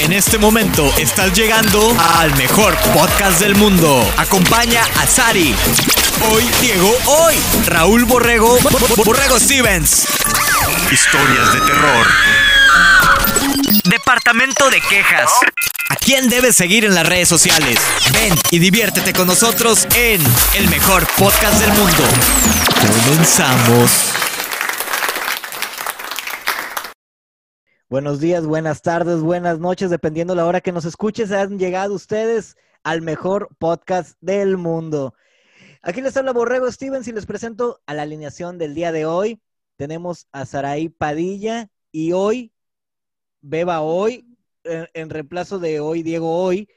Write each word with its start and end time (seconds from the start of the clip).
En 0.00 0.12
este 0.12 0.38
momento 0.38 0.92
estás 0.98 1.32
llegando 1.32 1.94
al 2.16 2.34
mejor 2.36 2.76
podcast 2.94 3.40
del 3.40 3.54
mundo. 3.56 4.08
Acompaña 4.16 4.82
a 4.96 5.06
Sari. 5.06 5.54
Hoy 6.30 6.44
Diego, 6.60 6.94
hoy 7.06 7.36
Raúl 7.66 8.04
Borrego, 8.04 8.58
Borrego 9.04 9.38
Stevens. 9.38 10.06
Historias 10.90 11.52
de 11.52 11.60
terror. 11.60 12.06
Departamento 13.84 14.70
de 14.70 14.80
quejas. 14.80 15.30
¿A 15.90 15.96
quién 15.96 16.28
debes 16.28 16.56
seguir 16.56 16.84
en 16.84 16.94
las 16.94 17.06
redes 17.06 17.28
sociales? 17.28 17.78
Ven 18.12 18.34
y 18.50 18.58
diviértete 18.58 19.12
con 19.12 19.26
nosotros 19.26 19.86
en 19.94 20.22
el 20.54 20.68
mejor 20.68 21.06
podcast 21.18 21.60
del 21.60 21.72
mundo. 21.72 22.04
Comenzamos. 23.06 24.27
Buenos 27.90 28.20
días, 28.20 28.44
buenas 28.46 28.82
tardes, 28.82 29.22
buenas 29.22 29.60
noches, 29.60 29.88
dependiendo 29.88 30.34
la 30.34 30.44
hora 30.44 30.60
que 30.60 30.72
nos 30.72 30.84
escuches, 30.84 31.32
han 31.32 31.58
llegado 31.58 31.94
ustedes 31.94 32.54
al 32.82 33.00
mejor 33.00 33.48
podcast 33.56 34.18
del 34.20 34.58
mundo. 34.58 35.14
Aquí 35.80 36.02
les 36.02 36.14
habla 36.18 36.34
Borrego 36.34 36.70
Stevens 36.70 37.08
y 37.08 37.12
les 37.12 37.24
presento 37.24 37.80
a 37.86 37.94
la 37.94 38.02
alineación 38.02 38.58
del 38.58 38.74
día 38.74 38.92
de 38.92 39.06
hoy. 39.06 39.40
Tenemos 39.76 40.28
a 40.32 40.44
Saraí 40.44 40.90
Padilla 40.90 41.70
y 41.90 42.12
hoy, 42.12 42.52
Beba 43.40 43.80
hoy, 43.80 44.36
en, 44.64 44.86
en 44.92 45.08
reemplazo 45.08 45.58
de 45.58 45.80
hoy, 45.80 46.02
Diego 46.02 46.42
hoy, 46.42 46.68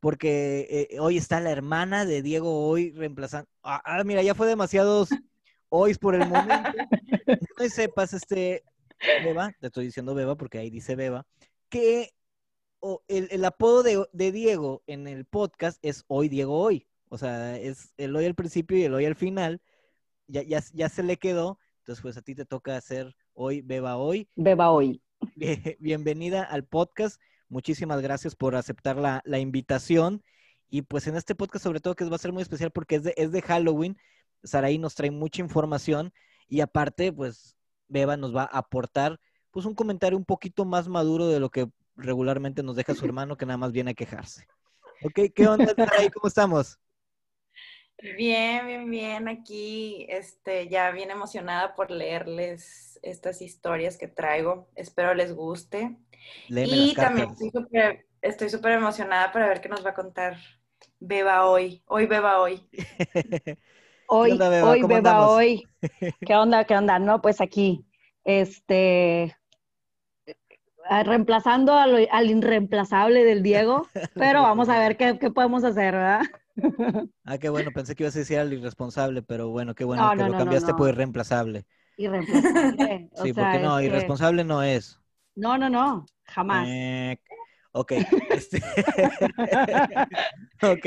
porque 0.00 0.88
eh, 0.90 0.98
hoy 0.98 1.16
está 1.16 1.38
la 1.38 1.52
hermana 1.52 2.04
de 2.04 2.22
Diego 2.22 2.66
hoy 2.66 2.90
reemplazando. 2.90 3.48
Ah, 3.62 3.80
ah, 3.84 4.02
mira, 4.02 4.20
ya 4.24 4.34
fue 4.34 4.48
demasiados 4.48 5.10
hoy 5.68 5.94
por 5.94 6.16
el 6.16 6.28
momento. 6.28 6.70
No 7.58 7.68
sepas, 7.68 8.12
este, 8.12 8.64
Beba, 9.24 9.52
te 9.60 9.66
estoy 9.68 9.86
diciendo 9.86 10.14
Beba 10.14 10.36
porque 10.36 10.58
ahí 10.58 10.70
dice 10.70 10.96
Beba, 10.96 11.26
que 11.68 12.12
o 12.80 13.02
el, 13.08 13.28
el 13.30 13.44
apodo 13.44 13.82
de, 13.82 14.04
de 14.12 14.32
Diego 14.32 14.82
en 14.86 15.06
el 15.08 15.24
podcast 15.24 15.78
es 15.82 16.04
Hoy 16.08 16.28
Diego 16.28 16.60
Hoy. 16.60 16.86
O 17.08 17.18
sea, 17.18 17.56
es 17.58 17.92
el 17.96 18.14
hoy 18.16 18.24
al 18.26 18.34
principio 18.34 18.76
y 18.76 18.84
el 18.84 18.94
hoy 18.94 19.04
al 19.04 19.14
final. 19.16 19.60
Ya, 20.28 20.42
ya, 20.42 20.62
ya 20.72 20.88
se 20.88 21.02
le 21.02 21.16
quedó. 21.16 21.58
Entonces, 21.80 22.02
pues 22.02 22.16
a 22.16 22.22
ti 22.22 22.34
te 22.34 22.44
toca 22.44 22.76
hacer 22.76 23.14
hoy 23.32 23.60
Beba 23.62 23.96
Hoy. 23.96 24.28
Beba 24.34 24.70
hoy. 24.70 25.02
Bien- 25.34 25.76
Bienvenida 25.78 26.42
al 26.42 26.64
podcast. 26.64 27.20
Muchísimas 27.48 28.02
gracias 28.02 28.34
por 28.34 28.56
aceptar 28.56 28.96
la, 28.96 29.22
la 29.24 29.38
invitación. 29.38 30.22
Y 30.68 30.82
pues 30.82 31.06
en 31.06 31.16
este 31.16 31.34
podcast, 31.34 31.62
sobre 31.62 31.80
todo, 31.80 31.94
que 31.94 32.04
va 32.04 32.16
a 32.16 32.18
ser 32.18 32.32
muy 32.32 32.42
especial 32.42 32.72
porque 32.72 32.96
es 32.96 33.04
de, 33.04 33.14
es 33.16 33.30
de 33.30 33.40
Halloween. 33.40 33.96
Saraí 34.42 34.78
nos 34.78 34.94
trae 34.96 35.10
mucha 35.10 35.40
información 35.42 36.12
y 36.48 36.60
aparte, 36.60 37.12
pues 37.12 37.55
Beba 37.88 38.16
nos 38.16 38.34
va 38.34 38.42
a 38.42 38.58
aportar 38.58 39.18
pues 39.50 39.64
un 39.66 39.74
comentario 39.74 40.18
un 40.18 40.24
poquito 40.24 40.64
más 40.64 40.88
maduro 40.88 41.28
de 41.28 41.40
lo 41.40 41.50
que 41.50 41.68
regularmente 41.96 42.62
nos 42.62 42.76
deja 42.76 42.94
su 42.94 43.04
hermano 43.06 43.36
que 43.36 43.46
nada 43.46 43.56
más 43.56 43.72
viene 43.72 43.92
a 43.92 43.94
quejarse. 43.94 44.46
Ok, 45.02 45.20
¿qué 45.34 45.46
onda, 45.48 45.74
Saraí? 45.74 46.10
¿Cómo 46.10 46.28
estamos? 46.28 46.78
Bien, 47.98 48.66
bien, 48.66 48.90
bien. 48.90 49.28
Aquí, 49.28 50.06
este, 50.08 50.68
ya 50.68 50.90
bien 50.90 51.10
emocionada 51.10 51.74
por 51.74 51.90
leerles 51.90 52.98
estas 53.02 53.40
historias 53.40 53.96
que 53.96 54.08
traigo. 54.08 54.68
Espero 54.74 55.14
les 55.14 55.34
guste. 55.34 55.96
Léeme 56.48 56.76
y 56.76 56.94
también 56.94 57.34
estoy 58.20 58.50
súper 58.50 58.72
emocionada 58.72 59.32
para 59.32 59.48
ver 59.48 59.60
qué 59.60 59.68
nos 59.68 59.84
va 59.84 59.90
a 59.90 59.94
contar 59.94 60.36
Beba 61.00 61.46
hoy. 61.46 61.82
Hoy 61.86 62.06
Beba 62.06 62.40
hoy. 62.40 62.68
Hoy, 64.06 64.32
onda, 64.32 64.48
Beba? 64.48 64.76
hoy, 64.76 64.78
¿Cómo 64.78 64.94
Beba, 64.94 64.96
andamos? 64.96 65.30
hoy. 65.30 65.70
¿Qué 66.24 66.34
onda? 66.36 66.64
¿Qué 66.64 66.76
onda? 66.76 66.98
No, 66.98 67.20
pues 67.22 67.40
aquí, 67.40 67.86
este, 68.24 69.36
reemplazando 71.04 71.74
a 71.74 71.86
lo- 71.86 71.98
al 72.10 72.30
irreemplazable 72.30 73.24
del 73.24 73.42
Diego, 73.42 73.90
pero 74.16 74.42
vamos 74.42 74.68
a 74.68 74.78
ver 74.78 74.96
qué, 74.96 75.18
qué 75.18 75.30
podemos 75.30 75.64
hacer, 75.64 75.94
¿verdad? 75.94 76.20
Ah, 77.24 77.38
qué 77.38 77.48
bueno, 77.48 77.72
pensé 77.72 77.94
que 77.96 78.04
ibas 78.04 78.14
a 78.16 78.20
decir 78.20 78.38
al 78.38 78.52
irresponsable, 78.52 79.20
pero 79.22 79.48
bueno, 79.48 79.74
qué 79.74 79.84
bueno 79.84 80.02
No, 80.02 80.14
que 80.14 80.22
no, 80.22 80.28
lo 80.28 80.34
no, 80.34 80.36
cambiaste 80.36 80.74
no. 80.74 80.74
por 80.74 80.88
irreemplazable. 80.88 81.66
Irreemplazable. 81.96 83.10
o 83.12 83.26
Sí, 83.26 83.32
sea, 83.34 83.58
porque 83.58 83.58
no, 83.60 83.80
este, 83.80 83.82
irresponsable 83.82 84.44
no 84.44 84.62
es. 84.62 85.00
No, 85.36 85.56
no, 85.56 85.68
no, 85.70 86.04
jamás. 86.24 86.68
Eh, 86.68 87.16
ok. 87.72 87.92
este- 88.28 88.62
ok. 90.62 90.86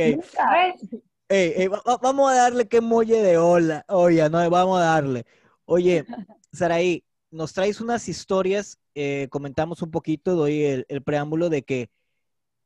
Ey, 1.31 1.53
ey, 1.57 1.67
va- 1.67 1.81
va- 1.87 1.97
vamos 1.97 2.31
a 2.31 2.35
darle 2.35 2.67
que 2.67 2.81
molle 2.81 3.21
de 3.21 3.37
hola. 3.37 3.85
Oye, 3.87 4.27
no, 4.29 4.49
vamos 4.49 4.79
a 4.79 4.83
darle. 4.83 5.25
Oye, 5.65 6.07
Saraí, 6.51 7.05
nos 7.31 7.53
traes 7.53 7.81
unas 7.81 8.07
historias, 8.09 8.79
eh, 8.95 9.27
comentamos 9.29 9.81
un 9.83 9.91
poquito, 9.91 10.35
doy 10.35 10.63
el, 10.63 10.85
el 10.89 11.03
preámbulo 11.03 11.49
de 11.49 11.63
que 11.63 11.91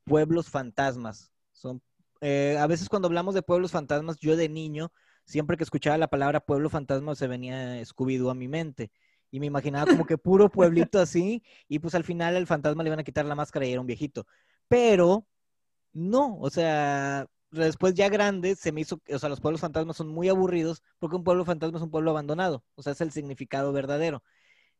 pueblos 0.04 0.50
fantasmas 0.50 1.32
son. 1.52 1.82
eh, 2.22 2.56
a 2.60 2.66
veces 2.68 2.88
cuando 2.88 3.08
hablamos 3.08 3.34
de 3.34 3.42
pueblos 3.42 3.72
fantasmas, 3.72 4.18
yo 4.20 4.36
de 4.36 4.48
niño, 4.48 4.92
siempre 5.26 5.56
que 5.58 5.64
escuchaba 5.64 5.98
la 5.98 6.08
palabra 6.08 6.40
pueblo 6.40 6.70
fantasma, 6.70 7.14
se 7.16 7.28
venía 7.28 7.80
Scooby-Doo 7.84 8.30
a 8.30 8.34
mi 8.34 8.48
mente. 8.48 8.92
Y 9.30 9.40
me 9.40 9.46
imaginaba 9.46 9.86
como 9.88 10.06
que 10.06 10.18
puro 10.18 10.50
pueblito 10.52 11.00
así, 11.00 11.42
y 11.68 11.80
pues 11.80 11.94
al 11.96 12.04
final 12.04 12.36
al 12.36 12.46
fantasma 12.46 12.82
le 12.84 12.88
iban 12.90 13.00
a 13.00 13.04
quitar 13.04 13.26
la 13.26 13.34
máscara 13.36 13.66
y 13.66 13.72
era 13.72 13.80
un 13.82 13.86
viejito. 13.88 14.26
Pero 14.68 15.26
no, 15.92 16.38
o 16.40 16.50
sea, 16.50 17.26
después 17.54 17.94
ya 17.94 18.08
grande 18.08 18.56
se 18.56 18.72
me 18.72 18.80
hizo, 18.80 19.00
o 19.08 19.18
sea, 19.18 19.28
los 19.28 19.40
pueblos 19.40 19.60
fantasmas 19.60 19.96
son 19.96 20.08
muy 20.08 20.28
aburridos 20.28 20.82
porque 20.98 21.16
un 21.16 21.24
pueblo 21.24 21.44
fantasma 21.44 21.78
es 21.78 21.82
un 21.82 21.90
pueblo 21.90 22.10
abandonado, 22.10 22.64
o 22.74 22.82
sea, 22.82 22.92
es 22.92 23.00
el 23.00 23.12
significado 23.12 23.72
verdadero. 23.72 24.22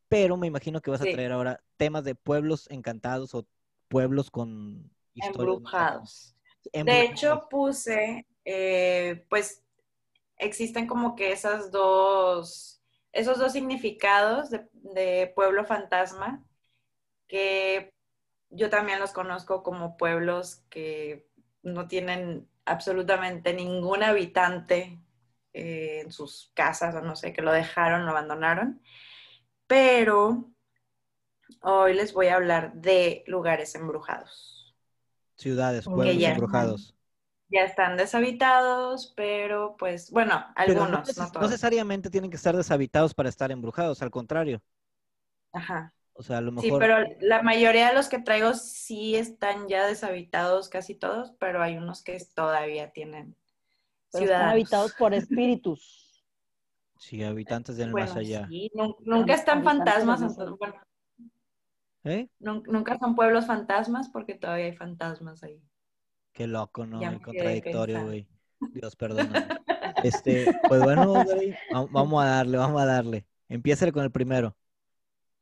Pero 0.08 0.36
me 0.36 0.46
imagino 0.46 0.80
que 0.80 0.90
vas 0.90 1.00
a 1.00 1.04
traer 1.04 1.32
ahora 1.32 1.60
temas 1.76 2.04
de 2.04 2.14
pueblos 2.14 2.68
encantados 2.70 3.34
o 3.34 3.46
pueblos 3.88 4.30
con. 4.30 4.90
Embrujados. 5.14 6.36
De 6.72 7.02
hecho, 7.02 7.46
puse, 7.50 8.26
eh, 8.44 9.24
pues, 9.28 9.62
existen 10.36 10.86
como 10.86 11.14
que 11.16 11.32
esas 11.32 11.70
dos, 11.70 12.82
esos 13.12 13.38
dos 13.38 13.52
significados 13.52 14.50
de, 14.50 14.68
de 14.72 15.32
pueblo 15.34 15.64
fantasma, 15.64 16.44
que 17.26 17.94
yo 18.50 18.70
también 18.70 19.00
los 19.00 19.12
conozco 19.12 19.62
como 19.62 19.96
pueblos 19.96 20.62
que 20.68 21.28
no 21.62 21.88
tienen 21.88 22.48
absolutamente 22.66 23.52
ningún 23.54 24.02
habitante 24.02 25.00
eh, 25.52 26.00
en 26.04 26.12
sus 26.12 26.50
casas, 26.54 26.94
o 26.94 27.00
no 27.02 27.16
sé, 27.16 27.32
que 27.32 27.42
lo 27.42 27.52
dejaron, 27.52 28.04
lo 28.06 28.10
abandonaron. 28.12 28.82
Pero 29.68 30.50
hoy 31.62 31.94
les 31.94 32.12
voy 32.12 32.28
a 32.28 32.36
hablar 32.36 32.74
de 32.74 33.24
lugares 33.26 33.74
embrujados 33.74 34.76
ciudades, 35.36 35.88
pueblos 35.88 36.16
ya- 36.16 36.30
embrujados. 36.32 36.94
ya 37.48 37.62
están 37.64 37.96
deshabitados, 37.96 39.12
pero 39.16 39.76
pues, 39.78 40.10
bueno, 40.10 40.34
no, 40.34 40.52
algunos, 40.56 40.90
neces- 41.08 41.16
no, 41.18 41.24
no 41.26 41.32
todos. 41.32 41.50
necesariamente 41.50 42.10
tienen 42.10 42.30
que 42.30 42.36
estar 42.36 42.56
deshabitados 42.56 43.14
para 43.14 43.28
estar 43.28 43.50
embrujados, 43.52 44.02
al 44.02 44.10
contrario. 44.10 44.62
Ajá. 45.52 45.92
O 46.14 46.22
sea, 46.22 46.38
a 46.38 46.40
lo 46.40 46.50
Sí, 46.60 46.66
mejor. 46.66 46.80
pero 46.80 46.96
la 47.20 47.42
mayoría 47.42 47.88
de 47.88 47.94
los 47.94 48.08
que 48.08 48.20
traigo 48.20 48.54
sí 48.54 49.16
están 49.16 49.68
ya 49.68 49.86
deshabitados, 49.86 50.68
casi 50.68 50.94
todos, 50.94 51.32
pero 51.40 51.62
hay 51.62 51.76
unos 51.76 52.02
que 52.02 52.18
todavía 52.34 52.90
tienen 52.92 53.36
Pero 54.12 54.26
están 54.26 54.48
habitados 54.48 54.92
por 54.94 55.12
espíritus. 55.12 56.22
Sí, 56.98 57.22
habitantes 57.24 57.76
del 57.76 57.90
Bueno, 57.90 58.06
más 58.06 58.16
allá. 58.16 58.46
sí, 58.48 58.70
nun- 58.74 58.96
nunca 59.00 59.34
están 59.34 59.64
fantasmas, 59.64 60.22
entonces, 60.22 60.56
bueno, 60.58 60.76
¿Eh? 62.04 62.28
nun- 62.38 62.62
nunca 62.66 62.96
son 62.98 63.16
pueblos 63.16 63.46
fantasmas 63.46 64.08
porque 64.08 64.34
todavía 64.34 64.66
hay 64.66 64.76
fantasmas 64.76 65.42
ahí. 65.42 65.60
Qué 66.32 66.46
loco, 66.46 66.86
¿no? 66.86 67.00
Qué 67.00 67.20
contradictorio, 67.20 68.04
güey. 68.04 68.28
Dios, 68.60 68.94
perdóname. 68.96 69.46
Este, 70.02 70.46
pues 70.68 70.82
bueno, 70.82 71.24
güey, 71.24 71.50
va- 71.74 71.86
vamos 71.90 72.22
a 72.22 72.26
darle, 72.28 72.56
vamos 72.58 72.80
a 72.80 72.86
darle. 72.86 73.26
Empieza 73.48 73.90
con 73.92 74.04
el 74.04 74.10
primero. 74.10 74.56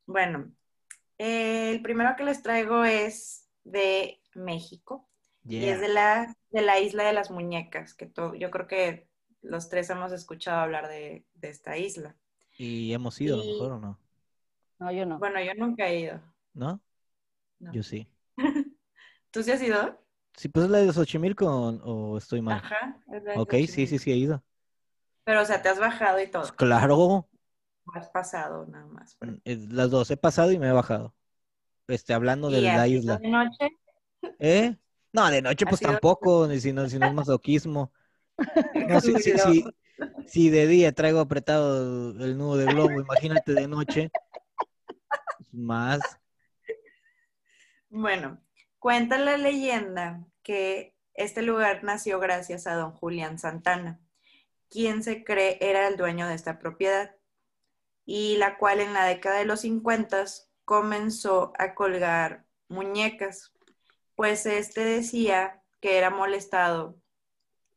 Bueno, 0.05 0.51
el 1.17 1.81
primero 1.81 2.15
que 2.15 2.23
les 2.23 2.41
traigo 2.43 2.83
es 2.85 3.49
de 3.63 4.21
México. 4.33 5.09
Y 5.45 5.65
es 5.65 5.81
de 5.81 5.89
la, 5.89 6.35
de 6.51 6.61
la 6.61 6.79
isla 6.79 7.03
de 7.03 7.13
las 7.13 7.29
muñecas, 7.29 7.93
que 7.93 8.05
to- 8.05 8.33
yo 8.35 8.49
creo 8.49 8.67
que 8.67 9.09
los 9.41 9.69
tres 9.69 9.89
hemos 9.89 10.11
escuchado 10.11 10.61
hablar 10.61 10.87
de, 10.87 11.25
de 11.33 11.49
esta 11.49 11.77
isla. 11.77 12.15
Y 12.57 12.93
hemos 12.93 13.19
ido, 13.19 13.35
a 13.35 13.37
lo 13.39 13.43
mejor, 13.45 13.71
¿o 13.73 13.79
no? 13.79 13.99
No, 14.79 14.91
yo 14.91 15.05
no. 15.05 15.19
Bueno, 15.19 15.41
yo 15.41 15.53
nunca 15.55 15.87
he 15.87 15.99
ido. 15.99 16.21
¿No? 16.53 16.81
no. 17.59 17.71
Yo 17.73 17.83
sí. 17.83 18.07
¿Tú 19.31 19.43
sí 19.43 19.51
has 19.51 19.61
ido? 19.61 19.99
Sí, 20.37 20.49
pues 20.49 20.65
es 20.65 20.71
la 20.71 20.79
de 20.79 20.91
Xochimilco 20.91 21.45
o, 21.45 22.13
o 22.13 22.17
estoy 22.17 22.41
mal. 22.41 22.55
Ajá. 22.57 22.99
es 23.11 23.23
la 23.23 23.31
de 23.33 23.39
Ok, 23.39 23.53
sí, 23.67 23.87
sí, 23.87 23.99
sí 23.99 24.11
he 24.11 24.15
ido. 24.15 24.43
Pero, 25.25 25.41
o 25.41 25.45
sea, 25.45 25.61
te 25.61 25.69
has 25.69 25.79
bajado 25.79 26.19
y 26.19 26.27
todo. 26.27 26.41
Pues 26.43 26.51
claro, 26.53 27.27
Has 27.93 28.09
pasado 28.09 28.65
nada 28.67 28.85
más. 28.87 29.15
pero- 29.19 29.37
eh, 29.45 29.57
las 29.69 29.89
dos 29.91 30.09
he 30.11 30.17
pasado 30.17 30.51
y 30.51 30.59
me 30.59 30.67
he 30.69 30.71
bajado. 30.71 31.13
Este, 31.87 32.13
hablando 32.13 32.49
de 32.49 32.59
¿Y 32.61 32.67
has 32.67 32.77
la 32.77 32.87
isla. 32.87 33.17
de 33.17 33.27
noche? 33.29 33.69
¿Eh? 34.39 34.75
No, 35.11 35.29
de 35.29 35.41
noche 35.41 35.65
¿Has 35.65 35.69
pues 35.69 35.81
tampoco, 35.81 36.47
ni 36.47 36.59
si 36.59 36.71
no, 36.73 36.87
si 36.89 36.97
no 36.97 37.07
es 37.07 37.13
masoquismo. 37.13 37.91
No, 38.89 38.99
sí, 39.01 39.13
Cuidado. 39.13 39.51
sí. 39.53 39.65
Si 40.27 40.49
de 40.49 40.65
día 40.65 40.91
traigo 40.91 41.19
apretado 41.19 42.11
el 42.23 42.35
nudo 42.37 42.57
de 42.57 42.65
globo, 42.65 42.99
imagínate 42.99 43.53
de 43.53 43.67
noche. 43.67 44.11
Más. 45.51 46.01
Bueno, 47.89 48.39
Cuenta 48.79 49.17
la 49.17 49.37
leyenda 49.37 50.25
que 50.41 50.93
este 51.13 51.41
lugar 51.41 51.85
nació 51.85 52.19
gracias 52.19 52.67
a 52.67 52.73
don 52.75 52.91
Julián 52.91 53.39
Santana, 53.39 54.01
quien 54.69 55.03
se 55.03 55.23
cree 55.23 55.57
era 55.61 55.87
el 55.87 55.95
dueño 55.95 56.27
de 56.27 56.33
esta 56.35 56.59
propiedad 56.59 57.15
y 58.05 58.37
la 58.37 58.57
cual 58.57 58.79
en 58.79 58.93
la 58.93 59.05
década 59.05 59.39
de 59.39 59.45
los 59.45 59.61
50 59.61 60.25
comenzó 60.65 61.53
a 61.57 61.73
colgar 61.73 62.45
muñecas, 62.67 63.53
pues 64.15 64.45
este 64.45 64.83
decía 64.83 65.63
que 65.79 65.97
era 65.97 66.09
molestado 66.09 66.97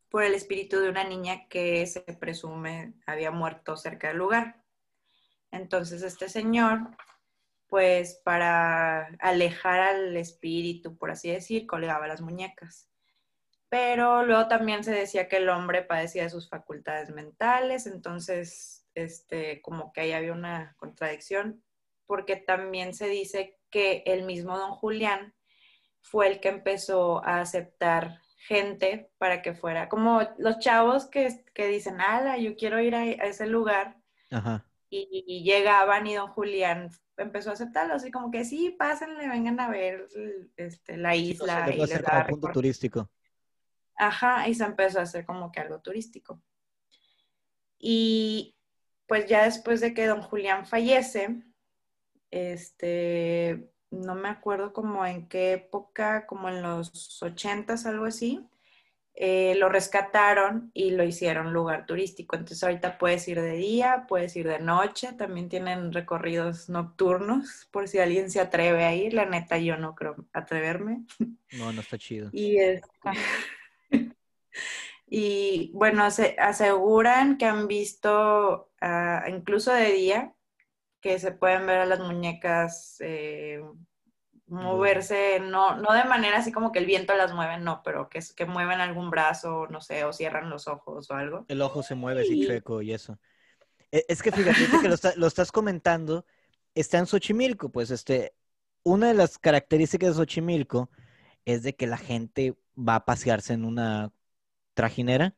por 0.08 0.22
el 0.22 0.34
espíritu 0.34 0.80
de 0.80 0.90
una 0.90 1.04
niña 1.04 1.48
que 1.48 1.86
se 1.86 2.00
presume 2.00 2.94
había 3.06 3.30
muerto 3.30 3.76
cerca 3.76 4.08
del 4.08 4.18
lugar. 4.18 4.62
Entonces 5.50 6.02
este 6.02 6.28
señor, 6.28 6.80
pues 7.68 8.20
para 8.24 9.06
alejar 9.20 9.80
al 9.80 10.16
espíritu, 10.16 10.96
por 10.96 11.10
así 11.10 11.30
decir, 11.30 11.66
colgaba 11.66 12.06
las 12.06 12.20
muñecas. 12.20 12.88
Pero 13.68 14.24
luego 14.24 14.46
también 14.48 14.84
se 14.84 14.92
decía 14.92 15.28
que 15.28 15.38
el 15.38 15.48
hombre 15.48 15.82
padecía 15.82 16.22
de 16.22 16.30
sus 16.30 16.48
facultades 16.48 17.10
mentales, 17.10 17.86
entonces 17.86 18.75
este, 18.96 19.60
como 19.60 19.92
que 19.92 20.00
ahí 20.00 20.12
había 20.12 20.32
una 20.32 20.74
contradicción, 20.78 21.62
porque 22.06 22.36
también 22.36 22.94
se 22.94 23.08
dice 23.08 23.58
que 23.70 24.02
el 24.06 24.24
mismo 24.24 24.58
don 24.58 24.72
Julián 24.72 25.34
fue 26.00 26.28
el 26.28 26.40
que 26.40 26.48
empezó 26.48 27.24
a 27.24 27.40
aceptar 27.40 28.20
gente 28.38 29.10
para 29.18 29.42
que 29.42 29.54
fuera, 29.54 29.88
como 29.88 30.22
los 30.38 30.58
chavos 30.60 31.06
que, 31.06 31.44
dicen, 31.54 32.00
ala, 32.00 32.38
yo 32.38 32.56
quiero 32.56 32.80
ir 32.80 32.94
a, 32.94 33.04
ese 33.04 33.46
lugar. 33.46 33.96
Y, 34.88 35.42
llegaban 35.44 36.06
y 36.06 36.14
don 36.14 36.28
Julián 36.28 36.90
empezó 37.16 37.50
a 37.50 37.54
aceptarlo, 37.54 37.94
así 37.94 38.10
como 38.10 38.30
que 38.30 38.44
sí, 38.44 38.70
pásenle, 38.78 39.28
vengan 39.28 39.60
a 39.60 39.68
ver 39.68 40.06
este, 40.56 40.96
la 40.96 41.14
isla. 41.16 41.70
y 41.70 41.78
les 41.78 42.02
da 42.02 42.26
punto 42.26 42.48
turístico. 42.48 43.10
Ajá, 43.96 44.48
y 44.48 44.54
se 44.54 44.64
empezó 44.64 45.00
a 45.00 45.02
hacer 45.02 45.26
como 45.26 45.50
que 45.50 45.60
algo 45.60 45.80
turístico. 45.80 46.40
Y 47.78 48.55
pues 49.06 49.26
ya 49.26 49.44
después 49.44 49.80
de 49.80 49.94
que 49.94 50.06
don 50.06 50.22
Julián 50.22 50.66
fallece, 50.66 51.42
este, 52.30 53.70
no 53.90 54.14
me 54.14 54.28
acuerdo 54.28 54.72
como 54.72 55.06
en 55.06 55.28
qué 55.28 55.52
época, 55.52 56.26
como 56.26 56.48
en 56.48 56.62
los 56.62 57.22
ochentas, 57.22 57.86
algo 57.86 58.06
así, 58.06 58.46
eh, 59.18 59.54
lo 59.56 59.70
rescataron 59.70 60.70
y 60.74 60.90
lo 60.90 61.02
hicieron 61.02 61.52
lugar 61.52 61.86
turístico. 61.86 62.36
Entonces 62.36 62.62
ahorita 62.62 62.98
puedes 62.98 63.26
ir 63.28 63.40
de 63.40 63.52
día, 63.52 64.04
puedes 64.08 64.36
ir 64.36 64.46
de 64.46 64.58
noche, 64.58 65.14
también 65.14 65.48
tienen 65.48 65.92
recorridos 65.92 66.68
nocturnos, 66.68 67.66
por 67.70 67.88
si 67.88 67.98
alguien 67.98 68.30
se 68.30 68.40
atreve 68.40 68.84
a 68.84 68.94
ir. 68.94 69.14
La 69.14 69.24
neta, 69.24 69.56
yo 69.56 69.78
no 69.78 69.94
creo 69.94 70.16
atreverme. 70.34 71.06
No, 71.52 71.72
no 71.72 71.80
está 71.80 71.96
chido. 71.96 72.28
Y 72.32 72.58
es... 72.58 72.82
Y 75.08 75.70
bueno, 75.72 76.10
se 76.10 76.34
aseguran 76.38 77.38
que 77.38 77.44
han 77.44 77.68
visto, 77.68 78.72
ah, 78.86 79.24
incluso 79.28 79.72
de 79.72 79.92
día, 79.92 80.34
que 81.00 81.18
se 81.18 81.32
pueden 81.32 81.66
ver 81.66 81.80
a 81.80 81.86
las 81.86 82.00
muñecas 82.00 82.96
eh, 83.00 83.60
moverse, 84.46 85.40
no, 85.40 85.76
no 85.76 85.92
de 85.92 86.04
manera 86.04 86.38
así 86.38 86.52
como 86.52 86.72
que 86.72 86.78
el 86.78 86.86
viento 86.86 87.14
las 87.14 87.32
mueve, 87.34 87.58
no, 87.58 87.82
pero 87.84 88.08
que, 88.08 88.20
que 88.34 88.46
mueven 88.46 88.80
algún 88.80 89.10
brazo, 89.10 89.66
no 89.68 89.80
sé, 89.80 90.04
o 90.04 90.12
cierran 90.12 90.50
los 90.50 90.68
ojos 90.68 91.10
o 91.10 91.14
algo. 91.14 91.44
El 91.48 91.62
ojo 91.62 91.82
se 91.82 91.94
mueve 91.94 92.22
así 92.22 92.46
chueco 92.46 92.82
y 92.82 92.92
eso. 92.92 93.18
E, 93.90 94.04
es 94.08 94.22
que 94.22 94.32
fíjate 94.32 94.58
que 94.80 94.88
lo, 94.88 94.96
lo, 95.16 95.26
estás 95.26 95.50
comentando, 95.50 96.24
está 96.74 96.98
en 96.98 97.06
Xochimilco, 97.06 97.70
pues 97.70 97.90
este, 97.90 98.34
una 98.84 99.08
de 99.08 99.14
las 99.14 99.38
características 99.38 100.10
de 100.10 100.14
Xochimilco 100.14 100.90
es 101.44 101.62
de 101.62 101.74
que 101.74 101.86
la 101.86 101.98
gente 101.98 102.56
va 102.76 102.96
a 102.96 103.04
pasearse 103.04 103.52
en 103.52 103.64
una 103.64 104.12
trajinera. 104.74 105.34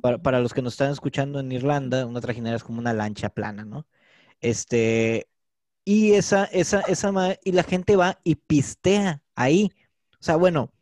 Para, 0.00 0.18
para, 0.18 0.40
los 0.40 0.54
que 0.54 0.62
nos 0.62 0.74
están 0.74 0.92
escuchando 0.92 1.40
en 1.40 1.50
Irlanda, 1.50 2.06
una 2.06 2.20
trajinera 2.20 2.56
es 2.56 2.62
como 2.62 2.78
una 2.78 2.92
lancha 2.92 3.30
plana, 3.30 3.64
¿no? 3.64 3.86
Este, 4.40 5.26
y 5.84 6.12
esa, 6.12 6.44
esa, 6.46 6.80
esa, 6.82 7.12
y 7.42 7.52
la 7.52 7.62
gente 7.64 7.96
va 7.96 8.20
y 8.22 8.36
pistea 8.36 9.22
ahí. 9.34 9.70
O 10.20 10.22
sea, 10.22 10.36
bueno, 10.36 10.72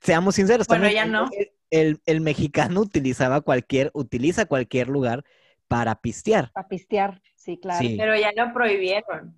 seamos 0.00 0.36
sinceros. 0.36 0.66
Bueno, 0.66 0.88
ya 0.88 1.04
no. 1.04 1.28
El, 1.70 2.00
el, 2.06 2.20
mexicano 2.20 2.80
utilizaba 2.82 3.42
cualquier, 3.42 3.90
utiliza 3.94 4.46
cualquier 4.46 4.88
lugar 4.88 5.24
para 5.68 5.94
pistear. 6.00 6.50
Para 6.52 6.68
pistear, 6.68 7.22
sí, 7.36 7.58
claro. 7.58 7.86
Pero 7.96 8.16
ya 8.18 8.32
lo 8.32 8.52
prohibieron. 8.52 9.36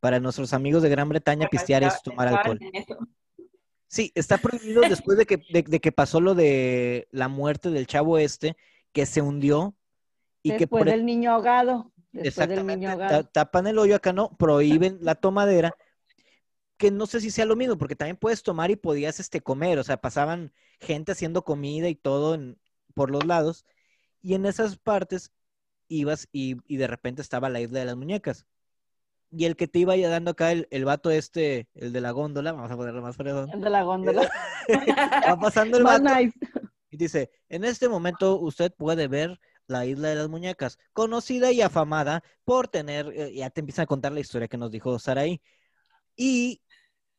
Para 0.00 0.20
nuestros 0.20 0.52
amigos 0.52 0.82
de 0.82 0.88
Gran 0.88 1.08
Bretaña, 1.08 1.48
pistear 1.48 1.82
es 1.84 2.02
tomar 2.02 2.28
alcohol. 2.28 2.58
Sí, 3.88 4.12
está 4.14 4.38
prohibido 4.38 4.82
después 4.82 5.16
de 5.16 5.26
que, 5.26 5.38
de, 5.48 5.80
que 5.80 5.92
pasó 5.92 6.20
lo 6.20 6.34
de 6.34 7.08
la 7.12 7.28
muerte 7.28 7.70
del 7.70 7.86
chavo 7.86 8.18
este, 8.18 8.56
que 8.92 9.06
se 9.06 9.22
hundió. 9.22 9.76
Y 10.42 10.50
después 10.50 10.58
que 10.58 10.66
por 10.66 10.86
del 10.86 11.06
niño 11.06 11.32
ahogado. 11.32 11.92
Después 12.12 12.48
del 12.48 12.66
niño 12.66 12.90
ahogado. 12.90 13.24
Tapan 13.24 13.66
el 13.66 13.78
hoyo 13.78 13.96
acá, 13.96 14.12
¿no? 14.12 14.36
Prohíben 14.36 14.98
la 15.00 15.14
tomadera. 15.14 15.74
Que 16.76 16.90
no 16.90 17.06
sé 17.06 17.20
si 17.20 17.30
sea 17.30 17.46
lo 17.46 17.56
mismo, 17.56 17.78
porque 17.78 17.96
también 17.96 18.16
puedes 18.16 18.42
tomar 18.42 18.70
y 18.70 18.76
podías 18.76 19.20
este, 19.20 19.40
comer. 19.40 19.78
O 19.78 19.84
sea, 19.84 19.98
pasaban 19.98 20.52
gente 20.80 21.12
haciendo 21.12 21.42
comida 21.42 21.88
y 21.88 21.94
todo 21.94 22.38
por 22.94 23.10
los 23.10 23.24
lados. 23.24 23.64
Y 24.20 24.34
en 24.34 24.46
esas 24.46 24.76
partes 24.76 25.32
ibas 25.88 26.28
y, 26.32 26.56
y 26.66 26.76
de 26.76 26.86
repente 26.88 27.22
estaba 27.22 27.48
la 27.48 27.60
isla 27.60 27.78
de 27.78 27.84
las 27.86 27.96
muñecas 27.96 28.46
y 29.36 29.44
el 29.44 29.54
que 29.54 29.68
te 29.68 29.80
iba 29.80 29.96
dando 29.96 30.30
acá, 30.30 30.50
el, 30.50 30.66
el 30.70 30.86
vato 30.86 31.10
este, 31.10 31.68
el 31.74 31.92
de 31.92 32.00
la 32.00 32.10
góndola, 32.10 32.52
vamos 32.52 32.70
a 32.70 32.76
ponerlo 32.76 33.02
más 33.02 33.16
fregón. 33.16 33.50
El 33.52 33.60
de 33.60 33.70
la 33.70 33.82
góndola. 33.82 34.30
va 35.28 35.38
pasando 35.38 35.76
el 35.76 35.84
vato. 35.84 36.08
Y 36.90 36.96
dice, 36.96 37.30
en 37.50 37.64
este 37.64 37.88
momento 37.90 38.38
usted 38.38 38.72
puede 38.72 39.08
ver 39.08 39.38
la 39.66 39.84
isla 39.84 40.08
de 40.08 40.14
las 40.14 40.28
muñecas, 40.28 40.78
conocida 40.94 41.52
y 41.52 41.60
afamada 41.60 42.22
por 42.44 42.68
tener, 42.68 43.12
eh, 43.14 43.34
ya 43.34 43.50
te 43.50 43.60
empiezan 43.60 43.82
a 43.82 43.86
contar 43.86 44.12
la 44.12 44.20
historia 44.20 44.48
que 44.48 44.56
nos 44.56 44.70
dijo 44.70 44.98
Saraí. 44.98 45.42
Y 46.16 46.62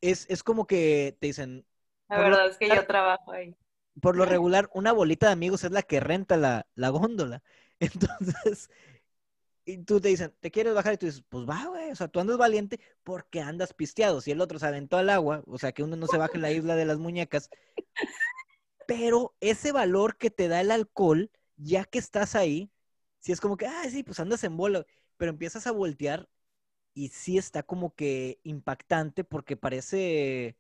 es, 0.02 0.26
es 0.30 0.42
como 0.42 0.66
que 0.66 1.16
te 1.20 1.28
dicen... 1.28 1.68
La 2.10 2.20
verdad 2.20 2.48
es 2.48 2.58
que 2.58 2.68
yo 2.68 2.88
trabajo 2.88 3.32
ahí. 3.32 3.56
Por 4.02 4.16
lo 4.16 4.26
regular, 4.26 4.70
una 4.74 4.92
bolita 4.92 5.28
de 5.28 5.34
amigos 5.34 5.64
es 5.64 5.72
la 5.72 5.84
que 5.84 6.00
renta 6.00 6.36
la, 6.36 6.66
la 6.74 6.90
góndola. 6.90 7.44
Entonces, 7.80 8.70
y 9.68 9.80
tú 9.80 10.00
te 10.00 10.08
dicen, 10.08 10.34
¿te 10.40 10.50
quieres 10.50 10.74
bajar? 10.74 10.94
Y 10.94 10.98
tú 10.98 11.08
dices, 11.08 11.24
pues 11.28 11.46
va, 11.46 11.66
güey. 11.66 11.92
O 11.92 11.96
sea, 11.96 12.08
tú 12.08 12.22
andas 12.22 12.38
valiente 12.38 12.80
porque 13.04 13.42
andas 13.42 13.74
pisteado. 13.74 14.22
Si 14.22 14.32
el 14.32 14.40
otro 14.40 14.60
se 14.60 14.66
aventó 14.66 14.96
al 14.96 15.10
agua, 15.10 15.44
o 15.46 15.58
sea, 15.58 15.74
que 15.74 15.84
uno 15.84 15.98
no 15.98 16.08
se 16.08 16.18
baje 16.18 16.38
en 16.38 16.42
la 16.42 16.52
isla 16.52 16.78
de 16.78 16.86
las 16.86 17.00
muñecas. 17.00 17.50
Pero 18.88 19.36
ese 19.42 19.74
valor 19.74 20.18
que 20.18 20.30
te 20.30 20.48
da 20.48 20.62
el 20.62 20.72
alcohol, 20.72 21.30
ya 21.58 21.84
que 21.84 22.00
estás 22.00 22.34
ahí, 22.34 22.72
si 23.20 23.34
es 23.34 23.42
como 23.42 23.58
que, 23.58 23.68
ah, 23.68 23.84
sí, 23.90 24.04
pues 24.04 24.22
andas 24.22 24.46
en 24.46 24.56
bola. 24.56 24.86
Pero 25.18 25.32
empiezas 25.32 25.68
a 25.68 25.74
voltear 25.74 26.30
y 26.94 27.10
sí 27.10 27.38
está 27.38 27.62
como 27.62 27.94
que 27.94 28.40
impactante 28.44 29.26
porque 29.26 29.58
parece. 29.58 30.56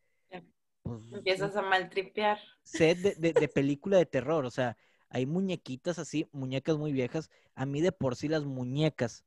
Pues, 0.84 1.14
empiezas 1.14 1.56
a 1.56 1.62
maltripear. 1.62 2.40
Set 2.62 2.98
de, 2.98 3.32
de 3.32 3.48
película 3.48 3.96
de 3.96 4.06
terror. 4.06 4.44
O 4.44 4.52
sea, 4.52 4.76
hay 5.10 5.26
muñequitas 5.26 6.00
así, 6.00 6.28
muñecas 6.32 6.78
muy 6.78 6.92
viejas. 6.92 7.30
A 7.56 7.66
mí 7.66 7.82
de 7.82 7.92
por 7.92 8.16
sí 8.16 8.28
las 8.28 8.46
muñecas, 8.46 9.24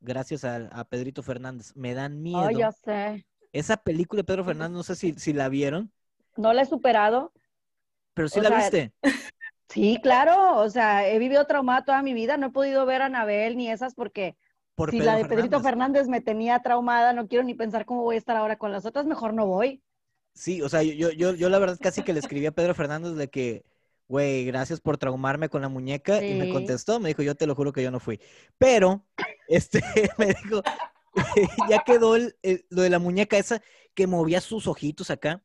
gracias 0.00 0.44
a, 0.44 0.84
Pedrito 0.84 1.22
Fernández, 1.22 1.72
me 1.76 1.94
dan 1.94 2.22
miedo. 2.22 2.46
Oh, 2.46 2.50
yo 2.50 2.70
sé. 2.72 3.26
Esa 3.52 3.76
película 3.76 4.20
de 4.20 4.24
Pedro 4.24 4.44
Fernández, 4.44 4.76
no 4.76 4.82
sé 4.82 4.94
si, 4.94 5.14
si 5.14 5.32
la 5.32 5.48
vieron. 5.48 5.92
No 6.36 6.52
la 6.52 6.62
he 6.62 6.66
superado. 6.66 7.32
Pero 8.14 8.28
sí 8.28 8.40
la 8.40 8.56
viste. 8.56 8.92
Sí, 9.70 10.00
claro. 10.02 10.56
O 10.60 10.70
sea, 10.70 11.06
he 11.06 11.18
vivido 11.18 11.46
traumada 11.46 11.84
toda 11.84 12.02
mi 12.02 12.14
vida. 12.14 12.38
No 12.38 12.46
he 12.46 12.50
podido 12.50 12.86
ver 12.86 13.02
a 13.02 13.06
Anabel 13.06 13.54
ni 13.58 13.70
esas 13.70 13.94
porque 13.94 14.34
si 14.90 15.00
la 15.00 15.16
de 15.16 15.24
Pedrito 15.24 15.60
Fernández 15.60 16.08
me 16.08 16.20
tenía 16.20 16.60
traumada, 16.60 17.12
no 17.12 17.26
quiero 17.26 17.44
ni 17.44 17.54
pensar 17.54 17.84
cómo 17.84 18.02
voy 18.02 18.14
a 18.14 18.18
estar 18.18 18.36
ahora 18.36 18.56
con 18.56 18.72
las 18.72 18.86
otras, 18.86 19.06
mejor 19.06 19.34
no 19.34 19.46
voy. 19.46 19.82
Sí, 20.34 20.62
o 20.62 20.68
sea, 20.68 20.82
yo, 20.82 21.10
yo, 21.10 21.34
yo 21.34 21.48
la 21.48 21.58
verdad 21.58 21.78
casi 21.80 22.02
que 22.02 22.12
le 22.12 22.20
escribí 22.20 22.46
a 22.46 22.52
Pedro 22.52 22.74
Fernández 22.74 23.14
de 23.14 23.28
que 23.28 23.64
güey, 24.08 24.44
gracias 24.46 24.80
por 24.80 24.98
traumarme 24.98 25.48
con 25.48 25.62
la 25.62 25.68
muñeca. 25.68 26.24
Y 26.24 26.34
me 26.34 26.50
contestó, 26.50 26.98
me 26.98 27.10
dijo, 27.10 27.22
yo 27.22 27.34
te 27.34 27.46
lo 27.46 27.54
juro 27.54 27.72
que 27.72 27.82
yo 27.82 27.90
no 27.90 28.00
fui. 28.00 28.20
Pero, 28.56 29.04
este, 29.48 29.82
me 30.18 30.28
dijo, 30.28 30.62
ya 31.68 31.82
quedó 31.84 32.16
lo 32.18 32.82
de 32.82 32.90
la 32.90 32.98
muñeca 32.98 33.36
esa 33.36 33.62
que 33.94 34.06
movía 34.06 34.40
sus 34.40 34.66
ojitos 34.66 35.10
acá. 35.10 35.42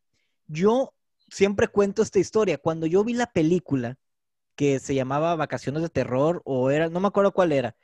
Yo 0.48 0.94
siempre 1.30 1.68
cuento 1.68 2.02
esta 2.02 2.20
historia. 2.20 2.58
Cuando 2.58 2.86
yo 2.86 3.04
vi 3.04 3.14
la 3.14 3.28
película 3.28 3.98
que 4.56 4.80
se 4.80 4.96
llamaba 4.96 5.36
Vacaciones 5.36 5.82
de 5.82 5.90
Terror, 5.90 6.42
o 6.46 6.70
era, 6.70 6.90
no 6.90 7.00
me 7.00 7.08
acuerdo 7.08 7.32
cuál 7.34 7.52
era. 7.52 7.76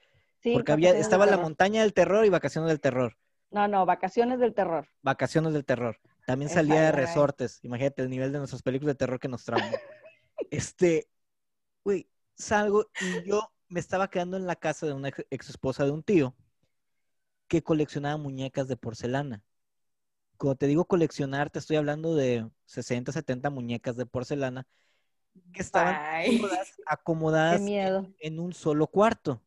porque 0.54 0.72
había, 0.72 0.98
estaba 0.98 1.26
la 1.26 1.38
montaña 1.38 1.82
del 1.82 1.94
terror 1.94 2.26
y 2.26 2.30
Vacaciones 2.30 2.70
del 2.70 2.80
Terror. 2.80 3.18
No, 3.52 3.68
no, 3.68 3.86
Vacaciones 3.88 4.40
del 4.40 4.54
Terror. 4.54 4.88
Vacaciones 5.02 5.54
del 5.54 5.66
Terror. 5.66 5.98
También 6.28 6.50
salía 6.50 6.82
de 6.82 6.92
resortes. 6.92 7.60
Imagínate 7.64 8.04
el 8.04 8.10
nivel 8.12 8.32
de 8.32 8.38
nuestras 8.38 8.62
películas 8.62 8.94
de 8.94 9.00
terror 9.00 9.20
que 9.20 9.28
nos 9.28 9.44
traen. 9.44 9.74
Este, 10.51 11.10
güey, 11.84 12.10
salgo 12.36 12.89
y 13.01 13.24
yo 13.27 13.51
me 13.69 13.79
estaba 13.79 14.10
quedando 14.10 14.38
en 14.38 14.48
la 14.48 14.55
casa 14.55 14.86
de 14.88 14.93
una 14.93 15.10
ex 15.29 15.50
esposa 15.50 15.86
de 15.86 15.91
un 15.91 16.03
tío 16.03 16.36
que 17.48 17.63
coleccionaba 17.63 18.17
muñecas 18.17 18.67
de 18.67 18.77
porcelana. 18.77 19.43
cuando 20.38 20.55
te 20.58 20.67
digo 20.67 20.86
coleccionar, 20.86 21.50
te 21.50 21.60
estoy 21.60 21.77
hablando 21.77 22.15
de 22.15 22.50
60, 22.65 23.12
70 23.12 23.50
muñecas 23.50 23.96
de 23.98 24.05
porcelana 24.05 24.67
que 25.53 25.62
estaban 25.62 26.00
todas 26.39 26.69
acomodadas 26.86 27.62
miedo. 27.62 28.08
en 28.19 28.39
un 28.39 28.53
solo 28.53 28.88
cuarto. 28.88 29.41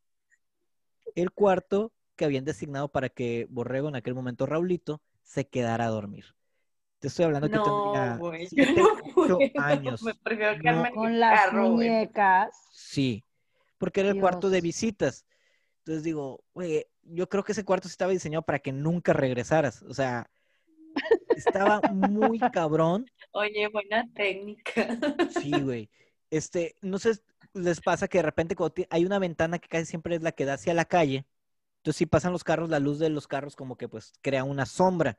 El 1.15 1.31
cuarto 1.33 1.93
que 2.17 2.25
habían 2.27 2.45
designado 2.45 2.89
para 2.91 3.09
que 3.09 3.47
Borrego, 3.51 3.89
en 3.89 3.97
aquel 3.97 4.15
momento 4.15 4.47
Raulito, 4.47 5.01
se 5.23 5.49
quedara 5.49 5.87
a 5.87 5.91
dormir. 5.91 6.35
Te 7.03 7.09
estoy 7.09 7.25
hablando 7.25 7.51
que 7.51 7.57
No, 7.57 7.65
tendría 7.65 8.17
güey, 8.17 8.43
yo 8.45 8.49
siete, 8.49 8.81
no 8.81 8.89
ocho 9.17 9.39
años. 9.59 10.03
Me 10.05 10.15
prefiero 10.15 10.57
quedarme 10.61 10.93
Con 10.93 11.19
las 11.19 11.41
carro, 11.41 11.71
muñecas. 11.71 12.57
Sí, 12.71 13.25
porque 13.77 14.03
era 14.03 14.11
el 14.11 14.21
cuarto 14.21 14.51
de 14.51 14.61
visitas. 14.61 15.27
Entonces 15.79 16.05
digo, 16.05 16.45
güey, 16.55 16.87
yo 17.03 17.29
creo 17.29 17.43
que 17.43 17.51
ese 17.51 17.65
cuarto 17.65 17.89
estaba 17.89 18.13
diseñado 18.13 18.43
para 18.43 18.61
que 18.61 18.71
nunca 18.71 19.13
regresaras. 19.13 19.83
O 19.83 19.93
sea, 19.93 20.31
estaba 21.31 21.81
muy 21.91 22.39
cabrón. 22.53 23.11
Oye, 23.33 23.67
buena 23.67 24.09
técnica. 24.15 24.97
Sí, 25.41 25.51
güey. 25.61 25.91
Este, 26.31 26.77
no 26.83 27.01
sé, 27.01 27.19
les 27.53 27.81
pasa 27.81 28.07
que 28.07 28.19
de 28.19 28.23
repente 28.23 28.55
cuando 28.55 28.77
hay 28.91 29.05
una 29.05 29.19
ventana 29.19 29.59
que 29.59 29.67
casi 29.67 29.87
siempre 29.87 30.15
es 30.15 30.23
la 30.23 30.31
que 30.31 30.45
da 30.45 30.55
hacia 30.55 30.73
la 30.73 30.85
calle. 30.85 31.27
Entonces, 31.79 31.99
si 31.99 32.07
pasan 32.07 32.31
los 32.31 32.45
carros, 32.45 32.71
la 32.71 32.79
luz 32.79 33.01
de 33.01 33.09
los 33.09 33.27
carros 33.27 33.57
como 33.57 33.77
que 33.77 33.89
pues 33.89 34.13
crea 34.23 34.45
una 34.45 34.67
sombra. 34.67 35.19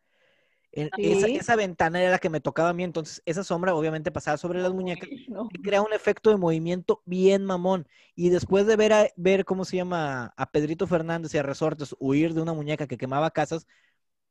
En- 0.75 0.89
esa, 0.97 1.55
ventana 1.55 2.01
era 2.01 2.09
la 2.09 2.17
que 2.17 2.31
me 2.31 2.41
tocaba 2.41 2.69
a 2.69 2.73
mí, 2.73 2.83
entonces 2.83 3.21
esa 3.25 3.43
sombra 3.43 3.75
obviamente 3.75 4.11
pasaba 4.11 4.37
sobre 4.37 4.59
las 4.59 4.73
muñecas 4.73 5.07
Uy, 5.07 5.27
no. 5.29 5.47
y 5.53 5.61
crea 5.61 5.83
un 5.83 5.93
efecto 5.93 6.31
de 6.31 6.37
movimiento 6.37 7.03
bien 7.05 7.45
mamón. 7.45 7.87
Y 8.15 8.29
después 8.29 8.65
de 8.65 8.75
ver, 8.75 8.91
a, 8.93 9.07
ver 9.15 9.45
¿cómo 9.45 9.65
se 9.65 9.77
llama? 9.77 10.33
A 10.35 10.49
Pedrito 10.49 10.87
Fernández 10.87 11.33
y 11.33 11.37
a 11.37 11.43
Resortes 11.43 11.95
huir 11.99 12.33
de 12.33 12.41
una 12.41 12.53
muñeca 12.53 12.87
que 12.87 12.97
quemaba 12.97 13.29
casas, 13.29 13.67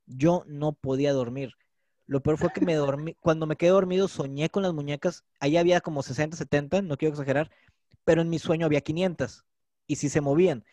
yo 0.05 0.43
no 0.45 0.73
podía 0.73 1.13
dormir. 1.13 1.53
Lo 2.07 2.21
peor 2.21 2.37
fue 2.37 2.51
que 2.51 2.59
me 2.59 2.75
dormí, 2.75 3.15
cuando 3.21 3.47
me 3.47 3.55
quedé 3.55 3.69
dormido 3.69 4.09
soñé 4.09 4.49
con 4.49 4.63
las 4.63 4.73
muñecas, 4.73 5.23
ahí 5.39 5.55
había 5.55 5.79
como 5.79 6.03
60, 6.03 6.35
70, 6.35 6.81
no 6.81 6.97
quiero 6.97 7.13
exagerar, 7.13 7.51
pero 8.03 8.21
en 8.21 8.29
mi 8.29 8.37
sueño 8.37 8.65
había 8.65 8.81
500 8.81 9.45
y 9.87 9.95
sí 9.95 10.09
se 10.09 10.19
movían. 10.19 10.65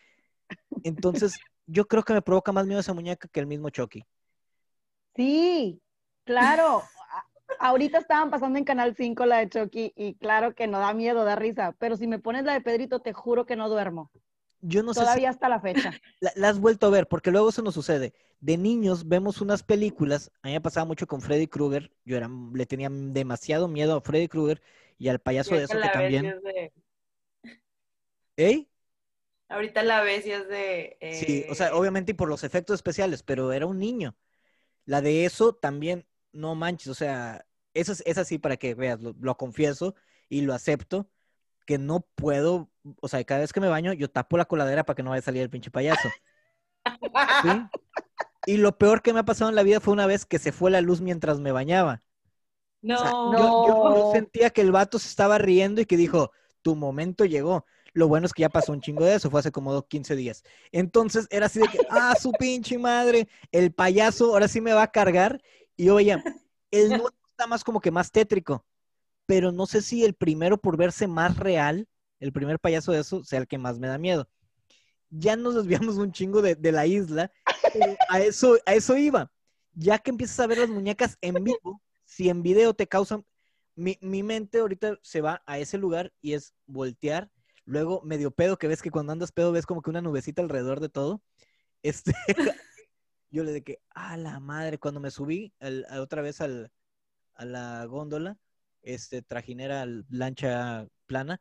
Entonces, 0.83 1.39
yo 1.65 1.87
creo 1.87 2.03
que 2.03 2.13
me 2.13 2.21
provoca 2.21 2.51
más 2.51 2.67
miedo 2.67 2.81
esa 2.81 2.93
muñeca 2.93 3.29
que 3.29 3.39
el 3.39 3.47
mismo 3.47 3.69
Chucky. 3.69 4.05
Sí, 5.15 5.81
claro. 6.23 6.83
Ahorita 7.59 7.99
estaban 7.99 8.31
pasando 8.31 8.57
en 8.57 8.65
Canal 8.65 8.95
5 8.95 9.25
la 9.25 9.39
de 9.39 9.49
Chucky 9.49 9.93
y 9.95 10.15
claro 10.15 10.55
que 10.55 10.67
no 10.67 10.79
da 10.79 10.93
miedo, 10.93 11.23
da 11.25 11.35
risa, 11.35 11.75
pero 11.79 11.97
si 11.97 12.07
me 12.07 12.19
pones 12.19 12.43
la 12.45 12.53
de 12.53 12.61
Pedrito, 12.61 13.01
te 13.01 13.13
juro 13.13 13.45
que 13.45 13.55
no 13.55 13.69
duermo. 13.69 14.09
Yo 14.61 14.83
no 14.83 14.93
sé 14.93 14.99
si 15.01 15.03
Todavía 15.03 15.29
hasta 15.29 15.49
la 15.49 15.59
fecha. 15.59 15.91
la, 16.21 16.31
la 16.35 16.49
has 16.49 16.59
vuelto 16.59 16.87
a 16.87 16.89
ver, 16.89 17.07
porque 17.07 17.31
luego 17.31 17.49
eso 17.49 17.61
nos 17.61 17.73
sucede. 17.73 18.13
De 18.39 18.57
niños 18.57 19.07
vemos 19.07 19.41
unas 19.41 19.63
películas, 19.63 20.31
a 20.41 20.47
mí 20.47 20.53
me 20.53 20.61
pasaba 20.61 20.85
mucho 20.85 21.07
con 21.07 21.21
Freddy 21.21 21.47
Krueger, 21.47 21.91
yo 22.05 22.17
era, 22.17 22.29
le 22.53 22.65
tenía 22.65 22.89
demasiado 22.91 23.67
miedo 23.67 23.95
a 23.95 24.01
Freddy 24.01 24.27
Krueger 24.27 24.61
y 24.97 25.09
al 25.09 25.19
payaso 25.19 25.55
de 25.55 25.63
eso 25.65 25.79
que 25.79 25.89
también... 25.89 26.25
es 26.27 26.41
de- 26.43 26.73
¿Ey? 28.37 28.67
Ahorita 29.49 29.83
la 29.83 30.01
ves 30.01 30.25
y 30.25 30.31
es 30.31 30.47
de... 30.47 30.97
Sí, 31.09 31.45
o 31.49 31.55
sea, 31.55 31.67
eh, 31.67 31.71
obviamente 31.73 32.11
y 32.11 32.15
por 32.15 32.29
los 32.29 32.43
efectos 32.43 32.75
especiales, 32.75 33.21
pero 33.23 33.51
era 33.51 33.65
un 33.65 33.79
niño. 33.79 34.15
La 34.85 35.01
de 35.01 35.25
eso 35.25 35.53
también, 35.53 36.05
no 36.31 36.55
manches, 36.55 36.87
o 36.87 36.93
sea, 36.93 37.45
eso 37.73 37.91
es, 37.91 38.03
es 38.05 38.17
así 38.17 38.37
para 38.39 38.57
que 38.57 38.73
veas, 38.75 39.01
lo, 39.01 39.15
lo 39.19 39.37
confieso 39.37 39.95
y 40.29 40.41
lo 40.41 40.53
acepto, 40.53 41.09
que 41.65 41.77
no 41.77 42.01
puedo, 42.15 42.69
o 43.01 43.07
sea, 43.07 43.23
cada 43.23 43.41
vez 43.41 43.53
que 43.53 43.59
me 43.59 43.67
baño, 43.69 43.93
yo 43.93 44.09
tapo 44.09 44.37
la 44.37 44.45
coladera 44.45 44.83
para 44.85 44.95
que 44.95 45.03
no 45.03 45.11
vaya 45.11 45.19
a 45.19 45.23
salir 45.23 45.41
el 45.43 45.49
pinche 45.49 45.71
payaso. 45.71 46.09
¿sí? 47.43 47.49
Y 48.47 48.57
lo 48.57 48.77
peor 48.77 49.01
que 49.01 49.13
me 49.13 49.19
ha 49.19 49.25
pasado 49.25 49.49
en 49.49 49.55
la 49.55 49.63
vida 49.63 49.79
fue 49.79 49.93
una 49.93 50.07
vez 50.07 50.25
que 50.25 50.39
se 50.39 50.51
fue 50.51 50.71
la 50.71 50.81
luz 50.81 51.01
mientras 51.01 51.39
me 51.39 51.51
bañaba. 51.51 52.01
No, 52.81 52.95
O 52.95 52.97
sea, 52.97 53.11
yo- 53.11 53.67
yo 53.67 54.11
sentía 54.11 54.49
que 54.49 54.61
el 54.61 54.71
vato 54.71 54.97
se 54.97 55.07
estaba 55.07 55.37
riendo 55.37 55.81
y 55.81 55.85
que 55.85 55.97
dijo, 55.97 56.31
tu 56.61 56.75
momento 56.75 57.25
llegó. 57.25 57.65
Lo 57.93 58.07
bueno 58.07 58.25
es 58.25 58.33
que 58.33 58.41
ya 58.41 58.49
pasó 58.49 58.71
un 58.71 58.81
chingo 58.81 59.03
de 59.03 59.15
eso, 59.15 59.29
fue 59.29 59.41
hace 59.41 59.51
como 59.51 59.85
15 59.85 60.15
días. 60.15 60.43
Entonces 60.71 61.27
era 61.29 61.47
así 61.47 61.59
de 61.59 61.67
que, 61.67 61.79
ah, 61.89 62.15
su 62.19 62.31
pinche 62.31 62.77
madre, 62.77 63.27
el 63.51 63.73
payaso 63.73 64.31
ahora 64.31 64.47
sí 64.47 64.61
me 64.61 64.73
va 64.73 64.83
a 64.83 64.91
cargar. 64.91 65.41
Y 65.75 65.89
oye, 65.89 66.21
el 66.71 66.89
nuevo 66.89 67.11
está 67.29 67.47
más 67.47 67.63
como 67.63 67.81
que 67.81 67.91
más 67.91 68.11
tétrico, 68.11 68.65
pero 69.25 69.51
no 69.51 69.65
sé 69.65 69.81
si 69.81 70.03
el 70.03 70.13
primero 70.13 70.57
por 70.57 70.77
verse 70.77 71.07
más 71.07 71.37
real, 71.37 71.87
el 72.19 72.31
primer 72.31 72.59
payaso 72.59 72.91
de 72.91 72.99
eso, 72.99 73.23
sea 73.23 73.39
el 73.39 73.47
que 73.47 73.57
más 73.57 73.79
me 73.79 73.87
da 73.87 73.97
miedo. 73.97 74.27
Ya 75.09 75.35
nos 75.35 75.55
desviamos 75.55 75.97
un 75.97 76.11
chingo 76.11 76.41
de, 76.41 76.55
de 76.55 76.71
la 76.71 76.85
isla, 76.85 77.31
a 78.09 78.21
eso, 78.21 78.57
a 78.65 78.73
eso 78.73 78.97
iba. 78.97 79.31
Ya 79.73 79.97
que 79.99 80.11
empiezas 80.11 80.39
a 80.39 80.47
ver 80.47 80.59
las 80.59 80.69
muñecas 80.69 81.17
en 81.21 81.43
vivo, 81.43 81.81
si 82.05 82.29
en 82.29 82.43
video 82.43 82.73
te 82.73 82.87
causan, 82.87 83.25
mi, 83.75 83.97
mi 84.01 84.23
mente 84.23 84.59
ahorita 84.59 84.97
se 85.01 85.21
va 85.21 85.41
a 85.45 85.57
ese 85.57 85.77
lugar 85.77 86.13
y 86.21 86.33
es 86.33 86.53
voltear, 86.65 87.29
luego 87.65 88.01
medio 88.03 88.31
pedo, 88.31 88.57
que 88.57 88.67
ves 88.67 88.81
que 88.81 88.91
cuando 88.91 89.11
andas 89.13 89.31
pedo 89.31 89.51
ves 89.51 89.65
como 89.65 89.81
que 89.81 89.89
una 89.89 90.01
nubecita 90.01 90.41
alrededor 90.41 90.79
de 90.79 90.89
todo. 90.89 91.21
Este, 91.83 92.13
yo 93.29 93.43
le 93.43 93.63
que, 93.63 93.79
a 93.91 94.17
la 94.17 94.39
madre, 94.39 94.77
cuando 94.77 94.99
me 94.99 95.11
subí 95.11 95.53
al- 95.59 95.85
a- 95.89 96.01
otra 96.01 96.21
vez 96.21 96.41
al, 96.41 96.71
a 97.35 97.45
la 97.45 97.85
góndola, 97.85 98.37
este, 98.81 99.21
trajinera, 99.21 99.85
lancha 100.09 100.87
plana, 101.05 101.39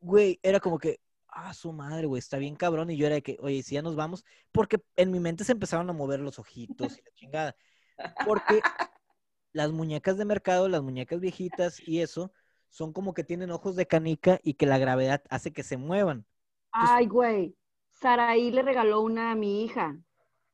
güey, 0.00 0.40
era 0.42 0.60
como 0.60 0.78
que, 0.78 1.00
ah, 1.28 1.54
su 1.54 1.72
madre, 1.72 2.06
güey, 2.06 2.18
está 2.20 2.38
bien 2.38 2.56
cabrón. 2.56 2.90
Y 2.90 2.96
yo 2.96 3.06
era 3.06 3.16
de 3.16 3.22
que, 3.22 3.36
oye, 3.40 3.62
si 3.62 3.74
ya 3.74 3.82
nos 3.82 3.96
vamos, 3.96 4.24
porque 4.52 4.82
en 4.96 5.10
mi 5.10 5.20
mente 5.20 5.44
se 5.44 5.52
empezaron 5.52 5.88
a 5.90 5.92
mover 5.92 6.20
los 6.20 6.38
ojitos 6.38 6.98
y 6.98 7.02
la 7.02 7.10
chingada. 7.14 7.56
Porque 8.26 8.60
las 9.52 9.72
muñecas 9.72 10.18
de 10.18 10.24
mercado, 10.24 10.68
las 10.68 10.82
muñecas 10.82 11.20
viejitas 11.20 11.80
y 11.86 12.00
eso, 12.00 12.32
son 12.74 12.92
como 12.92 13.14
que 13.14 13.22
tienen 13.22 13.52
ojos 13.52 13.76
de 13.76 13.86
canica 13.86 14.40
y 14.42 14.54
que 14.54 14.66
la 14.66 14.78
gravedad 14.78 15.22
hace 15.30 15.52
que 15.52 15.62
se 15.62 15.76
muevan. 15.76 16.26
Ay, 16.72 17.06
güey. 17.06 17.54
Saraí 17.88 18.50
le 18.50 18.62
regaló 18.62 19.00
una 19.00 19.30
a 19.30 19.36
mi 19.36 19.62
hija 19.62 19.96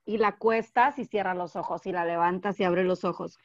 y 0.04 0.18
la 0.18 0.36
cuestas 0.36 0.98
y 0.98 1.06
cierra 1.06 1.32
los 1.32 1.56
ojos 1.56 1.86
y 1.86 1.92
la 1.92 2.04
levantas 2.04 2.60
y 2.60 2.64
abre 2.64 2.84
los 2.84 3.06
ojos. 3.06 3.38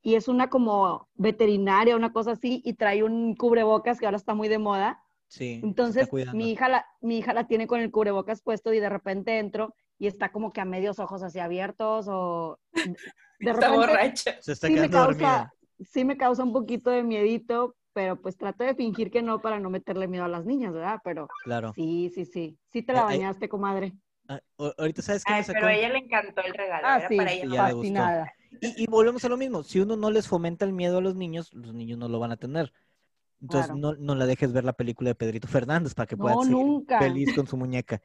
Y 0.00 0.14
es 0.14 0.28
una 0.28 0.48
como 0.48 1.08
veterinaria, 1.14 1.96
una 1.96 2.12
cosa 2.12 2.30
así, 2.32 2.62
y 2.64 2.74
trae 2.74 3.02
un 3.02 3.34
cubrebocas 3.34 3.98
que 3.98 4.06
ahora 4.06 4.16
está 4.16 4.32
muy 4.34 4.46
de 4.46 4.58
moda. 4.58 5.02
Sí. 5.26 5.38
se 5.38 5.54
está 5.54 5.66
Entonces, 5.66 6.08
mi 6.32 6.52
hija, 6.52 6.68
la, 6.68 6.86
mi 7.00 7.18
hija 7.18 7.32
la 7.32 7.48
tiene 7.48 7.66
con 7.66 7.80
el 7.80 7.90
cubrebocas 7.90 8.42
puesto 8.42 8.72
y 8.72 8.78
de 8.78 8.88
repente 8.88 9.40
entro 9.40 9.74
y 9.98 10.06
está 10.06 10.30
como 10.30 10.52
que 10.52 10.60
a 10.60 10.64
medios 10.64 11.00
ojos 11.00 11.24
así 11.24 11.40
abiertos 11.40 12.06
o 12.08 12.60
de 12.72 12.72
está 13.40 13.52
repente 13.54 13.76
borracha. 13.76 14.36
Se 14.40 14.52
está 14.52 14.68
sí 14.68 14.74
me 14.74 14.88
dormida. 14.88 15.18
causa, 15.18 15.54
sí 15.80 16.04
me 16.04 16.16
causa 16.16 16.44
un 16.44 16.52
poquito 16.52 16.90
de 16.90 17.02
miedito, 17.02 17.74
pero 17.92 18.20
pues 18.20 18.36
trato 18.36 18.64
de 18.64 18.74
fingir 18.74 19.10
que 19.10 19.22
no 19.22 19.40
para 19.40 19.58
no 19.60 19.70
meterle 19.70 20.08
miedo 20.08 20.24
a 20.24 20.28
las 20.28 20.44
niñas, 20.44 20.72
¿verdad? 20.72 20.98
Pero 21.04 21.28
Claro. 21.44 21.72
sí, 21.74 22.10
sí, 22.14 22.24
sí. 22.24 22.58
Sí 22.72 22.82
te 22.82 22.92
la 22.92 23.04
bañaste, 23.04 23.48
comadre. 23.48 23.94
Ah, 24.28 24.40
ahorita 24.78 25.02
sabes 25.02 25.24
que 25.24 25.32
Ay, 25.32 25.40
me 25.40 25.44
sacó. 25.44 25.58
pero 25.58 25.66
a 25.68 25.74
ella 25.74 25.88
le 25.88 25.98
encantó 25.98 26.42
el 26.42 26.54
regalo. 26.54 26.86
Ah, 26.86 26.98
era 26.98 27.08
sí, 27.08 27.16
para 27.16 27.32
ella. 27.32 27.42
Sí, 27.42 27.46
no 27.48 27.52
ya 27.54 27.66
le 27.66 27.72
gustó. 27.72 27.94
fascinada. 27.94 28.32
Y, 28.60 28.82
y 28.84 28.86
volvemos 28.86 29.24
a 29.24 29.28
lo 29.28 29.36
mismo. 29.36 29.62
Si 29.62 29.80
uno 29.80 29.96
no 29.96 30.10
les 30.10 30.28
fomenta 30.28 30.64
el 30.64 30.72
miedo 30.72 30.98
a 30.98 31.00
los 31.00 31.14
niños, 31.16 31.52
los 31.54 31.74
niños 31.74 31.98
no 31.98 32.08
lo 32.08 32.18
van 32.20 32.32
a 32.32 32.36
tener. 32.36 32.72
Entonces, 33.40 33.70
Claro. 33.70 33.80
no, 33.80 33.94
no 33.94 34.14
la 34.14 34.26
dejes 34.26 34.52
ver 34.52 34.64
la 34.64 34.74
película 34.74 35.10
de 35.10 35.14
Pedrito 35.14 35.48
Fernández 35.48 35.94
para 35.94 36.06
que 36.06 36.16
pueda 36.16 36.36
No, 36.36 36.44
nunca. 36.44 36.98
feliz 36.98 37.32
con 37.32 37.46
su 37.46 37.56
muñeca. 37.56 38.02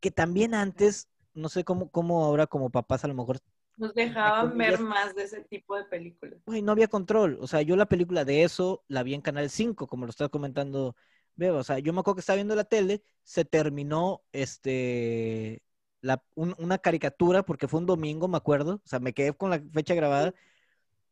Que 0.00 0.10
también 0.10 0.54
antes, 0.54 1.08
no 1.34 1.48
sé 1.48 1.64
cómo, 1.64 1.90
cómo 1.90 2.24
ahora 2.24 2.46
como 2.46 2.70
papás 2.70 3.04
a 3.04 3.08
lo 3.08 3.14
mejor, 3.14 3.38
Nos 3.76 3.94
dejaban 3.94 4.56
ver 4.56 4.78
más 4.80 5.14
de 5.14 5.24
ese 5.24 5.42
tipo 5.44 5.76
de 5.76 5.84
películas. 5.84 6.40
güey, 6.44 6.62
no 6.62 6.72
había 6.72 6.88
control. 6.88 7.38
O 7.40 7.46
sea, 7.46 7.62
yo 7.62 7.76
la 7.76 7.86
película 7.86 8.24
de 8.24 8.42
eso 8.44 8.84
la 8.88 9.02
vi 9.02 9.14
en 9.14 9.20
Canal 9.22 9.50
5, 9.50 9.86
como 9.86 10.06
lo 10.06 10.10
estaba 10.10 10.28
comentando 10.28 10.96
Beba. 11.34 11.58
O 11.60 11.64
sea, 11.64 11.78
yo 11.78 11.92
me 11.92 12.00
acuerdo 12.00 12.16
que 12.16 12.20
estaba 12.20 12.36
viendo 12.36 12.54
la 12.54 12.64
tele, 12.64 13.02
se 13.24 13.44
terminó 13.44 14.22
este 14.32 15.62
la, 16.00 16.22
un- 16.34 16.54
una 16.58 16.78
caricatura, 16.78 17.42
porque 17.44 17.68
fue 17.68 17.80
un 17.80 17.86
domingo, 17.86 18.28
me 18.28 18.36
acuerdo. 18.36 18.76
O 18.84 18.88
sea, 18.88 19.00
me 19.00 19.12
quedé 19.14 19.32
con 19.34 19.50
la 19.50 19.60
fecha 19.72 19.94
grabada 19.94 20.34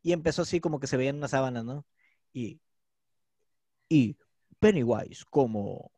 y 0.02 0.12
empezó 0.12 0.42
así 0.42 0.60
como 0.60 0.80
que 0.80 0.86
se 0.88 0.96
veían 0.98 1.16
unas 1.16 1.32
sábanas, 1.32 1.64
¿no? 1.64 1.86
Y, 2.32 2.60
y 3.88 4.16
Pennywise 4.60 5.24
como 5.30 5.90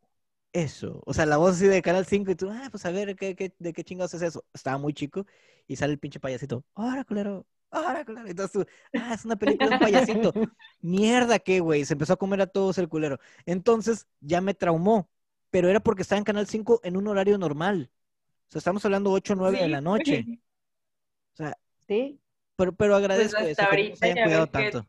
eso. 0.63 1.01
O 1.05 1.13
sea, 1.13 1.25
la 1.25 1.37
voz 1.37 1.55
así 1.55 1.67
de 1.67 1.81
Canal 1.81 2.05
5 2.05 2.31
y 2.31 2.35
tú, 2.35 2.49
ah, 2.51 2.67
pues 2.71 2.85
a 2.85 2.91
ver, 2.91 3.15
¿qué, 3.15 3.35
qué, 3.35 3.53
de 3.59 3.73
qué 3.73 3.83
chingados 3.83 4.13
es 4.13 4.21
eso? 4.21 4.43
Estaba 4.53 4.77
muy 4.77 4.93
chico 4.93 5.25
y 5.67 5.75
sale 5.75 5.93
el 5.93 5.99
pinche 5.99 6.19
payasito, 6.19 6.63
ahora 6.75 7.03
culero, 7.03 7.45
ahora 7.71 8.03
culero. 8.05 8.27
Entonces 8.27 8.51
tú, 8.53 8.65
ah, 8.99 9.13
es 9.13 9.25
una 9.25 9.35
película 9.35 9.69
de 9.69 9.75
un 9.75 9.79
payasito. 9.81 10.33
Mierda, 10.81 11.39
¿qué, 11.39 11.59
güey? 11.59 11.85
Se 11.85 11.93
empezó 11.93 12.13
a 12.13 12.17
comer 12.17 12.41
a 12.41 12.47
todos 12.47 12.77
el 12.77 12.89
culero. 12.89 13.19
Entonces 13.45 14.07
ya 14.19 14.41
me 14.41 14.53
traumó, 14.53 15.09
pero 15.49 15.69
era 15.69 15.79
porque 15.79 16.01
estaba 16.01 16.17
en 16.19 16.25
Canal 16.25 16.47
5 16.47 16.81
en 16.83 16.97
un 16.97 17.07
horario 17.07 17.37
normal. 17.37 17.91
O 18.47 18.51
sea, 18.51 18.59
estamos 18.59 18.83
hablando 18.85 19.11
8 19.11 19.33
o 19.33 19.35
9 19.35 19.59
de 19.61 19.67
la 19.67 19.81
noche. 19.81 20.25
O 21.33 21.35
sea, 21.37 21.57
Sí. 21.87 22.19
pero, 22.55 22.73
pero 22.73 22.95
agradezco 22.95 23.37
hasta 23.37 23.49
eso, 23.49 23.69
que 23.71 23.95
se 23.95 24.05
hayan 24.05 24.17
ya 24.17 24.23
cuidado 24.23 24.45
que- 24.47 24.51
tanto. 24.51 24.87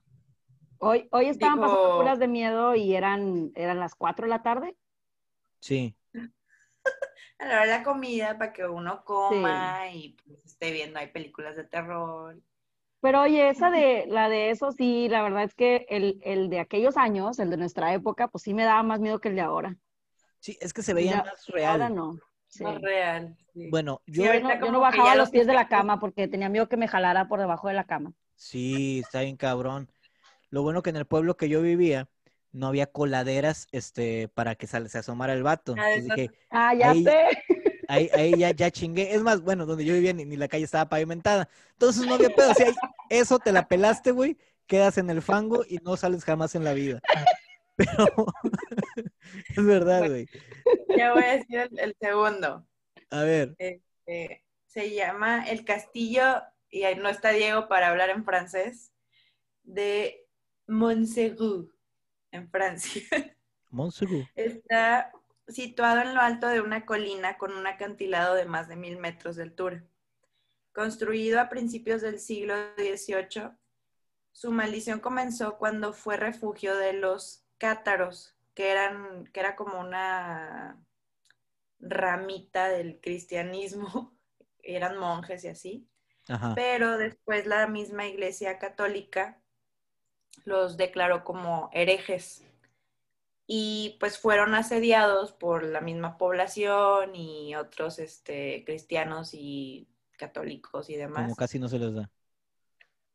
Hoy, 0.81 1.09
hoy 1.11 1.27
estaban 1.27 1.57
Digo- 1.59 1.67
pasando 1.67 1.97
puras 1.99 2.19
de 2.21 2.29
miedo 2.29 2.75
y 2.77 2.95
eran, 2.95 3.51
eran 3.57 3.81
las 3.81 3.97
4 3.97 4.27
de 4.27 4.31
la 4.31 4.43
tarde. 4.45 4.77
Sí. 5.61 5.95
A 7.39 7.47
la 7.47 7.55
hora 7.57 7.63
de 7.67 7.79
la 7.79 7.83
comida 7.85 8.37
para 8.39 8.53
que 8.53 8.67
uno 8.67 9.05
coma 9.05 9.91
y 9.93 10.17
pues, 10.25 10.45
esté 10.45 10.73
viendo, 10.73 10.99
hay 10.99 11.09
películas 11.09 11.57
de 11.57 11.65
terror. 11.65 12.37
Pero 13.01 13.23
oye, 13.23 13.49
esa 13.51 13.71
de, 13.71 14.07
la 14.09 14.29
de 14.29 14.51
eso 14.51 14.73
sí, 14.73 15.09
la 15.09 15.23
verdad 15.23 15.45
es 15.45 15.55
que 15.55 15.87
el, 15.89 16.19
el 16.25 16.51
de 16.51 16.59
aquellos 16.59 16.97
años, 16.97 17.39
el 17.39 17.51
de 17.51 17.57
nuestra 17.57 17.95
época, 17.95 18.27
pues 18.29 18.43
sí 18.43 18.55
me 18.55 18.65
daba 18.65 18.83
más 18.83 18.99
miedo 18.99 19.21
que 19.21 19.29
el 19.29 19.37
de 19.37 19.41
ahora. 19.43 19.77
Sí, 20.41 20.59
es 20.61 20.73
que 20.73 20.83
se 20.83 20.95
veía 20.95 21.17
Ya- 21.17 21.25
más 21.25 21.47
real. 21.47 21.73
Ahora 21.83 21.91
no. 21.91 22.19
sí. 22.49 22.65
No 22.65 22.79
real. 22.79 23.37
sí. 23.55 23.69
Bueno, 23.71 24.03
yo 24.07 24.25
no, 24.41 24.61
yo 24.61 24.73
no 24.73 24.81
bajaba 24.81 25.15
los 25.15 25.31
pies 25.31 25.47
de 25.47 25.55
la 25.55 25.69
cama 25.69 26.01
porque 26.01 26.27
tenía 26.27 26.49
miedo 26.49 26.69
que 26.69 26.77
me 26.77 26.89
jalara 26.89 27.29
por 27.29 27.39
debajo 27.39 27.69
de 27.69 27.75
la 27.75 27.85
cama. 27.85 28.13
sí, 28.37 29.01
está 29.01 29.21
bien 29.21 29.37
cabrón. 29.37 29.91
Lo 30.51 30.63
bueno 30.63 30.83
que 30.83 30.91
en 30.91 30.97
el 30.97 31.07
pueblo 31.07 31.37
que 31.37 31.49
yo 31.49 31.63
vivía 31.63 32.09
no 32.59 32.67
había 32.69 32.87
coladeras 32.87 33.67
este, 33.73 34.29
para 34.29 34.55
que 34.57 34.67
se 34.67 34.77
asomara 34.99 35.33
el 35.33 35.43
vato. 35.43 35.75
Ah, 35.79 35.93
Entonces 35.95 36.17
dije, 36.17 36.39
Ah, 36.51 36.75
ya 36.75 36.91
Ahí- 36.91 37.05
sé. 37.05 37.23
ahí, 37.89 38.11
ahí 38.15 38.35
ya, 38.39 38.51
ya 38.51 38.71
chingué. 38.71 39.15
Es 39.15 39.23
más, 39.23 39.41
bueno, 39.43 39.65
donde 39.67 39.85
yo 39.85 39.95
vivía 39.95 40.13
ni, 40.13 40.25
ni 40.25 40.37
la 40.37 40.49
calle 40.49 40.65
estaba 40.65 40.89
pavimentada. 40.89 41.49
Entonces 41.73 42.07
no 42.07 42.15
había 42.15 42.31
pedo. 42.31 42.53
Si 42.55 42.65
hay 42.65 42.75
eso 43.11 43.39
te 43.39 43.53
la 43.53 43.67
pelaste, 43.69 44.11
güey, 44.11 44.37
quedas 44.67 44.99
en 44.99 45.09
el 45.11 45.23
fango 45.23 45.65
y 45.67 45.79
no 45.79 45.97
sales 45.97 46.25
jamás 46.25 46.55
en 46.55 46.65
la 46.65 46.75
vida. 46.75 47.01
Pero 47.77 48.27
es 49.57 49.65
verdad, 49.65 50.09
güey. 50.09 50.27
Ya 50.97 51.13
voy 51.15 51.23
a 51.25 51.37
decir 51.37 51.59
el, 51.61 51.79
el 51.79 51.97
segundo. 52.01 52.67
A 53.11 53.23
ver, 53.23 53.55
Este, 53.59 54.45
se 54.67 54.91
llama 54.95 55.49
El 55.49 55.65
Castillo, 55.65 56.43
y 56.71 56.83
ahí 56.83 56.97
no 56.97 57.09
está 57.09 57.31
Diego 57.31 57.69
para 57.69 57.89
hablar 57.89 58.11
en 58.11 58.25
francés, 58.25 58.93
de 59.63 60.27
Montserrat, 60.67 61.67
en 62.31 62.49
Francia. 62.51 63.03
Monsugu. 63.71 64.27
Está 64.35 65.13
situado 65.47 66.01
en 66.01 66.15
lo 66.15 66.21
alto 66.21 66.49
de 66.49 66.61
una 66.61 66.87
colina 66.87 67.39
con 67.39 67.53
un 67.53 67.67
acantilado 67.67 68.35
de 68.35 68.45
más 68.45 68.69
de 68.69 68.77
mil 68.77 68.99
metros 68.99 69.37
de 69.37 69.45
altura. 69.45 69.85
Construido 70.73 71.41
a 71.41 71.49
principios 71.49 72.03
del 72.03 72.21
siglo 72.21 72.55
XVIII, 72.77 73.51
su 74.33 74.53
maldición 74.53 75.01
comenzó 75.01 75.59
cuando 75.59 75.93
fue 75.93 76.17
refugio 76.17 76.77
de 76.77 76.93
los 76.93 77.45
cátaros, 77.59 78.37
que, 78.55 78.71
eran, 78.71 79.25
que 79.33 79.41
era 79.41 79.57
como 79.57 79.81
una 79.81 80.79
ramita 81.81 82.69
del 82.69 83.01
cristianismo, 83.01 84.17
eran 84.63 84.99
monjes 84.99 85.45
y 85.45 85.49
así 85.49 85.89
Ajá. 86.29 86.55
pero 86.55 86.99
después 86.99 87.47
la 87.47 87.67
misma 87.67 88.07
iglesia 88.07 88.59
católica 88.59 89.41
los 90.45 90.77
declaró 90.77 91.25
como 91.25 91.71
herejes 91.73 92.45
y 93.47 93.97
pues 93.99 94.19
fueron 94.19 94.55
asediados 94.55 95.33
por 95.33 95.65
la 95.65 95.81
misma 95.81 96.19
población 96.19 97.17
y 97.17 97.55
otros 97.57 97.99
este, 97.99 98.63
cristianos 98.65 99.31
y 99.33 99.89
católicos 100.19 100.91
y 100.91 100.97
demás. 100.97 101.23
Como 101.25 101.37
casi 101.37 101.59
no 101.59 101.69
se 101.69 101.79
les 101.79 101.95
da. 101.95 102.11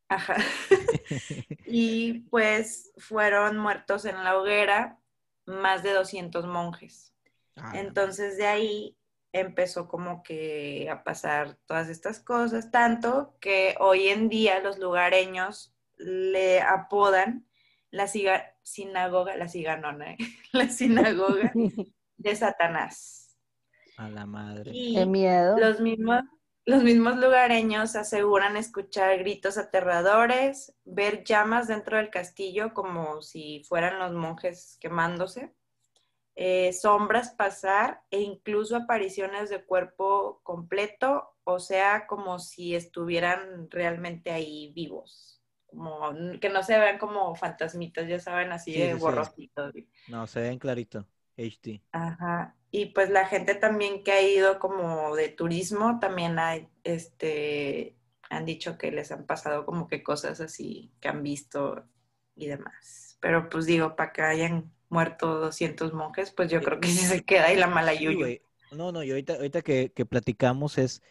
Ajá. 0.09 0.37
y 1.67 2.21
pues 2.29 2.91
fueron 2.97 3.57
muertos 3.57 4.05
en 4.05 4.23
la 4.23 4.37
hoguera 4.37 4.99
más 5.45 5.83
de 5.83 5.93
200 5.93 6.47
monjes. 6.47 7.13
Ah, 7.55 7.73
Entonces 7.75 8.37
de 8.37 8.47
ahí 8.47 8.97
empezó 9.33 9.87
como 9.87 10.23
que 10.23 10.89
a 10.89 11.03
pasar 11.03 11.57
todas 11.65 11.89
estas 11.89 12.19
cosas, 12.19 12.71
tanto 12.71 13.35
que 13.39 13.75
hoy 13.79 14.07
en 14.07 14.29
día 14.29 14.59
los 14.61 14.79
lugareños 14.79 15.72
le 15.97 16.61
apodan 16.61 17.47
la 17.91 18.07
siga- 18.07 18.55
sinagoga, 18.63 19.35
la 19.37 19.47
siganona, 19.47 20.13
¿eh? 20.13 20.17
la 20.53 20.67
sinagoga 20.69 21.51
de 22.17 22.35
Satanás. 22.35 23.37
a 23.97 24.09
la 24.09 24.25
madre. 24.25 24.71
Y 24.73 24.95
Qué 24.95 25.05
miedo. 25.05 25.57
los 25.57 25.79
mismos, 25.79 26.21
los 26.65 26.81
mismos 26.83 27.17
lugareños 27.17 27.95
aseguran 27.95 28.57
escuchar 28.57 29.17
gritos 29.19 29.57
aterradores, 29.57 30.75
ver 30.85 31.23
llamas 31.23 31.67
dentro 31.67 31.97
del 31.97 32.09
castillo 32.09 32.73
como 32.73 33.21
si 33.21 33.61
fueran 33.67 33.99
los 33.99 34.13
monjes 34.13 34.77
quemándose, 34.79 35.53
eh, 36.35 36.73
sombras 36.73 37.29
pasar 37.35 38.01
e 38.09 38.21
incluso 38.21 38.75
apariciones 38.75 39.51
de 39.51 39.63
cuerpo 39.63 40.39
completo, 40.41 41.35
o 41.43 41.59
sea, 41.59 42.07
como 42.07 42.39
si 42.39 42.73
estuvieran 42.75 43.69
realmente 43.69 44.31
ahí 44.31 44.71
vivos. 44.73 45.42
Como 45.75 46.11
que 46.41 46.49
no 46.49 46.63
se 46.63 46.77
vean 46.79 46.97
como 46.99 47.35
fantasmitas, 47.35 48.07
ya 48.07 48.19
saben, 48.19 48.51
así 48.51 48.73
Sí, 48.73 48.79
de 48.79 48.93
sí, 48.99 48.99
sí. 48.99 49.29
borrositos. 49.29 49.73
No, 50.07 50.27
se 50.27 50.41
ven 50.41 50.59
clarito. 50.59 51.07
HD. 51.37 51.81
Ajá. 51.91 52.55
Y 52.71 52.87
pues 52.87 53.09
la 53.11 53.25
gente 53.27 53.53
también 53.55 54.03
que 54.03 54.11
ha 54.11 54.21
ido 54.21 54.57
como 54.59 55.15
de 55.15 55.29
turismo, 55.29 55.99
también 55.99 56.39
hay, 56.39 56.67
este, 56.83 57.95
han 58.29 58.45
dicho 58.45 58.77
que 58.79 58.91
les 58.91 59.11
han 59.11 59.25
pasado 59.27 59.65
como 59.65 59.87
que 59.87 60.01
cosas 60.03 60.41
así 60.41 60.91
que 60.99 61.07
han 61.09 61.21
visto 61.23 61.87
y 62.35 62.47
demás. 62.47 63.17
Pero 63.21 63.47
pues 63.49 63.65
digo, 63.67 63.95
para 63.95 64.11
que 64.11 64.23
hayan 64.23 64.73
muerto 64.89 65.39
200 65.39 65.93
monjes, 65.93 66.31
pues 66.31 66.49
yo 66.51 66.63
creo 66.63 66.79
que 66.79 66.87
sí 66.87 67.05
se 67.05 67.23
queda 67.23 67.45
ahí 67.47 67.55
la 67.57 67.67
mala 67.67 67.93
yuyu. 67.93 68.39
No, 68.69 68.91
no, 68.91 69.03
y 69.03 69.11
ahorita, 69.11 69.33
ahorita 69.35 69.61
que, 69.61 69.91
que 69.93 70.05
platicamos 70.05 70.77
es, 70.79 71.01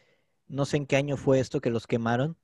no 0.48 0.66
sé 0.66 0.78
en 0.78 0.86
qué 0.86 0.96
año 0.96 1.16
fue 1.16 1.40
esto 1.40 1.60
que 1.60 1.70
los 1.70 1.86
quemaron, 1.88 2.38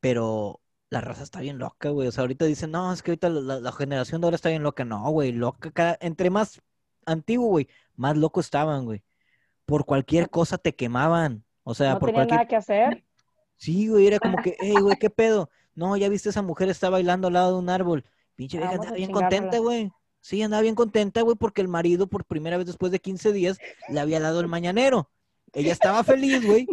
pero 0.00 0.62
la 0.90 1.00
raza 1.00 1.22
está 1.22 1.40
bien 1.40 1.58
loca, 1.58 1.88
güey. 1.90 2.08
O 2.08 2.12
sea, 2.12 2.22
ahorita 2.22 2.44
dicen, 2.44 2.70
no, 2.72 2.92
es 2.92 3.02
que 3.02 3.12
ahorita 3.12 3.28
la, 3.28 3.40
la- 3.40 3.60
la 3.60 3.72
generación 3.72 4.20
de 4.20 4.26
ahora 4.26 4.34
está 4.36 4.48
bien 4.48 4.62
loca. 4.62 4.84
No, 4.84 5.08
güey, 5.10 5.32
loca. 5.32 5.70
cada- 5.70 5.96
entre 6.00 6.30
más 6.30 6.60
antiguo, 7.06 7.48
güey, 7.48 7.68
más 7.96 8.16
loco 8.16 8.40
estaban, 8.40 8.84
güey. 8.84 9.02
Por 9.66 9.84
cualquier 9.84 10.28
cosa 10.30 10.58
te 10.58 10.74
quemaban. 10.74 11.44
O 11.62 11.74
sea, 11.74 11.94
no 11.94 11.98
por 12.00 12.08
tenía 12.08 12.18
cualquier... 12.26 12.36
nada 12.38 12.48
que 12.48 12.56
hacer. 12.56 13.04
Sí, 13.56 13.88
güey, 13.88 14.06
era 14.06 14.18
como 14.18 14.36
que, 14.42 14.56
hey, 14.60 14.74
güey, 14.80 14.96
¿qué 15.00 15.10
pedo? 15.10 15.48
No, 15.74 15.96
ya 15.96 16.08
viste 16.08 16.28
esa 16.30 16.42
mujer 16.42 16.68
está 16.68 16.90
bailando 16.90 17.28
al 17.28 17.34
lado 17.34 17.52
de 17.52 17.58
un 17.58 17.68
árbol. 17.70 18.04
Pinche 18.34 18.58
vieja 18.58 18.72
andaba 18.74 18.92
bien 18.96 19.12
contenta, 19.12 19.58
güey. 19.58 19.92
Sí, 20.20 20.42
andaba 20.42 20.62
bien 20.62 20.74
contenta, 20.74 21.22
güey, 21.22 21.36
porque 21.36 21.60
el 21.62 21.68
marido 21.68 22.06
por 22.08 22.24
primera 22.24 22.56
vez 22.58 22.66
después 22.66 22.90
de 22.92 22.98
15 22.98 23.32
días 23.32 23.58
le 23.88 24.00
había 24.00 24.18
dado 24.20 24.40
el 24.40 24.48
mañanero. 24.48 25.08
Ella 25.52 25.72
estaba 25.72 26.02
feliz, 26.04 26.44
güey. 26.44 26.66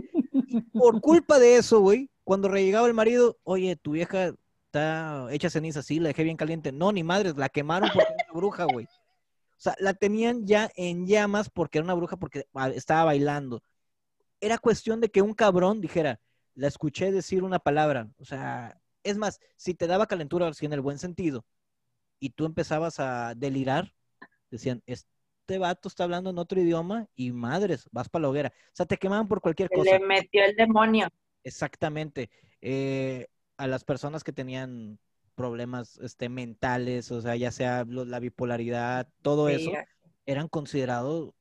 Por 0.73 0.99
culpa 1.01 1.39
de 1.39 1.57
eso, 1.57 1.79
güey, 1.79 2.09
cuando 2.27 2.49
llegaba 2.49 2.87
el 2.87 2.93
marido, 2.93 3.39
oye, 3.43 3.77
tu 3.77 3.91
vieja 3.91 4.33
está 4.65 5.29
hecha 5.31 5.49
ceniza, 5.49 5.81
sí, 5.81 5.97
la 5.97 6.09
dejé 6.09 6.25
bien 6.25 6.35
caliente. 6.35 6.73
No, 6.73 6.91
ni 6.91 7.01
madres, 7.01 7.37
la 7.37 7.47
quemaron 7.47 7.89
porque 7.93 8.11
era 8.13 8.25
una 8.25 8.37
bruja, 8.37 8.65
güey. 8.65 8.85
O 8.85 9.55
sea, 9.55 9.75
la 9.79 9.93
tenían 9.93 10.45
ya 10.45 10.69
en 10.75 11.07
llamas 11.07 11.49
porque 11.49 11.77
era 11.77 11.85
una 11.85 11.93
bruja 11.93 12.17
porque 12.17 12.45
estaba 12.75 13.05
bailando. 13.05 13.63
Era 14.41 14.57
cuestión 14.57 14.99
de 14.99 15.07
que 15.07 15.21
un 15.21 15.33
cabrón 15.33 15.79
dijera, 15.79 16.19
la 16.53 16.67
escuché 16.67 17.13
decir 17.13 17.43
una 17.43 17.59
palabra. 17.59 18.09
O 18.19 18.25
sea, 18.25 18.77
es 19.03 19.15
más, 19.15 19.39
si 19.55 19.73
te 19.73 19.87
daba 19.87 20.05
calentura, 20.05 20.49
así 20.49 20.65
en 20.65 20.73
el 20.73 20.81
buen 20.81 20.99
sentido, 20.99 21.45
y 22.19 22.31
tú 22.31 22.43
empezabas 22.45 22.99
a 22.99 23.35
delirar, 23.35 23.93
decían, 24.51 24.83
este 24.85 25.59
vato 25.59 25.87
está 25.87 26.03
hablando 26.03 26.31
en 26.31 26.39
otro 26.39 26.59
idioma 26.59 27.07
y 27.15 27.31
madres, 27.31 27.87
vas 27.93 28.09
para 28.09 28.23
la 28.23 28.29
hoguera. 28.29 28.53
O 28.53 28.75
sea, 28.75 28.85
te 28.85 28.97
quemaban 28.97 29.29
por 29.29 29.39
cualquier 29.39 29.69
Se 29.69 29.75
cosa. 29.75 29.91
le 29.91 30.05
metió 30.05 30.43
el 30.43 30.57
demonio. 30.57 31.07
Exactamente. 31.47 32.29
Eh, 32.61 33.27
a 33.55 33.67
las 33.67 33.85
personas 33.85 34.23
que 34.25 34.33
tenían 34.33 34.99
problemas 35.35 35.97
este, 35.99 36.27
mentales, 36.27 37.09
o 37.11 37.21
sea, 37.21 37.35
ya 37.37 37.51
sea 37.51 37.85
lo- 37.85 38.03
la 38.05 38.19
bipolaridad, 38.19 39.07
todo 39.21 39.47
eso, 39.47 39.71
eran 40.25 40.49
considerados 40.49 41.31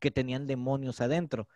que 0.00 0.10
tenían 0.10 0.46
demonios 0.46 1.00
adentro. 1.00 1.48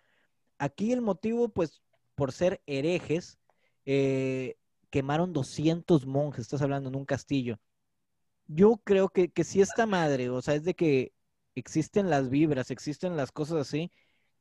Aquí 0.59 0.93
el 0.93 1.03
motivo, 1.03 1.51
pues, 1.51 1.83
por 2.15 2.33
ser 2.33 2.63
herejes, 2.67 3.39
eh, 3.85 4.57
quemaron 4.91 5.35
200 5.35 6.07
monjes, 6.07 6.43
estás 6.43 6.63
hablando 6.63 6.89
en 6.89 6.97
un 6.97 7.05
castillo. 7.05 7.59
Yo 8.47 8.81
creo 8.85 9.09
que, 9.11 9.29
que 9.31 9.45
si 9.45 9.61
esta 9.61 9.87
madre, 9.87 10.31
o 10.31 10.41
sea, 10.41 10.55
es 10.55 10.65
de 10.65 10.75
que 10.75 11.13
existen 11.55 12.09
las 12.09 12.31
vibras, 12.31 12.71
existen 12.71 13.17
las 13.17 13.33
cosas 13.33 13.59
así, 13.59 13.91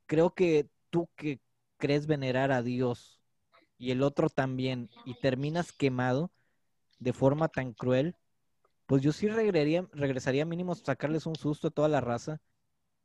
creo 0.05 0.33
que 0.33 0.69
tú 0.89 1.09
que 1.15 1.39
crees 1.77 2.07
venerar 2.07 2.51
a 2.51 2.61
Dios 2.61 3.14
y 3.77 3.91
el 3.91 4.03
otro 4.03 4.29
también, 4.29 4.89
y 5.05 5.19
terminas 5.19 5.71
quemado 5.71 6.31
de 6.99 7.13
forma 7.13 7.47
tan 7.49 7.73
cruel, 7.73 8.15
pues 8.85 9.01
yo 9.01 9.11
sí 9.11 9.27
regresaría, 9.27 9.87
regresaría 9.93 10.45
mínimo 10.45 10.73
a 10.73 10.75
sacarles 10.75 11.25
un 11.25 11.35
susto 11.35 11.69
a 11.69 11.71
toda 11.71 11.87
la 11.89 12.01
raza. 12.01 12.39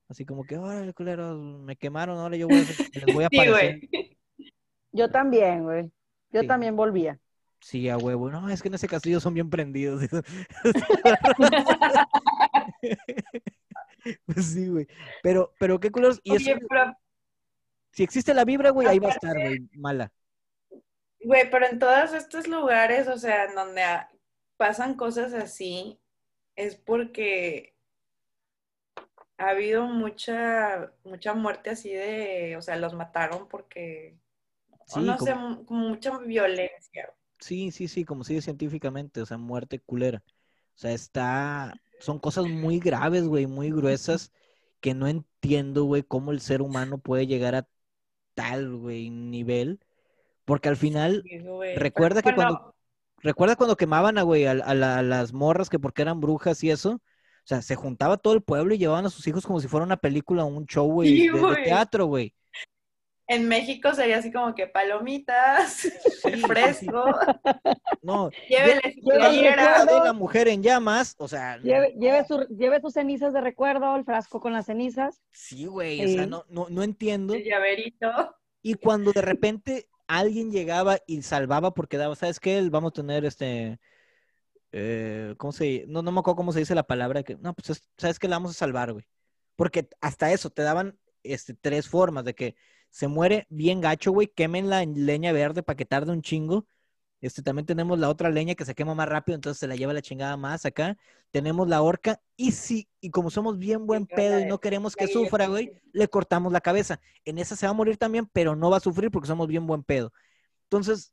Así 0.09 0.24
como 0.26 0.44
que, 0.44 0.59
órale, 0.59 0.92
culeros, 0.92 1.38
me 1.38 1.76
quemaron, 1.76 2.18
ahora 2.18 2.37
yo 2.37 2.48
voy 2.48 2.59
a, 2.59 2.98
les 2.98 3.14
voy 3.14 3.24
a 3.24 3.28
Sí, 3.30 3.38
aparecer. 3.38 3.80
güey. 3.90 4.18
Yo 4.92 5.11
también, 5.11 5.62
güey. 5.64 5.90
Yo 6.33 6.42
Sí. 6.42 6.46
también 6.46 6.76
volvía. 6.76 7.18
Sí, 7.61 7.88
a 7.88 7.96
huevo. 7.98 8.30
No, 8.30 8.48
es 8.48 8.62
que 8.62 8.68
en 8.68 8.74
ese 8.74 8.88
castillo 8.88 9.20
son 9.20 9.35
bien 9.35 9.50
prendidos. 9.50 10.02
pues 14.26 14.46
sí, 14.46 14.68
güey. 14.68 14.87
Pero, 15.22 15.52
pero 15.59 15.78
qué 15.78 15.90
culeros. 15.90 16.20
Y 16.24 16.33
Oye, 16.33 16.52
eso, 16.52 16.61
pero, 16.68 16.94
si 17.92 18.02
existe 18.02 18.35
la 18.35 18.44
vibra, 18.44 18.70
güey, 18.70 18.88
ahí 18.88 18.98
va 18.98 19.09
a 19.09 19.12
estar, 19.12 19.38
güey, 19.38 19.68
mala. 19.74 20.11
Güey, 21.24 21.50
pero 21.50 21.66
en 21.66 21.78
todos 21.78 22.12
estos 22.12 22.46
lugares, 22.48 23.09
o 23.09 23.18
sea, 23.18 23.44
en 23.46 23.54
donde 23.54 23.83
pasan 24.56 24.94
cosas 24.96 25.33
así, 25.35 26.00
es 26.56 26.76
porque 26.76 27.74
ha 29.38 29.50
habido 29.50 29.87
mucha, 29.87 30.92
mucha 31.04 31.35
muerte 31.35 31.70
así 31.70 31.90
de, 31.92 32.56
o 32.56 32.62
sea, 32.62 32.76
los 32.76 32.94
mataron 32.94 33.48
porque, 33.48 34.16
o 34.88 35.00
Sí, 35.00 35.00
no 35.02 35.18
sé, 35.18 35.35
como- 35.35 35.37
mu- 35.37 35.64
como 35.66 35.88
mucha 35.88 36.18
violencia. 36.18 37.14
Sí, 37.38 37.70
sí, 37.70 37.88
sí, 37.88 38.04
como 38.04 38.22
dice 38.24 38.42
científicamente, 38.42 39.22
o 39.22 39.26
sea, 39.26 39.38
muerte 39.38 39.80
culera. 39.80 40.22
O 40.76 40.78
sea, 40.78 40.92
está, 40.92 41.80
son 41.98 42.18
cosas 42.18 42.46
muy 42.46 42.78
graves, 42.80 43.26
güey, 43.26 43.46
muy 43.46 43.70
gruesas, 43.70 44.33
que 44.80 44.94
no 44.94 45.06
entiendo, 45.09 45.85
güey, 45.85 46.02
cómo 46.02 46.33
el 46.33 46.40
ser 46.40 46.61
humano 46.62 46.98
puede 46.98 47.26
llegar 47.26 47.54
a 47.54 47.68
tal, 48.35 48.76
güey, 48.76 49.11
nivel. 49.11 49.80
Porque 50.51 50.69
al 50.69 50.77
final, 50.77 51.23
Sí, 51.25 51.39
güey. 51.39 51.77
recuerda 51.77 52.23
que 52.23 52.33
Bueno, 52.33 52.55
cuando, 52.57 52.75
recuerda 53.19 53.55
cuando 53.55 53.77
quemaban 53.77 54.19
a, 54.19 54.23
güey, 54.23 54.47
a, 54.47 54.51
a 54.51 54.75
la- 54.75 54.99
a 54.99 55.03
las 55.03 55.33
morras 55.33 55.71
que 55.71 55.79
porque 55.79 56.03
eran 56.03 56.19
brujas 56.21 56.65
y 56.65 56.71
eso. 56.71 56.95
O 56.95 57.01
sea, 57.45 57.63
se 57.63 57.77
juntaba 57.77 58.17
todo 58.17 58.35
el 58.35 58.43
pueblo 58.43 58.75
y 58.75 58.79
llevaban 58.79 59.07
a 59.07 59.11
sus 59.11 59.29
hijos 59.29 59.47
como 59.47 59.61
si 59.61 59.69
fuera 59.69 59.87
una 59.87 59.97
película 59.97 60.43
o 60.45 60.49
un 60.49 60.67
show, 60.67 60.91
güey, 60.91 61.09
Sí, 61.09 61.29
de- 61.29 61.57
teatro, 61.63 62.07
güey. 62.07 62.35
En 63.29 63.47
México 63.47 63.95
sería 63.95 64.19
así 64.19 64.33
como 64.33 64.57
que 64.57 64.67
palomitas, 64.67 65.73
Sí, 65.75 65.91
sí, 66.25 66.33
fresco, 66.41 67.05
No, 68.03 68.29
llévele 68.49 68.81
de 69.05 70.01
la 70.05 70.13
mujer 70.13 70.49
en 70.49 70.65
llamas, 70.65 71.15
o 71.17 71.29
sea, 71.29 71.59
Lleve, 71.59 71.95
no. 71.95 72.01
lleve, 72.01 72.25
su- 72.25 72.47
lleve 72.57 72.81
sus 72.81 72.95
cenizas 72.95 73.33
de 73.33 73.41
recuerdo, 73.41 73.95
el 73.95 74.05
frasco 74.05 74.41
con 74.41 74.53
las 74.53 74.67
cenizas. 74.67 75.23
Sí, 75.31 75.67
güey, 75.67 76.05
o 76.05 76.09
sea, 76.09 76.27
no, 76.27 76.45
no, 76.49 76.67
no 76.71 76.83
entiendo. 76.83 77.35
El 77.35 77.45
llaverito. 77.45 78.11
Y 78.63 78.75
cuando 78.75 79.13
de 79.13 79.23
repente 79.23 79.89
alguien 80.18 80.51
llegaba 80.53 80.99
y 81.07 81.23
salvaba 81.23 81.73
porque 81.75 81.96
daba, 81.99 82.16
¿sabes 82.16 82.40
qué? 82.40 82.68
Vamos 82.70 82.90
a 82.90 82.94
tener 82.94 83.25
este, 83.25 83.79
eh, 84.73 85.35
¿cómo 85.38 85.53
se, 85.53 85.85
no, 85.88 86.03
no 86.03 86.12
me 86.12 86.20
acuerdo 86.20 86.37
cómo 86.37 86.53
se 86.53 86.61
dice 86.61 86.75
la 86.75 86.85
palabra, 86.87 87.23
que, 87.23 87.37
no, 87.37 87.55
pues, 87.55 87.70
es- 87.70 87.90
¿sabes 87.99 88.18
qué? 88.18 88.29
La 88.29 88.37
vamos 88.37 88.53
a 88.53 88.55
salvar, 88.55 88.92
güey. 88.92 89.07
Porque 89.57 89.88
hasta 90.01 90.33
eso, 90.33 90.51
te 90.51 90.62
daban, 90.62 90.99
este, 91.23 91.55
tres 91.55 91.88
formas 91.88 92.25
de 92.25 92.35
que 92.35 92.57
se 92.90 93.09
muere 93.09 93.46
bien 93.51 93.81
gacho, 93.81 94.12
güey, 94.12 94.29
quemen 94.29 94.68
la 94.70 94.85
leña 94.85 95.33
verde 95.33 95.62
para 95.62 95.77
que 95.77 95.87
tarde 95.87 96.12
un 96.12 96.23
chingo. 96.23 96.66
Este, 97.20 97.42
también 97.42 97.66
tenemos 97.66 97.98
la 97.98 98.09
otra 98.09 98.30
leña 98.30 98.54
que 98.54 98.64
se 98.64 98.74
quema 98.74 98.94
más 98.94 99.09
rápido, 99.09 99.37
entonces 99.37 99.59
se 99.61 99.66
la 99.66 99.76
lleva 99.76 99.92
la 99.92 100.02
chingada 100.02 100.37
más 100.37 100.64
acá. 100.64 100.96
Tenemos 101.30 101.68
la 101.68 101.83
horca 101.83 102.20
y 102.37 102.52
sí, 102.52 102.88
y 103.00 103.11
como 103.11 103.30
somos 103.30 103.59
bien 103.59 103.87
buen 103.87 104.06
pedo 104.06 104.40
y 104.40 104.46
no 104.46 104.59
queremos 104.59 104.96
que 104.96 105.06
sufra, 105.06 105.46
güey, 105.46 105.72
le 105.92 106.09
cortamos 106.09 106.52
la 106.52 106.61
cabeza. 106.61 107.00
En 107.24 107.38
esa 107.38 107.56
se 107.56 107.66
va 107.66 107.70
a 107.70 107.74
morir 107.74 107.96
también, 107.98 108.26
pero 108.33 108.56
no 108.56 108.70
va 108.70 108.78
a 108.78 108.80
sufrir 108.80 109.11
porque 109.11 109.28
somos 109.28 109.46
bien 109.48 109.66
buen 109.66 109.83
pedo. 109.83 110.12
Entonces, 110.64 111.12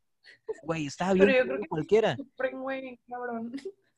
güey, 0.64 0.88
estaba 0.88 1.14
bien 1.14 1.28
Pero 1.28 1.40
yo 1.40 1.46
creo 1.46 1.62
que 1.62 1.68
cualquiera. 1.68 2.16
sufren, 2.16 2.62
güey, 2.62 3.00
cabrón. 3.10 3.54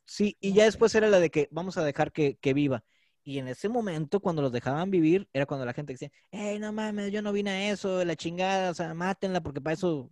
Sí, 0.05 0.35
y 0.39 0.53
ya 0.53 0.63
después 0.65 0.93
era 0.95 1.07
la 1.07 1.19
de 1.19 1.29
que 1.29 1.47
vamos 1.51 1.77
a 1.77 1.83
dejar 1.83 2.11
que, 2.11 2.37
que 2.37 2.53
viva. 2.53 2.83
Y 3.23 3.37
en 3.37 3.47
ese 3.47 3.69
momento, 3.69 4.19
cuando 4.21 4.41
los 4.41 4.51
dejaban 4.51 4.89
vivir, 4.89 5.29
era 5.33 5.45
cuando 5.45 5.65
la 5.65 5.73
gente 5.73 5.93
decía, 5.93 6.11
hey, 6.31 6.57
no 6.59 6.73
mames, 6.73 7.11
yo 7.11 7.21
no 7.21 7.31
vine 7.31 7.51
a 7.51 7.71
eso, 7.71 8.03
la 8.03 8.15
chingada, 8.15 8.71
o 8.71 8.73
sea, 8.73 8.93
mátenla 8.95 9.41
porque 9.41 9.61
para 9.61 9.75
eso, 9.75 10.09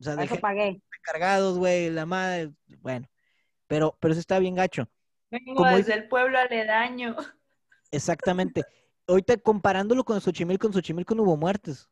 o 0.00 0.04
sea, 0.04 0.14
eso 0.22 0.38
pagué. 0.40 0.80
cargados, 1.02 1.58
güey, 1.58 1.90
la 1.90 2.06
madre, 2.06 2.52
bueno, 2.80 3.08
pero, 3.66 3.96
pero 4.00 4.12
eso 4.12 4.20
está 4.20 4.38
bien 4.38 4.54
gacho. 4.54 4.88
Vengo 5.30 5.54
Como 5.54 5.68
desde 5.70 5.78
dice- 5.78 5.94
el 5.94 6.08
pueblo 6.08 6.38
aledaño. 6.38 7.16
Exactamente. 7.90 8.64
Ahorita 9.06 9.36
comparándolo 9.36 10.04
con 10.04 10.20
Xochimilco, 10.20 10.66
en 10.66 10.72
Xochimilco 10.72 11.14
no 11.14 11.22
hubo 11.24 11.36
muertes. 11.36 11.88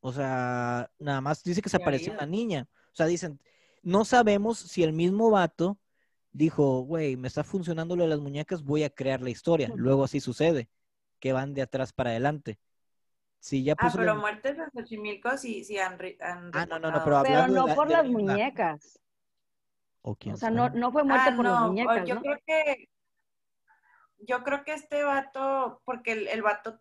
O 0.00 0.12
sea, 0.12 0.90
nada 0.98 1.20
más 1.20 1.42
dice 1.44 1.62
que 1.62 1.68
se 1.68 1.76
apareció 1.76 2.12
una 2.12 2.26
niña. 2.26 2.66
O 2.92 2.94
sea, 2.94 3.06
dicen, 3.06 3.40
no 3.82 4.04
sabemos 4.04 4.58
si 4.58 4.82
el 4.82 4.92
mismo 4.92 5.30
vato 5.30 5.78
dijo, 6.32 6.80
güey, 6.82 7.16
me 7.16 7.28
está 7.28 7.44
funcionando 7.44 7.94
lo 7.94 8.02
de 8.04 8.08
las 8.10 8.20
muñecas, 8.20 8.62
voy 8.64 8.82
a 8.84 8.90
crear 8.90 9.20
la 9.20 9.30
historia. 9.30 9.70
Luego 9.76 10.04
así 10.04 10.20
sucede, 10.20 10.68
que 11.20 11.32
van 11.32 11.54
de 11.54 11.62
atrás 11.62 11.92
para 11.92 12.10
adelante. 12.10 12.58
Si 13.42 13.62
ya 13.64 13.76
Ah, 13.76 13.92
puso 13.92 13.98
pero 13.98 14.14
la- 14.14 14.16
muertes 14.16 14.56
en 14.58 14.70
Xochimilco 14.72 15.36
sí, 15.36 15.62
sí 15.64 15.78
han, 15.78 15.98
han 16.20 16.52
Ah, 16.52 16.64
no, 16.66 16.78
no, 16.78 16.90
no, 16.92 17.02
pero 17.02 17.16
Pero 17.20 17.48
hablando 17.48 17.54
de 17.54 17.60
no 17.60 17.64
la- 17.64 17.76
por 17.76 17.88
de 17.88 17.96
las 17.96 18.06
la- 18.24 18.42
muñecas. 18.46 19.00
O 20.02 20.14
quién 20.20 20.34
O 20.34 20.36
sea, 20.36 20.50
no, 20.50 20.68
no 20.70 20.90
fue 20.92 21.04
muerte 21.04 21.30
Ah, 21.30 21.32
por 21.32 21.44
las 21.44 21.56
no, 21.56 21.56
muñecas, 21.56 22.08
yo 22.08 22.16
¿no? 22.16 22.22
creo 22.22 22.38
que 22.46 22.88
yo 24.18 24.42
creo 24.44 24.64
que 24.64 24.72
este 24.74 25.02
vato, 25.04 25.82
porque 25.84 26.12
el, 26.12 26.28
el 26.28 26.42
vato 26.42 26.80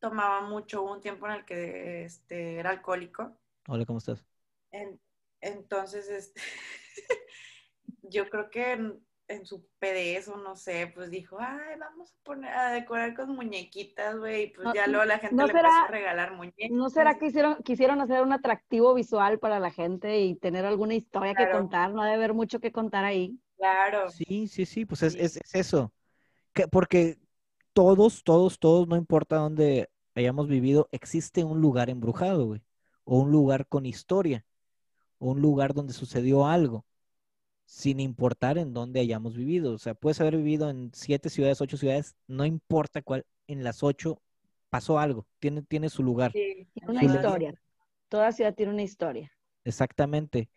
tomaba 0.00 0.42
mucho, 0.42 0.82
hubo 0.82 0.92
un 0.94 1.00
tiempo 1.00 1.26
en 1.26 1.32
el 1.34 1.44
que 1.44 2.04
este, 2.04 2.58
era 2.58 2.70
alcohólico, 2.70 3.38
Hola, 3.68 3.84
¿cómo 3.86 3.98
estás? 3.98 4.24
en- 4.70 5.00
entonces 5.40 6.08
este, 6.08 6.40
yo 8.02 8.28
creo 8.30 8.50
que 8.50 8.98
en, 9.28 9.46
su 9.46 9.64
pedez 9.78 10.26
o 10.28 10.36
no 10.36 10.56
sé, 10.56 10.90
pues 10.94 11.10
dijo, 11.10 11.36
ay, 11.38 11.78
vamos 11.78 12.12
a 12.12 12.24
poner 12.24 12.52
a 12.52 12.70
decorar 12.72 13.14
con 13.14 13.34
muñequitas, 13.36 14.16
güey, 14.18 14.44
y 14.44 14.46
pues 14.48 14.64
No- 14.64 14.74
ya 14.74 14.86
luego 14.86 15.04
la 15.04 15.18
gente 15.18 15.36
¿no 15.36 15.46
le 15.46 15.52
será- 15.52 15.68
empezó 15.68 15.84
a 15.84 15.88
regalar 15.88 16.32
muñecas. 16.34 16.70
¿No 16.70 16.90
será 16.90 17.18
que 17.18 17.26
hicieron, 17.26 17.62
quisieron 17.62 18.00
hacer 18.00 18.22
un 18.22 18.32
atractivo 18.32 18.94
visual 18.94 19.38
para 19.38 19.60
la 19.60 19.70
gente 19.70 20.20
y 20.20 20.34
tener 20.34 20.64
alguna 20.64 20.94
historia 20.94 21.34
que 21.34 21.50
contar? 21.50 21.92
No 21.92 22.02
debe 22.02 22.16
haber 22.16 22.34
mucho 22.34 22.58
que 22.60 22.72
contar 22.72 23.04
ahí. 23.04 23.38
Claro. 23.56 24.08
Sí, 24.10 24.46
sí, 24.48 24.64
sí, 24.66 24.84
pues 24.84 25.02
es, 25.02 25.12
Sí. 25.14 25.18
es, 25.20 25.36
es 25.36 25.54
eso. 25.54 25.92
Que, 26.52 26.66
porque 26.68 27.18
todos, 27.72 28.22
todos, 28.24 28.58
todos, 28.58 28.88
no 28.88 28.96
importa 28.96 29.36
dónde 29.36 29.90
hayamos 30.14 30.48
vivido, 30.48 30.88
existe 30.90 31.44
un 31.44 31.60
lugar 31.60 31.90
embrujado, 31.90 32.46
güey. 32.46 32.62
O 33.04 33.18
un 33.20 33.30
lugar 33.30 33.66
con 33.66 33.84
historia. 33.86 34.44
O 35.18 35.32
un 35.32 35.40
lugar 35.42 35.74
donde 35.74 35.92
sucedió 35.92 36.46
algo. 36.46 36.84
Sin 37.68 38.00
importar 38.00 38.56
en 38.56 38.72
dónde 38.72 39.00
hayamos 39.00 39.36
vivido. 39.36 39.74
O 39.74 39.78
sea, 39.78 39.92
puedes 39.94 40.20
haber 40.22 40.38
vivido 40.38 40.70
en 40.70 40.90
siete 40.94 41.28
ciudades, 41.28 41.60
ocho 41.60 41.76
ciudades, 41.76 42.16
no 42.26 42.46
importa 42.46 43.02
cuál, 43.02 43.26
en 43.46 43.62
las 43.62 43.82
ocho 43.82 44.22
pasó 44.70 44.98
algo. 44.98 45.26
Tiene, 45.38 45.62
tiene 45.62 45.90
su 45.90 46.02
lugar. 46.02 46.32
Sí, 46.32 46.66
Tiene 46.72 46.90
una 46.90 47.04
historia. 47.04 47.54
Toda 48.08 48.32
ciudad 48.32 48.54
tiene 48.54 48.72
una 48.72 48.82
historia. 48.82 49.30
Exactamente. 49.64 50.48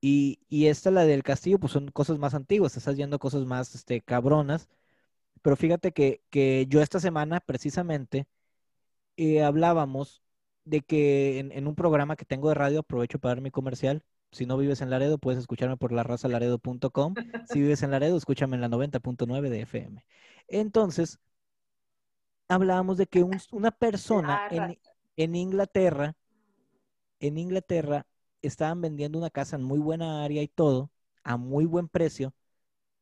Y, 0.00 0.40
y 0.48 0.66
esta, 0.66 0.90
la 0.90 1.04
del 1.04 1.22
castillo, 1.22 1.58
pues 1.60 1.72
son 1.72 1.88
cosas 1.88 2.18
más 2.18 2.34
antiguas, 2.34 2.76
estás 2.76 2.96
viendo 2.96 3.18
cosas 3.20 3.44
más 3.44 3.74
este, 3.76 4.00
cabronas. 4.00 4.68
Pero 5.42 5.56
fíjate 5.56 5.92
que, 5.92 6.22
que 6.30 6.66
yo 6.68 6.82
esta 6.82 7.00
semana, 7.00 7.40
precisamente, 7.40 8.26
eh, 9.16 9.42
hablábamos 9.42 10.22
de 10.64 10.82
que 10.82 11.38
en, 11.38 11.52
en 11.52 11.66
un 11.66 11.74
programa 11.74 12.16
que 12.16 12.24
tengo 12.24 12.48
de 12.48 12.54
radio, 12.54 12.80
aprovecho 12.80 13.18
para 13.18 13.36
dar 13.36 13.42
mi 13.42 13.50
comercial. 13.50 14.02
Si 14.32 14.44
no 14.46 14.56
vives 14.58 14.80
en 14.82 14.90
Laredo, 14.90 15.18
puedes 15.18 15.40
escucharme 15.40 15.76
por 15.76 15.92
larrazalaredo.com. 15.92 17.14
Si 17.48 17.60
vives 17.60 17.82
en 17.82 17.90
Laredo, 17.90 18.16
escúchame 18.16 18.56
en 18.56 18.60
la 18.60 18.68
90.9 18.68 19.48
de 19.48 19.62
FM. 19.62 20.04
Entonces, 20.48 21.18
hablábamos 22.48 22.96
de 22.98 23.06
que 23.06 23.22
un- 23.22 23.30
una 23.52 23.70
persona 23.70 24.48
en, 24.50 24.58
raza. 24.58 24.74
en 25.16 25.34
Inglaterra, 25.36 26.14
en 27.20 27.38
Inglaterra, 27.38 28.06
estaban 28.42 28.80
vendiendo 28.80 29.18
una 29.18 29.30
casa 29.30 29.56
en 29.56 29.62
muy 29.62 29.78
buena 29.78 30.22
área 30.24 30.42
y 30.42 30.48
todo, 30.48 30.90
a 31.24 31.36
muy 31.36 31.64
buen 31.64 31.88
precio, 31.88 32.34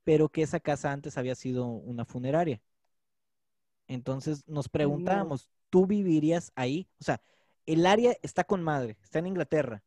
pero 0.04 0.28
que 0.28 0.42
esa 0.42 0.60
casa 0.60 0.92
antes 0.92 1.18
había 1.18 1.34
sido 1.34 1.66
una 1.66 2.04
funeraria. 2.04 2.60
Entonces 3.88 4.46
nos 4.46 4.68
preguntábamos, 4.68 5.48
¿tú 5.70 5.86
vivirías 5.86 6.52
ahí? 6.54 6.88
O 7.00 7.04
sea, 7.04 7.20
el 7.66 7.84
área 7.86 8.14
está 8.22 8.44
con 8.44 8.62
madre, 8.62 8.96
está 9.02 9.18
en 9.18 9.26
Inglaterra. 9.26 9.82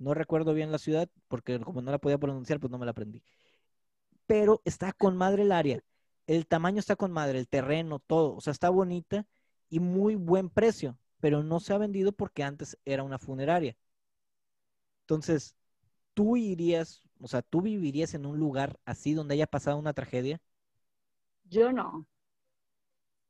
No 0.00 0.14
recuerdo 0.14 0.54
bien 0.54 0.72
la 0.72 0.78
ciudad, 0.80 1.08
porque 1.28 1.60
como 1.60 1.82
no 1.82 1.92
la 1.92 1.98
podía 2.00 2.18
pronunciar, 2.18 2.60
pues 2.60 2.72
no 2.72 2.78
me 2.78 2.86
la 2.86 2.92
aprendí. 2.92 3.22
Pero 4.26 4.62
está 4.64 4.92
con 4.92 5.16
madre 5.16 5.42
el 5.42 5.52
área. 5.52 5.82
El 6.26 6.46
tamaño 6.46 6.78
está 6.78 6.96
con 6.96 7.12
madre, 7.12 7.38
el 7.38 7.48
terreno, 7.48 7.98
todo. 7.98 8.34
O 8.36 8.40
sea, 8.40 8.52
está 8.52 8.70
bonita 8.70 9.26
y 9.68 9.80
muy 9.80 10.14
buen 10.14 10.48
precio, 10.50 10.98
pero 11.20 11.42
no 11.42 11.60
se 11.60 11.74
ha 11.74 11.78
vendido 11.78 12.12
porque 12.12 12.42
antes 12.44 12.78
era 12.84 13.02
una 13.02 13.18
funeraria. 13.18 13.76
Entonces, 15.02 15.56
¿tú 16.14 16.36
irías, 16.38 17.02
o 17.20 17.28
sea, 17.28 17.42
tú 17.42 17.62
vivirías 17.62 18.14
en 18.14 18.26
un 18.26 18.38
lugar 18.38 18.78
así 18.86 19.14
donde 19.14 19.34
haya 19.34 19.46
pasado 19.48 19.78
una 19.78 19.94
tragedia? 19.94 20.40
Yo 21.50 21.70
no. 21.72 22.06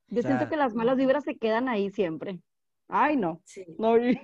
Yo 0.09 0.23
O 0.23 0.23
sea, 0.23 0.31
siento 0.31 0.49
que 0.49 0.57
las 0.57 0.75
malas 0.75 0.97
vibras 0.97 1.25
se 1.25 1.37
quedan 1.39 1.69
ahí 1.69 1.91
siempre. 1.91 2.41
Ay, 2.89 3.17
no. 3.17 3.41
Sí. 3.45 3.65
No, 3.79 3.97
y- 3.99 4.21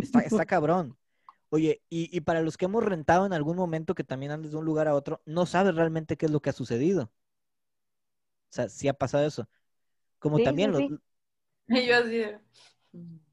Está, 0.00 0.20
está 0.22 0.46
cabrón. 0.46 0.96
Oye, 1.50 1.82
y, 1.88 2.14
y 2.16 2.20
para 2.22 2.42
los 2.42 2.56
que 2.56 2.66
hemos 2.66 2.84
rentado 2.84 3.26
en 3.26 3.32
algún 3.32 3.56
momento 3.56 3.94
que 3.94 4.04
también 4.04 4.32
andes 4.32 4.52
de 4.52 4.58
un 4.58 4.64
lugar 4.64 4.88
a 4.88 4.94
otro, 4.94 5.22
no 5.26 5.46
sabes 5.46 5.74
realmente 5.74 6.16
qué 6.16 6.26
es 6.26 6.32
lo 6.32 6.40
que 6.40 6.50
ha 6.50 6.52
sucedido. 6.52 7.04
O 7.04 8.54
sea, 8.56 8.68
sí 8.68 8.88
ha 8.88 8.94
pasado 8.94 9.26
eso. 9.26 9.48
Como 10.20 10.40
Sí, 10.40 10.42
también 10.42 10.72
sí, 10.72 10.72
los, 10.72 10.84
sí. 10.86 10.94
Y 11.70 11.86
yo 11.86 11.96
así 11.98 12.10
de, 12.18 12.40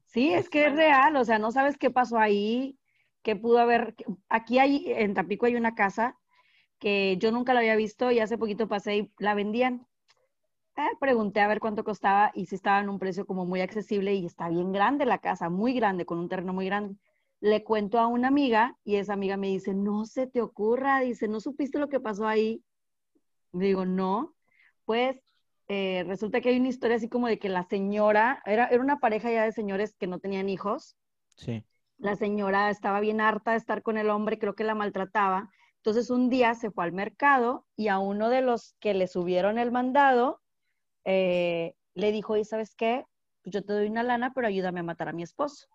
Sí, 0.06 0.32
es 0.32 0.48
que 0.48 0.66
es 0.66 0.72
real, 0.74 1.16
o 1.16 1.24
sea, 1.24 1.38
no 1.38 1.50
sabes 1.52 1.76
qué 1.78 1.90
pasó 1.90 2.18
ahí, 2.18 2.78
qué 3.22 3.36
pudo 3.36 3.58
haber. 3.58 3.94
Aquí 4.28 4.58
hay, 4.58 4.84
en 4.92 5.14
Tampico 5.14 5.46
hay 5.46 5.56
una 5.56 5.74
casa 5.74 6.18
que 6.80 7.16
yo 7.18 7.32
nunca 7.32 7.54
la 7.54 7.60
había 7.60 7.76
visto 7.76 8.10
y 8.12 8.20
hace 8.20 8.38
poquito 8.38 8.68
pasé 8.68 8.96
y 8.98 9.12
la 9.18 9.34
vendían. 9.34 9.86
Eh, 10.76 10.82
pregunté 11.00 11.40
a 11.40 11.48
ver 11.48 11.60
cuánto 11.60 11.84
costaba 11.84 12.32
y 12.34 12.46
si 12.46 12.56
estaba 12.56 12.80
en 12.80 12.88
un 12.90 12.98
precio 13.00 13.26
como 13.26 13.46
muy 13.46 13.60
accesible 13.62 14.14
y 14.14 14.26
está 14.26 14.48
bien 14.50 14.72
grande 14.72 15.06
la 15.06 15.18
casa, 15.20 15.50
muy 15.50 15.74
grande, 15.74 16.06
con 16.06 16.18
un 16.18 16.28
terreno 16.28 16.52
muy 16.54 16.66
grande. 16.66 16.96
Le 17.40 17.62
cuento 17.62 17.98
a 17.98 18.06
una 18.06 18.28
amiga 18.28 18.76
y 18.84 18.96
esa 18.96 19.12
amiga 19.12 19.36
me 19.36 19.48
dice, 19.48 19.74
no 19.74 20.06
se 20.06 20.26
te 20.26 20.40
ocurra, 20.40 21.00
dice, 21.00 21.28
¿no 21.28 21.40
supiste 21.40 21.78
lo 21.78 21.88
que 21.88 22.00
pasó 22.00 22.26
ahí? 22.26 22.62
Digo, 23.52 23.84
no. 23.84 24.34
Pues 24.84 25.20
eh, 25.68 26.04
resulta 26.06 26.40
que 26.40 26.50
hay 26.50 26.58
una 26.58 26.68
historia 26.68 26.96
así 26.96 27.08
como 27.08 27.26
de 27.26 27.38
que 27.38 27.48
la 27.48 27.64
señora, 27.64 28.42
era, 28.44 28.66
era 28.66 28.82
una 28.82 28.98
pareja 28.98 29.30
ya 29.30 29.44
de 29.44 29.52
señores 29.52 29.94
que 29.96 30.06
no 30.06 30.18
tenían 30.18 30.48
hijos 30.48 30.96
sí, 31.36 31.64
La 31.98 32.16
señora 32.16 32.70
estaba 32.70 33.00
bien 33.00 33.20
harta 33.20 33.52
de 33.52 33.58
estar 33.58 33.82
con 33.82 33.96
el 33.96 34.10
hombre, 34.10 34.38
creo 34.38 34.54
que 34.54 34.64
la 34.64 34.74
maltrataba. 34.74 35.50
Entonces 35.76 36.10
un 36.10 36.30
día 36.30 36.54
se 36.54 36.70
fue 36.70 36.84
al 36.84 36.92
mercado 36.92 37.66
y 37.76 37.88
a 37.88 37.98
uno 37.98 38.30
de 38.30 38.42
los 38.42 38.74
que 38.80 38.94
le 38.94 39.06
subieron 39.06 39.58
el 39.58 39.70
mandado 39.70 40.40
eh, 41.04 41.74
le 41.94 42.12
dijo, 42.12 42.36
¿y 42.36 42.44
sabes 42.44 42.74
qué? 42.74 43.06
Pues 43.42 43.52
yo 43.52 43.64
te 43.64 43.72
doy 43.72 43.88
una 43.88 44.02
lana, 44.02 44.32
pero 44.34 44.46
ayúdame 44.46 44.80
a 44.80 44.84
matar 44.84 45.08
a 45.08 45.12
mi 45.12 45.22
esposo. 45.22 45.66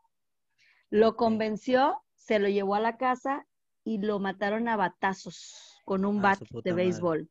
Lo 0.89 1.15
convenció, 1.15 2.01
se 2.15 2.39
lo 2.39 2.47
llevó 2.49 2.75
a 2.75 2.79
la 2.79 2.97
casa 2.97 3.47
y 3.83 3.99
lo 3.99 4.19
mataron 4.19 4.67
a 4.67 4.75
batazos 4.75 5.79
con 5.85 6.05
un 6.05 6.17
Ah, 6.17 6.21
bat 6.21 6.39
de 6.39 6.71
madre. 6.71 6.75
béisbol. 6.75 7.29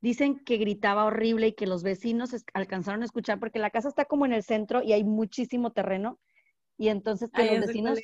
Dicen 0.00 0.40
que 0.44 0.56
gritaba 0.56 1.04
horrible 1.04 1.48
y 1.48 1.52
que 1.52 1.66
los 1.66 1.82
vecinos 1.82 2.30
alcanzaron 2.54 3.02
a 3.02 3.04
escuchar 3.04 3.38
porque 3.38 3.58
la 3.58 3.70
casa 3.70 3.88
está 3.88 4.04
como 4.04 4.26
en 4.26 4.32
el 4.32 4.42
centro 4.42 4.82
y 4.82 4.92
hay 4.92 5.04
muchísimo 5.04 5.70
terreno. 5.72 6.18
Y 6.76 6.88
entonces 6.88 7.30
que 7.30 7.42
Ay, 7.42 7.56
los 7.56 7.66
vecinos, 7.66 8.00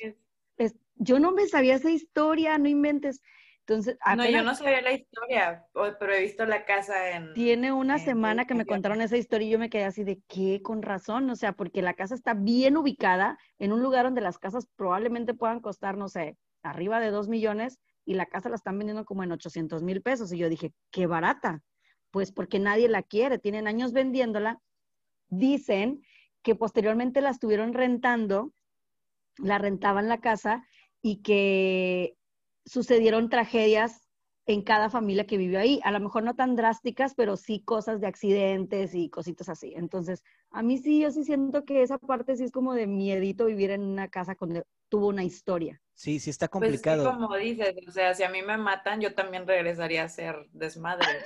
es- 0.57 0.75
yo 0.95 1.19
no 1.19 1.31
me 1.31 1.47
sabía 1.47 1.75
esa 1.75 1.91
historia, 1.91 2.57
no 2.57 2.69
inventes. 2.69 3.21
Entonces, 3.69 3.99
No, 4.17 4.27
yo 4.27 4.41
no 4.41 4.55
sabía 4.55 4.81
la 4.81 4.93
historia, 4.93 5.63
pero 5.99 6.11
he 6.11 6.21
visto 6.21 6.43
la 6.47 6.65
casa 6.65 7.11
en... 7.11 7.35
tiene 7.35 7.71
una 7.71 7.97
en 7.97 7.99
semana 8.03 8.45
que 8.45 8.55
me 8.55 8.65
contaron 8.65 8.99
esa 8.99 9.15
historia 9.15 9.47
y 9.47 9.51
yo 9.51 9.59
me 9.59 9.69
quedé 9.69 9.83
así 9.83 10.03
de 10.03 10.19
qué, 10.27 10.63
con 10.63 10.81
razón, 10.81 11.29
o 11.29 11.35
sea, 11.35 11.53
porque 11.53 11.83
la 11.83 11.93
casa 11.93 12.15
está 12.15 12.33
bien 12.33 12.77
ubicada 12.77 13.37
en 13.59 13.71
un 13.71 13.83
lugar 13.83 14.05
donde 14.05 14.21
las 14.21 14.39
casas 14.39 14.67
probablemente 14.75 15.35
puedan 15.35 15.59
costar, 15.59 15.97
no 15.97 16.09
sé, 16.09 16.35
arriba 16.63 16.99
de 16.99 17.11
dos 17.11 17.27
millones 17.27 17.77
y 18.05 18.15
la 18.15 18.25
casa 18.25 18.49
la 18.49 18.55
están 18.55 18.75
vendiendo 18.75 19.05
como 19.05 19.23
en 19.23 19.33
800 19.33 19.83
mil 19.83 20.01
pesos. 20.01 20.33
Y 20.33 20.39
yo 20.39 20.49
dije, 20.49 20.73
qué 20.89 21.05
barata. 21.05 21.61
Pues 22.09 22.31
porque 22.31 22.57
nadie 22.57 22.89
la 22.89 23.03
quiere, 23.03 23.37
tienen 23.37 23.67
años 23.67 23.93
vendiéndola. 23.93 24.59
Dicen 25.27 26.01
que 26.41 26.55
posteriormente 26.55 27.21
la 27.21 27.29
estuvieron 27.29 27.73
rentando, 27.73 28.51
la 29.37 29.59
rentaban 29.59 30.07
la 30.07 30.21
casa 30.21 30.65
y 31.03 31.21
que 31.21 32.15
sucedieron 32.69 33.29
tragedias 33.29 34.07
en 34.45 34.63
cada 34.63 34.89
familia 34.89 35.25
que 35.27 35.37
vivió 35.37 35.59
ahí. 35.59 35.79
A 35.83 35.91
lo 35.91 35.99
mejor 35.99 36.23
no 36.23 36.35
tan 36.35 36.55
drásticas, 36.55 37.13
pero 37.15 37.37
sí 37.37 37.61
cosas 37.63 38.01
de 38.01 38.07
accidentes 38.07 38.95
y 38.95 39.09
cositas 39.09 39.49
así. 39.49 39.73
Entonces, 39.75 40.23
a 40.51 40.63
mí 40.63 40.77
sí, 40.77 41.01
yo 41.01 41.11
sí 41.11 41.23
siento 41.23 41.65
que 41.65 41.83
esa 41.83 41.97
parte 41.99 42.35
sí 42.37 42.43
es 42.45 42.51
como 42.51 42.73
de 42.73 42.87
miedito 42.87 43.45
vivir 43.45 43.71
en 43.71 43.81
una 43.83 44.09
casa 44.09 44.35
donde 44.39 44.63
tuvo 44.89 45.07
una 45.09 45.23
historia. 45.23 45.81
Sí, 45.93 46.19
sí 46.19 46.29
está 46.31 46.47
Pues 46.57 46.81
complicado. 46.81 47.21
como 47.21 47.35
dices, 47.37 47.75
o 47.87 47.91
sea, 47.91 48.13
si 48.15 48.23
a 48.23 48.29
mí 48.29 48.41
me 48.43 48.57
matan, 48.57 49.01
yo 49.01 49.15
también 49.15 49.47
regresaría 49.47 50.03
a 50.03 50.09
ser 50.09 50.47
desmadre. 50.51 51.23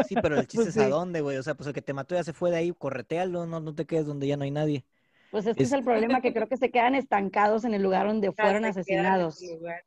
Sí, 0.00 0.16
pero 0.16 0.36
el 0.36 0.46
chiste 0.46 0.68
Pues 0.68 0.70
es 0.70 0.78
a 0.78 0.88
sí. 0.88 0.88
dónde, 0.88 1.20
güey. 1.20 1.36
O 1.36 1.42
sea, 1.42 1.54
pues 1.56 1.66
el 1.66 1.74
que 1.74 1.82
te 1.82 1.92
mató 1.94 2.14
ya 2.14 2.24
se 2.24 2.32
fue 2.32 2.50
de 2.50 2.56
ahí, 2.58 2.72
corretealo, 2.72 3.46
no, 3.46 3.60
no 3.60 3.74
te 3.74 3.86
quedes 3.86 4.06
donde 4.06 4.26
ya 4.26 4.36
no 4.36 4.44
hay 4.44 4.50
nadie. 4.50 4.86
Pues 5.30 5.46
este 5.46 5.66
es, 5.66 5.70
Es- 5.70 5.72
el 5.72 5.84
problema, 5.84 6.20
que 6.20 6.32
creo 6.32 6.48
que 6.48 6.56
se 6.56 6.70
quedan 6.72 6.94
estancados 6.96 7.64
en 7.64 7.74
el 7.74 7.82
lugar 7.82 8.06
donde 8.08 8.32
fueron 8.32 8.64
en 8.64 8.64
asesinados. 8.64 9.56
lugar, 9.58 9.84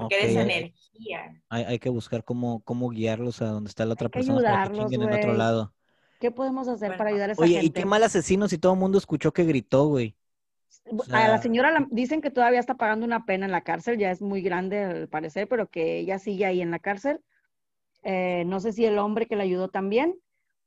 Porque 0.00 0.16
Ok, 0.16 0.22
eres 0.22 0.36
hay- 0.36 0.42
energía. 0.50 1.42
Hay, 1.48 1.64
hay 1.64 1.78
que 1.78 1.88
buscar 1.88 2.24
cómo, 2.24 2.62
cómo 2.64 2.90
guiarlos 2.90 3.42
a 3.42 3.46
donde 3.46 3.68
está 3.68 3.84
la 3.84 3.94
otra 3.94 4.06
Hay 4.06 4.10
que 4.12 4.18
persona 4.26 4.40
para 4.42 4.88
que 4.88 4.94
en 4.94 5.02
otro 5.02 5.34
lado. 5.34 5.74
¿Qué 6.20 6.30
podemos 6.30 6.68
hacer 6.68 6.88
Bueno, 6.88 6.98
para 6.98 7.10
ayudar 7.10 7.30
a 7.30 7.32
esa 7.32 7.42
Oye, 7.42 7.58
y 7.58 7.62
gente? 7.62 7.80
qué 7.80 7.86
mal 7.86 8.02
asesino 8.02 8.48
si 8.48 8.58
todo 8.58 8.74
el 8.74 8.78
mundo 8.78 8.98
escuchó 8.98 9.32
que 9.32 9.44
gritó, 9.44 9.86
güey. 9.86 10.14
o 10.86 11.02
a 11.12 11.28
la 11.28 11.38
señora 11.38 11.70
la- 11.72 11.86
dicen 11.90 12.20
que 12.20 12.30
todavía 12.30 12.60
está 12.60 12.74
pagando 12.74 13.06
una 13.06 13.24
pena 13.24 13.46
en 13.46 13.52
la 13.52 13.62
cárcel, 13.62 13.98
ya 13.98 14.10
es 14.10 14.20
muy 14.22 14.42
grande 14.42 14.84
al 14.84 15.08
parecer, 15.08 15.48
pero 15.48 15.68
que 15.68 15.98
ella 15.98 16.18
sigue 16.18 16.46
ahí 16.46 16.60
en 16.60 16.70
la 16.70 16.78
cárcel. 16.78 17.20
Eh, 18.02 18.44
no 18.46 18.60
sé 18.60 18.72
si 18.72 18.84
el 18.84 18.98
hombre 18.98 19.26
que 19.26 19.36
la 19.36 19.42
ayudó 19.44 19.68
también, 19.68 20.16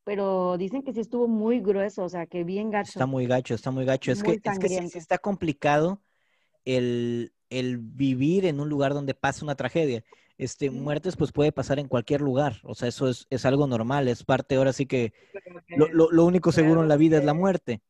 pero 0.03 0.57
dicen 0.57 0.83
que 0.83 0.93
sí 0.93 0.99
estuvo 0.99 1.27
muy 1.27 1.61
grueso, 1.61 2.03
o 2.03 2.09
sea, 2.09 2.25
que 2.27 2.43
bien 2.43 2.69
gacho. 2.71 2.89
Está 2.89 3.05
muy 3.05 3.25
gacho, 3.25 3.53
está 3.55 3.71
muy 3.71 3.85
gacho. 3.85 4.11
Es 4.11 4.23
Muy 4.23 4.39
que, 4.39 4.49
es 4.49 4.59
que 4.59 4.69
sí- 4.69 4.97
está 4.97 5.17
complicado 5.17 6.01
el, 6.65 7.32
el 7.59 7.77
vivir 7.79 8.45
en 8.45 8.59
un 8.59 8.69
lugar 8.69 8.93
donde 8.93 9.13
pasa 9.13 9.45
una 9.45 9.55
tragedia. 9.55 10.03
Este, 10.37 10.71
muertes 10.71 11.15
pues 11.15 11.31
puede 11.31 11.51
pasar 11.51 11.79
en 11.79 11.87
cualquier 11.87 12.21
lugar. 12.21 12.59
O 12.63 12.75
sea, 12.75 12.87
eso 12.89 13.09
es, 13.09 13.27
es 13.29 13.45
algo 13.45 13.67
normal. 13.67 14.07
Es 14.07 14.23
parte, 14.23 14.55
ahora 14.55 14.73
sí 14.73 14.85
que 14.85 15.13
lo, 15.69 15.87
lo- 15.89 16.11
lo 16.11 16.25
único 16.25 16.51
seguro 16.51 16.81
en 16.83 16.89
la 16.89 16.97
vida 16.97 17.17
es 17.17 17.23
la 17.23 17.33
muerte. 17.33 17.81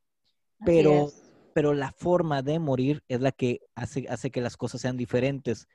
Pero, 0.63 1.13
pero 1.53 1.73
la 1.73 1.91
forma 1.91 2.41
de 2.41 2.59
morir 2.59 3.03
es 3.07 3.21
la 3.21 3.31
que 3.31 3.61
hace, 3.75 4.07
hace 4.09 4.31
que 4.31 4.41
las 4.41 4.57
cosas 4.57 4.81
sean 4.81 4.97
diferentes. 4.97 5.67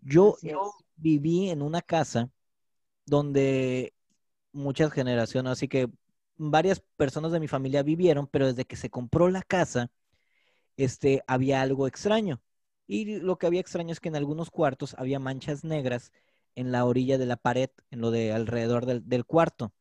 Yo, 0.00 0.36
yo 0.42 0.72
viví 0.96 1.50
en 1.50 1.62
una 1.62 1.82
casa 1.82 2.30
donde 3.06 3.94
muchas 4.52 4.92
generaciones, 4.92 5.52
así 5.52 5.68
que 5.68 5.88
varias 6.36 6.82
personas 6.96 7.32
de 7.32 7.40
mi 7.40 7.48
familia 7.48 7.82
vivieron, 7.82 8.26
pero 8.28 8.46
desde 8.46 8.64
que 8.66 8.76
se 8.76 8.90
compró 8.90 9.30
la 9.30 9.42
casa, 9.42 9.90
este, 10.76 11.22
había 11.26 11.62
algo 11.62 11.86
extraño. 11.86 12.40
Y 12.86 13.18
lo 13.18 13.36
que 13.38 13.46
había 13.46 13.60
extraño 13.60 13.92
es 13.92 14.00
que 14.00 14.08
en 14.08 14.16
algunos 14.16 14.50
cuartos 14.50 14.94
había 14.98 15.18
manchas 15.18 15.64
negras 15.64 16.12
en 16.54 16.72
la 16.72 16.84
orilla 16.84 17.18
de 17.18 17.26
la 17.26 17.36
pared, 17.36 17.70
en 17.90 18.00
lo 18.00 18.10
de 18.10 18.32
alrededor 18.32 18.86
del, 18.86 19.24
cuarto. 19.24 19.72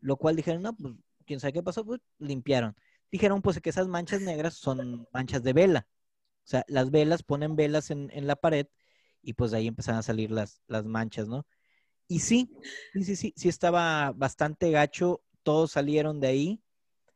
Lo 0.00 0.16
cual 0.16 0.36
dijeron, 0.36 0.62
no, 0.62 0.76
pues, 0.76 0.94
quién 1.26 1.40
sabe 1.40 1.54
qué 1.54 1.62
pasó, 1.62 1.84
pues 1.84 2.00
limpiaron. 2.18 2.76
Dijeron, 3.10 3.42
pues, 3.42 3.60
que 3.60 3.70
esas 3.70 3.88
manchas 3.88 4.20
negras 4.20 4.54
son 4.54 5.08
manchas 5.12 5.42
de 5.42 5.52
vela. 5.52 5.88
O 6.44 6.46
sea, 6.46 6.64
las 6.68 6.90
velas 6.90 7.22
ponen 7.22 7.56
velas 7.56 7.90
en, 7.90 8.10
la 8.26 8.36
pared 8.36 8.66
y 9.22 9.32
pues 9.32 9.50
de 9.50 9.58
ahí 9.58 9.66
empezaron 9.68 10.00
a 10.00 10.02
salir 10.02 10.30
las, 10.30 10.60
las 10.66 10.84
manchas, 10.84 11.26
¿no? 11.26 11.46
Y 12.06 12.20
sí, 12.20 12.50
sí, 12.92 13.04
sí, 13.04 13.16
sí, 13.16 13.32
sí 13.36 13.48
estaba 13.48 14.12
bastante 14.12 14.70
gacho. 14.70 15.22
Todos 15.42 15.72
salieron 15.72 16.20
de 16.20 16.26
ahí. 16.28 16.62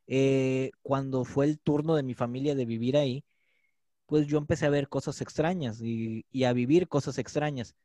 Eh, 0.06 0.70
cuando 0.82 1.24
fue 1.24 1.44
el 1.44 1.60
turno 1.60 1.94
de 1.94 2.02
mi 2.02 2.14
familia 2.14 2.54
de 2.54 2.64
vivir 2.64 2.96
ahí, 2.96 3.24
pues 4.08 4.26
yo 4.26 4.38
empecé 4.38 4.66
a 4.66 4.70
ver 4.70 4.88
cosas 4.88 5.20
extrañas 5.20 5.80
y, 5.82 6.26
y 6.32 6.44
a 6.44 6.54
vivir 6.54 6.88
cosas 6.88 7.18
extrañas. 7.18 7.76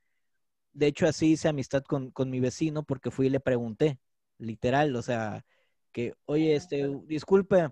De 0.73 0.88
hecho, 0.88 1.07
así 1.07 1.33
hice 1.33 1.49
amistad 1.49 1.83
con, 1.83 2.12
con 2.12 2.29
mi 2.31 2.39
vecino 2.39 2.83
porque 2.83 3.12
fui 3.12 3.27
y 3.27 3.29
le 3.29 3.41
pregunté, 3.41 3.99
literal, 4.39 4.95
o 4.95 5.01
sea, 5.03 5.45
que, 5.91 6.15
oye, 6.25 6.55
este, 6.55 6.89
disculpe, 7.05 7.69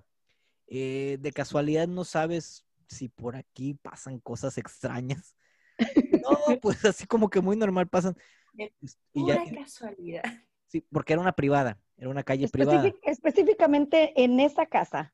eh, 0.67 1.17
de 1.19 1.31
casualidad 1.31 1.87
no 1.87 2.03
sabes 2.05 2.65
si 2.87 3.09
por 3.09 3.35
aquí 3.37 3.75
pasan 3.75 4.19
cosas 4.19 4.57
extrañas. 4.57 5.35
No, 6.21 6.37
pues 6.61 6.85
así 6.85 7.07
como 7.07 7.29
que 7.29 7.41
muy 7.41 7.55
normal 7.57 7.87
pasan. 7.87 8.15
De 8.53 8.71
Y 9.13 9.25
ya, 9.25 9.41
casualidad. 9.55 10.23
sí, 10.67 10.85
porque 10.91 11.13
era 11.13 11.21
una 11.21 11.33
privada, 11.33 11.79
era 11.97 12.09
una 12.09 12.23
calle 12.23 12.47
privada. 12.49 12.83
Específic- 12.83 12.99
específicamente 13.03 14.23
en 14.23 14.39
esa 14.39 14.65
casa. 14.65 15.13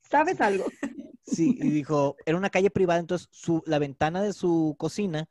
¿Sabes 0.00 0.40
algo? 0.40 0.66
Sí, 1.28 1.54
y 1.60 1.70
dijo, 1.70 2.16
era 2.24 2.38
una 2.38 2.50
calle 2.50 2.70
privada, 2.70 3.00
entonces 3.00 3.28
su, 3.30 3.62
la 3.66 3.78
ventana 3.78 4.22
de 4.22 4.32
su 4.32 4.76
cocina 4.78 5.28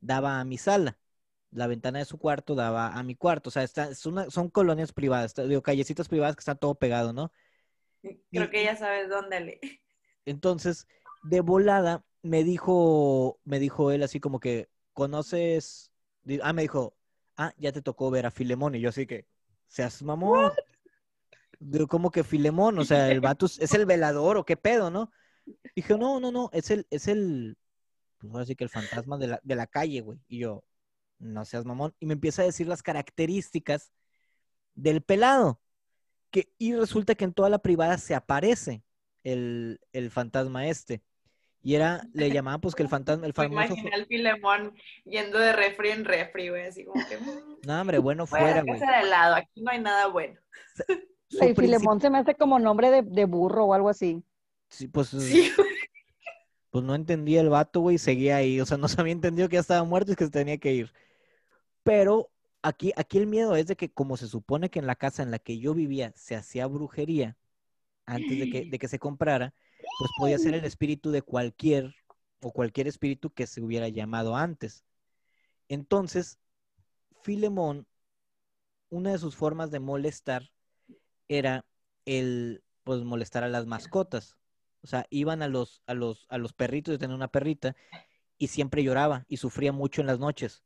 daba 0.00 0.40
a 0.40 0.44
mi 0.44 0.58
sala, 0.58 0.98
la 1.50 1.66
ventana 1.68 2.00
de 2.00 2.04
su 2.06 2.18
cuarto 2.18 2.54
daba 2.54 2.94
a 2.94 3.02
mi 3.04 3.16
cuarto, 3.16 3.50
o 3.50 3.52
sea, 3.52 3.62
está, 3.64 3.90
es 3.90 4.06
una- 4.06 4.30
son 4.30 4.50
colonias 4.50 4.92
privadas, 4.92 5.26
está- 5.28 5.44
digo, 5.46 5.62
callecitas 5.62 6.08
privadas 6.08 6.36
que 6.36 6.40
está 6.40 6.54
todo 6.56 6.74
pegado, 6.76 7.12
¿no? 7.12 7.32
Creo 8.02 8.20
Y- 8.30 8.50
que 8.50 8.64
ya 8.64 8.76
sabes 8.76 9.08
dónde 9.08 9.40
le. 9.40 9.60
Entonces, 10.24 10.86
de 11.24 11.40
volada, 11.40 12.04
me 12.22 12.44
dijo, 12.44 13.40
me 13.44 13.58
dijo 13.58 13.90
él 13.92 14.02
así 14.02 14.20
como 14.20 14.40
que, 14.40 14.68
¿conoces? 14.92 15.92
Ah, 16.42 16.52
me 16.52 16.62
dijo, 16.62 16.96
ah, 17.36 17.52
ya 17.58 17.72
te 17.72 17.82
tocó 17.82 18.10
ver 18.10 18.26
a 18.26 18.30
Filemón, 18.30 18.74
y 18.74 18.80
yo 18.80 18.88
así 18.88 19.06
que, 19.06 19.26
seas 19.68 20.02
mamón. 20.02 20.52
¿Cómo 21.88 22.10
que 22.10 22.24
Filemón? 22.24 22.78
O 22.78 22.84
sea, 22.84 23.10
el 23.10 23.20
vato 23.20 23.46
es 23.46 23.74
el 23.74 23.86
velador 23.86 24.36
o 24.36 24.44
qué 24.44 24.56
pedo, 24.56 24.90
¿no? 24.90 25.10
Dije, 25.74 25.96
no, 25.96 26.20
no, 26.20 26.32
no, 26.32 26.50
es 26.52 26.70
el, 26.70 26.86
es 26.90 27.08
el, 27.08 27.56
pues 28.18 28.32
ahora 28.32 28.46
sí 28.46 28.56
que 28.56 28.64
el 28.64 28.70
fantasma 28.70 29.16
de 29.18 29.28
la, 29.28 29.40
de 29.42 29.54
la 29.54 29.66
calle, 29.66 30.00
güey. 30.00 30.18
Y 30.28 30.38
yo, 30.40 30.64
no 31.18 31.44
seas 31.44 31.64
mamón. 31.64 31.94
Y 32.00 32.06
me 32.06 32.14
empieza 32.14 32.42
a 32.42 32.46
decir 32.46 32.66
las 32.66 32.82
características 32.82 33.92
del 34.74 35.02
pelado. 35.02 35.60
Que, 36.30 36.52
y 36.58 36.74
resulta 36.74 37.14
que 37.14 37.24
en 37.24 37.32
toda 37.32 37.48
la 37.48 37.58
privada 37.58 37.98
se 37.98 38.14
aparece 38.14 38.82
el, 39.22 39.80
el 39.92 40.10
fantasma 40.10 40.66
este. 40.68 41.02
Y 41.62 41.74
era, 41.74 42.06
le 42.12 42.30
llamaban 42.30 42.60
pues 42.60 42.76
que 42.76 42.84
el 42.84 42.88
fantasma, 42.88 43.26
el 43.26 43.32
famoso... 43.32 43.64
imaginé 43.64 43.92
al 43.92 44.06
Filemón 44.06 44.72
yendo 45.04 45.36
de 45.38 45.52
refri 45.52 45.90
en 45.90 46.04
refri, 46.04 46.48
güey, 46.48 46.66
así 46.66 46.84
como 46.84 47.04
que. 47.08 47.18
No, 47.66 47.80
hombre, 47.80 47.98
bueno 47.98 48.24
Fuera, 48.24 48.62
güey. 48.62 48.78
casa 48.78 48.92
de 48.92 48.98
al 48.98 49.10
lado, 49.10 49.34
aquí 49.34 49.62
no 49.62 49.72
hay 49.72 49.80
nada 49.80 50.06
bueno. 50.06 50.38
Princip- 51.30 51.54
Filemón 51.56 52.00
se 52.00 52.10
me 52.10 52.18
hace 52.18 52.34
como 52.34 52.58
nombre 52.58 52.90
de, 52.90 53.02
de 53.02 53.24
burro 53.26 53.64
o 53.66 53.74
algo 53.74 53.88
así. 53.88 54.24
sí, 54.70 54.88
pues, 54.88 55.14
Sí, 55.18 55.50
pues 56.70 56.84
no 56.84 56.94
entendía 56.94 57.40
el 57.40 57.48
vato, 57.48 57.80
güey, 57.80 57.96
y 57.96 57.98
seguía 57.98 58.36
ahí. 58.36 58.60
O 58.60 58.66
sea, 58.66 58.76
no 58.78 58.88
se 58.88 59.00
había 59.00 59.12
entendido 59.12 59.48
que 59.48 59.54
ya 59.54 59.60
estaba 59.60 59.84
muerto 59.84 60.12
y 60.12 60.16
que 60.16 60.24
se 60.24 60.30
tenía 60.30 60.58
que 60.58 60.72
ir. 60.74 60.92
Pero 61.84 62.30
aquí, 62.62 62.92
aquí 62.96 63.18
el 63.18 63.26
miedo 63.26 63.56
es 63.56 63.66
de 63.66 63.76
que 63.76 63.90
como 63.92 64.16
se 64.16 64.28
supone 64.28 64.70
que 64.70 64.78
en 64.80 64.86
la 64.86 64.96
casa 64.96 65.22
en 65.22 65.30
la 65.30 65.38
que 65.38 65.58
yo 65.58 65.74
vivía 65.74 66.12
se 66.16 66.36
hacía 66.36 66.66
brujería 66.66 67.36
antes 68.06 68.38
de 68.38 68.50
que, 68.50 68.66
de 68.66 68.78
que 68.78 68.88
se 68.88 68.98
comprara, 68.98 69.54
pues 69.98 70.10
podía 70.18 70.38
ser 70.38 70.54
el 70.54 70.64
espíritu 70.64 71.10
de 71.10 71.22
cualquier 71.22 71.94
o 72.42 72.52
cualquier 72.52 72.88
espíritu 72.88 73.30
que 73.30 73.46
se 73.46 73.62
hubiera 73.62 73.88
llamado 73.88 74.36
antes. 74.36 74.84
Entonces, 75.68 76.38
Filemón, 77.22 77.86
una 78.88 79.12
de 79.12 79.18
sus 79.18 79.36
formas 79.36 79.70
de 79.70 79.78
molestar 79.80 80.50
era 81.28 81.64
el, 82.04 82.62
pues, 82.84 83.02
molestar 83.04 83.44
a 83.44 83.48
las 83.48 83.66
mascotas. 83.66 84.36
O 84.82 84.86
sea, 84.86 85.06
iban 85.10 85.42
a 85.42 85.48
los, 85.48 85.82
a 85.86 85.94
los, 85.94 86.26
a 86.28 86.38
los 86.38 86.52
perritos, 86.52 86.92
yo 86.92 86.98
tenía 86.98 87.16
una 87.16 87.28
perrita, 87.28 87.76
y 88.38 88.48
siempre 88.48 88.82
lloraba 88.82 89.24
y 89.28 89.38
sufría 89.38 89.72
mucho 89.72 90.00
en 90.00 90.06
las 90.06 90.18
noches. 90.18 90.62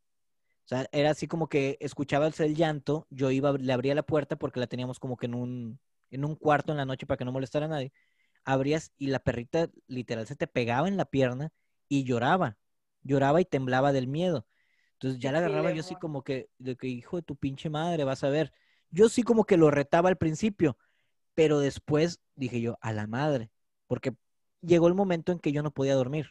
O 0.64 0.68
sea, 0.68 0.86
era 0.92 1.10
así 1.10 1.26
como 1.26 1.48
que 1.48 1.78
escuchaba 1.80 2.28
el 2.28 2.54
llanto, 2.54 3.06
yo 3.10 3.30
iba, 3.30 3.52
le 3.52 3.72
abría 3.72 3.94
la 3.94 4.02
puerta 4.04 4.36
porque 4.36 4.60
la 4.60 4.66
teníamos 4.66 5.00
como 5.00 5.16
que 5.16 5.26
en 5.26 5.34
un, 5.34 5.80
en 6.10 6.24
un 6.24 6.36
cuarto 6.36 6.72
en 6.72 6.78
la 6.78 6.84
noche 6.84 7.06
para 7.06 7.18
que 7.18 7.24
no 7.24 7.32
molestara 7.32 7.66
a 7.66 7.68
nadie. 7.68 7.92
Abrías 8.44 8.92
y 8.98 9.08
la 9.08 9.20
perrita 9.20 9.70
literal 9.86 10.26
se 10.26 10.36
te 10.36 10.46
pegaba 10.46 10.88
en 10.88 10.96
la 10.96 11.06
pierna 11.06 11.52
y 11.88 12.04
lloraba, 12.04 12.56
lloraba 13.02 13.40
y 13.40 13.44
temblaba 13.44 13.92
del 13.92 14.06
miedo. 14.06 14.46
Entonces 14.94 15.18
ya 15.20 15.32
la 15.32 15.38
agarraba 15.38 15.72
yo 15.72 15.80
así 15.80 15.96
como 15.96 16.22
que, 16.22 16.50
de 16.58 16.76
que 16.76 16.88
hijo 16.88 17.16
de 17.16 17.22
tu 17.22 17.36
pinche 17.36 17.70
madre, 17.70 18.04
vas 18.04 18.22
a 18.22 18.28
ver. 18.28 18.52
Yo 18.90 19.08
sí 19.08 19.22
como 19.22 19.44
que 19.44 19.56
lo 19.56 19.70
retaba 19.70 20.08
al 20.08 20.16
principio, 20.16 20.76
pero 21.34 21.60
después 21.60 22.20
dije 22.34 22.60
yo, 22.60 22.78
a 22.80 22.92
la 22.92 23.06
madre, 23.06 23.50
porque 23.86 24.14
llegó 24.62 24.88
el 24.88 24.94
momento 24.94 25.32
en 25.32 25.38
que 25.38 25.52
yo 25.52 25.62
no 25.62 25.70
podía 25.70 25.94
dormir. 25.94 26.30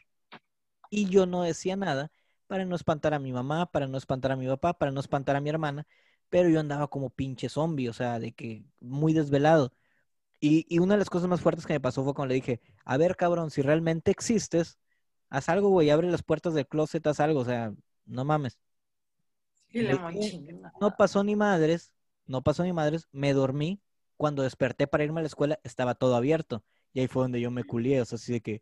Y 0.90 1.10
yo 1.10 1.26
no 1.26 1.44
decía 1.44 1.76
nada 1.76 2.12
para 2.48 2.66
no 2.66 2.76
espantar 2.76 3.14
a 3.14 3.20
mi 3.20 3.32
mamá, 3.32 3.68
para 3.72 3.88
no 3.88 3.98
espantar 3.98 4.32
a 4.32 4.36
mi 4.36 4.48
papá, 4.48 4.74
para 4.74 4.92
no 4.92 5.00
espantar 5.00 5.36
a 5.36 5.42
mi 5.42 5.50
hermana, 5.50 5.88
pero 6.30 6.50
yo 6.50 6.60
andaba 6.60 6.88
como 6.88 7.10
pinche 7.10 7.50
zombie, 7.50 7.90
o 7.90 7.94
sea, 7.94 8.20
de 8.20 8.32
que 8.34 8.64
muy 8.80 9.14
desvelado. 9.14 9.74
Y, 10.40 10.66
y 10.70 10.80
una 10.80 10.96
de 10.96 11.00
las 11.00 11.10
cosas 11.10 11.30
más 11.30 11.42
fuertes 11.42 11.66
que 11.66 11.74
me 11.74 11.80
pasó 11.80 12.04
fue 12.04 12.14
cuando 12.14 12.30
le 12.30 12.36
dije, 12.36 12.62
a 12.86 12.98
ver, 12.98 13.16
cabrón, 13.16 13.52
si 13.52 13.62
realmente 13.62 14.12
existes, 14.12 14.80
haz 15.30 15.50
algo, 15.50 15.70
güey, 15.70 15.90
abre 15.90 16.10
las 16.10 16.24
puertas 16.24 16.54
del 16.54 16.68
closet, 16.68 17.06
haz 17.08 17.20
algo, 17.20 17.42
o 17.42 17.46
sea, 17.46 17.74
no 18.06 18.26
mames. 18.26 18.60
no 20.82 20.96
pasó 20.98 21.24
ni 21.24 21.36
madres, 21.36 21.94
no 22.30 22.44
pasó 22.44 22.64
ni 22.64 22.72
madres, 22.72 23.08
me 23.12 23.34
dormí. 23.34 23.82
Cuando 24.16 24.44
desperté 24.44 24.86
para 24.86 25.04
irme 25.04 25.20
a 25.20 25.24
la 25.24 25.28
escuela, 25.28 25.60
estaba 25.64 25.96
todo 25.96 26.16
abierto. 26.16 26.64
Y 26.94 27.00
ahí 27.00 27.08
fue 27.08 27.24
donde 27.24 27.42
yo 27.42 27.50
me 27.50 27.64
culié, 27.64 28.02
o 28.02 28.06
sea, 28.06 28.18
así 28.18 28.34
de 28.34 28.42
que, 28.42 28.62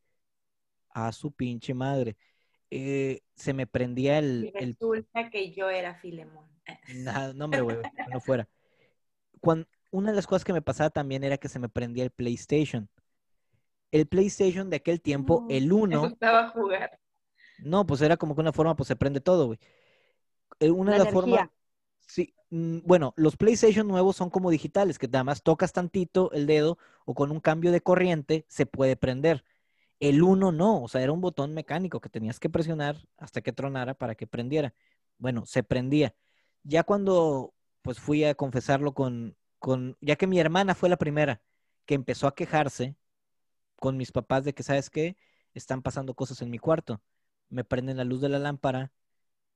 a 0.90 1.12
su 1.12 1.32
pinche 1.34 1.74
madre. 1.74 2.16
Eh, 2.72 3.22
se 3.36 3.54
me 3.54 3.68
prendía 3.68 4.20
el... 4.20 4.52
el... 4.56 4.78
Resulta 4.80 5.30
que 5.30 5.52
yo 5.52 5.70
era 5.70 5.96
Filemón. 5.96 6.48
Nada, 6.96 7.34
no, 7.34 7.46
hombre, 7.46 7.62
güey, 7.62 7.78
no 8.14 8.22
fuera. 8.22 8.48
Cuando, 9.42 9.68
una 9.92 10.12
de 10.12 10.16
las 10.16 10.28
cosas 10.28 10.46
que 10.46 10.54
me 10.54 10.62
pasaba 10.62 10.90
también 10.90 11.24
era 11.24 11.38
que 11.38 11.50
se 11.50 11.60
me 11.60 11.70
prendía 11.70 12.06
el 12.06 12.12
PlayStation. 12.12 12.90
El 13.92 14.08
PlayStation 14.08 14.70
de 14.70 14.78
aquel 14.78 15.02
tiempo, 15.02 15.46
el 15.50 15.74
1. 15.74 16.06
Estaba 16.08 16.46
a 16.46 16.50
jugar. 16.50 17.00
No, 17.60 17.86
pues 17.86 18.02
era 18.02 18.16
como 18.16 18.34
que 18.34 18.42
una 18.42 18.54
forma, 18.54 18.76
pues 18.76 18.88
se 18.88 18.96
prende 18.96 19.20
todo, 19.20 19.48
güey. 19.48 19.60
Eh, 20.60 20.72
una 20.72 20.94
de 20.94 21.00
las 21.00 21.12
formas. 21.12 21.50
Sí, 22.08 22.34
mm, 22.50 22.80
bueno, 22.86 23.14
los 23.18 23.38
PlayStation 23.38 23.88
nuevos 23.88 24.16
son 24.16 24.30
como 24.30 24.50
digitales, 24.50 24.98
que 25.00 25.08
nada 25.08 25.24
más 25.24 25.44
tocas 25.44 25.74
tantito 25.74 26.32
el 26.32 26.48
dedo 26.48 26.78
o 27.06 27.14
con 27.14 27.32
un 27.32 27.40
cambio 27.42 27.72
de 27.72 27.82
corriente 27.82 28.46
se 28.50 28.66
puede 28.66 28.96
prender. 28.96 29.44
El 30.00 30.24
uno 30.24 30.52
no, 30.52 30.84
o 30.84 30.88
sea, 30.90 31.02
era 31.04 31.12
un 31.14 31.22
botón 31.22 31.54
mecánico 31.54 32.02
que 32.02 32.10
tenías 32.10 32.40
que 32.40 32.50
presionar 32.50 32.98
hasta 33.18 33.42
que 33.42 33.54
tronara 33.54 33.96
para 33.96 34.16
que 34.16 34.28
prendiera. 34.28 34.74
Bueno, 35.18 35.46
se 35.46 35.64
prendía. 35.64 36.16
Ya 36.64 36.84
cuando 36.84 37.54
pues 37.84 38.00
fui 38.00 38.24
a 38.26 38.36
confesarlo 38.36 38.94
con, 38.94 39.38
con, 39.60 39.98
ya 40.02 40.16
que 40.18 40.28
mi 40.28 40.40
hermana 40.40 40.76
fue 40.76 40.90
la 40.90 40.98
primera 40.98 41.42
que 41.86 41.96
empezó 41.96 42.28
a 42.28 42.36
quejarse 42.36 42.96
con 43.76 43.98
mis 43.98 44.12
papás 44.12 44.44
de 44.46 44.54
que, 44.54 44.64
¿sabes 44.64 44.90
qué? 44.90 45.18
Están 45.54 45.82
pasando 45.82 46.14
cosas 46.16 46.42
en 46.42 46.50
mi 46.52 46.60
cuarto 46.60 47.02
me 47.50 47.64
prenden 47.64 47.96
la 47.98 48.04
luz 48.04 48.20
de 48.22 48.28
la 48.30 48.40
lámpara, 48.40 48.92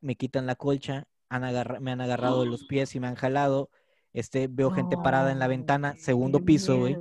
me 0.01 0.15
quitan 0.15 0.45
la 0.47 0.55
colcha, 0.55 1.07
me 1.39 1.91
han 1.91 2.01
agarrado 2.01 2.41
de 2.41 2.47
los 2.47 2.63
pies 2.67 2.95
y 2.95 2.99
me 2.99 3.07
han 3.07 3.15
jalado. 3.15 3.69
Este, 4.13 4.47
veo 4.47 4.71
gente 4.71 4.97
parada 4.97 5.31
en 5.31 5.39
la 5.39 5.47
ventana, 5.47 5.95
segundo 5.97 6.43
piso, 6.43 6.77
güey. 6.77 6.97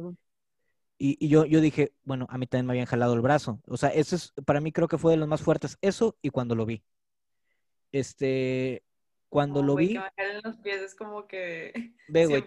Y, 1.03 1.29
yo, 1.29 1.47
yo 1.47 1.62
dije, 1.62 1.95
bueno, 2.05 2.27
a 2.29 2.37
mí 2.37 2.47
también 2.47 2.66
me 2.66 2.73
habían 2.75 2.87
jalado 2.87 3.14
el 3.14 3.23
brazo. 3.23 3.59
O 3.66 3.79
sea, 3.79 3.88
eso 3.88 4.16
es, 4.16 4.35
para 4.45 4.61
mí 4.61 4.71
creo 4.71 4.87
que 4.87 4.99
fue 4.99 5.12
de 5.12 5.16
los 5.16 5.27
más 5.27 5.40
fuertes. 5.40 5.79
Eso 5.81 6.16
y 6.21 6.29
cuando 6.29 6.55
lo 6.55 6.66
vi. 6.66 6.85
Este, 7.90 8.85
cuando 9.31 9.62
lo 9.62 9.77
vi. 9.77 9.95
Que 9.95 10.40
los 10.45 10.57
pies 10.59 10.83
es 10.83 10.95
como 10.95 11.27
que. 11.27 11.73
Ve, 12.09 12.27
güey, 12.27 12.45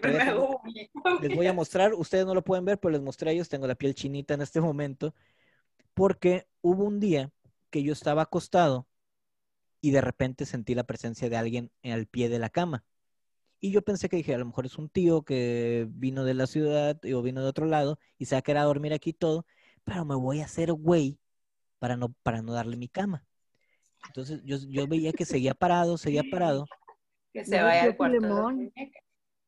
les 1.20 1.34
voy 1.36 1.46
a 1.48 1.52
mostrar. 1.52 1.94
Ustedes 1.94 2.26
no 2.26 2.34
lo 2.34 2.44
pueden 2.44 2.64
ver, 2.64 2.78
pero 2.78 2.92
les 2.92 3.02
mostré 3.02 3.30
a 3.30 3.32
ellos. 3.32 3.48
Tengo 3.48 3.66
la 3.66 3.74
piel 3.74 3.94
chinita 3.94 4.34
en 4.34 4.42
este 4.42 4.60
momento. 4.60 5.14
Porque 5.92 6.46
hubo 6.60 6.84
un 6.84 7.00
día 7.00 7.32
que 7.70 7.82
yo 7.82 7.92
estaba 7.92 8.22
acostado 8.22 8.86
y 9.84 9.90
de 9.90 10.00
repente 10.00 10.46
sentí 10.46 10.74
la 10.74 10.84
presencia 10.84 11.28
de 11.28 11.36
alguien 11.36 11.70
al 11.82 12.06
pie 12.06 12.30
de 12.30 12.38
la 12.38 12.48
cama. 12.48 12.86
Y 13.60 13.70
yo 13.70 13.82
pensé 13.82 14.08
que 14.08 14.16
dije, 14.16 14.34
a 14.34 14.38
lo 14.38 14.46
mejor 14.46 14.64
es 14.64 14.78
un 14.78 14.88
tío 14.88 15.26
que 15.26 15.86
vino 15.90 16.24
de 16.24 16.32
la 16.32 16.46
ciudad 16.46 16.98
o 17.04 17.20
vino 17.20 17.42
de 17.42 17.48
otro 17.48 17.66
lado 17.66 17.98
y 18.16 18.24
se 18.24 18.34
ha 18.34 18.40
quedado 18.40 18.64
a 18.64 18.72
dormir 18.72 18.94
aquí 18.94 19.12
todo, 19.12 19.44
pero 19.84 20.06
me 20.06 20.14
voy 20.14 20.40
a 20.40 20.46
hacer 20.46 20.72
güey 20.72 21.18
para 21.78 21.98
no, 21.98 22.14
para 22.22 22.40
no 22.40 22.54
darle 22.54 22.78
mi 22.78 22.88
cama. 22.88 23.26
Entonces 24.06 24.40
yo, 24.42 24.56
yo 24.70 24.86
veía 24.86 25.12
que 25.12 25.26
seguía 25.26 25.52
parado, 25.52 25.98
seguía 25.98 26.22
parado. 26.30 26.64
Que 27.34 27.44
se 27.44 27.62
vaya 27.62 27.82
al 27.82 27.94
cuarto. 27.94 28.52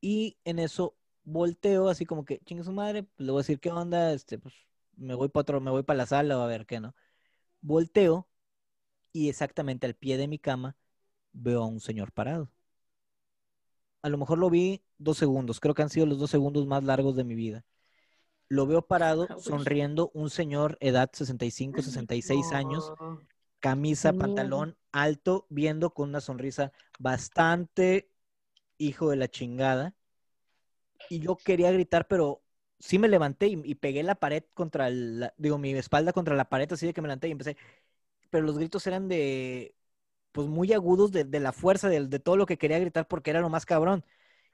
Y 0.02 0.36
en 0.44 0.58
eso 0.58 0.98
volteo 1.24 1.88
así 1.88 2.04
como 2.04 2.26
que, 2.26 2.40
chingue 2.40 2.62
su 2.62 2.72
madre, 2.72 3.04
pues, 3.04 3.24
le 3.24 3.32
voy 3.32 3.38
a 3.38 3.42
decir 3.42 3.58
qué 3.58 3.70
onda, 3.70 4.12
este, 4.12 4.38
pues 4.38 4.54
me 4.98 5.14
voy 5.14 5.30
para 5.30 5.40
otro, 5.40 5.60
me 5.62 5.70
voy 5.70 5.82
para 5.82 5.96
la 5.96 6.06
sala 6.06 6.36
o 6.36 6.42
a 6.42 6.46
ver 6.46 6.66
qué, 6.66 6.78
¿no? 6.78 6.94
Volteo 7.62 8.28
y 9.16 9.30
exactamente 9.30 9.86
al 9.86 9.94
pie 9.94 10.18
de 10.18 10.28
mi 10.28 10.38
cama 10.38 10.76
veo 11.32 11.62
a 11.62 11.66
un 11.66 11.80
señor 11.80 12.12
parado. 12.12 12.50
A 14.02 14.10
lo 14.10 14.18
mejor 14.18 14.36
lo 14.36 14.50
vi 14.50 14.82
dos 14.98 15.16
segundos, 15.16 15.58
creo 15.58 15.74
que 15.74 15.80
han 15.80 15.88
sido 15.88 16.04
los 16.04 16.18
dos 16.18 16.30
segundos 16.30 16.66
más 16.66 16.84
largos 16.84 17.16
de 17.16 17.24
mi 17.24 17.34
vida. 17.34 17.64
Lo 18.48 18.66
veo 18.66 18.86
parado, 18.86 19.26
sonriendo, 19.40 20.10
un 20.12 20.28
señor, 20.28 20.76
edad 20.80 21.08
65, 21.10 21.80
66 21.80 22.52
años, 22.52 22.92
camisa, 23.58 24.12
pantalón 24.12 24.76
alto, 24.92 25.46
viendo 25.48 25.94
con 25.94 26.10
una 26.10 26.20
sonrisa 26.20 26.72
bastante 26.98 28.10
hijo 28.76 29.08
de 29.08 29.16
la 29.16 29.28
chingada. 29.28 29.94
Y 31.08 31.20
yo 31.20 31.36
quería 31.36 31.72
gritar, 31.72 32.06
pero 32.06 32.42
sí 32.78 32.98
me 32.98 33.08
levanté 33.08 33.46
y, 33.46 33.74
pegué 33.76 34.02
la 34.02 34.16
pared 34.16 34.44
contra 34.52 34.90
la, 34.90 35.32
digo, 35.38 35.56
mi 35.56 35.72
espalda 35.72 36.12
contra 36.12 36.36
la 36.36 36.50
pared, 36.50 36.70
así 36.70 36.84
de 36.84 36.92
que 36.92 37.00
me 37.00 37.08
levanté 37.08 37.28
y 37.28 37.32
empecé. 37.32 37.56
Pero 38.36 38.44
los 38.44 38.58
gritos 38.58 38.86
eran 38.86 39.08
de, 39.08 39.74
pues 40.32 40.46
muy 40.46 40.70
agudos 40.74 41.10
de, 41.10 41.24
la 41.40 41.52
fuerza, 41.52 41.88
de, 41.88 42.06
de, 42.06 42.18
todo 42.18 42.36
lo 42.36 42.44
que 42.44 42.58
quería 42.58 42.78
gritar 42.78 43.08
porque 43.08 43.30
era 43.30 43.40
lo 43.40 43.48
más 43.48 43.64
cabrón. 43.64 44.04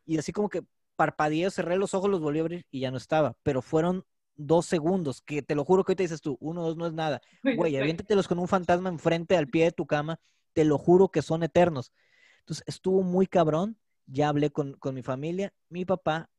Y 0.07 0.19
así 0.19 0.31
como 0.31 0.49
que 0.49 0.63
parpadeé, 0.95 1.51
cerré 1.51 1.77
los 1.77 1.93
ojos, 1.93 2.09
los 2.09 2.21
volví 2.21 2.39
a 2.39 2.43
abrir 2.43 2.65
y 2.71 2.79
ya 2.79 2.93
no 2.93 2.97
estaba. 2.97 3.37
Pero 3.43 3.61
fueron 3.61 4.05
dos 4.37 4.67
segundos, 4.67 5.21
que 5.21 5.43
te 5.43 5.57
lo 5.57 5.65
juro 5.65 5.83
que 5.83 5.91
hoy 5.91 5.97
te 5.97 6.05
dices 6.05 6.21
tú, 6.21 6.39
uno, 6.39 6.63
dos 6.63 6.77
no 6.77 6.87
es 6.87 6.93
nada. 6.93 7.23
Güey, 7.73 7.77
aviéntatelos 7.77 8.29
con 8.29 8.39
un 8.39 8.47
fantasma 8.47 8.89
enfrente 8.89 9.37
al 9.37 9.49
pie 9.49 9.65
de 9.65 9.73
tu 9.73 9.85
cama, 9.85 10.21
te 10.53 10.65
lo 10.65 10.79
juro 10.79 11.09
que 11.09 11.21
son 11.21 11.43
eternos. 11.43 11.91
Entonces 12.39 12.63
estuvo 12.69 13.03
muy 13.03 13.27
cabrón, 13.27 13.77
ya 14.07 14.29
hablé 14.29 14.51
con, 14.51 14.75
con 14.75 14.95
mi 14.95 15.03
familia, 15.03 15.53
mi 15.69 15.85
papá, 15.85 16.31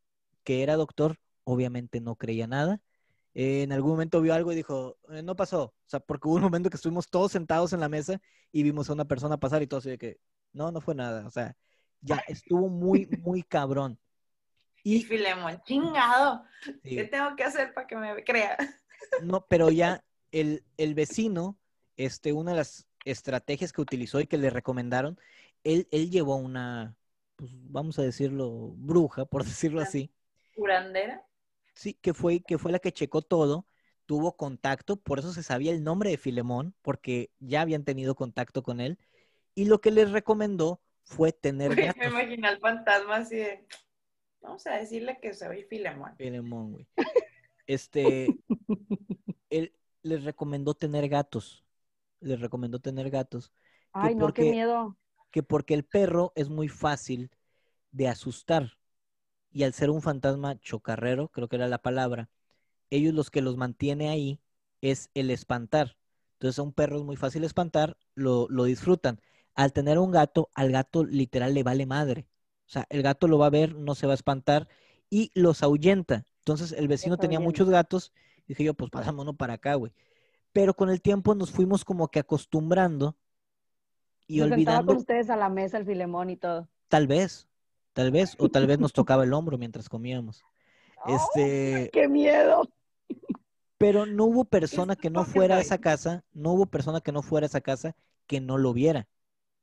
que 0.46 0.64
era 0.64 0.78
doctor, 0.78 1.18
obviamente 1.44 2.00
no 2.00 2.16
creía 2.16 2.48
nada. 2.48 2.80
En 3.34 3.72
algún 3.72 3.92
momento 3.92 4.22
vio 4.22 4.34
algo 4.34 4.52
y 4.52 4.56
dijo, 4.56 4.98
eh, 5.10 5.24
no 5.24 5.36
pasó. 5.36 5.64
O 5.64 5.74
sea, 5.88 6.00
porque 6.00 6.28
hubo 6.28 6.36
un 6.36 6.44
momento 6.44 6.70
que 6.70 6.78
estuvimos 6.78 7.10
todos 7.10 7.32
sentados 7.32 7.74
en 7.74 7.80
la 7.80 7.90
mesa 7.90 8.22
y 8.52 8.64
vimos 8.64 8.90
a 8.90 8.94
una 8.94 9.06
persona 9.06 9.38
pasar 9.38 9.62
y 9.64 9.68
todo 9.68 9.80
así 9.80 9.90
de 9.90 9.98
que, 9.98 10.20
no, 10.52 10.72
no 10.72 10.82
fue 10.82 10.96
nada. 10.96 11.26
O 11.26 11.32
sea, 11.32 11.56
ya 12.02 12.18
estuvo 12.28 12.70
muy, 12.70 13.08
muy 13.22 13.44
cabrón. 13.44 14.00
Y, 14.84 15.04
Filemón, 15.04 15.62
chingado. 15.66 16.44
¿Qué 16.84 17.06
tengo 17.06 17.36
que 17.36 17.44
hacer 17.44 17.74
para 17.74 17.88
que 17.88 17.96
me 17.96 18.24
crea? 18.24 18.58
No, 19.22 19.46
pero 19.48 19.70
ya 19.70 20.02
el, 20.32 20.64
el, 20.78 20.96
vecino, 20.96 21.60
este, 21.98 22.32
una 22.32 22.52
de 22.52 22.58
las 22.58 22.88
estrategias 23.04 23.74
que 23.74 23.82
utilizó 23.82 24.22
y 24.22 24.28
que 24.28 24.38
le 24.38 24.50
recomendaron, 24.50 25.20
él, 25.66 25.90
él 25.92 26.10
llevó 26.10 26.38
una, 26.38 26.96
pues 27.36 27.52
vamos 27.54 28.00
a 28.00 28.04
decirlo, 28.04 28.74
bruja, 28.78 29.26
por 29.26 29.44
decirlo 29.44 29.82
así. 29.82 30.10
¿Curandera? 30.56 31.26
Sí, 31.74 31.96
que 31.96 32.14
fue, 32.14 32.42
que 32.42 32.58
fue 32.58 32.72
la 32.72 32.80
que 32.80 32.92
checó 32.92 33.22
todo, 33.22 33.68
tuvo 34.06 34.36
contacto, 34.36 34.98
por 34.98 35.20
eso 35.20 35.34
se 35.34 35.44
sabía 35.44 35.72
el 35.72 35.84
nombre 35.84 36.10
de 36.10 36.18
Filemón, 36.18 36.76
porque 36.82 37.32
ya 37.40 37.62
habían 37.62 37.84
tenido 37.84 38.16
contacto 38.16 38.64
con 38.64 38.80
él, 38.80 39.00
y 39.56 39.66
lo 39.66 39.82
que 39.82 39.92
les 39.92 40.12
recomendó 40.12 40.82
fue 41.04 41.32
tener 41.32 41.76
gatos. 41.76 41.98
Me 41.98 42.08
imagino 42.08 42.48
al 42.48 42.60
fantasma 42.60 43.18
así 43.18 43.38
de, 43.38 43.66
vamos 44.42 44.66
a 44.68 44.76
decirle 44.76 45.20
que 45.22 45.34
soy 45.34 45.64
Filemón. 45.64 46.16
Filemón, 46.18 46.72
güey. 46.74 46.88
Este, 47.66 48.28
él 49.50 49.74
les 50.02 50.24
recomendó 50.24 50.74
tener 50.74 51.08
gatos, 51.08 51.66
les 52.20 52.40
recomendó 52.40 52.80
tener 52.80 53.10
gatos. 53.10 53.52
Ay, 53.94 54.16
no, 54.16 54.34
qué 54.34 54.44
miedo. 54.44 54.98
Que 55.32 55.44
porque 55.44 55.74
el 55.74 55.86
perro 55.86 56.34
es 56.36 56.50
muy 56.50 56.68
fácil 56.68 57.32
de 57.92 58.08
asustar 58.08 58.78
y 59.54 59.64
al 59.64 59.74
ser 59.74 59.90
un 59.90 60.02
fantasma 60.02 60.60
chocarrero, 60.60 61.30
creo 61.30 61.48
que 61.48 61.56
era 61.56 61.68
la 61.68 61.78
palabra, 61.78 62.30
ellos 62.90 63.14
los 63.14 63.32
que 63.32 63.42
los 63.42 63.58
mantiene 63.58 64.10
ahí 64.10 64.42
es 64.82 65.10
el 65.14 65.32
espantar. 65.32 65.98
Entonces 66.34 66.60
a 66.60 66.64
un 66.64 66.74
perro 66.74 66.98
es 66.98 67.04
muy 67.04 67.16
fácil 67.16 67.44
espantar, 67.44 67.98
lo, 68.16 68.48
lo 68.50 68.66
disfrutan. 68.66 69.22
Al 69.56 69.72
tener 69.72 70.00
un 70.00 70.12
gato, 70.12 70.50
al 70.56 70.72
gato 70.72 71.06
literal 71.06 71.54
le 71.54 71.64
vale 71.64 71.86
madre. 71.86 72.28
O 72.68 72.70
sea, 72.70 72.86
el 72.90 73.04
gato 73.04 73.28
lo 73.28 73.38
va 73.38 73.48
a 73.48 73.52
ver, 73.52 73.76
no 73.76 73.96
se 73.96 74.08
va 74.08 74.14
a 74.14 74.16
espantar 74.16 74.68
y 75.10 75.32
los 75.36 75.64
ahuyenta. 75.64 76.26
Entonces 76.40 76.74
el 76.74 76.88
vecino 76.88 77.18
tenía 77.18 77.40
muchos 77.40 77.70
gatos 77.70 78.12
Dije 78.48 78.64
yo, 78.64 78.74
pues 78.74 78.92
pasámonos 78.92 79.36
para 79.36 79.54
acá, 79.54 79.76
güey. 79.76 79.94
Pero 80.52 80.74
con 80.74 80.90
el 80.90 81.02
tiempo 81.02 81.36
nos 81.36 81.52
fuimos 81.52 81.86
como 81.86 82.10
que 82.10 82.20
acostumbrando 82.20 83.18
y 84.28 84.40
sentaba 84.40 84.56
olvidando, 84.56 84.86
con 84.86 84.98
ustedes 84.98 85.30
a 85.30 85.36
la 85.36 85.50
mesa 85.50 85.78
el 85.78 85.86
Filemón 85.86 86.30
y 86.30 86.38
todo. 86.38 86.70
tal 86.88 87.08
vez, 87.08 87.48
tal 87.94 88.12
vez, 88.12 88.36
o 88.40 88.50
tal 88.50 88.68
vez 88.68 88.80
nos 88.80 88.94
tocaba 88.94 89.24
el 89.24 89.34
hombro 89.34 89.58
mientras 89.58 89.90
comíamos. 89.90 90.44
Este, 91.06 91.84
¡Ay, 91.84 91.90
¡Qué 91.92 92.08
miedo! 92.08 92.64
pero 93.78 94.06
no 94.06 94.26
hubo 94.26 94.46
persona 94.46 94.96
que 94.96 95.10
no 95.10 95.26
fuera 95.26 95.58
a 95.58 95.60
esa 95.60 95.78
casa, 95.78 96.24
no 96.34 96.54
hubo 96.54 96.66
persona 96.68 97.02
que 97.02 97.12
no 97.12 97.22
fuera 97.22 97.46
a 97.46 97.48
esa 97.50 97.62
casa 97.62 97.96
que 98.28 98.40
no 98.40 98.58
lo 98.58 98.74
viera. 98.74 99.08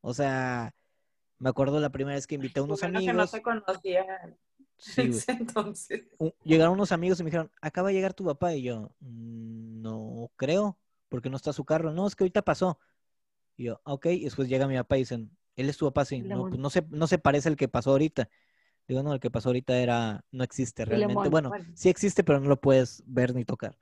O 0.02 0.14
sea, 0.14 0.74
me 1.38 1.50
acuerdo 1.50 1.80
la 1.80 1.90
primera 1.90 2.16
vez 2.16 2.26
que 2.26 2.36
invité 2.36 2.60
a 2.60 2.64
unos 2.64 2.82
Bueno, 2.82 3.00
que 3.00 3.12
no 3.12 3.26
amigos. 3.26 3.30
se 3.30 3.42
Sí, 4.78 5.10
entonces. 5.28 6.02
u- 6.18 6.32
llegaron 6.44 6.74
unos 6.74 6.92
amigos 6.92 7.20
y 7.20 7.24
me 7.24 7.30
dijeron, 7.30 7.50
acaba 7.60 7.88
de 7.88 7.94
llegar 7.94 8.14
tu 8.14 8.24
papá. 8.24 8.54
Y 8.54 8.62
yo, 8.62 8.90
"Mm, 9.00 9.82
no 9.82 10.30
creo, 10.36 10.78
porque 11.08 11.30
no 11.30 11.36
está 11.36 11.52
su 11.52 11.64
carro. 11.64 11.92
No, 11.92 12.06
es 12.06 12.16
que 12.16 12.24
ahorita 12.24 12.42
pasó. 12.42 12.78
Y 13.56 13.64
yo, 13.64 13.80
"Ah, 13.84 13.94
ok. 13.94 14.06
Y 14.06 14.24
después 14.24 14.48
llega 14.48 14.68
mi 14.68 14.76
papá 14.76 14.96
y 14.96 15.00
dicen, 15.00 15.30
él 15.56 15.68
es 15.68 15.76
tu 15.76 15.86
papá, 15.86 16.04
sí. 16.04 16.22
No, 16.22 16.46
pues 16.48 16.60
no 16.60 16.70
se, 16.70 16.82
no 16.90 17.06
se 17.06 17.18
parece 17.18 17.48
al 17.48 17.56
que 17.56 17.68
pasó 17.68 17.90
ahorita. 17.92 18.28
Digo, 18.88 19.02
no, 19.02 19.14
el 19.14 19.20
que 19.20 19.30
pasó 19.30 19.50
ahorita 19.50 19.78
era, 19.78 20.24
no 20.32 20.44
existe 20.44 20.84
realmente. 20.84 21.28
Bueno, 21.28 21.50
bueno. 21.50 21.64
sí 21.74 21.88
existe, 21.88 22.24
pero 22.24 22.40
no 22.40 22.48
lo 22.48 22.60
puedes 22.60 23.02
ver 23.06 23.34
ni 23.34 23.44
tocar. 23.44 23.76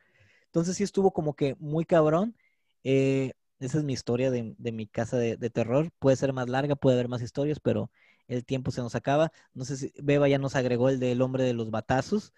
Entonces 0.47 0.77
sí 0.77 0.85
estuvo 0.85 1.12
como 1.12 1.35
que 1.35 1.57
muy 1.59 1.85
cabrón. 1.85 2.37
Eh, 2.85 3.33
esa 3.61 3.79
es 3.79 3.85
mi 3.85 3.93
historia 3.95 4.31
de, 4.31 4.55
de 4.59 4.73
mi 4.73 4.87
casa 4.87 5.19
de, 5.19 5.37
de 5.37 5.51
terror. 5.51 5.91
Puede 5.99 6.16
ser 6.16 6.33
más 6.33 6.49
larga, 6.49 6.77
puede 6.77 6.97
haber 6.97 7.09
más 7.09 7.23
historias, 7.23 7.61
pero 7.61 7.91
el 8.29 8.45
tiempo 8.45 8.71
se 8.71 8.81
nos 8.83 8.95
acaba. 8.95 9.33
No 9.55 9.64
sé 9.64 9.77
si 9.77 9.93
Beba 10.03 10.29
ya 10.29 10.39
nos 10.39 10.57
agregó 10.57 10.89
el 10.89 11.01
del 11.01 11.23
hombre 11.23 11.45
de 11.45 11.55
los 11.55 11.71
batazos. 11.71 12.33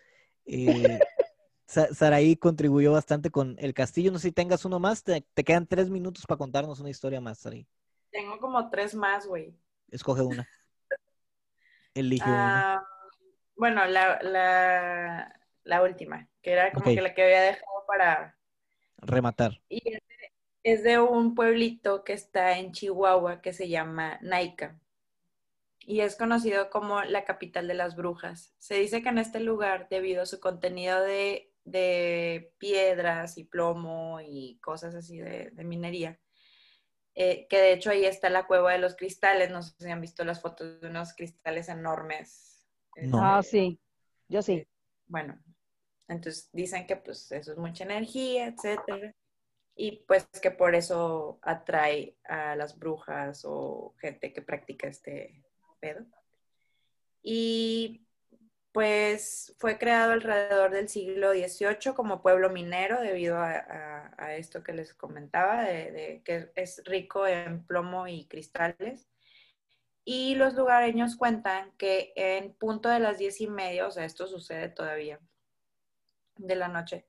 Eh, 0.47 1.05
Sa- 1.67 1.93
Saraí 1.95 2.37
contribuyó 2.37 2.93
bastante 2.93 3.31
con 3.31 3.57
el 3.59 3.75
castillo. 3.75 4.13
No 4.13 4.19
sé 4.19 4.29
si 4.29 4.33
tengas 4.33 4.65
uno 4.65 4.81
más. 4.81 5.05
Te, 5.05 5.27
te 5.35 5.45
quedan 5.45 5.67
tres 5.67 5.91
minutos 5.91 6.27
para 6.27 6.39
contarnos 6.39 6.81
una 6.81 6.91
historia 6.91 7.21
más, 7.21 7.39
Saraí. 7.39 7.67
Tengo 8.11 8.39
como 8.39 8.71
tres 8.71 8.95
más, 8.95 9.27
güey. 9.27 9.55
Escoge 9.91 10.23
una. 10.23 10.49
Elige 11.95 12.29
una. 12.29 12.75
Ah, 12.75 12.87
bueno, 13.57 13.85
la, 13.87 14.21
la, 14.23 15.41
la 15.65 15.83
última, 15.83 16.29
que 16.43 16.53
era 16.53 16.73
como 16.73 16.87
que 16.87 17.03
la 17.03 17.15
que 17.15 17.23
había 17.23 17.43
dejado 17.43 17.85
para... 17.87 18.37
Rematar. 18.97 19.61
Y 19.69 19.95
es 19.95 20.01
de, 20.09 20.33
es 20.63 20.83
de 20.83 20.99
un 20.99 21.35
pueblito 21.35 22.05
que 22.05 22.13
está 22.13 22.59
en 22.59 22.73
Chihuahua 22.73 23.41
que 23.41 23.53
se 23.53 23.69
llama 23.69 24.19
Naica. 24.23 24.79
Y 25.81 26.01
es 26.01 26.17
conocido 26.17 26.71
como 26.71 27.03
la 27.03 27.25
capital 27.25 27.67
de 27.67 27.75
las 27.75 27.97
brujas. 27.97 28.55
Se 28.59 28.75
dice 28.75 29.03
que 29.03 29.09
en 29.09 29.19
este 29.19 29.41
lugar, 29.41 29.89
debido 29.91 30.23
a 30.23 30.27
su 30.27 30.39
contenido 30.39 31.01
de, 31.01 31.53
de 31.65 32.53
piedras 32.59 33.39
y 33.39 33.45
plomo 33.45 34.21
y 34.21 34.59
cosas 34.61 34.95
así 34.95 35.19
de, 35.19 35.51
de 35.51 35.65
minería, 35.65 36.19
eh, 37.15 37.47
que 37.49 37.59
de 37.59 37.73
hecho 37.73 37.91
ahí 37.91 38.05
está 38.05 38.31
la 38.31 38.47
cueva 38.47 38.73
de 38.73 38.79
los 38.79 38.97
cristales. 38.97 39.51
No 39.51 39.63
sé 39.63 39.75
si 39.79 39.91
han 39.91 40.01
visto 40.01 40.25
las 40.25 40.41
fotos 40.41 40.81
de 40.81 40.89
unos 40.89 41.13
cristales 41.15 41.69
enormes. 41.69 42.67
No. 42.97 43.19
Este, 43.19 43.19
Ah, 43.21 43.43
sí. 43.43 43.81
Yo 44.29 44.43
sí. 44.43 44.67
bueno, 45.07 45.39
entonces 46.09 46.49
dicen 46.53 46.87
que 46.87 46.97
pues 46.97 47.31
eso 47.33 47.53
es 47.53 47.59
mucha 47.59 47.85
energía, 47.85 48.47
etcétera. 48.47 49.15
Y 49.75 50.05
pues 50.07 50.27
que 50.43 50.51
por 50.51 50.75
eso 50.75 51.39
atrae 51.43 52.17
a 52.25 52.55
las 52.57 52.79
brujas 52.79 53.43
o 53.45 53.95
gente 53.99 54.33
que 54.33 54.43
practica 54.43 54.89
este 54.89 55.43
pedo. 55.81 56.05
Y 57.23 58.07
pues 58.73 59.55
fue 59.59 59.79
creado 59.79 60.13
alrededor 60.13 60.71
del 60.71 60.89
siglo 60.89 61.33
XVIII 61.33 61.95
como 61.95 62.23
pueblo 62.23 62.51
minero 62.51 63.01
debido 63.01 63.39
a, 63.39 64.35
esto 64.37 64.63
que 64.63 64.73
les 64.73 64.95
comentaba, 64.95 65.65
de, 65.65 66.23
que 66.25 66.53
es 66.55 66.83
rico 66.85 67.27
en 67.27 67.65
plomo 67.67 68.07
y 68.07 68.27
cristales. 68.27 69.09
Y 70.05 70.37
los 70.37 70.55
lugareños 70.55 71.17
cuentan 71.17 71.73
que 71.77 72.13
en 72.17 72.55
punto 72.55 72.89
de 72.89 73.01
las 73.01 73.19
diez 73.19 73.41
y 73.41 73.49
media, 73.49 73.87
o 73.87 73.91
sea, 73.91 74.05
esto 74.05 74.27
sucede 74.27 74.69
todavía, 74.69 75.21
de 76.37 76.55
la 76.55 76.69
noche, 76.69 77.07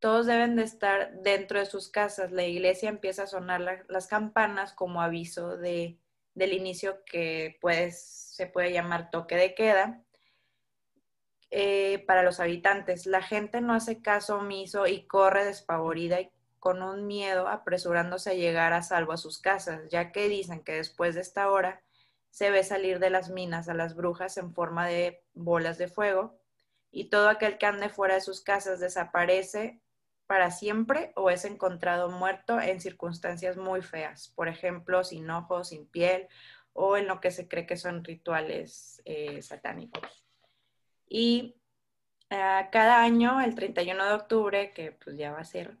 todos 0.00 0.26
deben 0.26 0.56
de 0.56 0.64
estar 0.64 1.14
dentro 1.22 1.58
de 1.58 1.66
sus 1.66 1.88
casas. 1.88 2.32
La 2.32 2.44
iglesia 2.44 2.88
empieza 2.90 3.22
a 3.22 3.26
sonar 3.26 3.60
la- 3.60 3.84
las 3.88 4.08
campanas 4.08 4.74
como 4.74 5.00
aviso 5.00 5.56
de, 5.56 5.98
del 6.34 6.52
inicio 6.52 7.04
que 7.04 7.56
pues, 7.60 8.02
se 8.34 8.46
puede 8.46 8.72
llamar 8.72 9.10
toque 9.10 9.36
de 9.36 9.54
queda 9.54 10.03
eh, 11.50 12.04
para 12.06 12.22
los 12.22 12.40
habitantes. 12.40 13.06
La 13.06 13.22
gente 13.22 13.60
no 13.60 13.74
hace 13.74 14.02
caso 14.02 14.38
omiso 14.38 14.86
y 14.86 15.06
corre 15.06 15.44
despavorida 15.44 16.20
y 16.20 16.30
con 16.58 16.82
un 16.82 17.06
miedo 17.06 17.48
apresurándose 17.48 18.30
a 18.30 18.34
llegar 18.34 18.72
a 18.72 18.82
salvo 18.82 19.12
a 19.12 19.18
sus 19.18 19.38
casas, 19.38 19.82
ya 19.90 20.12
que 20.12 20.28
dicen 20.28 20.64
que 20.64 20.72
después 20.72 21.14
de 21.14 21.20
esta 21.20 21.50
hora 21.50 21.82
se 22.30 22.50
ve 22.50 22.64
salir 22.64 22.98
de 22.98 23.10
las 23.10 23.30
minas 23.30 23.68
a 23.68 23.74
las 23.74 23.94
brujas 23.94 24.38
en 24.38 24.54
forma 24.54 24.86
de 24.86 25.22
bolas 25.34 25.78
de 25.78 25.88
fuego 25.88 26.38
y 26.90 27.10
todo 27.10 27.28
aquel 27.28 27.58
que 27.58 27.66
ande 27.66 27.88
fuera 27.88 28.14
de 28.14 28.20
sus 28.20 28.40
casas 28.40 28.80
desaparece 28.80 29.80
para 30.26 30.50
siempre 30.50 31.12
o 31.16 31.30
es 31.30 31.44
encontrado 31.44 32.08
muerto 32.10 32.60
en 32.60 32.80
circunstancias 32.80 33.56
muy 33.56 33.82
feas, 33.82 34.32
por 34.34 34.48
ejemplo, 34.48 35.04
sin 35.04 35.28
ojos, 35.30 35.68
sin 35.68 35.86
piel 35.86 36.28
o 36.72 36.96
en 36.96 37.06
lo 37.06 37.20
que 37.20 37.30
se 37.30 37.46
cree 37.46 37.66
que 37.66 37.76
son 37.76 38.02
rituales 38.02 39.02
eh, 39.04 39.42
satánicos. 39.42 40.23
Y 41.08 41.56
eh, 42.30 42.68
cada 42.72 43.02
año, 43.02 43.40
el 43.40 43.54
31 43.54 44.04
de 44.06 44.12
octubre, 44.14 44.72
que 44.72 44.92
pues 44.92 45.16
ya 45.16 45.32
va 45.32 45.40
a 45.40 45.44
ser, 45.44 45.76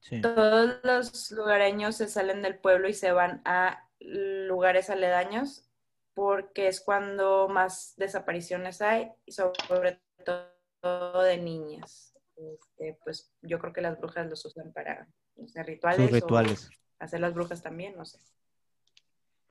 Sí. 0.00 0.20
todos 0.20 0.80
los 0.82 1.30
lugareños 1.30 1.94
se 1.96 2.08
salen 2.08 2.42
del 2.42 2.58
pueblo 2.58 2.88
y 2.88 2.92
se 2.94 3.12
van 3.12 3.40
a 3.44 3.88
lugares 4.00 4.90
aledaños 4.90 5.68
porque 6.14 6.66
es 6.66 6.80
cuando 6.80 7.48
más 7.48 7.94
desapariciones 7.96 8.82
hay 8.82 9.12
y 9.24 9.30
sobre 9.30 10.00
todo 10.24 11.22
de 11.22 11.38
niñas. 11.38 12.14
Este, 12.36 12.98
pues 13.04 13.32
yo 13.42 13.60
creo 13.60 13.72
que 13.72 13.80
las 13.80 13.96
brujas 14.00 14.28
los 14.28 14.44
usan 14.44 14.72
para 14.72 15.06
no 15.36 15.46
sé, 15.46 15.62
rituales, 15.62 16.00
Sus 16.00 16.10
rituales. 16.10 16.68
o 16.68 16.72
hacer 17.04 17.20
las 17.20 17.32
brujas 17.32 17.62
también, 17.62 17.96
no 17.96 18.04
sé. 18.04 18.18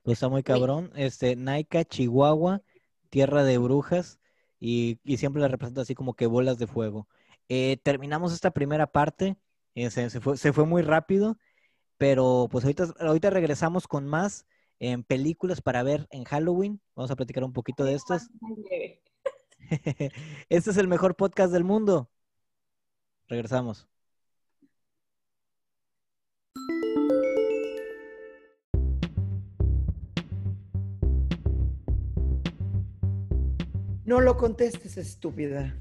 Pues 0.02 0.18
está 0.18 0.28
muy 0.28 0.42
cabrón. 0.42 0.92
Este, 0.96 1.34
Naica, 1.34 1.84
Chihuahua, 1.84 2.60
tierra 3.08 3.42
de 3.44 3.56
brujas, 3.56 4.20
y, 4.62 5.00
y 5.02 5.16
siempre 5.16 5.42
la 5.42 5.48
representa 5.48 5.80
así 5.80 5.94
como 5.96 6.14
que 6.14 6.26
bolas 6.26 6.56
de 6.56 6.68
fuego. 6.68 7.08
Eh, 7.48 7.78
terminamos 7.82 8.32
esta 8.32 8.52
primera 8.52 8.86
parte, 8.86 9.36
eh, 9.74 9.90
se, 9.90 10.08
se 10.08 10.20
fue, 10.20 10.36
se 10.36 10.52
fue 10.52 10.66
muy 10.66 10.82
rápido, 10.82 11.36
pero 11.98 12.48
pues 12.50 12.64
ahorita, 12.64 12.94
ahorita 13.00 13.30
regresamos 13.30 13.88
con 13.88 14.06
más 14.06 14.46
en 14.78 15.02
películas 15.02 15.62
para 15.62 15.82
ver 15.82 16.06
en 16.10 16.22
Halloween. 16.24 16.80
Vamos 16.94 17.10
a 17.10 17.16
platicar 17.16 17.42
un 17.42 17.52
poquito 17.52 17.84
de 17.84 17.94
estas. 17.94 18.30
Este 20.48 20.70
es 20.70 20.76
el 20.76 20.86
mejor 20.86 21.16
podcast 21.16 21.52
del 21.52 21.64
mundo. 21.64 22.08
Regresamos. 23.28 23.88
No 34.12 34.20
lo 34.20 34.36
contestes, 34.36 34.98
estúpida. 34.98 35.74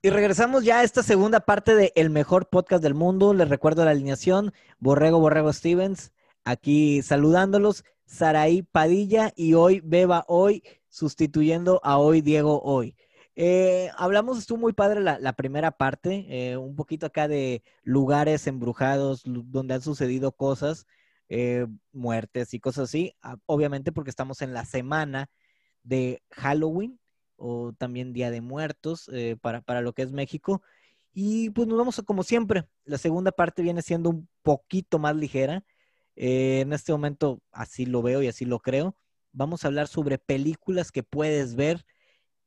Y 0.00 0.08
regresamos 0.08 0.64
ya 0.64 0.78
a 0.78 0.82
esta 0.82 1.02
segunda 1.02 1.40
parte 1.40 1.74
de 1.74 1.92
El 1.94 2.08
mejor 2.08 2.48
podcast 2.48 2.82
del 2.82 2.94
mundo. 2.94 3.34
Les 3.34 3.50
recuerdo 3.50 3.84
la 3.84 3.90
alineación, 3.90 4.54
Borrego, 4.78 5.20
Borrego 5.20 5.52
Stevens, 5.52 6.14
aquí 6.42 7.02
saludándolos, 7.02 7.84
Saraí 8.06 8.62
Padilla 8.62 9.34
y 9.36 9.52
hoy 9.52 9.82
Beba 9.84 10.24
Hoy, 10.26 10.62
sustituyendo 10.88 11.82
a 11.84 11.98
hoy 11.98 12.22
Diego 12.22 12.62
Hoy. 12.62 12.96
Eh, 13.36 13.90
hablamos, 13.98 14.38
estuvo 14.38 14.56
muy 14.56 14.72
padre 14.72 15.02
la, 15.02 15.32
primera 15.34 15.72
parte, 15.72 16.24
eh, 16.30 16.56
un 16.56 16.76
poquito 16.76 17.04
acá 17.04 17.28
de 17.28 17.62
lugares 17.82 18.46
embrujados 18.46 19.20
donde 19.26 19.74
han 19.74 19.82
sucedido 19.82 20.32
cosas, 20.32 20.86
eh, 21.28 21.66
muertes 21.92 22.54
y 22.54 22.60
cosas 22.60 22.84
así, 22.84 23.14
ah, 23.22 23.36
obviamente 23.46 23.92
porque 23.92 24.10
estamos 24.10 24.42
en 24.42 24.52
la 24.52 24.64
semana 24.64 25.30
de 25.82 26.22
Halloween 26.30 26.98
o 27.36 27.72
también 27.72 28.12
Día 28.12 28.30
de 28.30 28.40
Muertos 28.40 29.10
eh, 29.12 29.36
para, 29.40 29.60
para 29.60 29.80
lo 29.80 29.92
que 29.92 30.02
es 30.02 30.12
México. 30.12 30.62
Y 31.12 31.50
pues 31.50 31.68
nos 31.68 31.78
vamos 31.78 31.98
a, 31.98 32.02
como 32.02 32.24
siempre, 32.24 32.64
la 32.84 32.98
segunda 32.98 33.30
parte 33.30 33.62
viene 33.62 33.82
siendo 33.82 34.10
un 34.10 34.28
poquito 34.42 34.98
más 34.98 35.14
ligera. 35.14 35.64
Eh, 36.16 36.60
en 36.60 36.72
este 36.72 36.92
momento 36.92 37.40
así 37.52 37.86
lo 37.86 38.02
veo 38.02 38.22
y 38.22 38.28
así 38.28 38.44
lo 38.44 38.60
creo. 38.60 38.96
Vamos 39.32 39.64
a 39.64 39.68
hablar 39.68 39.88
sobre 39.88 40.18
películas 40.18 40.92
que 40.92 41.02
puedes 41.02 41.54
ver 41.54 41.84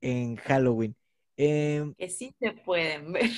en 0.01 0.36
Halloween. 0.38 0.95
Eh, 1.38 1.93
Que 1.97 2.09
sí 2.09 2.34
se 2.39 2.51
pueden 2.51 3.13
ver. 3.13 3.30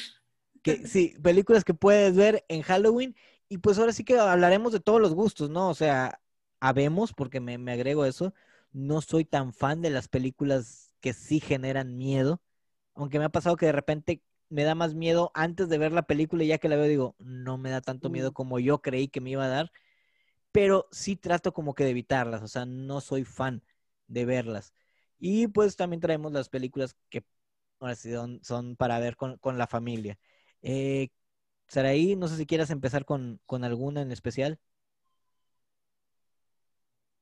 que, 0.64 0.88
sí, 0.88 1.16
películas 1.22 1.64
que 1.64 1.74
puedes 1.74 2.16
ver 2.16 2.44
en 2.48 2.62
Halloween. 2.62 3.16
Y 3.50 3.58
pues 3.60 3.80
ahora 3.80 3.94
sí 3.94 4.04
que 4.04 4.20
hablaremos 4.20 4.72
de 4.74 4.80
todos 4.80 5.02
los 5.02 5.14
gustos, 5.16 5.50
¿no? 5.50 5.70
O 5.70 5.74
sea, 5.76 6.22
habemos, 6.60 7.14
porque 7.14 7.40
me, 7.40 7.58
me 7.58 7.72
agrego 7.74 8.06
eso, 8.06 8.34
no 8.72 9.02
soy 9.02 9.26
tan 9.26 9.54
fan 9.54 9.82
de 9.82 9.90
las 9.90 10.08
películas 10.08 10.94
que 11.02 11.14
sí 11.14 11.40
generan 11.40 11.98
miedo. 11.98 12.42
Aunque 12.96 13.20
me 13.20 13.26
ha 13.26 13.30
pasado 13.30 13.56
que 13.58 13.66
de 13.68 13.72
repente 13.72 14.24
me 14.50 14.64
da 14.64 14.76
más 14.76 14.94
miedo 14.96 15.32
antes 15.36 15.70
de 15.70 15.78
ver 15.80 15.92
la 15.94 16.04
película 16.04 16.44
y 16.44 16.48
ya 16.48 16.60
que 16.60 16.70
la 16.70 16.76
veo 16.76 16.86
digo, 16.86 17.16
no 17.20 17.58
me 17.58 17.72
da 17.72 17.82
tanto 17.82 18.10
miedo 18.10 18.34
como 18.34 18.60
yo 18.60 18.82
creí 18.82 19.08
que 19.10 19.22
me 19.22 19.32
iba 19.32 19.46
a 19.46 19.48
dar. 19.50 19.72
Pero 20.52 20.88
sí 20.92 21.16
trato 21.16 21.54
como 21.54 21.74
que 21.76 21.84
de 21.84 21.92
evitarlas. 21.92 22.42
O 22.44 22.48
sea, 22.48 22.66
no 22.66 23.02
soy 23.02 23.24
fan 23.26 23.64
de 24.08 24.26
verlas. 24.26 24.74
Y 25.20 25.48
pues 25.48 25.76
también 25.76 26.02
traemos 26.02 26.32
las 26.32 26.50
películas 26.50 26.96
que 27.10 27.24
ahora 27.80 27.96
sí 27.96 28.12
son, 28.14 28.40
son 28.44 28.76
para 28.76 29.00
ver 29.00 29.16
con, 29.16 29.38
con 29.38 29.58
la 29.58 29.68
familia. 29.68 30.20
Eh, 30.62 31.10
Saraí, 31.70 32.16
no 32.18 32.28
sé 32.28 32.36
si 32.38 32.46
quieras 32.46 32.70
empezar 32.72 33.06
con, 33.06 33.40
con 33.46 33.64
alguna 33.64 34.02
en 34.02 34.12
especial. 34.12 34.60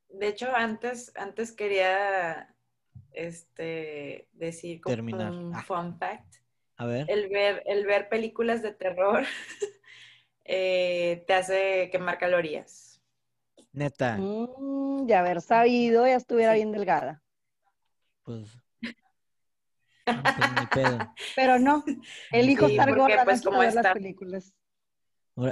De 0.10 0.28
hecho, 0.30 0.48
antes, 0.56 1.12
antes 1.16 1.52
quería 1.52 2.56
este, 3.12 4.28
decir 4.34 4.82
como 4.82 4.95
Terminar. 4.95 5.32
un 5.34 5.54
Ah. 5.54 5.64
fun 5.64 5.98
fact. 6.00 6.36
A 6.78 6.86
ver. 6.86 7.06
El 7.10 7.30
ver, 7.30 7.64
el 7.66 7.86
ver 7.86 8.10
películas 8.10 8.62
de 8.62 8.72
terror 8.74 9.24
eh, 10.45 11.24
te 11.28 11.34
hace 11.34 11.89
quemar 11.91 12.18
calorías. 12.18 13.02
Neta, 13.74 14.18
Mm, 14.18 15.06
de 15.06 15.16
haber 15.16 15.41
sabido, 15.41 16.08
ya 16.08 16.16
estuviera 16.16 16.54
Sí. 16.54 16.58
bien 16.60 16.72
delgada. 16.72 17.22
pues. 18.24 18.58
No, 20.08 20.24
pues, 20.24 20.51
ni 20.60 20.66
pedo. 20.68 20.97
Pero 21.36 21.60
no, 21.60 21.84
elijo 22.32 22.68
Sí, 22.68 22.72
estar 22.74 22.89
porque, 22.89 23.01
gorda, 23.01 23.26
pues, 23.26 23.41
como 23.41 23.60
ver 23.60 23.74
las 23.74 23.88
películas. 23.93 24.53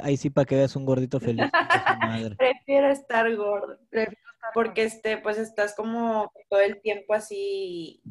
Ahí 0.02 0.18
sí, 0.18 0.30
para 0.30 0.46
que 0.46 0.56
veas 0.56 0.76
un 0.76 0.86
gordito 0.86 1.20
feliz. 1.20 1.46
madre. 2.02 2.36
Prefiero 2.36 2.90
estar 2.90 3.36
gordo. 3.36 3.78
Prefiero 3.90 4.20
estar 4.34 4.54
Porque 4.54 4.84
este, 4.84 5.18
pues 5.18 5.38
estás 5.38 5.76
como 5.76 6.32
todo 6.50 6.60
el 6.60 6.82
tiempo 6.82 7.14
así 7.14 8.02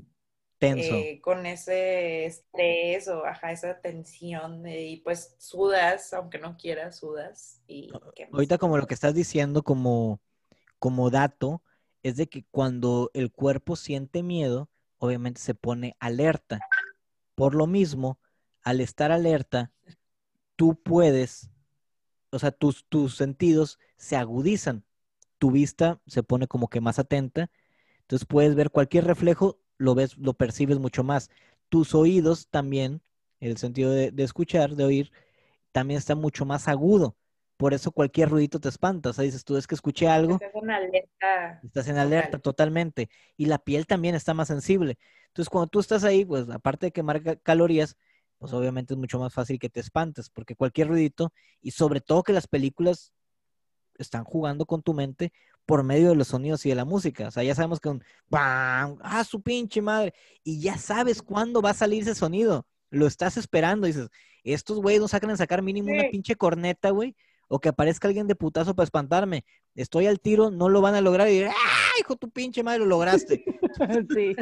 Tenso. 0.58 0.94
eh, 0.94 1.20
con 1.20 1.46
ese 1.46 2.26
estrés 2.26 3.08
o 3.08 3.24
ajá, 3.26 3.50
esa 3.50 3.80
tensión 3.80 4.66
eh, 4.66 4.84
y 4.86 4.96
pues 4.98 5.34
sudas, 5.38 6.12
aunque 6.12 6.38
no 6.38 6.56
quieras, 6.56 6.98
sudas 6.98 7.60
y 7.66 7.90
quemas. 8.14 8.34
Ahorita 8.34 8.58
como 8.58 8.78
lo 8.78 8.86
que 8.86 8.94
estás 8.94 9.14
diciendo 9.14 9.62
como, 9.62 10.20
como 10.78 11.10
dato 11.10 11.60
es 12.02 12.16
de 12.16 12.28
que 12.28 12.44
cuando 12.50 13.10
el 13.14 13.32
cuerpo 13.32 13.76
siente 13.76 14.22
miedo, 14.22 14.68
obviamente 15.04 15.40
se 15.40 15.54
pone 15.54 15.96
alerta. 16.00 16.60
Por 17.34 17.54
lo 17.54 17.66
mismo, 17.66 18.18
al 18.62 18.80
estar 18.80 19.12
alerta, 19.12 19.72
tú 20.56 20.80
puedes, 20.82 21.50
o 22.30 22.38
sea, 22.38 22.50
tus, 22.50 22.84
tus 22.88 23.16
sentidos 23.16 23.78
se 23.96 24.16
agudizan. 24.16 24.84
Tu 25.38 25.50
vista 25.50 26.00
se 26.06 26.22
pone 26.22 26.46
como 26.46 26.68
que 26.68 26.80
más 26.80 26.98
atenta. 26.98 27.50
Entonces 28.02 28.26
puedes 28.26 28.54
ver 28.54 28.70
cualquier 28.70 29.04
reflejo, 29.04 29.58
lo 29.78 29.94
ves, 29.94 30.16
lo 30.16 30.34
percibes 30.34 30.78
mucho 30.78 31.04
más. 31.04 31.30
Tus 31.68 31.94
oídos 31.94 32.48
también, 32.48 33.02
el 33.40 33.56
sentido 33.56 33.90
de, 33.90 34.10
de 34.10 34.22
escuchar, 34.22 34.76
de 34.76 34.84
oír, 34.84 35.12
también 35.72 35.98
está 35.98 36.14
mucho 36.14 36.44
más 36.44 36.68
agudo. 36.68 37.16
Por 37.64 37.72
eso 37.72 37.92
cualquier 37.92 38.28
ruidito 38.28 38.60
te 38.60 38.68
espanta. 38.68 39.08
O 39.08 39.12
sea, 39.14 39.24
dices 39.24 39.42
tú, 39.42 39.56
es 39.56 39.66
que 39.66 39.74
escuché 39.74 40.06
algo, 40.06 40.34
Estás 40.34 40.54
en 40.62 40.70
alerta. 40.70 41.60
estás 41.62 41.88
en 41.88 41.94
total. 41.94 42.06
alerta 42.06 42.38
totalmente. 42.38 43.08
Y 43.38 43.46
la 43.46 43.56
piel 43.56 43.86
también 43.86 44.14
está 44.14 44.34
más 44.34 44.48
sensible. 44.48 44.98
Entonces, 45.28 45.48
cuando 45.48 45.68
tú 45.68 45.80
estás 45.80 46.04
ahí, 46.04 46.26
pues 46.26 46.46
aparte 46.50 46.84
de 46.88 46.92
quemar 46.92 47.22
ca- 47.22 47.36
calorías, 47.36 47.96
pues 48.36 48.52
obviamente 48.52 48.92
es 48.92 48.98
mucho 48.98 49.18
más 49.18 49.32
fácil 49.32 49.58
que 49.58 49.70
te 49.70 49.80
espantes, 49.80 50.28
porque 50.28 50.54
cualquier 50.54 50.88
ruidito, 50.88 51.32
y 51.62 51.70
sobre 51.70 52.02
todo 52.02 52.22
que 52.22 52.34
las 52.34 52.46
películas 52.46 53.14
están 53.96 54.24
jugando 54.24 54.66
con 54.66 54.82
tu 54.82 54.92
mente 54.92 55.32
por 55.64 55.84
medio 55.84 56.10
de 56.10 56.16
los 56.16 56.28
sonidos 56.28 56.66
y 56.66 56.68
de 56.68 56.74
la 56.74 56.84
música. 56.84 57.28
O 57.28 57.30
sea, 57.30 57.44
ya 57.44 57.54
sabemos 57.54 57.80
que 57.80 57.88
un 57.88 58.04
¡pam! 58.28 58.98
¡Ah, 59.00 59.24
su 59.24 59.40
pinche 59.40 59.80
madre! 59.80 60.12
Y 60.42 60.60
ya 60.60 60.76
sabes 60.76 61.22
cuándo 61.22 61.62
va 61.62 61.70
a 61.70 61.74
salir 61.74 62.02
ese 62.02 62.14
sonido. 62.14 62.66
Lo 62.90 63.06
estás 63.06 63.38
esperando. 63.38 63.86
Dices, 63.86 64.10
estos 64.42 64.80
güeyes 64.82 65.00
no 65.00 65.08
sacan 65.08 65.30
en 65.30 65.38
sacar 65.38 65.62
mínimo 65.62 65.90
una 65.90 66.10
pinche 66.10 66.36
corneta, 66.36 66.90
güey. 66.90 67.16
O 67.48 67.58
que 67.60 67.68
aparezca 67.68 68.08
alguien 68.08 68.26
de 68.26 68.34
putazo 68.34 68.74
para 68.74 68.84
espantarme. 68.84 69.44
Estoy 69.74 70.06
al 70.06 70.20
tiro, 70.20 70.50
no 70.50 70.68
lo 70.68 70.80
van 70.80 70.94
a 70.94 71.00
lograr. 71.00 71.28
Y 71.28 71.42
¡ah, 71.44 71.52
hijo 72.00 72.16
tu 72.16 72.30
pinche 72.30 72.62
madre! 72.62 72.80
Lo 72.80 72.86
lograste. 72.86 73.44
Sí. 74.14 74.34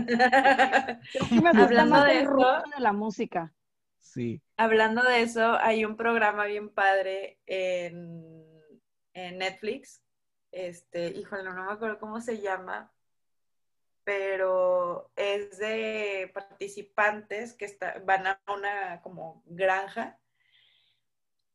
Me 1.43 1.49
Hablando 1.61 2.03
de 2.05 2.21
eso- 2.21 2.63
de 2.75 2.81
la 2.81 2.93
música. 2.93 3.53
Sí. 3.99 4.43
Hablando 4.57 5.03
de 5.03 5.23
eso, 5.23 5.57
hay 5.61 5.85
un 5.85 5.97
programa 5.97 6.45
bien 6.47 6.69
padre 6.69 7.39
en, 7.47 8.35
en 9.15 9.39
Netflix. 9.39 10.03
Este, 10.51 11.09
híjole, 11.17 11.45
no 11.45 11.55
me 11.65 11.73
acuerdo 11.73 11.99
cómo 11.99 12.21
se 12.21 12.41
llama, 12.41 12.93
pero 14.05 15.11
es 15.17 15.59
de 15.59 16.31
participantes 16.35 17.55
que 17.55 17.65
está- 17.65 18.03
van 18.05 18.27
a 18.27 18.41
una 18.55 19.01
como 19.03 19.43
granja 19.47 20.19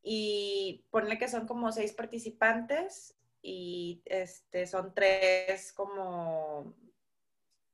y 0.09 0.85
ponle 0.89 1.17
que 1.19 1.27
son 1.27 1.47
como 1.47 1.71
seis 1.73 1.91
participantes 1.93 3.17
y 3.41 4.01
este, 4.05 4.65
son 4.65 4.93
tres 4.93 5.73
como 5.73 6.73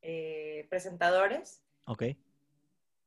eh, 0.01 0.65
presentadores 0.69 1.61
Ok. 1.85 2.03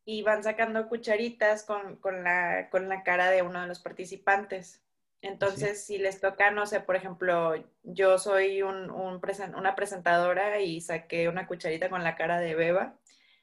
y 0.05 0.23
van 0.23 0.45
sacando 0.45 0.89
cucharitas 0.89 1.65
con, 1.65 1.97
con 1.97 2.23
la, 2.23 2.69
con 2.71 2.89
la 2.89 3.03
cara 3.03 3.31
de 3.31 3.43
uno 3.43 3.61
de 3.63 3.67
los 3.67 3.81
participantes. 3.81 4.83
Entonces, 5.23 5.85
si 5.85 5.99
les 5.99 6.21
toca, 6.21 6.51
no 6.53 6.67
sé, 6.67 6.81
por 6.81 6.95
ejemplo, 6.95 7.55
yo 7.83 8.19
soy 8.19 8.63
un, 8.63 8.91
un 8.91 9.21
presen- 9.21 9.57
una 9.59 9.75
presentadora 9.75 10.61
y 10.61 10.81
saqué 10.81 11.29
una 11.29 11.47
cucharita 11.49 11.89
con 11.91 12.05
la 12.05 12.15
cara 12.17 12.39
de 12.39 12.55
Beba 12.55 12.97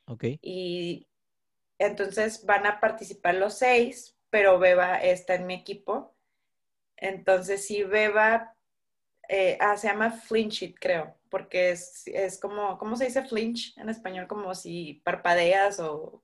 Ok. 0.07 0.23
y 0.41 1.07
entonces 1.79 2.45
van 2.45 2.65
a 2.67 2.79
participar 2.79 3.35
los 3.35 3.55
seis, 3.57 4.12
pero 4.33 4.57
Beba 4.57 4.97
está 4.97 5.35
en 5.35 5.45
mi 5.45 5.53
equipo. 5.53 6.17
Entonces, 6.97 7.67
si 7.67 7.83
Beba, 7.83 8.57
eh, 9.29 9.59
ah, 9.61 9.77
se 9.77 9.87
llama 9.89 10.09
flinch 10.09 10.63
it, 10.63 10.77
creo, 10.79 11.19
porque 11.29 11.69
es, 11.69 12.07
es 12.07 12.39
como, 12.39 12.79
¿cómo 12.79 12.95
se 12.95 13.05
dice 13.05 13.23
flinch 13.25 13.77
en 13.77 13.89
español? 13.89 14.25
Como 14.25 14.55
si 14.55 15.03
parpadeas 15.05 15.79
o 15.79 16.23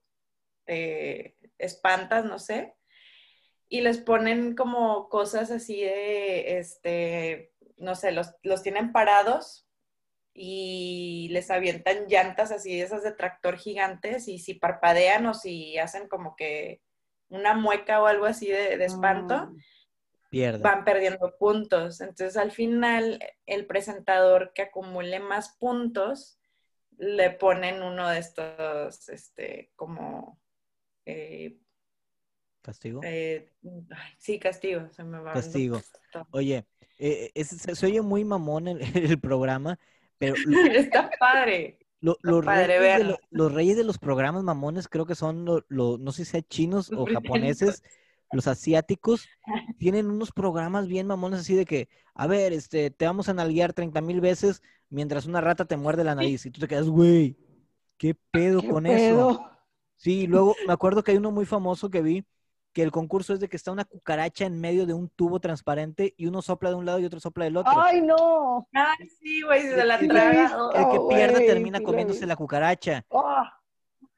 te 0.64 1.36
espantas, 1.56 2.24
no 2.24 2.40
sé. 2.40 2.74
Y 3.68 3.80
les 3.82 3.98
ponen 3.98 4.56
como 4.56 5.08
cosas 5.08 5.52
así 5.52 5.80
de, 5.80 6.58
este, 6.58 7.52
no 7.76 7.94
sé, 7.94 8.10
los, 8.10 8.34
los 8.42 8.64
tienen 8.64 8.90
parados 8.90 9.68
y 10.34 11.28
les 11.30 11.48
avientan 11.48 12.08
llantas 12.08 12.50
así 12.50 12.80
esas 12.80 13.04
de 13.04 13.12
tractor 13.12 13.56
gigantes 13.56 14.26
y 14.26 14.40
si 14.40 14.54
parpadean 14.54 15.26
o 15.26 15.34
si 15.34 15.78
hacen 15.78 16.08
como 16.08 16.34
que 16.34 16.82
una 17.30 17.54
mueca 17.54 18.02
o 18.02 18.06
algo 18.06 18.26
así 18.26 18.48
de, 18.48 18.76
de 18.76 18.84
espanto, 18.84 19.46
Mm. 19.46 19.56
Pierde. 20.30 20.62
van 20.62 20.84
perdiendo 20.84 21.34
puntos. 21.38 22.00
Entonces 22.00 22.36
al 22.36 22.52
final 22.52 23.18
el 23.46 23.66
presentador 23.66 24.52
que 24.54 24.62
acumule 24.62 25.18
más 25.18 25.56
puntos 25.58 26.38
le 26.98 27.30
ponen 27.30 27.82
uno 27.82 28.08
de 28.08 28.18
estos, 28.18 29.08
este, 29.08 29.72
como, 29.74 30.38
eh, 31.06 31.56
Castigo. 32.62 33.00
eh, 33.02 33.50
sí, 34.18 34.38
castigo, 34.38 34.88
se 34.90 35.02
me 35.02 35.18
va. 35.18 35.32
Castigo. 35.32 35.80
Oye, 36.30 36.66
eh, 36.98 37.30
es- 37.34 37.48
se, 37.48 37.74
se 37.74 37.86
oye 37.86 38.02
muy 38.02 38.24
mamón 38.24 38.68
el, 38.68 38.80
el 39.16 39.18
programa, 39.20 39.78
pero 40.18 40.34
Está 40.92 41.10
padre. 41.18 41.78
Lo- 42.00 42.18
los, 42.22 42.44
reyes 42.44 42.94
de 42.94 43.04
lo- 43.04 43.18
los 43.30 43.52
reyes 43.52 43.76
de 43.76 43.84
los 43.84 43.98
programas 43.98 44.42
mamones 44.44 44.88
creo 44.88 45.06
que 45.06 45.14
son, 45.14 45.44
lo- 45.68 45.98
no 45.98 46.12
sé 46.12 46.24
si 46.24 46.42
chinos 46.42 46.92
o 46.94 47.06
japoneses, 47.06 47.82
los 48.30 48.46
asiáticos, 48.46 49.30
tienen 49.78 50.10
unos 50.10 50.32
programas 50.32 50.86
bien 50.88 51.06
mamones 51.06 51.40
así 51.40 51.54
de 51.54 51.64
que, 51.66 51.88
a 52.14 52.26
ver, 52.26 52.52
este, 52.52 52.90
te 52.90 53.06
vamos 53.06 53.28
a 53.28 53.34
nalguear 53.34 53.72
30 53.72 54.00
mil 54.00 54.20
veces 54.20 54.62
mientras 54.90 55.26
una 55.26 55.40
rata 55.40 55.64
te 55.64 55.76
muerde 55.76 56.04
la 56.04 56.14
nariz 56.14 56.44
y 56.46 56.50
tú 56.50 56.60
te 56.60 56.68
quedas, 56.68 56.88
güey, 56.88 57.36
¿qué 57.98 58.14
pedo 58.30 58.62
¿Qué 58.62 58.66
con 58.66 58.86
eso? 58.86 59.28
pedo? 59.28 59.50
Sí, 59.96 60.26
luego 60.26 60.60
me 60.64 60.72
acuerdo 60.72 61.02
que 61.04 61.12
hay 61.12 61.18
uno 61.18 61.30
muy 61.30 61.46
famoso 61.46 61.90
que 61.90 62.02
vi, 62.02 62.26
que 62.72 62.82
el 62.82 62.92
concurso 62.92 63.32
es 63.34 63.40
de 63.40 63.48
que 63.48 63.56
está 63.56 63.72
una 63.72 63.84
cucaracha 63.84 64.44
en 64.44 64.60
medio 64.60 64.86
de 64.86 64.94
un 64.94 65.08
tubo 65.08 65.40
transparente 65.40 66.14
y 66.16 66.26
uno 66.26 66.40
sopla 66.40 66.70
de 66.70 66.76
un 66.76 66.86
lado 66.86 67.00
y 67.00 67.04
otro 67.04 67.18
sopla 67.18 67.44
del 67.44 67.56
otro. 67.56 67.72
¡Ay, 67.74 68.00
no! 68.00 68.68
Ay, 68.72 69.08
sí, 69.20 69.42
güey, 69.42 69.62
se 69.62 69.84
la 69.84 69.98
traga. 69.98 70.44
El 70.74 70.90
que 70.90 70.98
Oh, 70.98 71.08
pierda 71.08 71.34
güey, 71.38 71.46
termina 71.46 71.78
sí 71.78 71.84
comiéndose 71.84 72.26
la 72.26 72.36
cucaracha. 72.36 73.04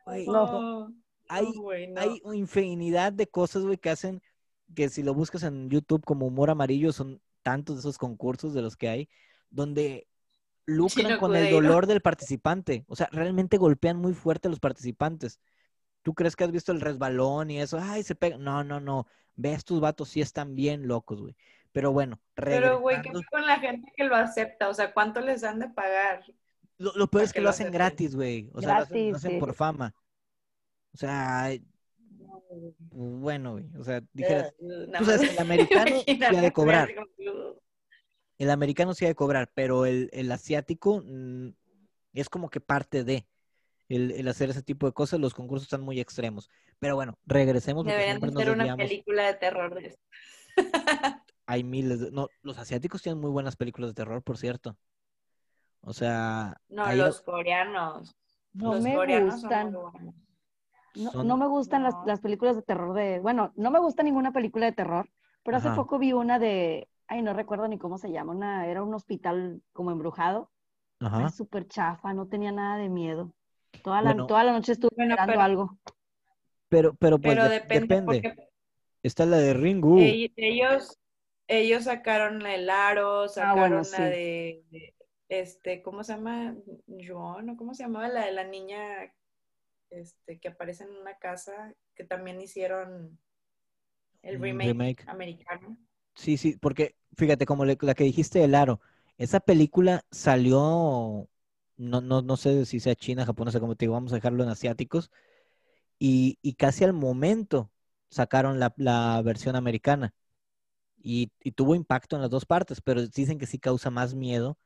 Güey, 0.05 0.27
No. 0.27 0.93
hay, 1.29 1.47
güey, 1.55 1.87
no. 1.89 2.01
hay 2.01 2.21
infinidad 2.35 3.13
de 3.13 3.27
cosas, 3.27 3.63
güey, 3.63 3.79
que 3.79 3.91
hacen 3.91 4.23
que 4.75 4.89
si 4.89 5.03
lo 5.03 5.15
buscas 5.15 5.43
en 5.45 5.71
YouTube 5.71 6.05
como 6.05 6.27
humor 6.27 6.51
amarillo, 6.51 6.93
son 6.93 7.21
tantos 7.43 7.77
de 7.77 7.81
esos 7.81 7.99
concursos 7.99 8.53
de 8.55 8.63
los 8.63 8.77
que 8.77 8.89
hay, 8.89 9.09
donde 9.51 10.07
lucran 10.67 11.07
Chino 11.07 11.19
con 11.19 11.35
el 11.37 11.51
dolor 11.51 11.87
del 11.87 12.01
participante. 12.03 12.85
O 12.89 12.97
sea, 12.97 13.09
realmente 13.13 13.57
golpean 13.59 13.97
muy 13.97 14.13
fuerte 14.15 14.49
a 14.49 14.51
los 14.51 14.61
participantes. 14.61 15.41
¿Tú 16.03 16.15
crees 16.15 16.37
que 16.37 16.45
has 16.45 16.53
visto 16.53 16.73
el 16.73 16.81
resbalón 16.81 17.51
y 17.51 17.61
eso? 17.61 17.79
Ay, 17.81 18.03
se 18.03 18.15
pega. 18.15 18.39
No, 18.39 18.65
no, 18.65 18.81
no. 18.81 19.07
Ve, 19.37 19.53
estos 19.55 19.81
vatos 19.81 20.09
sí 20.11 20.21
están 20.21 20.55
bien 20.55 20.87
locos, 20.89 21.21
güey. 21.21 21.37
Pero 21.73 21.93
bueno, 21.93 22.21
Pero, 22.45 22.81
güey, 22.81 23.01
¿qué 23.03 23.11
regresando. 23.11 23.21
pasa 23.21 23.29
con 23.31 23.47
la 23.47 23.59
gente 23.61 23.93
que 23.97 24.05
lo 24.05 24.15
acepta? 24.17 24.69
O 24.69 24.75
sea, 24.75 24.93
¿cuánto 24.95 25.21
les 25.21 25.41
dan 25.43 25.59
de 25.59 25.69
pagar? 25.71 26.23
Lo, 26.79 26.93
lo 26.95 27.09
peor 27.09 27.23
¿Para 27.23 27.25
es 27.25 27.33
que 27.33 27.41
lo 27.41 27.49
hacen 27.51 27.71
acepten? 27.71 27.73
gratis, 27.73 28.15
güey. 28.15 28.51
O 28.55 28.61
sea, 28.63 28.75
lo 28.75 28.83
hacen, 28.83 29.05
lo 29.09 29.13
Gratis, 29.13 29.17
hacen 29.17 29.35
sí. 29.35 29.37
por 29.37 29.55
fama. 29.55 29.95
O 30.95 30.97
sea, 30.99 31.51
bueno, 32.91 33.53
güey. 33.53 33.71
O 33.79 33.85
sea, 33.85 34.03
dijeras, 34.13 34.55
Nada 34.59 34.93
tú 34.97 35.05
sabes 35.05 35.25
el 35.25 35.39
americano 35.39 36.05
sí 36.21 36.35
ha 36.37 36.41
de 36.43 36.53
cobrar. 36.53 36.95
el 38.39 38.51
americano 38.51 38.95
sí 38.95 39.05
ha 39.05 39.09
de 39.09 39.15
cobrar, 39.15 39.51
pero 39.55 39.87
el, 39.87 40.09
el 40.13 40.31
asiático 40.33 41.03
mm, 41.05 41.49
es 42.15 42.29
como 42.29 42.51
que 42.51 42.61
parte 42.61 43.05
de 43.05 43.27
el, 43.95 44.11
el 44.13 44.29
hacer 44.29 44.51
ese 44.51 44.63
tipo 44.63 44.87
de 44.87 44.93
cosas. 44.93 45.21
Los 45.21 45.35
concursos 45.35 45.65
están 45.67 45.83
muy 45.83 46.01
extremos. 46.01 46.49
Pero 46.79 46.95
bueno, 46.97 47.19
regresemos 47.27 47.85
Deberían 47.85 48.17
hacer 48.17 48.51
una 48.51 48.65
desviamos. 48.65 48.77
película 48.89 49.27
de 49.27 49.35
terror 49.35 49.75
de 49.75 49.87
esto. 49.89 50.03
Hay 51.47 51.65
miles 51.65 52.01
de... 52.01 52.11
No, 52.13 52.29
los 52.43 52.59
asiáticos 52.59 53.03
tienen 53.03 53.21
muy 53.21 53.31
buenas 53.31 53.57
películas 53.57 53.91
de 53.91 53.95
terror, 53.95 54.23
por 54.23 54.39
cierto. 54.39 54.77
O 55.81 55.93
sea, 55.93 56.57
No, 56.69 56.85
hay- 56.85 56.99
los 56.99 57.21
coreanos. 57.23 58.15
No 58.53 58.75
los 58.75 58.83
me 58.85 58.95
coreanos 58.95 59.35
gustan. 59.41 59.73
son. 59.73 60.15
No, 60.95 61.11
son- 61.11 61.27
no 61.27 61.37
me 61.37 61.47
gustan 61.49 61.83
las, 61.83 61.95
No. 61.95 62.05
las 62.07 62.21
películas 62.21 62.55
de 62.57 62.63
terror 62.63 62.95
de... 62.95 63.19
Bueno, 63.21 63.53
no 63.57 63.71
me 63.71 63.81
gusta 63.81 64.03
ninguna 64.03 64.33
película 64.33 64.67
de 64.67 64.73
terror, 64.73 65.11
pero 65.43 65.57
hace 65.57 65.69
Ajá. 65.69 65.77
poco 65.77 65.99
vi 65.99 66.13
una 66.13 66.39
de... 66.39 66.89
Ay, 67.09 67.23
no 67.23 67.33
recuerdo 67.35 67.67
ni 67.69 67.79
cómo 67.79 67.99
se 67.99 68.13
llama. 68.13 68.33
Una, 68.33 68.67
era 68.69 68.83
un 68.83 68.95
hospital 68.95 69.63
como 69.73 69.91
embrujado. 69.91 70.51
Ajá. 71.01 71.29
Súper 71.31 71.67
chafa, 71.67 72.15
no 72.15 72.29
tenía 72.29 72.53
nada 72.53 72.77
de 72.77 72.89
miedo. 72.89 73.35
Toda 73.83 74.03
la, 74.03 74.11
Bueno. 74.13 74.27
toda 74.27 74.45
la 74.45 74.53
noche 74.53 74.73
estuve 74.73 74.91
Bueno, 74.97 75.15
esperando 75.15 75.33
pero- 75.33 75.43
algo. 75.43 75.79
Pero, 76.69 76.95
pero 76.95 77.19
pues 77.19 77.35
Pero 77.35 77.45
de- 77.49 77.61
depende, 77.61 77.81
depende. 77.81 78.05
porque 78.23 78.49
Está 79.03 79.27
la 79.27 79.37
de 79.39 79.53
Ringu. 79.55 79.99
ell- 79.99 80.33
ellos, 80.37 80.97
ellos 81.49 81.85
sacaron 81.85 82.47
el 82.47 82.71
aro, 82.71 83.29
sacaron 83.29 83.59
Ah, 83.59 83.61
bueno, 83.61 83.77
la 83.79 83.85
sí. 83.85 84.03
de, 84.03 84.65
de- 84.71 84.95
este, 85.29 85.83
¿cómo 85.83 86.05
se 86.05 86.13
llama? 86.15 86.55
Joan, 87.07 87.51
¿o 87.51 87.57
cómo 87.57 87.75
se 87.75 87.83
llamaba? 87.83 88.09
La 88.09 88.27
de 88.27 88.33
la 88.33 88.45
niña 88.45 89.13
este, 89.91 90.39
que 90.39 90.49
aparece 90.49 90.85
en 90.85 90.91
una 90.97 91.19
casa, 91.19 91.75
que 91.95 92.05
también 92.05 92.41
hicieron 92.41 93.19
el 94.23 94.37
Un 94.37 94.43
remake, 94.43 94.69
remake. 94.69 95.05
americano. 95.09 95.77
Sí, 96.15 96.37
sí, 96.39 96.57
porque 96.59 96.95
fíjate, 97.17 97.45
como 97.45 97.65
le- 97.67 97.77
la 97.81 97.95
que 97.95 98.05
dijiste 98.05 98.43
el 98.45 98.55
aro, 98.55 98.81
esa 99.19 99.41
película 99.41 100.05
salió, 100.11 101.29
no, 101.77 102.01
no, 102.01 102.23
no 102.23 102.37
sé 102.37 102.65
si 102.67 102.81
sea 102.81 102.95
china, 102.97 103.27
japonesa, 103.27 103.61
como 103.61 103.77
te 103.77 103.85
digo, 103.87 103.95
vamos 103.95 104.13
a 104.13 104.17
dejarlo 104.17 104.43
en 104.45 104.51
asiáticos, 104.51 105.11
y, 105.99 106.39
y 106.43 106.55
casi 106.55 106.85
al 106.85 106.93
momento 106.93 107.71
sacaron 108.11 108.59
la, 108.61 108.75
la 108.77 109.23
versión 109.23 109.57
americana. 109.57 110.15
Y, 111.03 111.33
y 111.43 111.53
tuvo 111.53 111.75
impacto 111.75 112.17
en 112.17 112.23
las 112.23 112.31
dos 112.31 112.47
partes, 112.47 112.81
pero 112.83 113.07
dicen 113.07 113.39
que 113.39 113.47
sí 113.47 113.59
causa 113.59 113.91
más 113.91 114.15
miedo 114.15 114.59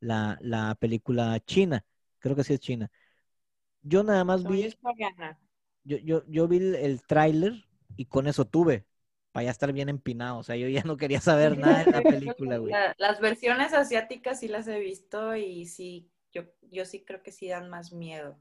la, 0.00 0.38
la 0.42 0.74
película 0.76 1.40
china. 1.46 1.84
Creo 2.20 2.36
que 2.36 2.44
sí 2.44 2.54
es 2.54 2.60
china. 2.60 2.90
Yo 3.82 4.02
nada 4.04 4.24
más 4.24 4.46
vi, 4.46 4.64
es 4.64 4.78
yo, 5.84 5.98
yo, 5.98 6.22
yo 6.28 6.48
vi 6.48 6.58
el, 6.58 6.74
el 6.74 7.02
tráiler 7.02 7.64
y 7.96 8.06
con 8.06 8.26
eso 8.26 8.44
tuve, 8.46 8.86
para 9.32 9.44
ya 9.44 9.50
estar 9.50 9.72
bien 9.72 9.88
empinado. 9.88 10.38
O 10.38 10.42
sea, 10.42 10.56
yo 10.56 10.68
ya 10.68 10.82
no 10.84 10.96
quería 10.96 11.20
saber 11.20 11.56
nada 11.58 11.80
de 11.80 11.86
la 11.90 12.02
película, 12.02 12.58
güey. 12.58 12.78
La- 12.78 12.94
las 12.98 13.20
versiones 13.20 13.72
asiáticas 13.72 14.40
sí 14.40 14.48
las 14.48 14.66
he 14.68 14.78
visto 14.78 15.36
y 15.36 15.66
sí, 15.66 16.10
yo, 16.32 16.42
yo 16.70 16.84
sí 16.84 17.04
creo 17.04 17.22
que 17.22 17.32
sí 17.32 17.48
dan 17.48 17.68
más 17.68 17.92
miedo. 17.92 18.38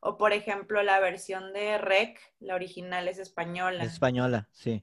O 0.00 0.16
por 0.16 0.32
ejemplo, 0.32 0.82
la 0.82 1.00
versión 1.00 1.52
de 1.52 1.78
Rec, 1.78 2.20
la 2.40 2.54
original 2.54 3.08
es 3.08 3.18
española. 3.18 3.84
Es 3.84 3.94
española, 3.94 4.48
sí. 4.52 4.82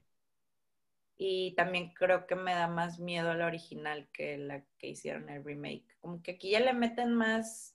Y 1.18 1.54
también 1.54 1.94
creo 1.94 2.26
que 2.26 2.36
me 2.36 2.52
da 2.52 2.68
más 2.68 2.98
miedo 2.98 3.32
la 3.32 3.46
original 3.46 4.06
que 4.12 4.36
la 4.36 4.62
que 4.78 4.88
hicieron 4.88 5.30
el 5.30 5.42
remake. 5.42 5.86
Como 6.00 6.22
que 6.22 6.32
aquí 6.32 6.50
ya 6.50 6.60
le 6.60 6.74
meten 6.74 7.14
más 7.14 7.74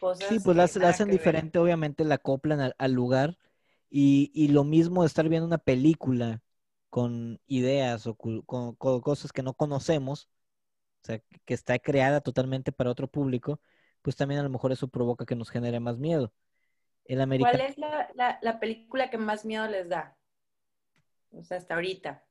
cosas. 0.00 0.28
Sí, 0.28 0.40
pues 0.40 0.56
la, 0.56 0.64
hacen 0.64 1.08
ver. 1.08 1.18
diferente, 1.18 1.58
obviamente 1.58 2.04
la 2.04 2.14
acoplan 2.14 2.60
al, 2.60 2.74
al 2.78 2.92
lugar. 2.92 3.36
Y, 3.90 4.30
y 4.34 4.48
lo 4.48 4.64
mismo 4.64 5.04
estar 5.04 5.28
viendo 5.28 5.46
una 5.46 5.58
película 5.58 6.40
con 6.88 7.40
ideas 7.46 8.06
o 8.06 8.14
con 8.14 8.42
cosas 8.76 9.32
que 9.32 9.42
no 9.42 9.52
conocemos, 9.52 10.28
o 11.02 11.06
sea, 11.06 11.20
que 11.44 11.54
está 11.54 11.78
creada 11.78 12.20
totalmente 12.20 12.72
para 12.72 12.90
otro 12.90 13.08
público, 13.08 13.60
pues 14.02 14.16
también 14.16 14.40
a 14.40 14.44
lo 14.44 14.50
mejor 14.50 14.72
eso 14.72 14.88
provoca 14.88 15.26
que 15.26 15.34
nos 15.36 15.50
genere 15.50 15.80
más 15.80 15.98
miedo. 15.98 16.32
El 17.04 17.20
¿Cuál 17.38 17.60
es 17.60 17.78
la, 17.78 18.08
la- 18.14 18.38
la 18.42 18.60
película 18.60 19.10
que 19.10 19.18
más 19.18 19.44
miedo 19.44 19.66
les 19.66 19.88
da? 19.88 20.16
O 21.32 21.42
sea, 21.42 21.56
hasta 21.56 21.74
ahorita. 21.74 22.24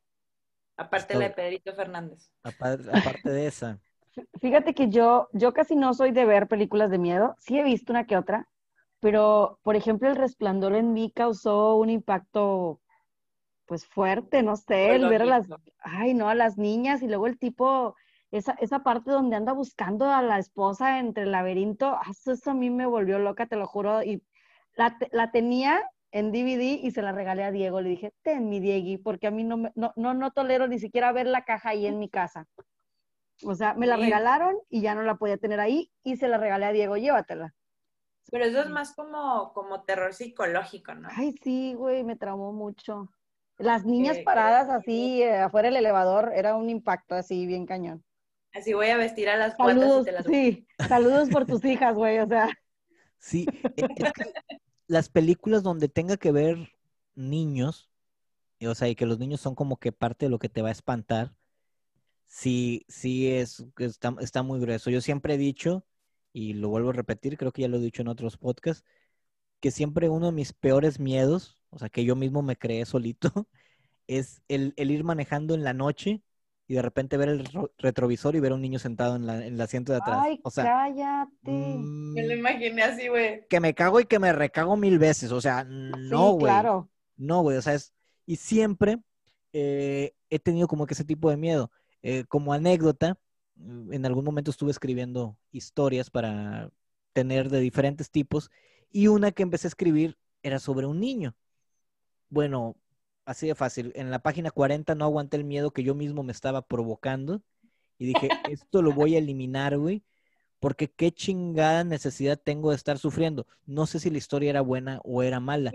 Aparte 0.77 1.13
Hasta 1.13 1.19
la 1.19 1.25
de 1.25 1.35
Pedrito 1.35 1.73
Fernández. 1.73 2.31
aparte, 2.43 2.91
aparte 2.91 3.29
de 3.31 3.47
esa, 3.47 3.81
Fíjate 4.41 4.73
que 4.73 4.89
yo, 4.89 5.29
yo 5.33 5.53
casi 5.53 5.75
no 5.75 5.93
soy 5.93 6.11
de 6.11 6.25
ver 6.25 6.47
películas 6.47 6.89
de 6.91 6.97
miedo. 6.97 7.35
Sí 7.39 7.57
he 7.57 7.63
visto 7.63 7.93
una 7.93 8.05
que 8.05 8.17
otra, 8.17 8.47
pero 8.99 9.59
por 9.63 9.75
ejemplo, 9.75 10.09
El 10.09 10.15
Resplandor 10.15 10.75
en 10.75 10.93
mí 10.93 11.11
causó 11.15 11.75
un 11.77 11.89
impacto, 11.89 12.81
pues 13.67 13.85
fuerte, 13.87 14.43
no 14.43 14.55
sé, 14.57 14.95
el 14.95 15.07
ver 15.07 15.23
a 15.23 15.25
las, 15.25 15.47
ay, 15.79 16.13
no, 16.13 16.29
a 16.29 16.35
las 16.35 16.57
niñas 16.57 17.01
y 17.03 17.07
luego 17.07 17.27
el 17.27 17.39
tipo, 17.39 17.95
esa, 18.31 18.53
esa 18.53 18.79
parte 18.79 19.11
donde 19.11 19.35
anda 19.35 19.53
buscando 19.53 20.09
a 20.09 20.21
la 20.21 20.39
esposa 20.39 20.99
entre 20.99 21.23
el 21.23 21.31
laberinto, 21.31 21.87
ah, 21.87 22.03
eso, 22.11 22.31
eso 22.31 22.51
a 22.51 22.53
mí 22.53 22.69
me 22.69 22.85
volvió 22.85 23.19
loca, 23.19 23.45
te 23.47 23.55
lo 23.57 23.67
juro, 23.67 24.03
y 24.03 24.23
la, 24.75 24.97
la 25.11 25.31
tenía 25.31 25.81
en 26.11 26.31
DVD 26.31 26.79
y 26.81 26.91
se 26.91 27.01
la 27.01 27.11
regalé 27.11 27.43
a 27.43 27.51
Diego, 27.51 27.81
le 27.81 27.89
dije, 27.89 28.13
ten 28.21 28.49
mi 28.49 28.59
Diegui, 28.59 28.97
porque 28.97 29.27
a 29.27 29.31
mí 29.31 29.43
no, 29.43 29.57
me- 29.57 29.71
no, 29.75 29.93
no, 29.95 30.13
no 30.13 30.31
tolero 30.31 30.67
ni 30.67 30.79
siquiera 30.79 31.11
ver 31.11 31.27
la 31.27 31.43
caja 31.43 31.69
ahí 31.69 31.85
en 31.85 31.99
mi 31.99 32.09
casa. 32.09 32.47
O 33.45 33.55
sea, 33.55 33.73
me 33.73 33.87
la 33.87 33.95
Sí. 33.95 34.03
regalaron 34.03 34.57
y 34.69 34.81
ya 34.81 34.93
no 34.93 35.01
la 35.03 35.15
podía 35.15 35.37
tener 35.37 35.59
ahí 35.59 35.91
y 36.03 36.17
se 36.17 36.27
la 36.27 36.37
regalé 36.37 36.65
a 36.65 36.71
Diego, 36.71 36.97
llévatela. 36.97 37.53
Pero 38.29 38.45
eso 38.45 38.61
es 38.61 38.69
más 38.69 38.93
como, 38.95 39.51
como 39.53 39.83
terror 39.83 40.13
psicológico, 40.13 40.93
¿no? 40.93 41.09
Ay, 41.11 41.35
sí, 41.43 41.73
güey, 41.73 42.03
me 42.03 42.15
traumó 42.15 42.53
mucho. 42.53 43.09
Las 43.57 43.85
niñas 43.85 44.19
paradas 44.19 44.69
así 44.69 45.21
eh, 45.21 45.37
afuera 45.37 45.67
del 45.69 45.77
elevador 45.77 46.31
era 46.35 46.55
un 46.55 46.69
impacto 46.69 47.15
así 47.15 47.45
bien 47.45 47.65
cañón. 47.65 48.03
Así 48.53 48.73
voy 48.73 48.87
a 48.87 48.97
vestir 48.97 49.29
a 49.29 49.37
las 49.37 49.55
Saludos, 49.57 50.01
y 50.03 50.05
te 50.05 50.11
las 50.11 50.25
sí, 50.25 50.67
saludos 50.87 51.29
por 51.29 51.45
tus 51.47 51.63
hijas, 51.65 51.95
güey, 51.95 52.19
o 52.19 52.27
sea, 52.27 52.49
Sí, 53.19 53.51
e- 53.75 53.91
es 53.95 54.11
que 54.13 54.23
las 54.87 55.09
películas 55.09 55.63
donde 55.63 55.89
tenga 55.89 56.17
que 56.17 56.31
ver 56.31 56.73
niños, 57.15 57.91
y, 58.59 58.67
o 58.67 58.75
sea, 58.75 58.89
y 58.89 58.95
que 58.95 59.05
los 59.05 59.19
niños 59.19 59.41
son 59.41 59.55
como 59.55 59.77
que 59.77 59.91
parte 59.91 60.25
de 60.27 60.29
lo 60.31 60.39
que 60.39 60.49
te 60.49 60.61
va 60.61 60.69
a 60.69 60.71
espantar, 60.73 61.35
sí, 62.27 62.85
sí 62.89 63.29
es, 63.31 63.65
que 63.77 63.85
está, 63.85 64.15
está 64.21 64.43
muy 64.43 64.59
grueso. 64.59 64.89
Yo 64.89 65.01
siempre 65.01 65.35
he 65.35 65.37
dicho, 65.37 65.85
y 66.33 66.53
lo 66.53 66.69
vuelvo 66.69 66.91
a 66.91 66.93
repetir, 66.93 67.37
creo 67.37 67.51
que 67.51 67.63
ya 67.63 67.67
lo 67.69 67.77
he 67.77 67.81
dicho 67.81 68.01
en 68.03 68.09
otros 68.09 68.37
podcasts, 68.37 68.85
que 69.61 69.71
siempre 69.71 70.09
uno 70.09 70.27
de 70.27 70.31
mis 70.33 70.53
peores 70.53 70.99
miedos, 70.99 71.57
o 71.69 71.79
sea, 71.79 71.89
que 71.89 72.05
yo 72.05 72.15
mismo 72.15 72.41
me 72.43 72.57
creé 72.57 72.85
solito, 72.85 73.31
es 74.07 74.41
el, 74.49 74.73
el 74.77 74.91
ir 74.91 75.03
manejando 75.03 75.55
en 75.55 75.63
la 75.63 75.73
noche 75.73 76.21
y 76.71 76.75
de 76.75 76.81
repente 76.81 77.17
ver 77.17 77.27
el 77.27 77.45
ro- 77.51 77.69
retrovisor 77.79 78.33
y 78.33 78.39
ver 78.39 78.53
a 78.53 78.55
un 78.55 78.61
niño 78.61 78.79
sentado 78.79 79.17
en, 79.17 79.25
la, 79.25 79.45
en 79.45 79.55
el 79.55 79.59
asiento 79.61 79.91
de 79.91 79.97
atrás. 79.97 80.19
ay, 80.21 80.39
o 80.41 80.49
sea, 80.49 80.63
cállate. 80.63 81.51
mm, 81.51 82.13
Me 82.13 82.25
lo 82.27 82.33
imaginé 82.33 82.81
así, 82.83 83.09
güey. 83.09 83.45
que 83.49 83.59
me 83.59 83.73
cago 83.73 83.99
y 83.99 84.05
que 84.05 84.19
me 84.19 84.31
recago 84.31 84.77
mil 84.77 84.97
veces. 84.97 85.33
O 85.33 85.41
sea, 85.41 85.65
no, 85.65 86.27
sí, 86.29 86.33
güey. 86.35 86.39
claro. 86.45 86.89
No, 87.17 87.41
güey. 87.41 87.57
O 87.57 87.61
sea, 87.61 87.73
es. 87.73 87.93
Y 88.25 88.37
siempre 88.37 88.99
eh, 89.51 90.13
he 90.29 90.39
tenido 90.39 90.69
como 90.69 90.85
que 90.85 90.93
ese 90.93 91.03
tipo 91.03 91.29
de 91.29 91.35
miedo. 91.35 91.71
Eh, 92.03 92.23
como 92.29 92.53
anécdota, 92.53 93.17
mm, 93.55 93.91
en 93.91 94.05
algún 94.05 94.23
momento 94.23 94.49
estuve 94.49 94.71
escribiendo 94.71 95.37
historias 95.51 96.09
para 96.09 96.71
tener 97.11 97.49
de 97.49 97.59
diferentes 97.59 98.09
tipos. 98.11 98.49
Y 98.91 99.07
una 99.07 99.33
que 99.33 99.43
empecé 99.43 99.67
a 99.67 99.73
escribir 99.75 100.17
era 100.41 100.57
sobre 100.57 100.85
un 100.85 101.01
niño. 101.01 101.35
Bueno, 102.29 102.77
así 103.25 103.47
de 103.47 103.55
fácil. 103.55 103.91
En 103.95 104.11
la 104.11 104.19
página 104.19 104.51
40 104.51 104.95
no 104.95 105.05
aguanté 105.05 105.37
el 105.37 105.43
miedo 105.43 105.71
que 105.71 105.83
yo 105.83 105.95
mismo 105.95 106.23
me 106.23 106.31
estaba 106.31 106.61
provocando. 106.61 107.41
Y 107.97 108.07
dije, 108.07 108.29
esto 108.51 108.81
lo 108.81 108.91
voy 108.93 109.15
a 109.15 109.19
eliminar, 109.19 109.77
güey. 109.77 110.03
Porque 110.59 110.91
qué 110.91 111.11
chingada 111.11 111.83
necesidad 111.83 112.39
tengo 112.39 112.69
de 112.69 112.75
estar 112.75 112.99
sufriendo. 112.99 113.47
No 113.65 113.87
sé 113.87 113.99
si 113.99 114.11
la 114.11 114.19
historia 114.19 114.51
era 114.51 114.61
buena 114.61 114.99
o 115.03 115.23
era 115.23 115.39
mala, 115.39 115.71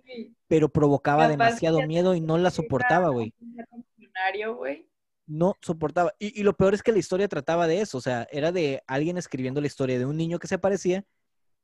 pero 0.47 0.69
provocaba 0.69 1.25
Capaz 1.25 1.31
demasiado 1.33 1.83
miedo 1.87 2.15
y 2.15 2.21
no 2.21 2.39
la 2.39 2.53
soportaba, 2.53 3.09
güey. 3.09 3.35
No 5.27 5.55
soportaba. 5.61 6.15
Y, 6.21 6.41
y 6.41 6.45
lo 6.45 6.57
peor 6.57 6.73
es 6.73 6.85
que 6.85 6.93
la 6.93 7.01
historia 7.01 7.27
trataba 7.27 7.67
de 7.67 7.81
eso. 7.81 7.99
O 7.99 8.01
sea, 8.01 8.29
era 8.31 8.53
de 8.53 8.85
alguien 8.87 9.19
escribiendo 9.19 9.61
la 9.61 9.67
historia 9.67 9.99
de 9.99 10.07
un 10.07 10.17
niño 10.17 10.39
que 10.39 10.47
se 10.47 10.59
parecía 10.59 11.05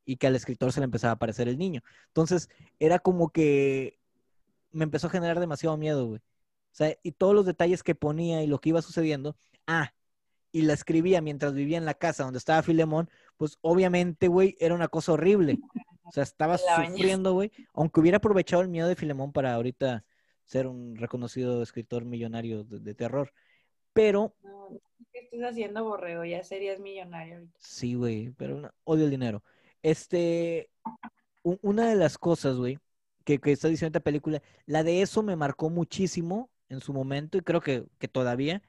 y 0.05 0.17
que 0.17 0.27
al 0.27 0.35
escritor 0.35 0.73
se 0.73 0.81
le 0.81 0.85
empezaba 0.85 1.13
a 1.13 1.19
parecer 1.19 1.47
el 1.47 1.57
niño. 1.57 1.81
Entonces, 2.07 2.49
era 2.77 2.99
como 2.99 3.29
que 3.29 3.99
me 4.73 4.83
empezó 4.83 5.07
a 5.07 5.11
generar 5.11 5.39
demasiado 5.39 5.77
miedo, 5.77 6.05
güey. 6.07 6.19
O 6.19 6.75
sea, 6.75 6.95
y 7.03 7.11
todos 7.13 7.33
los 7.33 7.45
detalles 7.45 7.83
que 7.83 7.95
ponía 7.95 8.43
y 8.43 8.47
lo 8.47 8.59
que 8.59 8.69
iba 8.69 8.81
sucediendo. 8.81 9.37
Ah, 9.67 9.93
y 10.51 10.63
la 10.63 10.73
escribía 10.73 11.21
mientras 11.21 11.53
vivía 11.53 11.77
en 11.77 11.85
la 11.85 11.93
casa 11.93 12.23
donde 12.23 12.37
estaba 12.39 12.61
Filemón, 12.63 13.09
pues 13.37 13.57
obviamente, 13.61 14.27
güey, 14.27 14.55
era 14.59 14.75
una 14.75 14.87
cosa 14.87 15.13
horrible. 15.13 15.59
O 16.03 16.11
sea, 16.11 16.23
estaba 16.23 16.57
la 16.77 16.87
sufriendo, 16.87 17.33
güey. 17.33 17.51
Aunque 17.73 17.99
hubiera 17.99 18.17
aprovechado 18.17 18.61
el 18.61 18.67
miedo 18.69 18.87
de 18.87 18.95
Filemón 18.95 19.31
para 19.31 19.53
ahorita 19.55 20.03
ser 20.45 20.67
un 20.67 20.95
reconocido 20.95 21.63
escritor 21.63 22.05
millonario 22.05 22.63
de, 22.65 22.79
de 22.79 22.93
terror. 22.93 23.31
Pero 23.93 24.35
No, 24.43 24.69
es 24.99 25.07
que 25.11 25.19
estás 25.19 25.51
haciendo, 25.51 25.83
borrego, 25.83 26.25
ya 26.25 26.43
serías 26.43 26.79
millonario 26.79 27.35
ahorita. 27.35 27.57
Sí, 27.59 27.93
güey, 27.93 28.31
pero 28.31 28.59
no- 28.59 28.71
odio 28.83 29.05
el 29.05 29.11
dinero. 29.11 29.43
Este, 29.83 30.69
una 31.43 31.87
de 31.89 31.95
las 31.95 32.17
cosas, 32.17 32.57
güey, 32.57 32.79
que, 33.23 33.39
que 33.39 33.51
diciendo 33.51 33.87
esta 33.87 33.99
película, 34.01 34.41
la 34.65 34.83
de 34.83 35.01
eso 35.01 35.23
me 35.23 35.35
marcó 35.35 35.69
muchísimo 35.69 36.49
en 36.69 36.81
su 36.81 36.93
momento 36.93 37.37
y 37.37 37.41
creo 37.41 37.61
que, 37.61 37.85
que 37.99 38.07
todavía 38.07 38.61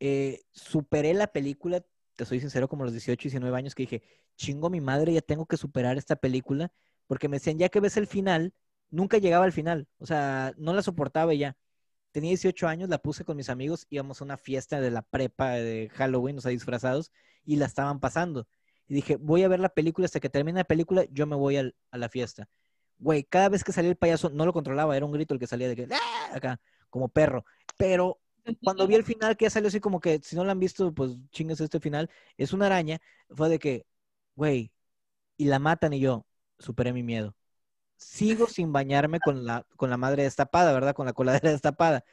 eh, 0.00 0.42
superé 0.52 1.14
la 1.14 1.28
película, 1.28 1.84
te 2.16 2.24
soy 2.24 2.40
sincero, 2.40 2.68
como 2.68 2.84
los 2.84 2.92
18, 2.92 3.22
19 3.22 3.56
años 3.56 3.74
que 3.74 3.84
dije, 3.84 4.02
chingo 4.36 4.70
mi 4.70 4.80
madre, 4.80 5.12
ya 5.12 5.22
tengo 5.22 5.46
que 5.46 5.56
superar 5.56 5.96
esta 5.98 6.16
película, 6.16 6.72
porque 7.06 7.28
me 7.28 7.36
decían, 7.36 7.58
ya 7.58 7.68
que 7.68 7.80
ves 7.80 7.96
el 7.96 8.06
final, 8.06 8.54
nunca 8.90 9.18
llegaba 9.18 9.44
al 9.44 9.52
final, 9.52 9.88
o 9.98 10.06
sea, 10.06 10.54
no 10.58 10.74
la 10.74 10.82
soportaba 10.82 11.34
ya. 11.34 11.56
Tenía 12.12 12.30
18 12.30 12.68
años, 12.68 12.88
la 12.88 12.98
puse 12.98 13.24
con 13.24 13.36
mis 13.36 13.50
amigos, 13.50 13.86
íbamos 13.90 14.20
a 14.20 14.24
una 14.24 14.36
fiesta 14.38 14.80
de 14.80 14.90
la 14.90 15.02
prepa 15.02 15.52
de 15.52 15.90
Halloween, 15.94 16.38
o 16.38 16.40
sea, 16.40 16.50
disfrazados, 16.50 17.12
y 17.44 17.56
la 17.56 17.66
estaban 17.66 18.00
pasando. 18.00 18.48
Y 18.88 18.94
dije, 18.94 19.16
voy 19.16 19.42
a 19.44 19.48
ver 19.48 19.60
la 19.60 19.68
película 19.70 20.06
hasta 20.06 20.20
que 20.20 20.30
termine 20.30 20.60
la 20.60 20.64
película, 20.64 21.04
yo 21.10 21.26
me 21.26 21.36
voy 21.36 21.56
a 21.58 21.72
la 21.92 22.08
fiesta. 22.08 22.48
Güey, 22.98 23.24
cada 23.24 23.48
vez 23.48 23.62
que 23.62 23.72
salía 23.72 23.90
el 23.90 23.96
payaso, 23.96 24.30
no 24.30 24.46
lo 24.46 24.52
controlaba, 24.52 24.96
era 24.96 25.04
un 25.06 25.12
grito 25.12 25.34
el 25.34 25.40
que 25.40 25.46
salía 25.46 25.68
de 25.68 25.76
que, 25.76 25.88
"¡Ah!", 25.92 26.34
acá, 26.34 26.60
como 26.90 27.08
perro. 27.08 27.44
Pero 27.76 28.20
cuando 28.62 28.86
vi 28.86 28.94
el 28.94 29.04
final, 29.18 29.36
que 29.36 29.44
ya 29.44 29.50
salió 29.50 29.68
así 29.68 29.80
como 29.80 30.00
que, 30.00 30.20
si 30.22 30.36
no 30.36 30.44
lo 30.44 30.50
han 30.50 30.60
visto, 30.60 30.92
pues 30.94 31.12
chingas 31.30 31.60
este 31.60 31.80
final, 31.80 32.10
es 32.36 32.52
una 32.52 32.66
araña, 32.66 33.00
fue 33.30 33.48
de 33.48 33.58
que, 33.58 33.86
güey, 34.34 34.72
y 35.36 35.46
la 35.46 35.58
matan 35.58 35.92
y 35.92 36.00
yo, 36.00 36.26
superé 36.58 36.92
mi 36.92 37.02
miedo. 37.02 37.34
Sigo 37.96 38.46
sin 38.48 38.72
bañarme 38.72 39.20
con 39.20 39.44
la, 39.44 39.66
con 39.76 39.90
la 39.90 39.96
madre 39.96 40.22
destapada, 40.22 40.72
¿verdad? 40.72 40.94
Con 40.94 41.06
la 41.06 41.12
coladera 41.12 41.50
destapada. 41.52 42.04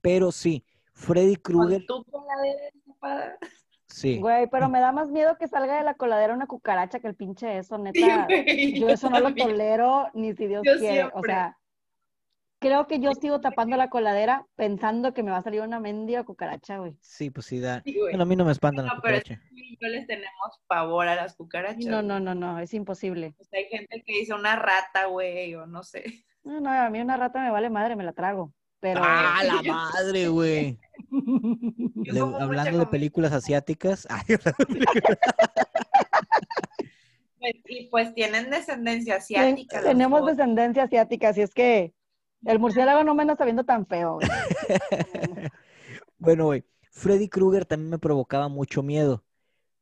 Pero 0.00 0.32
sí, 0.32 0.64
Freddy 0.92 1.36
Krueger, 1.36 1.84
Con 1.86 2.04
tu 2.04 2.10
coladera 2.10 2.64
destapada. 2.72 3.38
Sí. 3.96 4.18
Güey, 4.18 4.46
pero 4.48 4.68
me 4.68 4.80
da 4.80 4.92
más 4.92 5.08
miedo 5.10 5.36
que 5.38 5.48
salga 5.48 5.76
de 5.78 5.82
la 5.84 5.94
coladera 5.94 6.34
una 6.34 6.46
cucaracha 6.46 7.00
que 7.00 7.08
el 7.08 7.14
pinche 7.14 7.58
eso, 7.58 7.76
Sí, 7.76 7.82
neta. 7.82 8.24
güey, 8.26 8.78
Yo 8.78 8.88
eso 8.88 9.08
no 9.10 9.20
lo 9.20 9.34
tolero 9.34 10.08
ni 10.14 10.34
si 10.34 10.46
Dios 10.46 10.62
Yo 10.64 10.78
quiere. 10.78 11.08
O 11.14 11.22
sea, 11.22 11.56
creo 12.58 12.86
que 12.86 13.00
yo 13.00 13.12
sigo 13.14 13.40
tapando 13.40 13.76
la 13.76 13.90
coladera 13.90 14.46
pensando 14.54 15.12
que 15.14 15.22
me 15.22 15.30
va 15.30 15.38
a 15.38 15.42
salir 15.42 15.60
una 15.62 15.80
mendiga 15.80 16.24
cucaracha, 16.24 16.78
güey. 16.78 16.96
Sí, 17.00 17.30
pues 17.30 17.46
sí 17.46 17.60
da. 17.60 17.82
Sí, 17.82 17.94
güey. 17.94 18.12
Bueno, 18.12 18.22
a 18.22 18.26
mí 18.26 18.36
no 18.36 18.44
me 18.44 18.52
espantan 18.52 18.86
No, 18.86 18.92
pero 19.02 19.16
es 19.16 19.22
cucaracha. 19.24 19.48
que 19.50 19.76
yo 19.80 19.88
les 19.88 20.06
tenemos 20.06 20.60
pavor 20.66 21.08
a 21.08 21.14
las 21.14 21.34
cucarachas. 21.36 21.84
No, 21.86 22.02
no, 22.02 22.20
no, 22.20 22.34
no, 22.34 22.58
es 22.58 22.72
imposible. 22.74 23.34
O 23.38 23.44
sea, 23.44 23.58
hay 23.60 23.66
gente 23.66 24.02
que 24.06 24.12
dice 24.18 24.34
una 24.34 24.56
rata, 24.56 25.06
güey, 25.06 25.54
o 25.54 25.66
no 25.66 25.82
sé. 25.82 26.04
No, 26.44 26.60
no, 26.60 26.70
a 26.70 26.88
mí 26.90 27.00
una 27.00 27.16
rata 27.16 27.40
me 27.40 27.50
vale 27.50 27.70
madre, 27.70 27.96
me 27.96 28.04
la 28.04 28.12
trago. 28.12 28.52
Pero 28.80 29.00
¡Ah, 29.02 29.42
la 29.44 29.62
madre, 29.62 30.28
güey! 30.28 30.78
Hablando 32.40 32.78
de 32.78 32.86
películas 32.86 33.32
asiáticas. 33.32 34.06
Ay, 34.10 34.36
Pues, 37.38 37.54
Y 37.66 37.88
pues 37.88 38.14
tienen 38.14 38.50
descendencia 38.50 39.16
asiática. 39.16 39.82
tenemos 39.82 40.20
dos. 40.20 40.30
descendencia 40.36 40.84
asiática, 40.84 41.28
así 41.28 41.42
es 41.42 41.54
que 41.54 41.94
el 42.44 42.58
murciélago 42.58 43.04
no 43.04 43.14
me 43.14 43.22
anda 43.22 43.36
sabiendo 43.36 43.64
tan 43.64 43.86
feo. 43.86 44.14
güey. 44.14 44.28
bueno, 46.18 46.46
güey, 46.46 46.64
Freddy 46.90 47.28
Krueger 47.28 47.64
también 47.64 47.90
me 47.90 47.98
provocaba 47.98 48.48
mucho 48.48 48.82
miedo. 48.82 49.24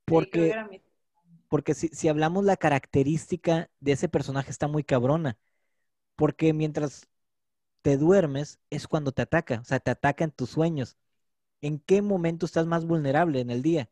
Porque, 0.05 0.83
porque 1.49 1.75
si, 1.75 1.89
si 1.89 2.09
hablamos 2.09 2.45
la 2.45 2.57
característica 2.57 3.71
de 3.81 3.93
ese 3.93 4.09
personaje 4.09 4.51
está 4.51 4.69
muy 4.69 4.85
cabrona. 4.85 5.39
Porque 6.17 6.53
mientras 6.53 7.09
te 7.85 7.99
duermes 7.99 8.61
es 8.71 8.89
cuando 8.89 9.13
te 9.13 9.21
ataca. 9.23 9.61
O 9.61 9.65
sea, 9.65 9.79
te 9.79 9.91
ataca 9.91 10.25
en 10.25 10.31
tus 10.31 10.49
sueños. 10.51 10.97
¿En 11.61 11.79
qué 11.81 12.01
momento 12.03 12.47
estás 12.47 12.67
más 12.67 12.87
vulnerable 12.87 13.41
en 13.41 13.51
el 13.51 13.61
día? 13.61 13.91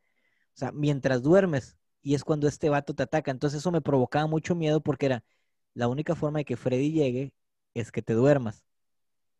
O 0.54 0.58
sea, 0.58 0.72
mientras 0.72 1.22
duermes. 1.22 1.76
Y 2.02 2.14
es 2.14 2.24
cuando 2.24 2.48
este 2.48 2.70
vato 2.70 2.94
te 2.94 3.02
ataca. 3.02 3.30
Entonces 3.30 3.60
eso 3.60 3.70
me 3.70 3.82
provocaba 3.82 4.26
mucho 4.26 4.54
miedo 4.54 4.80
porque 4.80 5.06
era 5.06 5.24
la 5.74 5.88
única 5.88 6.14
forma 6.14 6.38
de 6.38 6.46
que 6.46 6.56
Freddy 6.56 6.92
llegue 6.92 7.34
es 7.74 7.92
que 7.92 8.00
te 8.00 8.14
duermas. 8.14 8.64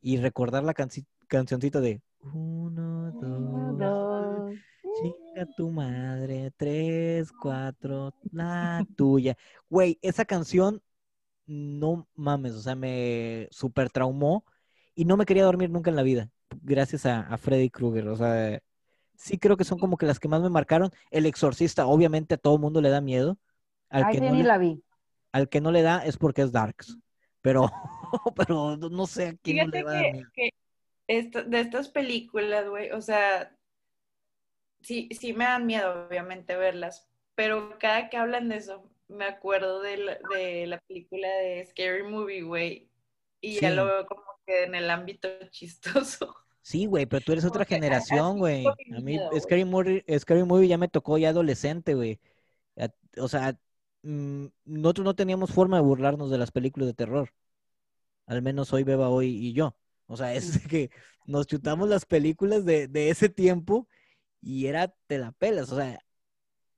Y 0.03 0.19
recordar 0.19 0.65
la 0.65 0.75
canci- 0.75 1.07
cancioncita 1.29 1.81
de 1.81 2.03
uno, 2.21 3.11
Uno, 3.15 3.73
dos, 3.73 4.51
dos. 4.51 4.55
Chinga 5.01 5.47
tu 5.57 5.71
madre, 5.71 6.53
tres, 6.59 7.33
cuatro, 7.33 8.13
la 8.33 8.87
tuya. 8.97 9.39
Güey, 9.71 9.99
esa 10.03 10.27
canción, 10.27 10.83
no 11.53 12.09
mames, 12.15 12.53
o 12.55 12.61
sea, 12.63 12.75
me 12.75 13.49
super 13.51 13.91
traumó 13.91 14.45
y 14.95 15.05
no 15.05 15.17
me 15.17 15.27
quería 15.27 15.45
dormir 15.45 15.71
nunca 15.71 15.91
en 15.91 15.97
la 15.97 16.03
vida, 16.03 16.31
gracias 16.63 17.07
a, 17.07 17.21
a 17.23 17.39
Freddy 17.39 17.71
Krueger. 17.71 18.09
O 18.09 18.17
sea, 18.17 18.61
sí 19.17 19.39
creo 19.39 19.57
que 19.57 19.65
son 19.65 19.79
como 19.79 19.97
que 19.97 20.07
las 20.07 20.21
que 20.21 20.29
más 20.29 20.43
me 20.43 20.51
marcaron. 20.51 20.91
El 21.11 21.27
exorcista, 21.27 21.87
obviamente 21.87 22.35
a 22.35 22.39
todo 22.39 22.59
mundo 22.59 22.81
le 22.81 22.91
da 22.91 23.01
miedo. 23.01 23.39
Al 23.91 24.05
Ay, 24.07 24.15
que, 24.15 24.21
no 24.21 24.33
ni 24.33 24.43
le, 24.43 24.45
la 24.45 24.59
vi. 24.59 24.83
al 25.33 25.49
que 25.49 25.61
no 25.61 25.73
le 25.73 25.83
da 25.83 26.05
es 26.05 26.17
porque 26.19 26.43
es 26.43 26.53
Darks. 26.53 26.99
Pero, 27.43 27.71
pero 28.37 28.77
no- 28.77 29.07
sé 29.07 29.29
a 29.29 29.35
quién 29.35 29.59
no 29.59 29.67
le 29.69 29.83
va 29.83 29.93
a 29.93 29.95
dar 29.95 30.03
que, 30.05 30.13
miedo. 30.13 30.31
que 30.35 30.51
de 31.47 31.61
estas 31.61 31.89
películas, 31.89 32.69
güey, 32.69 32.91
o 32.93 33.01
sea, 33.01 33.57
sí, 34.83 35.09
sí 35.19 35.33
me 35.33 35.45
dan 35.45 35.67
miedo, 35.67 36.07
obviamente, 36.09 36.57
verlas, 36.57 37.09
pero 37.35 37.79
cada 37.79 38.09
que 38.11 38.17
hablan 38.17 38.49
de 38.49 38.57
eso, 38.57 38.91
me 39.13 39.25
acuerdo 39.27 39.81
de 39.81 39.97
la, 39.99 40.19
de 40.35 40.67
la 40.67 40.79
película 40.81 41.29
de 41.29 41.65
Scary 41.67 42.03
Movie, 42.05 42.43
güey, 42.43 42.91
y 43.41 43.61
ya 43.61 43.71
lo 43.71 43.87
veo 43.87 44.07
como 44.07 44.23
que 44.47 44.65
en 44.65 44.75
el 44.75 44.91
ámbito 44.91 45.29
chistoso. 45.51 46.35
Sí, 46.63 46.87
güey, 46.87 47.07
pero 47.07 47.23
tú 47.23 47.33
eres 47.33 47.45
otra 47.45 47.65
que 47.65 47.75
a- 47.75 47.79
generación, 47.79 48.39
güey. 48.39 48.67
A 48.67 49.01
mí 49.01 49.19
miedo. 49.19 49.31
Scary 49.41 49.65
Movie, 49.65 50.05
Scary 50.19 50.45
Movie 50.45 50.69
ya 50.69 50.79
me 50.79 50.89
tocó 50.89 51.19
ya 51.19 51.31
adolescente, 51.31 51.95
güey. 51.95 52.21
O 53.19 53.29
sea, 53.29 53.59
mm, 54.03 54.47
nosotros 54.65 55.05
no 55.05 55.15
teníamos 55.17 55.53
forma 55.53 55.77
de 55.77 55.83
burlarnos 55.83 56.31
de 56.31 56.39
las 56.39 56.51
películas 56.53 56.89
de 56.89 56.95
terror. 56.95 57.31
Al 58.27 58.43
menos 58.43 58.73
hoy 58.73 58.85
Beba 58.85 59.09
hoy 59.09 59.29
y 59.29 59.53
yo. 59.53 59.77
O 60.07 60.17
sea, 60.17 60.35
es 60.35 60.45
que 60.69 60.91
nos 61.27 61.47
chutamos 61.47 61.89
las 61.89 62.07
películas 62.07 62.65
de, 62.65 62.89
de 62.89 63.11
ese 63.11 63.29
tiempo 63.29 63.89
y 64.41 64.67
era 64.67 64.89
te 65.07 65.19
la 65.19 65.33
pelas. 65.33 65.73
O 65.73 65.77
sea, 65.77 66.01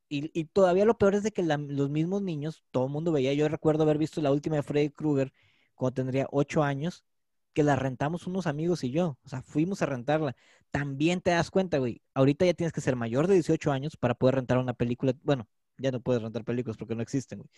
y, 0.09 0.31
y 0.39 0.45
todavía 0.47 0.85
lo 0.85 0.99
peor 0.99 1.15
es 1.15 1.23
de 1.23 1.33
que 1.33 1.43
la- 1.43 1.57
los 1.59 1.91
mismos 1.91 2.23
niños, 2.23 2.65
todo 2.71 2.87
el 2.87 2.93
mundo 2.93 3.13
veía. 3.13 3.33
Yo 3.35 3.49
recuerdo 3.49 3.83
haber 3.85 3.99
visto 3.99 4.21
la 4.21 4.33
última 4.33 4.57
de 4.57 4.63
Freddy 4.63 4.91
Krueger 4.91 5.33
cuando 5.75 5.95
tendría 5.95 6.29
ocho 6.31 6.63
años, 6.63 7.05
que 7.53 7.63
la 7.63 7.77
rentamos 7.77 8.27
unos 8.27 8.47
amigos 8.47 8.85
y 8.85 8.91
yo. 8.91 9.19
O 9.25 9.29
sea, 9.29 9.43
fuimos 9.43 9.81
a 9.83 9.87
rentarla. 9.87 10.35
También 10.71 11.21
te 11.21 11.31
das 11.31 11.51
cuenta, 11.51 11.79
güey. 11.79 12.03
Ahorita 12.15 12.45
ya 12.45 12.55
tienes 12.55 12.73
que 12.73 12.81
ser 12.81 12.97
mayor 12.97 13.27
de 13.29 13.35
18 13.35 13.71
años 13.73 13.97
para 13.97 14.15
poder 14.15 14.37
rentar 14.37 14.59
una 14.59 14.75
película. 14.75 15.15
Bueno, 15.23 15.47
ya 15.79 15.91
no 15.93 16.01
puedes 16.01 16.23
rentar 16.23 16.45
películas 16.45 16.77
porque 16.77 16.95
no 16.97 17.03
existen, 17.03 17.39
güey. 17.39 17.51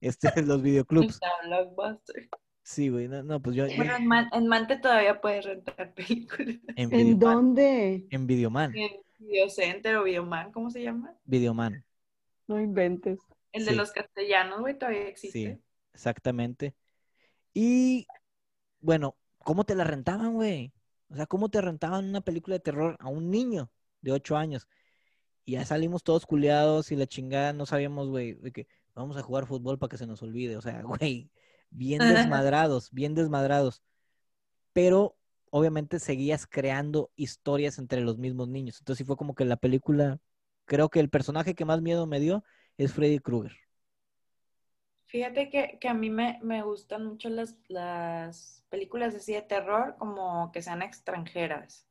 Este, 0.00 0.28
los 0.46 0.62
videoclubs. 0.62 1.18
Sí, 2.64 2.88
güey. 2.90 3.08
No, 3.08 3.24
no, 3.24 3.42
pues 3.42 3.56
yo, 3.56 3.66
Bueno, 3.76 3.96
en, 3.96 4.06
Man- 4.06 4.28
en 4.32 4.46
Mante 4.46 4.76
todavía 4.76 5.20
puedes 5.20 5.44
rentar 5.44 5.92
películas. 5.96 6.56
en, 6.76 6.94
¿En 6.94 7.18
dónde? 7.18 8.06
en 8.10 8.26
Videoman. 8.28 8.72
En 8.76 9.01
Videocenter 9.22 9.96
o 9.96 10.04
Videoman, 10.04 10.52
¿cómo 10.52 10.70
se 10.70 10.82
llama? 10.82 11.14
Videoman. 11.24 11.84
No 12.48 12.60
inventes. 12.60 13.18
El 13.52 13.64
de 13.64 13.70
Sí. 13.72 13.76
los 13.76 13.92
castellanos, 13.92 14.60
güey, 14.60 14.78
todavía 14.78 15.02
Sí, 15.02 15.08
existe. 15.10 15.60
exactamente. 15.92 16.74
Y 17.54 18.06
bueno, 18.80 19.16
¿cómo 19.38 19.64
te 19.64 19.74
la 19.74 19.84
rentaban, 19.84 20.34
güey? 20.34 20.72
O 21.08 21.14
sea, 21.16 21.26
¿cómo 21.26 21.50
te 21.50 21.60
rentaban 21.60 22.06
una 22.08 22.22
película 22.22 22.56
de 22.56 22.60
terror 22.60 22.96
a 22.98 23.08
un 23.08 23.30
niño 23.30 23.70
de 24.00 24.12
8 24.12 24.36
años? 24.36 24.68
Y 25.44 25.52
ya 25.52 25.64
salimos 25.64 26.02
todos 26.02 26.24
culiados 26.24 26.92
y 26.92 26.96
la 26.96 27.06
chingada, 27.06 27.52
no 27.52 27.66
sabíamos, 27.66 28.08
güey, 28.08 28.34
de 28.34 28.52
que 28.52 28.66
vamos 28.94 29.16
a 29.16 29.22
jugar 29.22 29.46
fútbol 29.46 29.78
para 29.78 29.90
que 29.90 29.98
se 29.98 30.06
nos 30.06 30.22
olvide. 30.22 30.56
O 30.56 30.62
sea, 30.62 30.82
güey, 31.04 31.30
bien 31.70 31.98
desmadrados, 32.42 32.90
bien 32.92 33.14
desmadrados. 33.14 33.82
Pero 34.72 35.16
obviamente 35.52 35.98
seguías 36.00 36.46
creando 36.46 37.10
historias 37.14 37.78
entre 37.78 38.00
los 38.00 38.16
mismos 38.16 38.48
niños. 38.48 38.78
Entonces 38.78 38.98
sí 38.98 39.04
fue 39.04 39.16
como 39.16 39.34
que 39.34 39.44
la 39.44 39.56
película, 39.56 40.18
creo 40.64 40.88
que 40.88 40.98
el 40.98 41.10
personaje 41.10 41.54
que 41.54 41.66
más 41.66 41.82
miedo 41.82 42.06
me 42.06 42.20
dio 42.20 42.42
es 42.78 42.94
Freddy 42.94 43.18
Krueger. 43.18 43.52
Fíjate 45.04 45.50
que, 45.50 45.76
que 45.78 45.88
a 45.88 45.94
mí 45.94 46.08
me, 46.08 46.38
me 46.42 46.62
gustan 46.62 47.04
mucho 47.04 47.28
las, 47.28 47.54
las 47.68 48.64
películas 48.70 49.14
así 49.14 49.34
de 49.34 49.42
terror, 49.42 49.96
como 49.98 50.50
que 50.52 50.62
sean 50.62 50.80
extranjeras. 50.80 51.86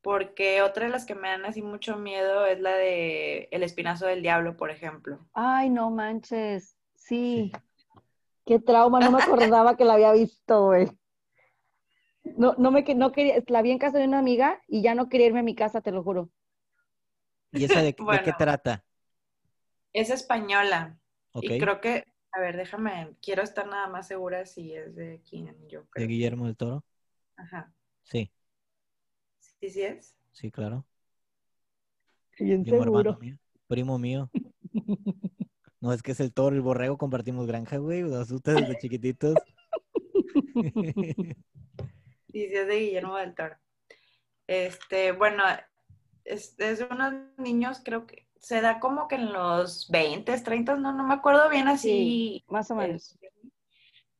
Porque 0.00 0.62
otra 0.62 0.86
de 0.86 0.90
las 0.90 1.04
que 1.04 1.14
me 1.14 1.28
dan 1.28 1.44
así 1.44 1.60
mucho 1.60 1.98
miedo 1.98 2.46
es 2.46 2.58
la 2.58 2.74
de 2.74 3.48
El 3.50 3.62
Espinazo 3.62 4.06
del 4.06 4.22
Diablo, 4.22 4.56
por 4.56 4.70
ejemplo. 4.70 5.18
Ay, 5.34 5.68
no 5.68 5.90
manches. 5.90 6.74
Sí. 6.94 7.52
Qué 8.46 8.58
trauma, 8.58 8.98
no 8.98 9.10
me 9.10 9.22
acordaba 9.22 9.76
que 9.76 9.84
la 9.84 9.94
había 9.94 10.12
visto, 10.12 10.66
güey. 10.66 10.88
No, 12.36 12.54
no 12.58 12.70
me 12.70 12.84
que- 12.84 12.94
no 12.94 13.12
quería, 13.12 13.42
la 13.46 13.62
vi 13.62 13.70
en 13.70 13.78
casa 13.78 13.98
de 13.98 14.06
una 14.06 14.18
amiga 14.18 14.60
y 14.66 14.82
ya 14.82 14.94
no 14.94 15.08
quería 15.08 15.26
irme 15.28 15.40
a 15.40 15.42
mi 15.42 15.54
casa, 15.54 15.80
te 15.80 15.92
lo 15.92 16.02
juro. 16.02 16.30
¿Y 17.52 17.64
esa 17.64 17.80
de, 17.80 17.94
de 17.98 18.22
qué 18.22 18.32
trata? 18.32 18.84
Es 19.92 20.10
española. 20.10 20.98
¿Ok? 21.32 21.44
Y 21.44 21.58
creo 21.58 21.80
que, 21.80 22.04
a 22.32 22.40
ver, 22.40 22.56
déjame, 22.56 23.16
quiero 23.22 23.42
estar 23.42 23.66
nada 23.66 23.88
más 23.88 24.06
segura 24.08 24.44
si 24.44 24.74
es 24.74 24.94
de 24.94 25.22
quién, 25.28 25.56
yo 25.68 25.80
¿De 25.82 25.88
creo. 25.90 26.08
Guillermo 26.08 26.46
del 26.46 26.56
Toro? 26.56 26.84
Ajá. 27.36 27.72
Sí, 28.02 28.30
Sí, 29.38 29.70
sí 29.70 29.82
es. 29.82 30.16
sí, 30.32 30.50
claro. 30.50 30.86
Bien 32.38 32.64
Primo 32.64 32.82
hermano 32.82 33.16
mío. 33.20 33.36
Primo 33.66 33.98
mío. 33.98 34.30
No, 35.80 35.92
es 35.92 36.02
que 36.02 36.12
es 36.12 36.20
el 36.20 36.32
toro 36.32 36.56
el 36.56 36.62
borrego, 36.62 36.98
compartimos 36.98 37.46
granja, 37.46 37.76
güey. 37.78 38.02
Los 38.02 38.30
ustedes 38.30 38.60
desde 38.66 38.76
chiquititos. 38.78 39.36
Y 42.34 42.48
si 42.48 42.54
es 42.54 42.66
de 42.66 42.80
Guillermo 42.80 43.16
del 43.16 43.34
Toro. 43.34 43.56
Este, 44.46 45.12
bueno, 45.12 45.42
es, 46.24 46.54
es 46.58 46.78
de 46.80 46.86
unos 46.90 47.14
niños, 47.38 47.80
creo 47.84 48.06
que 48.06 48.28
se 48.38 48.60
da 48.60 48.78
como 48.80 49.08
que 49.08 49.14
en 49.14 49.32
los 49.32 49.88
20, 49.90 50.38
30, 50.40 50.76
no, 50.76 50.92
no 50.92 51.04
me 51.04 51.14
acuerdo 51.14 51.48
bien 51.48 51.68
así. 51.68 52.44
Más 52.48 52.70
o 52.70 52.74
menos. 52.74 53.12
este, 53.12 53.32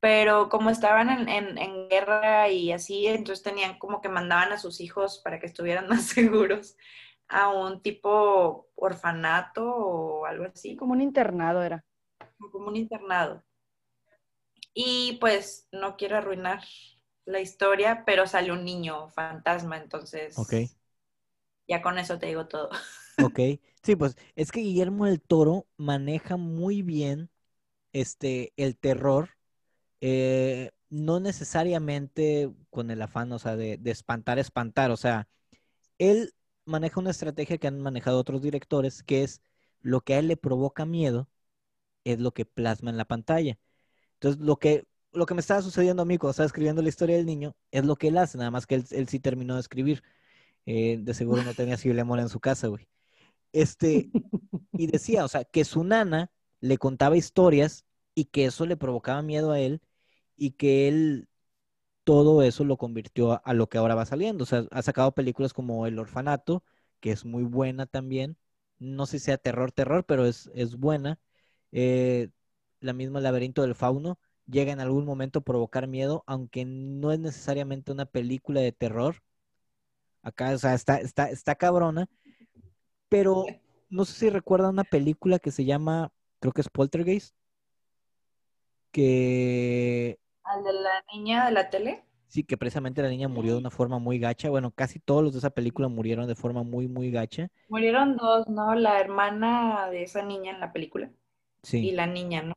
pero 0.01 0.49
como 0.49 0.71
estaban 0.71 1.11
en, 1.11 1.29
en- 1.29 1.59
en 1.59 1.89
guerra 1.89 2.49
y 2.49 2.73
así, 2.73 3.07
entonces 3.07 3.43
tenían 3.43 3.79
como 3.79 4.01
que 4.01 4.09
mandaban 4.09 4.53
a 4.53 4.59
sus 4.59 4.81
hijos 4.81 5.21
para 5.25 5.41
que 5.41 5.47
estuvieran 5.47 5.89
más 5.89 6.05
seguros 6.07 6.77
a 7.29 7.49
un 7.49 7.81
tipo 7.83 8.69
orfanato 8.77 9.65
o 9.67 10.27
algo 10.27 10.45
así 10.45 10.71
Sí, 10.71 10.77
como 10.77 10.93
un 10.93 11.01
internado 11.01 11.62
era. 11.62 11.85
como 12.53 12.69
un 12.69 12.77
internado. 12.77 13.43
Y 14.75 15.19
pues 15.21 15.69
no 15.73 15.97
quiero 15.97 16.17
arruinar 16.17 16.61
la 17.27 17.41
historia, 17.41 18.05
pero 18.07 18.27
sale 18.27 18.53
un 18.53 18.64
niño 18.64 19.09
fantasma, 19.11 19.77
entonces 19.79 20.35
Ok. 20.35 20.55
ya 21.68 21.83
con 21.83 21.99
eso 21.99 22.18
te 22.18 22.27
digo 22.27 22.47
todo. 22.49 22.70
Ok. 23.18 23.39
Sí, 23.83 23.97
pues 23.97 24.16
es 24.35 24.51
que 24.53 24.61
Guillermo 24.61 25.07
del 25.07 25.20
Toro 25.20 25.66
maneja 25.77 26.37
muy 26.37 26.83
bien 26.83 27.31
este 27.93 28.53
el 28.57 28.77
terror. 28.79 29.31
eh, 30.03 30.72
no 30.91 31.20
necesariamente 31.20 32.53
con 32.70 32.91
el 32.91 33.03
afán, 33.03 33.33
o 33.33 33.39
sea, 33.41 33.57
de, 33.57 33.79
de 33.79 33.91
espantar, 33.93 34.39
espantar. 34.39 34.91
O 34.93 34.97
sea, 34.99 35.29
él 35.99 36.35
maneja 36.66 37.01
una 37.01 37.11
estrategia 37.12 37.59
que 37.59 37.68
han 37.68 37.81
manejado 37.81 38.18
otros 38.20 38.43
directores, 38.43 39.03
que 39.05 39.25
es 39.25 39.43
lo 39.83 40.03
que 40.03 40.14
a 40.14 40.20
él 40.20 40.29
le 40.29 40.37
provoca 40.39 40.87
miedo, 40.87 41.29
es 42.05 42.20
lo 42.20 42.33
que 42.33 42.45
plasma 42.47 42.91
en 42.91 42.97
la 42.97 43.05
pantalla. 43.07 43.59
Entonces, 44.14 44.43
lo 44.43 44.59
que, 44.59 44.87
lo 45.15 45.27
que 45.27 45.35
me 45.35 45.41
estaba 45.41 45.62
sucediendo 45.62 46.03
a 46.03 46.05
mí 46.07 46.19
cuando 46.19 46.33
estaba 46.33 46.47
escribiendo 46.47 46.83
la 46.83 46.89
historia 46.89 47.17
del 47.17 47.27
niño, 47.27 47.55
es 47.71 47.85
lo 47.85 47.97
que 47.97 48.09
él 48.09 48.19
hace, 48.19 48.39
nada 48.39 48.51
más 48.51 48.67
que 48.67 48.77
él, 48.77 48.85
él 48.91 49.09
sí 49.09 49.21
terminó 49.21 49.55
de 49.55 49.61
escribir. 49.61 50.03
Eh, 50.67 50.99
de 51.01 51.15
seguro 51.15 51.43
no 51.43 51.55
tenía 51.55 51.77
Lemon 51.83 52.21
en 52.21 52.29
su 52.29 52.41
casa, 52.41 52.69
güey. 52.69 52.89
Este, 53.53 54.11
y 54.73 54.87
decía, 54.89 55.25
o 55.25 55.29
sea, 55.29 55.45
que 55.45 55.65
su 55.65 55.85
nana 55.85 56.31
le 56.61 56.79
contaba 56.79 57.17
historias 57.17 57.85
y 58.15 58.27
que 58.27 58.47
eso 58.47 58.67
le 58.67 58.77
provocaba 58.77 59.23
miedo 59.23 59.53
a 59.53 59.61
él 59.61 59.83
y 60.37 60.53
que 60.53 60.89
él 60.89 61.29
todo 62.05 62.43
eso 62.43 62.65
lo 62.65 62.77
convirtió 62.77 63.33
a, 63.33 63.37
a 63.37 63.55
lo 63.55 63.69
que 63.69 63.79
ahora 63.79 63.95
va 63.95 64.07
saliendo. 64.07 64.45
O 64.45 64.47
sea, 64.47 64.67
ha 64.71 64.83
sacado 64.83 65.12
películas 65.15 65.53
como 65.53 65.87
El 65.87 65.99
Orfanato, 65.99 66.65
que 67.01 67.12
es 67.12 67.25
muy 67.25 67.45
buena 67.45 67.87
también. 67.87 68.37
No 68.79 69.07
sé 69.07 69.19
si 69.19 69.27
sea 69.27 69.39
terror, 69.39 69.73
terror, 69.73 70.05
pero 70.05 70.27
es, 70.27 70.51
es 70.55 70.77
buena. 70.77 71.19
Eh, 71.73 72.31
la 72.81 72.93
misma 72.93 73.21
Laberinto 73.21 73.62
del 73.62 73.75
Fauno 73.75 74.19
llega 74.47 74.73
en 74.73 74.81
algún 74.81 75.05
momento 75.05 75.41
a 75.41 75.43
provocar 75.43 75.87
miedo, 75.89 76.25
aunque 76.27 76.65
no 76.65 77.13
es 77.13 77.19
necesariamente 77.21 77.93
una 77.93 78.07
película 78.07 78.61
de 78.61 78.73
terror. 78.73 79.17
Acá, 80.23 80.51
o 80.55 80.59
sea, 80.59 80.75
está, 80.75 80.97
está, 80.99 81.31
está 81.31 81.55
cabrona. 81.55 82.09
Pero 83.09 83.47
no 83.89 84.05
sé 84.05 84.15
si 84.15 84.31
recuerdan 84.31 84.71
una 84.73 84.85
película 84.85 85.39
que 85.39 85.51
se 85.51 85.65
llama, 85.65 86.13
creo 86.41 86.53
que 86.53 86.61
es 86.63 86.69
Poltergeist, 86.69 87.35
que 88.93 90.19
¿Al 90.43 90.65
de 90.65 90.73
la 90.73 91.05
niña 91.13 91.45
de 91.45 91.53
la 91.53 91.69
tele? 91.69 92.03
sí, 92.29 92.45
que 92.45 92.57
precisamente 92.59 93.03
la 93.03 93.09
niña 93.09 93.29
murió 93.29 93.53
de 93.53 93.59
una 93.59 93.71
forma 93.71 93.99
muy 93.99 94.19
gacha. 94.19 94.51
Bueno, 94.51 94.71
casi 94.73 94.99
todos 95.01 95.23
los 95.23 95.33
de 95.33 95.39
esa 95.39 95.51
película 95.51 95.89
murieron 95.89 96.27
de 96.29 96.35
forma 96.35 96.63
muy, 96.63 96.89
muy 96.89 97.11
gacha. 97.11 97.49
Murieron 97.69 98.17
dos, 98.17 98.49
¿no? 98.49 98.75
La 98.75 99.01
hermana 99.01 99.89
de 99.91 100.03
esa 100.05 100.23
niña 100.23 100.51
en 100.53 100.61
la 100.61 100.73
película 100.73 101.11
y 101.81 101.93
Sí, 101.93 101.93
la 101.93 102.07
niña, 102.07 102.43
¿no? 102.43 102.55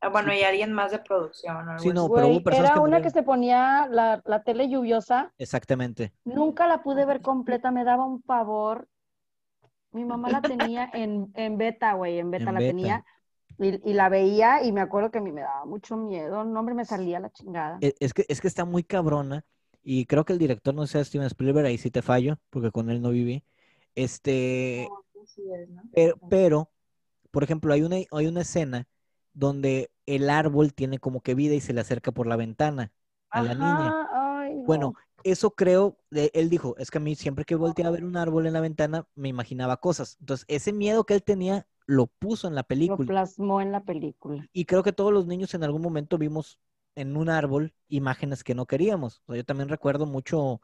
Ah, 0.00 0.08
bueno, 0.08 0.32
y 0.32 0.42
alguien 0.42 0.72
más 0.72 0.90
de 0.92 0.98
producción. 0.98 1.56
o 1.56 1.70
algo 1.70 1.74
Sí, 1.82 1.92
no, 1.92 2.10
pero 2.12 2.28
hubo 2.28 2.42
personas 2.42 2.70
era 2.70 2.72
que 2.72 2.78
una 2.80 3.00
que 3.02 3.10
se 3.10 3.22
ponía 3.22 3.86
la, 3.90 4.22
la 4.24 4.42
tele 4.42 4.68
lluviosa. 4.68 5.32
exactamente. 5.38 6.12
Nunca 6.24 6.66
la 6.68 6.82
pude 6.82 7.06
ver 7.06 7.22
completa, 7.22 7.70
me 7.70 7.84
daba 7.84 8.04
un 8.06 8.22
pavor. 8.22 8.88
Mi 9.92 10.04
mamá 10.04 10.30
la 10.30 10.44
tenía 10.46 10.90
en, 10.94 11.30
en 11.34 11.56
beta, 11.58 11.92
güey, 11.94 12.18
en 12.18 12.30
beta 12.30 12.50
En 12.50 12.54
la 12.54 12.60
beta. 12.60 12.66
tenía. 12.66 13.04
Y, 13.58 13.90
y 13.90 13.94
la 13.94 14.08
veía 14.08 14.62
y 14.64 14.72
me 14.72 14.80
acuerdo 14.80 15.10
que 15.10 15.18
a 15.18 15.20
mí 15.20 15.32
me 15.32 15.42
daba 15.42 15.64
mucho 15.66 15.96
miedo. 15.96 16.44
No, 16.44 16.60
hombre, 16.60 16.74
me 16.74 16.84
salía 16.84 17.20
la 17.20 17.30
chingada. 17.30 17.80
E- 17.80 17.94
Es 18.00 18.14
que, 18.14 18.24
es 18.28 18.40
que 18.40 18.48
está 18.48 18.64
muy 18.64 18.82
cabrona 18.84 19.44
y 19.82 20.06
creo 20.06 20.24
que 20.24 20.32
el 20.32 20.38
director 20.38 20.74
no 20.74 20.86
sea 20.86 21.04
Steven 21.04 21.26
Spielberg, 21.26 21.66
ahí 21.66 21.78
sí 21.78 21.90
te 21.90 22.02
fallo, 22.02 22.38
porque 22.50 22.70
con 22.70 22.90
él 22.90 23.00
no 23.02 23.10
viví. 23.10 23.44
Este, 23.94 24.88
Sí 25.26 25.50
es, 25.52 25.68
¿no? 25.68 25.82
pero, 25.92 26.20
pero, 26.28 26.70
por 27.30 27.44
ejemplo, 27.44 27.72
hay 27.74 27.82
una, 27.82 27.96
hay 28.12 28.26
una 28.28 28.42
escena 28.42 28.88
donde 29.32 29.90
el 30.06 30.30
árbol 30.30 30.74
tiene 30.74 30.98
como 30.98 31.22
que 31.22 31.34
vida 31.34 31.54
y 31.54 31.60
se 31.60 31.72
le 31.72 31.80
acerca 31.80 32.12
por 32.12 32.26
la 32.26 32.36
ventana 32.36 32.92
a 33.32 33.42
la 33.42 33.54
niña. 33.54 33.96
Ajá, 33.96 34.08
ay, 34.12 34.54
no. 34.56 34.64
Bueno, 34.64 34.96
eso 35.24 35.52
creo, 35.54 35.98
de- 36.10 36.30
él 36.34 36.50
dijo, 36.50 36.76
es 36.78 36.90
que 36.90 36.98
a 36.98 37.00
mí 37.00 37.16
siempre 37.16 37.44
que 37.44 37.54
volteé 37.56 37.84
a 37.86 37.90
ver 37.90 38.04
un 38.04 38.16
árbol 38.16 38.46
en 38.46 38.54
la 38.54 38.60
ventana 38.60 39.06
me 39.14 39.28
imaginaba 39.28 39.78
cosas. 39.78 40.16
Entonces, 40.20 40.46
ese 40.48 40.72
miedo 40.72 41.04
que 41.04 41.14
él 41.14 41.22
tenía 41.24 41.66
lo 41.86 42.06
puso 42.06 42.48
en 42.48 42.54
la 42.54 42.62
lo 42.84 42.98
película. 42.98 43.06
plasmó 43.06 43.60
en 43.62 43.72
la 43.72 43.82
película. 43.84 44.46
Y 44.52 44.64
creo 44.64 44.82
que 44.82 44.92
todos 44.92 45.12
los 45.12 45.26
niños 45.26 45.54
en 45.54 45.64
algún 45.64 45.82
momento 45.82 46.18
vimos 46.18 46.58
en 46.96 47.16
un 47.16 47.28
árbol 47.28 47.74
imágenes 47.88 48.42
que 48.44 48.54
no 48.54 48.66
queríamos. 48.66 49.22
O 49.26 49.32
sea, 49.32 49.36
yo 49.36 49.44
también 49.44 49.68
recuerdo 49.68 50.06
mucho 50.06 50.60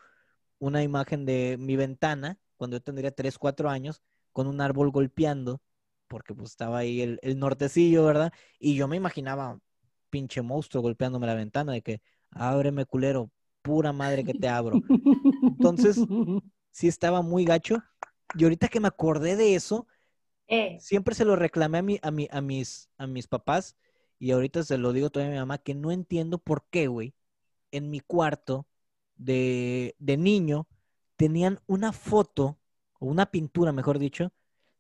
una 0.59 0.83
imagen 0.83 1.27
de 1.27 1.57
mi 1.61 1.77
ventana 1.77 2.39
cuando 2.57 2.77
yo 2.79 2.83
tendría 2.83 3.13
3, 3.13 3.39
4 3.39 3.71
años 3.71 4.03
con 4.33 4.47
un 4.49 4.61
árbol 4.61 4.91
golpeando, 4.91 5.61
porque 6.09 6.35
pues 6.35 6.51
estaba 6.51 6.79
ahí 6.79 7.01
el, 7.03 7.19
el 7.23 7.39
nortecillo, 7.39 8.05
¿verdad? 8.05 8.33
Y 8.59 8.77
yo 8.77 8.89
me 8.89 8.97
imaginaba 8.97 9.59
pinche 10.11 10.43
monstruo 10.43 10.83
golpeándome 10.83 11.27
la 11.27 11.35
ventana 11.35 11.73
de 11.73 11.83
que 11.83 12.01
ábreme 12.31 12.85
culero, 12.87 13.31
pura 13.63 13.93
madre 13.93 14.25
que 14.25 14.35
te 14.35 14.49
abro. 14.49 14.85
Entonces, 15.55 16.09
sí 16.73 16.89
estaba 16.89 17.23
muy 17.23 17.45
gacho. 17.47 17.85
Y 18.35 18.45
ahorita 18.45 18.69
que 18.69 18.81
me 18.81 18.89
acordé 18.89 19.37
de 19.37 19.55
eso, 19.57 19.89
Eh, 20.49 20.85
siempre 20.87 21.15
se 21.15 21.25
lo 21.25 21.37
reclamé 21.37 21.79
a, 21.79 21.83
mi, 21.83 21.99
a, 22.03 22.11
mi, 22.11 22.29
a, 22.31 22.41
mis, 22.41 22.91
a 22.99 23.07
mis 23.07 23.27
papás 23.29 23.77
y 24.19 24.31
ahorita 24.33 24.63
se 24.65 24.79
lo 24.79 24.93
digo 24.93 25.11
todavía 25.11 25.33
a 25.33 25.35
mi 25.37 25.41
mamá 25.41 25.59
que 25.59 25.75
no 25.75 25.91
entiendo 25.93 26.39
por 26.39 26.67
qué, 26.71 26.87
güey, 26.89 27.15
en 27.73 27.91
mi 27.91 28.01
cuarto 28.01 28.67
de, 29.17 29.97
de 29.99 30.17
niño 30.19 30.69
tenían 31.17 31.61
una 31.67 31.93
foto, 31.93 32.59
o 33.01 33.07
una 33.07 33.27
pintura, 33.31 33.73
mejor 33.73 33.99
dicho, 34.01 34.33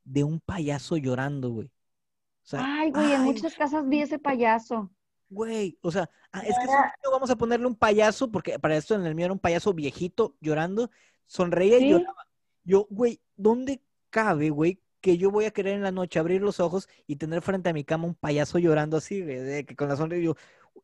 de 0.06 0.24
un 0.24 0.40
payaso 0.40 0.96
llorando, 0.96 1.50
güey. 1.50 1.66
O 1.66 2.48
sea, 2.48 2.60
Ay, 2.64 2.90
güey, 2.90 3.12
en 3.12 3.24
muchas 3.24 3.54
casas 3.54 3.86
vi 3.86 4.00
ese 4.00 4.18
payaso. 4.18 4.90
Güey, 5.28 5.76
o 5.82 5.90
sea, 5.90 6.08
ah, 6.30 6.40
es 6.40 6.56
que 6.56 6.64
niño, 6.64 7.10
vamos 7.10 7.28
a 7.30 7.36
ponerle 7.36 7.66
un 7.66 7.74
payaso, 7.74 8.30
porque 8.30 8.58
para 8.60 8.76
esto 8.76 8.94
en 8.94 9.04
el 9.04 9.16
mío 9.16 9.24
era 9.26 9.32
un 9.32 9.40
payaso 9.40 9.74
viejito 9.74 10.36
llorando, 10.40 10.90
sonreía 11.26 11.78
y 11.78 11.90
lloraba. 11.90 12.26
Yo, 12.62 12.86
güey, 12.88 13.20
¿dónde 13.36 13.82
cabe, 14.10 14.50
güey, 14.50 14.80
que 15.00 15.18
yo 15.18 15.32
voy 15.32 15.46
a 15.46 15.50
querer 15.50 15.74
en 15.74 15.82
la 15.82 15.90
noche 15.90 16.20
abrir 16.20 16.40
los 16.40 16.60
ojos 16.60 16.88
y 17.08 17.16
tener 17.16 17.42
frente 17.42 17.68
a 17.70 17.72
mi 17.72 17.82
cama 17.82 18.06
un 18.06 18.14
payaso 18.14 18.58
llorando 18.60 18.96
así, 18.96 19.22
güey, 19.22 19.38
de 19.38 19.66
que 19.66 19.74
con 19.74 19.88
la 19.88 19.96
sonrisa 19.96 20.22
yo, 20.22 20.36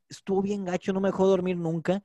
estuvo 0.09 0.43
bien 0.43 0.65
gacho, 0.65 0.93
no 0.93 1.01
me 1.01 1.09
dejó 1.09 1.27
dormir 1.27 1.57
nunca. 1.57 2.03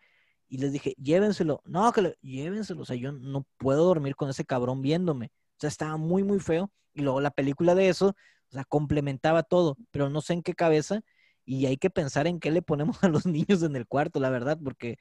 Y 0.49 0.59
les 0.59 0.71
dije, 0.71 0.95
llévenselo. 1.01 1.61
No, 1.65 1.91
que 1.91 2.15
llévenselo. 2.21 2.81
O 2.81 2.85
sea, 2.85 2.95
yo 2.95 3.11
no 3.11 3.45
puedo 3.57 3.83
dormir 3.85 4.15
con 4.15 4.29
ese 4.29 4.45
cabrón 4.45 4.81
viéndome. 4.81 5.31
O 5.57 5.59
sea, 5.59 5.69
estaba 5.69 5.97
muy, 5.97 6.23
muy 6.23 6.39
feo. 6.39 6.71
Y 6.93 7.01
luego 7.01 7.21
la 7.21 7.31
película 7.31 7.75
de 7.75 7.89
eso, 7.89 8.09
o 8.09 8.51
sea, 8.51 8.63
complementaba 8.63 9.43
todo, 9.43 9.77
pero 9.91 10.09
no 10.09 10.21
sé 10.21 10.33
en 10.33 10.43
qué 10.43 10.53
cabeza. 10.53 11.01
Y 11.45 11.65
hay 11.65 11.77
que 11.77 11.89
pensar 11.89 12.27
en 12.27 12.39
qué 12.39 12.51
le 12.51 12.61
ponemos 12.61 12.97
a 13.03 13.09
los 13.09 13.25
niños 13.25 13.63
en 13.63 13.75
el 13.75 13.87
cuarto, 13.87 14.19
la 14.19 14.29
verdad, 14.29 14.57
porque 14.63 14.97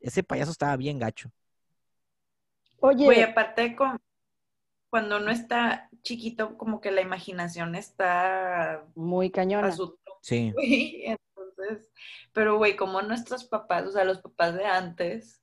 ese 0.00 0.22
payaso 0.22 0.50
estaba 0.50 0.76
bien 0.76 0.98
gacho. 0.98 1.30
Oye, 2.80 3.04
Güey, 3.04 3.22
aparte 3.22 3.74
con, 3.76 3.98
cuando 4.90 5.16
uno 5.16 5.30
está 5.30 5.88
chiquito, 6.02 6.58
como 6.58 6.80
que 6.80 6.90
la 6.90 7.00
imaginación 7.00 7.74
está 7.74 8.86
muy 8.94 9.30
cañona. 9.30 9.68
a 9.68 9.72
su 9.72 9.98
Sí. 10.20 10.52
güey. 10.52 11.04
Entonces, 11.36 11.90
pero 12.32 12.56
güey, 12.56 12.76
como 12.76 13.02
nuestros 13.02 13.44
papás, 13.44 13.86
o 13.86 13.92
sea, 13.92 14.04
los 14.04 14.20
papás 14.20 14.54
de 14.54 14.64
antes, 14.64 15.42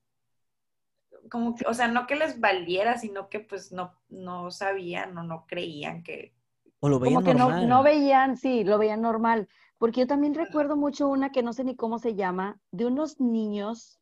como 1.29 1.55
que, 1.55 1.65
o 1.67 1.73
sea, 1.73 1.87
no 1.87 2.07
que 2.07 2.15
les 2.15 2.39
valiera, 2.39 2.97
sino 2.97 3.29
que 3.29 3.39
pues 3.39 3.71
no, 3.71 3.93
no 4.09 4.51
sabían 4.51 5.17
o 5.17 5.23
no 5.23 5.45
creían 5.47 6.03
que, 6.03 6.33
O 6.79 6.89
lo 6.89 6.99
veían 6.99 7.15
Como 7.15 7.25
que 7.25 7.37
no, 7.37 7.45
normal. 7.49 7.69
no 7.69 7.83
veían, 7.83 8.37
sí, 8.37 8.63
lo 8.63 8.77
veían 8.77 9.01
normal. 9.01 9.47
Porque 9.77 10.01
yo 10.01 10.07
también 10.07 10.33
recuerdo 10.35 10.75
mucho 10.77 11.07
una 11.07 11.31
que 11.31 11.41
no 11.43 11.53
sé 11.53 11.63
ni 11.63 11.75
cómo 11.75 11.97
se 11.99 12.15
llama, 12.15 12.59
de 12.71 12.85
unos 12.85 13.19
niños, 13.19 13.99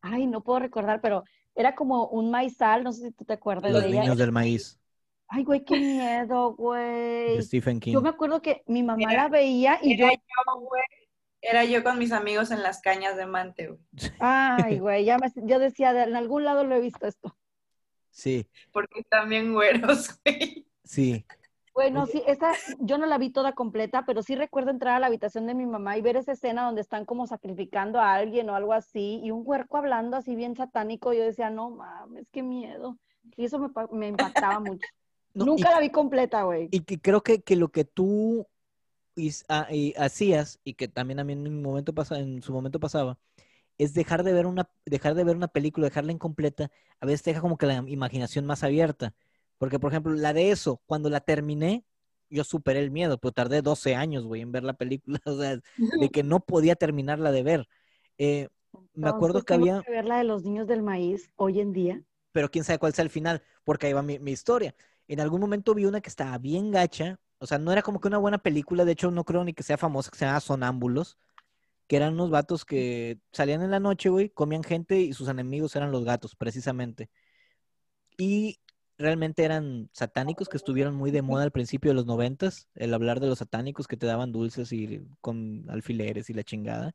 ay, 0.00 0.26
no 0.26 0.42
puedo 0.42 0.60
recordar, 0.60 1.00
pero 1.00 1.24
era 1.54 1.74
como 1.74 2.06
un 2.08 2.30
maizal, 2.30 2.84
no 2.84 2.92
sé 2.92 3.02
si 3.08 3.12
tú 3.12 3.24
te 3.24 3.34
acuerdas 3.34 3.72
Los 3.72 3.82
de 3.82 3.88
ella. 3.88 4.00
niños 4.02 4.18
del 4.18 4.32
maíz, 4.32 4.78
Ay, 5.28 5.42
güey, 5.44 5.64
qué 5.64 5.76
miedo, 5.76 6.54
güey. 6.54 7.36
de 7.36 7.42
Stephen 7.42 7.80
King. 7.80 7.92
Yo 7.94 8.00
me 8.00 8.10
acuerdo 8.10 8.40
que 8.40 8.62
mi 8.66 8.82
mamá 8.82 9.12
Era- 9.12 9.24
la 9.24 9.28
veía 9.28 9.78
y 9.82 9.96
yo, 9.98 10.06
era 10.06 10.14
yo, 10.14 10.60
güey, 10.60 10.82
era 11.48 11.64
yo 11.64 11.82
con 11.84 11.98
mis 11.98 12.12
amigos 12.12 12.50
en 12.50 12.62
las 12.62 12.80
cañas 12.80 13.16
de 13.16 13.26
Mante, 13.26 13.68
güey, 13.68 13.80
ay, 14.20 14.78
güey, 14.80 15.04
ya 15.04 15.18
me, 15.18 15.30
yo 15.46 15.58
decía, 15.58 15.92
de- 15.92 16.02
en 16.04 16.16
algún 16.16 16.44
lado 16.44 16.64
lo 16.64 16.74
he 16.74 16.80
visto 16.80 17.06
esto. 17.06 17.36
Sí. 18.10 18.46
porque 18.72 19.00
están 19.00 19.28
bien 19.28 19.52
güeros, 19.52 20.18
güey. 20.24 20.66
Sí. 20.84 21.24
Bueno, 21.74 22.06
sí, 22.06 22.22
esa 22.26 22.52
yo 22.78 22.96
no 22.96 23.04
la 23.04 23.18
vi 23.18 23.28
toda 23.28 23.52
completa, 23.52 24.04
pero 24.06 24.22
sí 24.22 24.34
recuerdo 24.34 24.70
entrar 24.70 24.94
a 24.94 24.98
la 25.00 25.08
habitación 25.08 25.46
de 25.46 25.54
mi 25.54 25.66
mamá 25.66 25.98
y 25.98 26.00
ver 26.00 26.16
esa 26.16 26.32
escena 26.32 26.64
donde 26.64 26.80
están 26.80 27.04
como 27.04 27.26
sacrificando 27.26 28.00
a 28.00 28.14
alguien 28.14 28.48
o 28.48 28.54
algo 28.54 28.72
así, 28.72 29.20
y 29.22 29.30
un 29.30 29.42
huerco 29.44 29.76
hablando 29.76 30.16
así 30.16 30.34
bien 30.34 30.56
satánico. 30.56 31.12
Yo 31.12 31.22
decía, 31.22 31.50
no 31.50 31.68
mames, 31.68 32.26
qué 32.32 32.42
miedo. 32.42 32.96
Y 33.36 33.44
eso 33.44 33.58
me, 33.58 33.68
me 33.92 34.08
impactaba 34.08 34.58
mucho. 34.60 34.80
No, 35.34 35.44
Nunca 35.44 35.68
y- 35.68 35.74
la 35.74 35.80
vi 35.80 35.90
completa, 35.90 36.44
güey. 36.44 36.68
Y 36.70 36.80
que 36.80 36.98
creo 36.98 37.22
que, 37.22 37.42
que 37.42 37.56
lo 37.56 37.68
que 37.68 37.84
tú 37.84 38.46
ah, 39.48 39.68
y 39.70 39.94
hacías, 39.96 40.60
y 40.64 40.74
que 40.74 40.88
también 40.88 41.20
a 41.20 41.24
mí 41.24 41.32
en, 41.32 41.42
mi 41.42 41.50
momento 41.50 41.94
pasa, 41.94 42.18
en 42.18 42.42
su 42.42 42.52
momento 42.52 42.80
pasaba, 42.80 43.18
es 43.78 43.94
dejar 43.94 44.22
de 44.24 44.32
ver 44.32 44.46
una, 44.46 44.70
dejar 44.84 45.14
de 45.14 45.24
ver 45.24 45.36
una 45.36 45.48
película, 45.48 45.86
dejarla 45.86 46.12
incompleta, 46.12 46.70
a 47.00 47.06
veces 47.06 47.22
te 47.22 47.30
deja 47.30 47.40
como 47.40 47.58
que 47.58 47.66
la 47.66 47.84
imaginación 47.86 48.46
más 48.46 48.62
abierta. 48.62 49.14
Porque, 49.58 49.78
por 49.78 49.90
ejemplo, 49.92 50.12
la 50.12 50.32
de 50.32 50.50
eso, 50.50 50.82
cuando 50.86 51.08
la 51.10 51.20
terminé, 51.20 51.84
yo 52.28 52.44
superé 52.44 52.80
el 52.80 52.90
miedo, 52.90 53.18
pero 53.18 53.32
tardé 53.32 53.62
12 53.62 53.94
años, 53.94 54.24
güey, 54.24 54.42
en 54.42 54.52
ver 54.52 54.64
la 54.64 54.74
película, 54.74 55.18
o 55.24 55.38
sea, 55.38 55.58
de 55.76 56.10
que 56.10 56.22
no 56.22 56.40
podía 56.40 56.76
terminarla 56.76 57.32
de 57.32 57.42
ver. 57.42 57.68
Eh, 58.18 58.48
me 58.94 59.08
acuerdo 59.08 59.38
Entonces, 59.38 59.44
que 59.44 59.54
había, 59.54 59.82
que 59.82 59.90
ver 59.90 60.04
la 60.04 60.18
de 60.18 60.24
los 60.24 60.44
niños 60.44 60.66
del 60.66 60.82
maíz 60.82 61.30
hoy 61.36 61.60
en 61.60 61.72
día. 61.72 62.02
pero 62.32 62.50
quién 62.50 62.64
sabe 62.64 62.78
cuál 62.78 62.92
sea 62.92 63.04
el 63.04 63.10
final, 63.10 63.42
porque 63.64 63.86
ahí 63.86 63.92
va 63.92 64.02
mi, 64.02 64.18
mi 64.18 64.32
historia. 64.32 64.74
En 65.08 65.20
algún 65.20 65.40
momento 65.40 65.74
vi 65.74 65.86
una 65.86 66.00
que 66.00 66.08
estaba 66.08 66.36
bien 66.38 66.70
gacha, 66.70 67.18
o 67.38 67.46
sea, 67.46 67.58
no 67.58 67.72
era 67.72 67.82
como 67.82 68.00
que 68.00 68.08
una 68.08 68.18
buena 68.18 68.38
película, 68.38 68.84
de 68.84 68.92
hecho 68.92 69.10
no 69.10 69.24
creo 69.24 69.44
ni 69.44 69.52
que 69.52 69.62
sea 69.62 69.76
famosa, 69.76 70.10
que 70.10 70.18
se 70.18 70.24
llama 70.24 70.40
Sonámbulos, 70.40 71.18
que 71.86 71.96
eran 71.96 72.14
unos 72.14 72.30
vatos 72.30 72.64
que 72.64 73.18
salían 73.32 73.62
en 73.62 73.70
la 73.70 73.80
noche, 73.80 74.08
güey, 74.08 74.30
comían 74.30 74.64
gente 74.64 74.98
y 75.00 75.12
sus 75.12 75.28
enemigos 75.28 75.76
eran 75.76 75.92
los 75.92 76.04
gatos, 76.04 76.34
precisamente. 76.34 77.10
Y 78.18 78.58
realmente 78.98 79.44
eran 79.44 79.90
satánicos 79.92 80.48
que 80.48 80.56
estuvieron 80.56 80.94
muy 80.94 81.10
de 81.10 81.22
moda 81.22 81.44
al 81.44 81.52
principio 81.52 81.90
de 81.90 81.94
los 81.94 82.06
noventas, 82.06 82.68
el 82.74 82.94
hablar 82.94 83.20
de 83.20 83.26
los 83.28 83.38
satánicos 83.38 83.86
que 83.86 83.96
te 83.96 84.06
daban 84.06 84.32
dulces 84.32 84.72
y 84.72 85.06
con 85.20 85.66
alfileres 85.68 86.30
y 86.30 86.34
la 86.34 86.42
chingada. 86.42 86.94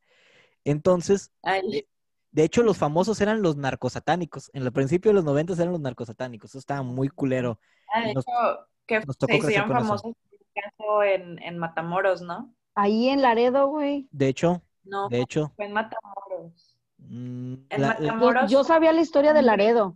Entonces, 0.64 1.32
Ay, 1.44 1.86
de, 2.32 2.44
hecho, 2.44 2.64
los 2.64 2.78
famosos 2.78 3.22
eran 3.22 3.42
los 3.42 3.56
narcosatánicos. 3.56 4.50
En 4.54 4.64
el 4.64 4.72
principio 4.72 5.12
de 5.12 5.16
los 5.16 5.24
noventas 5.24 5.60
eran 5.60 5.72
los 5.72 5.82
narcosatánicos. 5.82 6.52
Eso 6.52 6.60
estaba 6.60 6.82
muy 6.82 7.08
culero. 7.08 7.60
ah, 7.94 8.08
de 8.08 8.14
nos- 8.16 8.26
hecho, 8.28 8.68
que 8.86 9.06
nos 9.06 9.18
tocó 9.18 9.34
se 9.34 9.48
hicieron 9.48 9.70
famosos 9.70 10.14
caso 10.54 11.04
en, 11.04 11.42
en 11.44 11.58
Matamoros, 11.58 12.22
¿no? 12.22 12.54
Ahí 12.76 13.10
en 13.10 13.22
Laredo, 13.22 13.68
güey. 13.68 14.10
De 14.12 14.28
hecho, 14.30 14.64
No, 14.84 15.10
de 15.10 15.22
hecho, 15.22 15.56
fue 15.56 15.66
en 15.66 15.74
Matamoros. 15.74 16.78
mm, 17.00 17.56
En 17.70 17.82
la- 17.82 18.00
Yo, 18.00 18.12
Matamoros. 18.12 18.52
yo 18.52 18.64
sabía 18.64 18.94
la 18.94 19.02
historia 19.02 19.34
de 19.34 19.42
Laredo. 19.44 19.94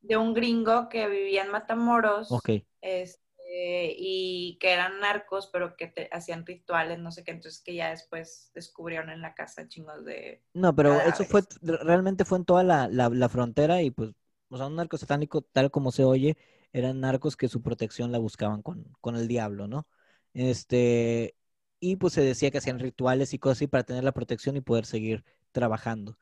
De 0.00 0.16
un 0.16 0.34
gringo 0.34 0.88
que 0.88 1.08
vivía 1.08 1.42
en 1.44 1.50
Matamoros. 1.50 2.28
ok. 2.28 2.50
este, 2.80 3.94
y 3.96 4.58
que 4.60 4.72
eran 4.72 4.98
narcos, 5.00 5.48
pero 5.52 5.76
que 5.76 5.86
te- 5.88 6.08
hacían 6.12 6.44
rituales, 6.46 6.98
no 6.98 7.12
sé 7.12 7.24
qué, 7.24 7.30
entonces 7.32 7.62
que 7.62 7.74
ya 7.74 7.90
después 7.90 8.50
descubrieron 8.54 9.10
en 9.10 9.20
la 9.22 9.34
casa 9.34 9.68
chingos 9.68 10.04
de... 10.04 10.42
No, 10.54 10.74
pero 10.74 11.00
eso 11.00 11.24
fue, 11.24 11.42
realmente 11.62 12.24
fue 12.26 12.38
en 12.38 12.44
toda 12.44 12.62
la, 12.62 12.88
la- 12.88 13.08
la 13.08 13.28
frontera 13.30 13.80
y 13.82 13.90
pues, 13.90 14.10
o 14.48 14.56
sea, 14.58 14.66
un 14.66 14.76
narco 14.76 14.98
satánico, 14.98 15.40
tal 15.42 15.70
como 15.70 15.92
se 15.92 16.04
oye, 16.04 16.36
eran 16.72 17.00
narcos 17.00 17.36
que 17.36 17.48
su 17.48 17.62
protección 17.62 18.12
la 18.12 18.18
buscaban 18.18 18.62
con, 18.62 18.84
con 19.00 19.16
el 19.16 19.28
diablo, 19.28 19.68
¿no? 19.68 19.86
Este, 20.34 21.36
y 21.80 21.96
pues 21.96 22.14
se 22.14 22.22
decía 22.22 22.50
que 22.50 22.58
hacían 22.58 22.78
rituales 22.78 23.34
y 23.34 23.38
cosas 23.38 23.58
así 23.58 23.66
para 23.66 23.84
tener 23.84 24.04
la 24.04 24.12
protección 24.12 24.56
y 24.56 24.60
poder 24.60 24.86
seguir 24.86 25.24
trabajando. 25.52 26.18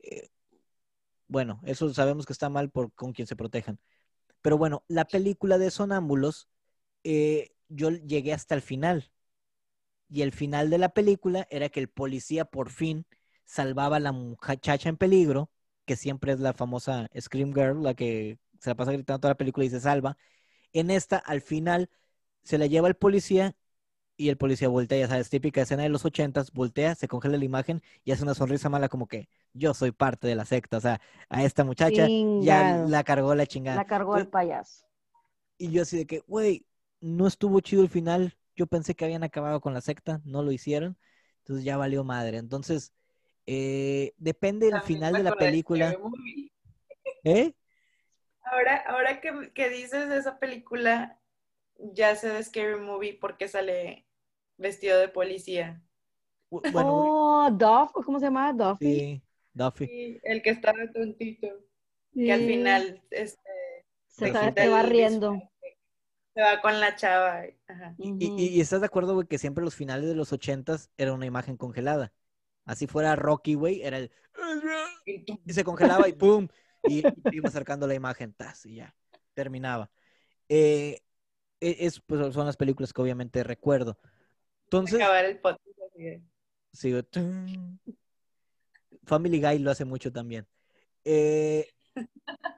Eh, 0.00 0.30
bueno, 1.28 1.60
eso 1.64 1.92
sabemos 1.94 2.26
que 2.26 2.32
está 2.32 2.48
mal 2.48 2.70
por 2.70 2.92
con 2.92 3.12
quien 3.12 3.26
se 3.26 3.36
protejan. 3.36 3.78
Pero 4.42 4.58
bueno, 4.58 4.84
la 4.88 5.06
película 5.06 5.58
de 5.58 5.70
Sonámbulos, 5.70 6.48
eh, 7.04 7.52
yo 7.68 7.90
llegué 7.90 8.32
hasta 8.32 8.54
el 8.54 8.62
final. 8.62 9.10
Y 10.08 10.22
el 10.22 10.32
final 10.32 10.70
de 10.70 10.78
la 10.78 10.90
película 10.90 11.46
era 11.50 11.68
que 11.68 11.80
el 11.80 11.88
policía 11.88 12.44
por 12.44 12.70
fin 12.70 13.06
salvaba 13.44 13.96
a 13.96 14.00
la 14.00 14.12
muchacha 14.12 14.88
en 14.88 14.96
peligro, 14.96 15.50
que 15.84 15.96
siempre 15.96 16.32
es 16.32 16.40
la 16.40 16.52
famosa 16.52 17.08
Scream 17.18 17.52
Girl, 17.54 17.82
la 17.82 17.94
que 17.94 18.38
se 18.60 18.70
la 18.70 18.76
pasa 18.76 18.92
gritando 18.92 19.18
toda 19.18 19.32
la 19.32 19.38
película 19.38 19.66
y 19.66 19.70
se 19.70 19.80
salva. 19.80 20.16
En 20.72 20.90
esta, 20.90 21.16
al 21.16 21.40
final, 21.40 21.90
se 22.44 22.58
la 22.58 22.66
lleva 22.66 22.88
el 22.88 22.94
policía 22.94 23.56
y 24.16 24.28
el 24.28 24.36
policía 24.36 24.68
voltea, 24.68 24.98
ya 24.98 25.08
sabes, 25.08 25.30
típica 25.30 25.62
escena 25.62 25.82
de 25.82 25.88
los 25.88 26.04
ochentas, 26.04 26.52
voltea, 26.52 26.94
se 26.94 27.08
congela 27.08 27.38
la 27.38 27.44
imagen 27.44 27.82
y 28.04 28.12
hace 28.12 28.22
una 28.22 28.34
sonrisa 28.34 28.68
mala 28.68 28.90
como 28.90 29.08
que 29.08 29.30
yo 29.54 29.72
soy 29.72 29.92
parte 29.92 30.28
de 30.28 30.34
la 30.34 30.44
secta. 30.44 30.76
O 30.76 30.80
sea, 30.80 31.00
a 31.30 31.42
esta 31.42 31.64
muchacha 31.64 32.06
ya 32.42 32.84
la 32.86 33.02
cargó 33.02 33.34
la 33.34 33.46
chingada. 33.46 33.78
La 33.78 33.86
cargó 33.86 34.18
el 34.18 34.28
payaso. 34.28 34.84
Y 35.56 35.70
yo 35.70 35.82
así 35.82 35.96
de 35.96 36.06
que, 36.06 36.20
güey, 36.26 36.66
no 37.00 37.26
estuvo 37.26 37.60
chido 37.60 37.82
el 37.82 37.88
final. 37.88 38.36
Yo 38.54 38.66
pensé 38.66 38.94
que 38.94 39.06
habían 39.06 39.24
acabado 39.24 39.62
con 39.62 39.72
la 39.72 39.80
secta, 39.80 40.20
no 40.24 40.42
lo 40.42 40.52
hicieron. 40.52 40.98
Entonces 41.38 41.64
ya 41.64 41.78
valió 41.78 42.04
madre. 42.04 42.36
Entonces, 42.36 42.92
eh, 43.46 44.12
depende 44.18 44.70
del 44.70 44.82
final 44.82 45.14
de 45.14 45.22
la 45.22 45.32
película. 45.32 45.96
¿Eh? 47.24 47.54
Ahora, 48.50 48.76
ahora 48.86 49.20
que, 49.20 49.52
que 49.54 49.68
dices 49.70 50.08
de 50.08 50.16
esa 50.18 50.38
película, 50.38 51.18
ya 51.78 52.16
sé 52.16 52.28
de 52.28 52.42
Scary 52.42 52.80
Movie 52.80 53.18
porque 53.20 53.48
sale 53.48 54.06
vestido 54.58 54.98
de 54.98 55.08
policía. 55.08 55.82
Bueno, 56.72 56.92
oh, 57.44 57.50
Duff, 57.52 57.92
¿cómo 58.04 58.18
se 58.18 58.26
llama? 58.26 58.52
Duffy. 58.52 58.86
sí, 58.86 59.22
Duffy. 59.54 59.86
Sí, 59.86 60.20
el 60.24 60.42
que 60.42 60.50
estaba 60.50 60.78
tontito, 60.92 61.46
que 62.14 62.32
al 62.32 62.40
final 62.40 63.02
este, 63.10 63.40
se, 64.08 64.26
quita 64.26 64.52
se 64.62 64.68
va 64.68 64.82
riendo. 64.82 65.32
disfraz, 65.32 65.50
se 66.34 66.42
va 66.42 66.60
con 66.60 66.80
la 66.80 66.96
chava. 66.96 67.44
Ajá. 67.68 67.94
Y, 67.98 68.10
Ujú. 68.10 68.38
y- 68.38 68.46
y 68.48 68.60
estás 68.60 68.80
de 68.80 68.86
acuerdo, 68.86 69.14
güey, 69.14 69.26
que 69.26 69.38
siempre 69.38 69.64
los 69.64 69.74
finales 69.74 70.08
de 70.08 70.14
los 70.14 70.32
ochentas 70.32 70.90
era 70.96 71.12
una 71.12 71.26
imagen 71.26 71.56
congelada. 71.56 72.12
Así 72.64 72.86
fuera 72.86 73.16
Rocky, 73.16 73.54
güey, 73.54 73.82
era 73.82 73.98
el... 73.98 74.10
Y 75.44 75.52
se 75.52 75.64
congelaba 75.64 76.08
y 76.08 76.12
¡pum! 76.12 76.48
Y, 76.84 77.02
iba 77.32 77.48
acercando 77.48 77.86
la 77.86 77.94
imagen, 77.94 78.32
¡tas! 78.32 78.64
y 78.66 78.76
ya, 78.76 78.94
terminaba. 79.34 79.90
Eh, 80.48 81.00
e- 81.60 81.76
es, 81.80 82.00
pues, 82.00 82.32
son 82.34 82.46
las 82.46 82.56
películas 82.56 82.92
que 82.92 83.02
obviamente 83.02 83.42
recuerdo. 83.44 83.98
Entonces, 84.64 84.96
acabar 85.00 85.24
el 85.24 85.38
podcast 85.38 85.66
tun. 87.10 87.80
Family 89.04 89.40
Guy 89.40 89.58
lo 89.58 89.70
hace 89.70 89.84
mucho 89.84 90.12
también. 90.12 90.46
Eh, 91.04 91.68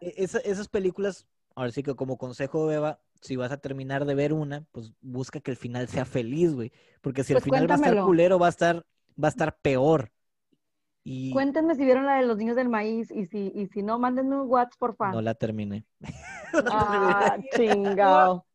e- 0.01 0.14
esa- 0.18 0.41
esas 0.41 0.68
películas, 0.68 1.27
ahora 1.55 1.70
sí 1.73 1.83
que 1.83 1.95
como 1.95 2.18
consejo, 2.18 2.66
Beba, 2.66 3.01
si 3.20 3.37
vas 3.37 3.53
a 3.53 3.59
terminar 3.59 4.05
de 4.05 4.14
ver 4.14 4.33
una, 4.33 4.66
pues 4.73 4.93
busca 5.01 5.41
que 5.41 5.51
el 5.51 5.57
final 5.57 5.89
sea 5.89 6.05
feliz, 6.05 6.53
güey. 6.53 6.73
Porque 7.01 7.25
si 7.25 7.33
el 7.33 7.37
Pues 7.37 7.45
final 7.45 7.70
va 7.70 7.75
a 7.75 7.77
estar 7.77 7.89
cuéntamelo. 7.91 8.07
culero, 8.07 8.39
va 8.39 8.47
a 8.47 8.51
estar, 8.51 8.87
va 9.23 9.29
a 9.29 9.31
estar 9.31 9.59
peor. 9.61 10.12
Y 11.05 11.32
Cuéntenme 11.32 11.74
si 11.74 11.84
vieron 11.84 12.07
la 12.07 12.16
de 12.16 12.26
los 12.26 12.36
niños 12.36 12.55
del 12.57 12.68
maíz 12.68 13.11
y 13.11 13.26
si, 13.26 13.50
y 13.55 13.66
si 13.66 13.82
no, 13.82 13.98
mándenme 13.98 14.40
un 14.40 14.48
WhatsApp, 14.48 14.78
porfa. 14.78 15.11
no 15.12 15.20
la 15.20 15.34
terminé. 15.34 15.84
Ah, 16.70 17.36
chingado. 17.57 18.46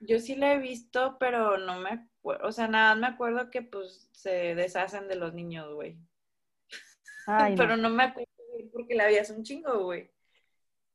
Yo 0.00 0.18
sí 0.18 0.34
la 0.34 0.54
he 0.54 0.58
visto, 0.58 1.16
pero 1.20 1.58
no 1.58 1.78
me 1.78 1.90
acuerdo, 1.90 2.48
o 2.48 2.52
sea, 2.52 2.68
nada, 2.68 2.94
me 2.94 3.06
acuerdo 3.06 3.50
que 3.50 3.62
pues 3.62 4.08
se 4.12 4.54
deshacen 4.54 5.08
de 5.08 5.16
los 5.16 5.34
niños, 5.34 5.72
güey. 5.74 5.98
Ay. 7.26 7.54
Pero 7.56 7.76
no 7.76 7.88
me 7.88 8.04
acuerdo 8.04 8.28
porque 8.72 8.94
la 8.94 9.06
vi 9.06 9.16
hace 9.16 9.32
un 9.32 9.44
chingo, 9.44 9.84
güey. 9.84 10.10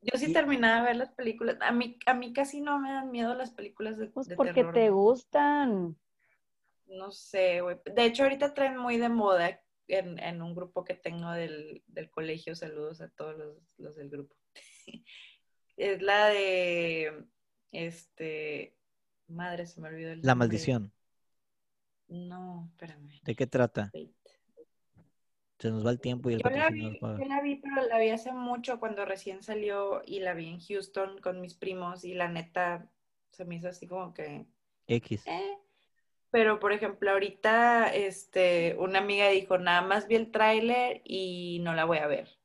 Yo 0.02 0.18
sí 0.18 0.32
terminaba 0.32 0.82
de 0.82 0.88
ver 0.88 0.96
las 0.98 1.12
películas. 1.12 1.58
A 1.62 1.72
mí, 1.72 1.98
a 2.06 2.14
mí 2.14 2.34
casi 2.34 2.62
no 2.62 2.80
me 2.80 2.92
dan 2.92 3.12
miedo 3.12 3.34
las 3.34 3.52
películas 3.52 3.98
de, 3.98 4.08
Pues 4.08 4.28
de 4.28 4.36
porque 4.36 4.54
terror. 4.54 4.74
te 4.74 4.90
gustan. 4.90 5.98
No 6.88 7.12
sé, 7.12 7.62
güey. 7.62 7.78
De 7.86 8.06
hecho, 8.06 8.24
ahorita 8.24 8.54
traen 8.54 8.78
muy 8.78 8.98
de 8.98 9.10
moda 9.10 9.60
en, 9.88 10.20
en 10.20 10.42
un 10.42 10.56
grupo 10.56 10.84
que 10.84 10.94
tengo 10.96 11.32
del, 11.32 11.84
del 11.88 12.10
colegio. 12.10 12.56
Saludos 12.56 13.02
a 13.02 13.10
todos 13.10 13.38
los, 13.38 13.58
los 13.78 13.96
del 13.96 14.10
grupo. 14.10 14.36
es 15.78 16.02
la 16.02 16.28
de, 16.30 17.26
este, 17.72 18.76
madre, 19.28 19.66
se 19.66 19.82
me 19.82 19.90
olvidó 19.90 20.12
el 20.12 20.22
La 20.22 20.34
nombre. 20.34 20.48
maldición. 20.48 20.94
No, 22.08 22.68
espérame. 22.72 23.20
¿De 23.24 23.36
qué 23.36 23.48
trata? 23.48 23.92
Wait. 23.94 24.16
Se 25.60 25.72
nos 25.72 25.86
va 25.86 25.90
el 25.92 26.00
tiempo 26.00 26.30
y 26.30 26.36
el 26.36 26.42
Yo 26.42 26.50
la, 26.52 26.70
patrocinio 26.70 26.84
vi, 26.84 26.90
nos 26.92 27.00
paga. 27.00 27.20
yo 27.20 27.26
la 27.26 27.42
vi, 27.42 27.56
pero 27.56 27.82
la 27.88 27.98
vi 28.00 28.10
hace 28.10 28.32
mucho 28.32 28.80
cuando 28.80 29.06
recién 29.06 29.42
salió 29.42 30.04
y 30.06 30.20
la 30.20 30.34
vi 30.36 30.48
en 30.50 30.60
Houston 30.60 31.20
con 31.20 31.42
mis 31.42 31.56
primos 31.56 32.06
y 32.06 32.14
la 32.14 32.28
neta 32.30 32.90
se 33.32 33.44
me 33.44 33.56
hizo 33.56 33.68
así 33.68 33.88
como 33.88 34.14
que, 34.14 34.46
X. 34.88 35.26
eh. 35.26 35.58
Pero 36.32 36.60
por 36.60 36.74
ejemplo, 36.74 37.12
ahorita 37.12 37.94
este, 37.94 38.76
una 38.80 39.00
amiga 39.00 39.30
dijo, 39.30 39.58
nada 39.58 39.82
más 39.82 40.08
vi 40.08 40.16
el 40.16 40.32
tráiler 40.32 41.02
y 41.06 41.60
no 41.62 41.74
la 41.74 41.86
voy 41.86 42.00
a 42.00 42.08
ver. 42.08 42.38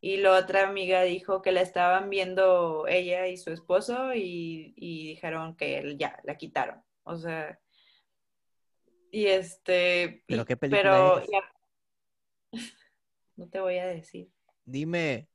Y 0.00 0.16
la 0.16 0.32
otra 0.38 0.66
amiga 0.66 1.02
dijo 1.02 1.42
que 1.42 1.52
la 1.52 1.60
estaban 1.60 2.08
viendo 2.08 2.86
ella 2.88 3.26
y 3.26 3.36
su 3.36 3.52
esposo 3.52 4.14
y, 4.14 4.72
y 4.76 5.08
dijeron 5.08 5.56
que 5.56 5.78
él 5.78 5.98
ya 5.98 6.18
la 6.24 6.36
quitaron. 6.38 6.82
O 7.02 7.16
sea, 7.16 7.60
y 9.10 9.26
este... 9.26 10.22
¿Pero 10.26 10.42
y- 10.42 10.46
qué 10.46 10.56
película 10.56 10.90
pero 10.90 11.20
es? 11.20 11.30
ya- 11.30 11.52
no 13.36 13.48
te 13.48 13.60
voy 13.60 13.76
a 13.78 13.86
decir. 13.86 14.30
Dime. 14.64 15.28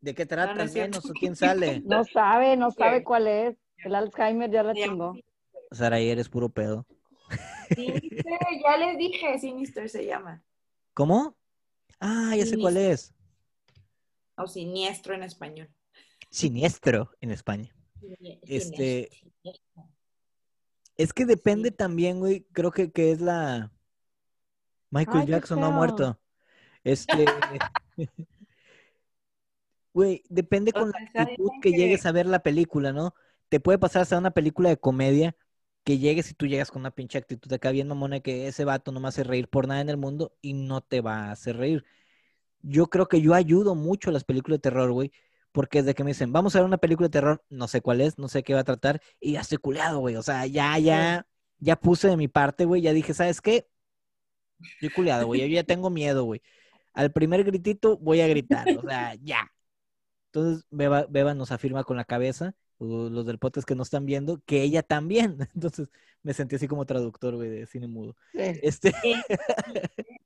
¿De 0.00 0.14
qué 0.14 0.26
trata? 0.26 0.54
No, 0.64 0.64
no 0.64 1.00
¿Quién 1.18 1.34
sale? 1.36 1.82
No 1.84 2.04
sabe, 2.04 2.56
no 2.56 2.70
sabe 2.70 3.02
cuál 3.02 3.26
es. 3.26 3.56
El 3.78 3.94
Alzheimer 3.96 4.50
ya 4.50 4.62
la 4.62 4.74
chingó. 4.74 5.16
Saraí, 5.72 6.08
eres 6.10 6.28
puro 6.28 6.48
pedo. 6.48 6.86
Sinister, 7.74 8.38
ya 8.62 8.76
les 8.76 8.98
dije, 8.98 9.38
Sinister 9.38 9.88
se 9.88 10.04
llama. 10.04 10.42
¿Cómo? 10.94 11.36
Ah, 12.00 12.34
ya 12.36 12.44
sé 12.44 12.58
cuál 12.58 12.76
es. 12.76 13.14
O 14.36 14.46
siniestro 14.46 15.14
en 15.14 15.22
español. 15.22 15.70
Siniestro 16.30 17.10
en 17.20 17.30
España. 17.30 17.74
Este- 18.42 19.08
Siniestro. 19.12 19.88
Es 20.96 21.12
que 21.12 21.24
depende 21.24 21.70
Sí. 21.70 21.74
también, 21.76 22.18
güey. 22.20 22.46
Creo 22.52 22.70
que, 22.70 22.90
que 22.92 23.12
es 23.12 23.20
la. 23.20 23.70
Michael 24.90 25.20
Ay, 25.22 25.26
Jackson 25.28 25.60
no 25.60 25.66
ha 25.66 25.70
muerto. 25.70 26.18
Este. 26.84 27.24
Güey, 29.94 30.22
depende 30.30 30.72
O 30.74 30.80
con 30.80 30.90
la 30.90 31.22
actitud 31.22 31.50
que 31.60 31.70
que- 31.70 31.76
llegues 31.76 32.06
a 32.06 32.12
ver 32.12 32.26
la 32.26 32.42
película, 32.42 32.92
¿no? 32.92 33.14
Te 33.50 33.60
puede 33.60 33.78
pasar 33.78 34.02
hasta 34.02 34.16
una 34.18 34.30
película 34.30 34.70
de 34.70 34.78
comedia 34.78 35.36
que 35.84 35.98
llegues 35.98 36.30
y 36.30 36.34
tú 36.34 36.46
llegas 36.46 36.70
con 36.70 36.80
una 36.82 36.90
pinche 36.92 37.18
actitud 37.18 37.52
acá 37.52 37.70
bien 37.70 37.88
mamona 37.88 38.20
que 38.20 38.46
ese 38.46 38.64
vato 38.64 38.92
no 38.92 39.00
me 39.00 39.08
hace 39.08 39.24
reír 39.24 39.48
por 39.48 39.66
nada 39.66 39.80
en 39.80 39.88
el 39.88 39.96
mundo 39.96 40.32
y 40.40 40.54
no 40.54 40.80
te 40.80 41.00
va 41.00 41.26
a 41.26 41.32
hacer 41.32 41.56
reír. 41.56 41.84
Yo 42.62 42.88
creo 42.88 43.08
que 43.08 43.20
yo 43.20 43.34
ayudo 43.34 43.74
mucho 43.74 44.10
a 44.10 44.12
las 44.12 44.24
películas 44.24 44.58
de 44.58 44.62
terror, 44.62 44.92
güey, 44.92 45.12
porque 45.52 45.80
desde 45.82 45.94
que 45.94 46.04
me 46.04 46.10
dicen, 46.10 46.32
vamos 46.32 46.54
a 46.54 46.60
ver 46.60 46.66
una 46.66 46.78
película 46.78 47.08
de 47.08 47.12
terror, 47.12 47.44
no 47.50 47.68
sé 47.68 47.80
cuál 47.82 48.00
es, 48.00 48.18
no 48.18 48.28
sé 48.28 48.42
qué 48.42 48.54
va 48.54 48.60
a 48.60 48.64
tratar, 48.64 49.02
y 49.20 49.32
ya 49.32 49.40
estoy 49.40 49.58
culeado, 49.58 49.98
güey. 50.00 50.16
O 50.16 50.22
sea, 50.22 50.46
ya, 50.46 50.78
ya, 50.78 51.26
ya 51.58 51.76
puse 51.76 52.08
de 52.08 52.16
mi 52.16 52.28
parte, 52.28 52.64
güey, 52.64 52.82
ya 52.82 52.92
dije, 52.92 53.14
¿sabes 53.14 53.40
qué? 53.40 53.68
Estoy 54.60 54.90
culeado, 54.90 55.26
güey, 55.26 55.40
yo 55.40 55.46
ya 55.48 55.64
tengo 55.64 55.90
miedo, 55.90 56.24
güey. 56.24 56.42
Al 56.94 57.12
primer 57.12 57.42
gritito 57.44 57.98
voy 57.98 58.20
a 58.20 58.28
gritar, 58.28 58.66
o 58.78 58.82
sea, 58.82 59.14
ya. 59.16 59.50
Entonces, 60.26 60.64
Beba, 60.70 61.06
Beba 61.08 61.34
nos 61.34 61.52
afirma 61.52 61.84
con 61.84 61.96
la 61.96 62.04
cabeza, 62.04 62.54
los 62.84 63.26
del 63.26 63.38
podcast 63.38 63.66
que 63.66 63.74
no 63.74 63.82
están 63.82 64.06
viendo, 64.06 64.40
que 64.46 64.62
ella 64.62 64.82
también. 64.82 65.36
Entonces, 65.54 65.88
me 66.22 66.32
sentí 66.34 66.56
así 66.56 66.68
como 66.68 66.84
traductor, 66.86 67.34
güey, 67.36 67.48
de 67.50 67.66
cine 67.66 67.88
mudo. 67.88 68.16
Sí. 68.32 68.38
Este, 68.62 68.92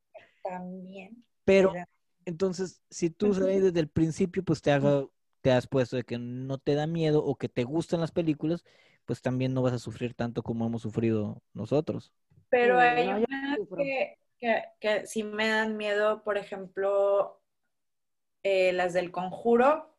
También. 0.42 1.24
pero 1.44 1.74
Era- 1.74 1.88
entonces, 2.24 2.82
si 2.90 3.10
tú 3.10 3.34
sabes 3.34 3.62
desde 3.62 3.80
el 3.80 3.88
principio, 3.88 4.42
pues 4.42 4.60
te, 4.60 4.72
haga, 4.72 5.06
te 5.42 5.52
has 5.52 5.66
puesto 5.68 5.96
de 5.96 6.02
que 6.02 6.18
no 6.18 6.58
te 6.58 6.74
da 6.74 6.86
miedo 6.88 7.24
o 7.24 7.36
que 7.36 7.48
te 7.48 7.62
gustan 7.64 8.00
las 8.00 8.10
películas, 8.10 8.64
pues 9.04 9.22
también 9.22 9.54
no 9.54 9.62
vas 9.62 9.72
a 9.74 9.78
sufrir 9.78 10.14
tanto 10.14 10.42
como 10.42 10.66
hemos 10.66 10.82
sufrido 10.82 11.40
nosotros. 11.54 12.12
Pero 12.48 12.78
hay 12.80 13.06
no, 13.06 13.56
sufro. 13.56 13.76
que, 13.78 14.18
que, 14.38 14.62
que 14.80 15.06
sí 15.06 15.22
me 15.22 15.48
dan 15.48 15.76
miedo, 15.76 16.22
por 16.24 16.36
ejemplo, 16.36 17.40
eh, 18.42 18.72
las 18.72 18.92
del 18.92 19.12
conjuro, 19.12 19.95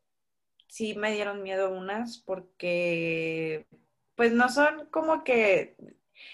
sí 0.68 0.96
me 0.96 1.12
dieron 1.14 1.44
miedo 1.44 1.72
unas 1.72 2.20
porque 2.20 3.68
pues 4.16 4.34
no 4.34 4.50
son 4.50 4.88
como 4.92 5.24
que 5.24 5.76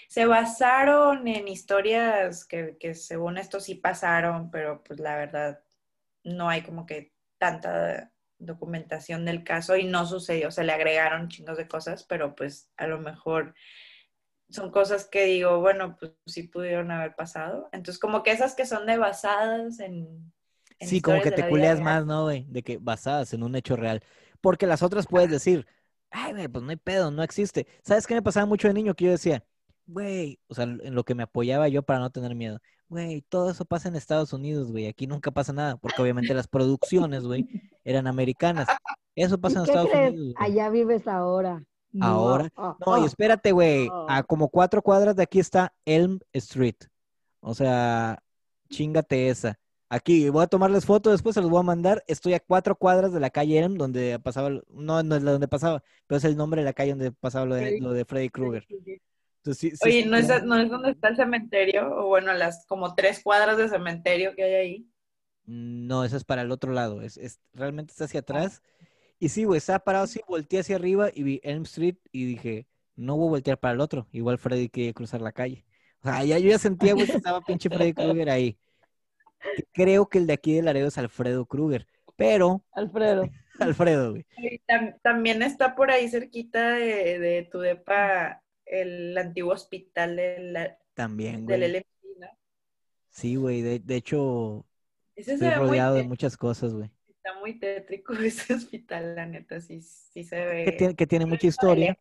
se 0.08 0.26
basaron 0.26 1.28
en 1.28 1.48
historias 1.48 2.44
que, 2.44 2.76
que 2.78 2.94
según 2.94 3.38
esto 3.38 3.60
sí 3.60 3.74
pasaron, 3.74 4.50
pero 4.50 4.82
pues 4.82 5.00
la 5.00 5.16
verdad 5.16 5.62
no 6.24 6.48
hay 6.48 6.62
como 6.62 6.86
que 6.86 7.12
tanta 7.38 8.12
documentación 8.38 9.24
del 9.24 9.44
caso 9.44 9.76
y 9.76 9.84
no 9.84 10.06
sucedió, 10.06 10.50
se 10.50 10.64
le 10.64 10.72
agregaron 10.72 11.28
chingos 11.28 11.56
de 11.56 11.68
cosas, 11.68 12.04
pero 12.04 12.34
pues 12.34 12.70
a 12.76 12.86
lo 12.86 12.98
mejor 12.98 13.54
son 14.50 14.70
cosas 14.70 15.06
que 15.06 15.24
digo, 15.24 15.60
bueno, 15.60 15.96
pues 15.98 16.12
sí 16.26 16.44
pudieron 16.44 16.90
haber 16.90 17.14
pasado. 17.14 17.68
Entonces, 17.72 17.98
como 17.98 18.22
que 18.22 18.30
esas 18.30 18.54
que 18.54 18.66
son 18.66 18.86
de 18.86 18.98
basadas 18.98 19.80
en... 19.80 20.32
en 20.78 20.88
Sí, 20.88 21.00
como 21.00 21.20
que 21.22 21.30
te 21.30 21.48
culeas 21.48 21.80
más, 21.80 22.06
¿no? 22.06 22.28
De 22.28 22.62
que 22.62 22.78
basadas 22.78 23.32
en 23.32 23.42
un 23.42 23.56
hecho 23.56 23.76
real. 23.76 24.02
Porque 24.44 24.66
las 24.66 24.82
otras 24.82 25.06
puedes 25.06 25.30
decir, 25.30 25.66
ay, 26.10 26.32
güey, 26.32 26.48
pues 26.48 26.62
no 26.62 26.68
hay 26.68 26.76
pedo, 26.76 27.10
no 27.10 27.22
existe. 27.22 27.66
¿Sabes 27.82 28.06
qué 28.06 28.12
me 28.12 28.20
pasaba 28.20 28.44
mucho 28.44 28.68
de 28.68 28.74
niño? 28.74 28.94
Que 28.94 29.06
yo 29.06 29.10
decía, 29.12 29.42
güey, 29.86 30.38
o 30.48 30.54
sea, 30.54 30.64
en 30.64 30.94
lo 30.94 31.02
que 31.02 31.14
me 31.14 31.22
apoyaba 31.22 31.66
yo 31.68 31.82
para 31.82 31.98
no 32.00 32.10
tener 32.10 32.34
miedo. 32.34 32.58
Güey, 32.88 33.22
todo 33.22 33.50
eso 33.50 33.64
pasa 33.64 33.88
en 33.88 33.96
Estados 33.96 34.34
Unidos, 34.34 34.70
güey. 34.70 34.86
Aquí 34.86 35.06
nunca 35.06 35.30
pasa 35.30 35.54
nada, 35.54 35.78
porque 35.78 36.02
obviamente 36.02 36.34
las 36.34 36.46
producciones, 36.46 37.24
güey, 37.24 37.48
eran 37.84 38.06
americanas. 38.06 38.68
Eso 39.14 39.40
pasa 39.40 39.60
en 39.60 39.62
¿Y 39.62 39.64
qué 39.64 39.70
Estados 39.70 39.90
crees? 39.90 40.12
Unidos. 40.12 40.34
Allá 40.38 40.68
vives 40.68 41.08
ahora. 41.08 41.64
Ahora. 41.98 42.50
Oh, 42.56 42.76
No, 42.84 42.98
y 42.98 43.00
oh. 43.00 43.06
espérate, 43.06 43.52
güey. 43.52 43.88
Oh. 43.88 44.04
A 44.10 44.24
como 44.24 44.50
cuatro 44.50 44.82
cuadras 44.82 45.16
de 45.16 45.22
aquí 45.22 45.40
está 45.40 45.72
Elm 45.86 46.18
Street. 46.34 46.76
O 47.40 47.54
sea, 47.54 48.22
chingate 48.68 49.30
esa. 49.30 49.58
Aquí, 49.88 50.28
voy 50.30 50.42
a 50.42 50.46
tomarles 50.46 50.86
fotos, 50.86 51.12
después 51.12 51.34
se 51.34 51.40
los 51.40 51.50
voy 51.50 51.60
a 51.60 51.62
mandar. 51.62 52.02
Estoy 52.06 52.34
a 52.34 52.40
cuatro 52.40 52.74
cuadras 52.76 53.12
de 53.12 53.20
la 53.20 53.30
calle 53.30 53.58
Elm, 53.58 53.74
donde 53.76 54.18
pasaba, 54.18 54.50
no, 54.70 55.02
no 55.02 55.16
es 55.16 55.22
la 55.22 55.32
donde 55.32 55.46
pasaba, 55.48 55.82
pero 56.06 56.18
es 56.18 56.24
el 56.24 56.36
nombre 56.36 56.62
de 56.62 56.64
la 56.64 56.72
calle 56.72 56.90
donde 56.90 57.12
pasaba 57.12 57.46
lo 57.46 57.54
de, 57.54 57.62
Freddy- 57.72 57.80
lo 57.80 57.92
de 57.92 58.04
Freddy 58.04 58.28
Krueger. 58.30 58.66
Entonces, 58.68 59.58
sí- 59.58 59.70
sí 59.70 59.78
Oye, 59.82 60.06
¿no 60.06 60.16
es. 60.16 60.26
¿no 60.44 60.58
es 60.58 60.70
donde 60.70 60.90
está 60.90 61.08
el 61.08 61.16
cementerio? 61.16 61.86
O 61.96 62.06
bueno, 62.08 62.32
las 62.32 62.64
como 62.66 62.94
tres 62.94 63.20
cuadras 63.22 63.58
de 63.58 63.68
cementerio 63.68 64.34
que 64.34 64.42
hay 64.42 64.54
ahí. 64.54 64.88
No, 65.46 66.04
eso 66.04 66.16
es 66.16 66.24
para 66.24 66.42
el 66.42 66.50
otro 66.50 66.72
lado. 66.72 67.02
Es, 67.02 67.18
es- 67.18 67.40
realmente 67.52 67.92
está 67.92 68.04
hacia 68.06 68.20
atrás. 68.20 68.62
Y 69.20 69.28
sí, 69.28 69.44
güey, 69.44 69.58
estaba 69.58 69.78
parado 69.80 70.04
así, 70.04 70.20
volteé 70.26 70.60
hacia 70.60 70.76
arriba 70.76 71.10
y 71.14 71.22
vi 71.22 71.40
Elm 71.44 71.62
Street 71.64 71.96
y 72.10 72.24
dije, 72.24 72.66
no 72.96 73.16
voy 73.16 73.26
a 73.26 73.30
voltear 73.30 73.58
para 73.60 73.74
el 73.74 73.80
otro. 73.80 74.08
Igual 74.12 74.38
Freddy 74.38 74.68
quería 74.70 74.92
cruzar 74.94 75.20
la 75.20 75.32
calle. 75.32 75.64
O 76.00 76.08
sea, 76.08 76.24
ya, 76.24 76.38
yo 76.38 76.48
ya 76.50 76.58
sentía, 76.58 76.94
güey, 76.94 77.06
que 77.06 77.12
estaba 77.16 77.40
pinche 77.42 77.68
Freddy 77.68 77.92
Krueger 77.92 78.30
ahí. 78.30 78.58
Que 79.56 79.64
Creo 79.72 80.08
que 80.08 80.18
el 80.18 80.26
de 80.26 80.32
aquí 80.34 80.54
de 80.54 80.62
Laredo 80.62 80.88
es 80.88 80.98
Alfredo 80.98 81.46
Krueger. 81.46 81.86
Pero, 82.16 82.64
Alfredo. 82.72 83.28
Alfredo, 83.60 84.10
güey. 84.12 84.26
Y 84.38 84.58
tam- 84.66 84.98
también 85.02 85.42
está 85.42 85.74
por 85.74 85.90
ahí 85.90 86.08
cerquita 86.08 86.70
de, 86.70 87.18
de 87.18 87.48
tu 87.50 87.58
depa 87.60 88.42
el 88.66 89.16
antiguo 89.18 89.52
hospital 89.52 90.16
del, 90.16 90.56
También, 90.94 91.46
del 91.46 91.60
güey. 91.60 91.70
LMP, 91.72 91.86
¿no? 92.20 92.26
Sí, 93.10 93.36
güey. 93.36 93.62
De, 93.62 93.78
de 93.78 93.96
hecho, 93.96 94.64
Ese 95.14 95.34
estoy 95.34 95.50
rodeado 95.50 95.94
de 95.96 96.02
muchas 96.04 96.36
cosas, 96.36 96.72
güey. 96.74 96.90
está 97.08 97.38
muy 97.40 97.58
tétrico 97.58 98.12
ese 98.14 98.54
hospital, 98.54 99.14
la 99.14 99.26
neta, 99.26 99.60
sí, 99.60 99.80
sí 99.82 100.24
se 100.24 100.44
ve. 100.44 100.64
Que 100.64 100.72
tiene, 100.72 100.94
que 100.94 101.06
tiene 101.06 101.26
mucha 101.26 101.42
de 101.42 101.48
historia. 101.48 101.96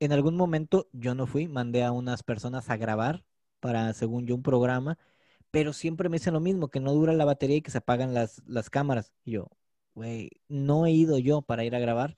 en 0.00 0.12
algún 0.12 0.36
momento 0.36 0.88
yo 0.92 1.14
no 1.14 1.26
fui, 1.26 1.48
mandé 1.48 1.82
a 1.84 1.92
unas 1.92 2.22
personas 2.22 2.70
a 2.70 2.76
grabar 2.76 3.24
para, 3.60 3.92
según 3.92 4.26
yo, 4.26 4.34
un 4.34 4.42
programa, 4.42 4.98
pero 5.50 5.72
siempre 5.72 6.08
me 6.08 6.16
dicen 6.18 6.34
lo 6.34 6.40
mismo, 6.40 6.68
que 6.68 6.80
no 6.80 6.92
dura 6.92 7.12
la 7.12 7.24
batería 7.24 7.56
y 7.56 7.62
que 7.62 7.70
se 7.70 7.78
apagan 7.78 8.14
las, 8.14 8.42
las 8.46 8.68
cámaras. 8.70 9.12
Y 9.24 9.32
yo, 9.32 9.48
güey, 9.94 10.30
no 10.48 10.86
he 10.86 10.90
ido 10.92 11.18
yo 11.18 11.42
para 11.42 11.64
ir 11.64 11.74
a 11.74 11.78
grabar. 11.78 12.16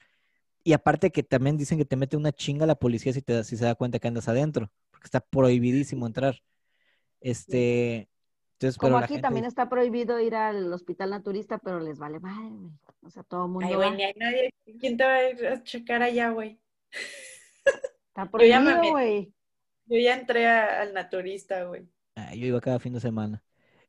Y 0.64 0.72
aparte 0.72 1.10
que 1.10 1.22
también 1.22 1.56
dicen 1.56 1.78
que 1.78 1.84
te 1.84 1.96
mete 1.96 2.16
una 2.16 2.32
chinga 2.32 2.66
la 2.66 2.74
policía 2.74 3.12
si, 3.12 3.22
te, 3.22 3.32
da- 3.32 3.44
si 3.44 3.56
se 3.56 3.64
da 3.64 3.74
cuenta 3.74 3.98
que 3.98 4.08
andas 4.08 4.28
adentro, 4.28 4.70
porque 4.90 5.06
está 5.06 5.20
prohibidísimo 5.20 6.06
entrar. 6.06 6.42
Este, 7.20 8.08
entonces, 8.54 8.76
pero 8.78 8.90
Como 8.90 8.98
la 9.00 9.04
aquí 9.04 9.14
gente 9.14 9.22
también 9.22 9.44
está 9.44 9.68
prohibido 9.68 10.20
ir 10.20 10.34
al 10.34 10.72
hospital 10.72 11.10
naturista, 11.10 11.58
pero 11.58 11.80
les 11.80 11.98
vale 11.98 12.20
madre, 12.20 12.48
güey. 12.50 12.72
O 13.02 13.10
sea, 13.10 13.22
todo 13.22 13.44
el 13.46 13.50
mundo 13.52 13.66
Ay, 13.68 13.74
güey, 13.76 13.90
ni 13.92 14.02
hay 14.02 14.14
nadie. 14.16 14.50
¿Quién 14.80 14.96
te 14.96 15.04
va 15.04 15.14
a 15.14 15.30
ir 15.30 15.46
a 15.46 15.62
checar 15.62 16.02
allá, 16.02 16.30
güey? 16.30 16.58
Está 18.08 18.24
Yo 18.38 18.44
ya 18.44 18.60
me 18.60 18.72
prohibido, 18.72 18.92
güey. 18.92 19.32
Yo 19.86 19.98
ya 19.98 20.14
entré 20.16 20.46
a- 20.46 20.82
al 20.82 20.92
naturista, 20.92 21.64
güey. 21.64 21.88
"Ah, 22.18 22.34
yo 22.34 22.46
iba 22.46 22.60
cada 22.60 22.78
fin 22.80 22.92
de 22.94 23.00
semana. 23.00 23.42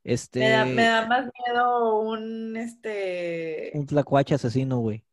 Este, 0.03 0.39
Me 0.39 0.49
da, 0.49 0.65
me 0.65 0.83
da 0.83 1.05
más 1.07 1.29
miedo 1.37 1.99
un, 1.99 2.55
este, 2.57 3.79
un 3.79 3.85
tlacuache 3.87 4.35
asesino, 4.35 4.79
güey. 4.79 5.03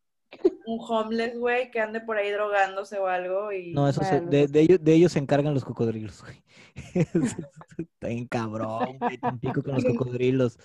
un 0.65 0.77
homeless, 0.87 1.35
güey, 1.39 1.71
que 1.71 1.79
ande 1.81 1.99
por 2.01 2.17
ahí 2.17 2.31
drogándose 2.31 2.99
o 2.99 3.07
algo 3.07 3.51
y... 3.51 3.73
No, 3.73 3.87
eso 3.87 4.03
se- 4.03 4.21
de, 4.21 4.47
de 4.47 4.61
ellos, 4.61 4.79
de 4.81 4.93
ellos 4.93 5.11
se 5.11 5.19
encargan 5.19 5.53
los 5.53 5.65
cocodrilos, 5.65 6.21
güey. 6.23 6.43
Está 7.77 8.07
bien 8.07 8.27
cabrón, 8.27 8.99
güey, 8.99 9.17
Tampico 9.17 9.61
con 9.63 9.75
los 9.75 9.83
cocodrilos. 9.85 10.57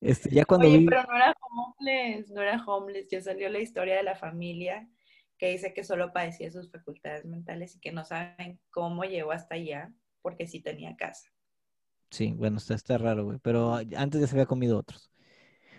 Este, 0.00 0.30
ya 0.30 0.44
cuando 0.46 0.70
Oye, 0.70 0.72
vi, 0.72 0.90
pero 0.90 1.02
no 1.04 1.16
era 1.16 1.34
homeless, 1.40 2.30
no 2.30 2.42
era 2.42 2.62
homeless. 2.64 3.08
Ya 3.08 3.20
salió 3.20 3.48
la 3.48 3.58
historia 3.60 3.96
de 3.96 4.02
la 4.02 4.14
familia 4.16 4.88
que 5.38 5.48
dice 5.50 5.72
que 5.74 5.84
solo 5.84 6.12
padecía 6.12 6.50
sus 6.50 6.70
facultades 6.70 7.24
mentales 7.24 7.74
y 7.76 7.80
que 7.80 7.92
no 7.92 8.04
saben 8.04 8.60
cómo 8.70 9.04
llegó 9.04 9.32
hasta 9.32 9.54
allá 9.56 9.92
porque 10.22 10.46
sí 10.46 10.60
tenía 10.60 10.96
casa. 10.96 11.30
Sí, 12.10 12.32
bueno, 12.36 12.58
está, 12.58 12.74
está 12.74 12.98
raro, 12.98 13.24
güey, 13.24 13.38
pero 13.42 13.74
antes 13.74 14.20
ya 14.20 14.26
se 14.26 14.34
había 14.34 14.46
comido 14.46 14.78
otros. 14.78 15.10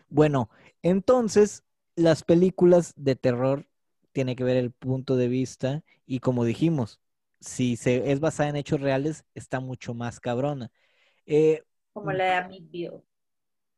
Bueno, 0.09 0.49
entonces, 0.83 1.63
las 1.95 2.23
películas 2.23 2.93
de 2.97 3.15
terror 3.15 3.67
tiene 4.13 4.35
que 4.35 4.43
ver 4.43 4.57
el 4.57 4.71
punto 4.71 5.15
de 5.17 5.27
vista 5.29 5.83
y 6.07 6.19
como 6.19 6.45
dijimos, 6.45 7.01
si 7.41 7.77
se 7.77 8.11
es 8.11 8.19
basada 8.19 8.49
en 8.49 8.55
hechos 8.57 8.81
reales, 8.81 9.25
está 9.35 9.59
mucho 9.61 9.93
más 9.93 10.19
cabrona. 10.19 10.71
Eh, 11.25 11.63
Como 11.93 12.11
la 12.11 12.25
de 12.25 12.33
Amityville. 12.33 13.03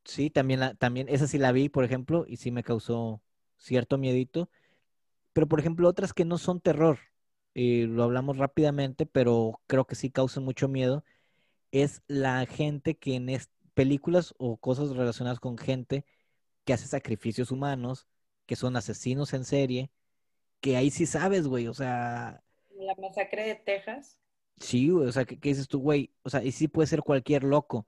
Sí, 0.06 0.30
también, 0.30 0.60
la, 0.60 0.74
también, 0.76 1.08
esa 1.10 1.28
sí 1.28 1.38
la 1.38 1.52
vi, 1.52 1.70
por 1.70 1.84
ejemplo, 1.86 2.26
y 2.28 2.38
sí 2.38 2.52
me 2.52 2.64
causó 2.64 3.22
cierto 3.58 3.98
miedito. 3.98 4.50
Pero, 5.34 5.48
por 5.48 5.60
ejemplo, 5.60 5.88
otras 5.90 6.14
que 6.14 6.26
no 6.26 6.38
son 6.40 6.62
terror, 6.62 7.00
eh, 7.56 7.88
lo 7.90 8.04
hablamos 8.04 8.38
rápidamente, 8.38 9.06
pero 9.08 9.62
creo 9.68 9.86
que 9.88 9.96
sí 9.96 10.12
causan 10.12 10.44
mucho 10.46 10.68
miedo, 10.70 11.04
es 11.74 12.04
la 12.08 12.48
gente 12.48 12.98
que 12.98 13.16
en 13.18 13.30
es- 13.30 13.52
películas 13.76 14.36
o 14.40 14.58
cosas 14.60 14.92
relacionadas 14.92 15.42
con 15.42 15.58
gente 15.60 16.06
que 16.66 16.74
hace 16.74 16.88
sacrificios 16.88 17.52
humanos 17.52 18.08
que 18.48 18.56
son 18.58 18.76
asesinos 18.78 19.34
en 19.34 19.46
serie, 19.46 19.92
que 20.62 20.78
ahí 20.78 20.92
sí 20.92 21.06
sabes, 21.08 21.48
güey, 21.48 21.68
o 21.70 21.74
sea, 21.76 22.44
La 22.76 22.94
masacre 22.96 23.46
de 23.48 23.56
Texas. 23.56 24.20
sí, 24.60 24.90
güey, 24.90 25.08
o 25.08 25.12
sea, 25.12 25.26
¿qué, 25.26 25.40
qué 25.40 25.50
dices 25.50 25.68
tú, 25.68 25.80
güey? 25.80 26.14
O 26.24 26.30
sea, 26.30 26.44
y 26.44 26.52
sí 26.52 26.68
puede 26.68 26.88
ser 26.88 27.02
cualquier 27.02 27.44
loco. 27.44 27.88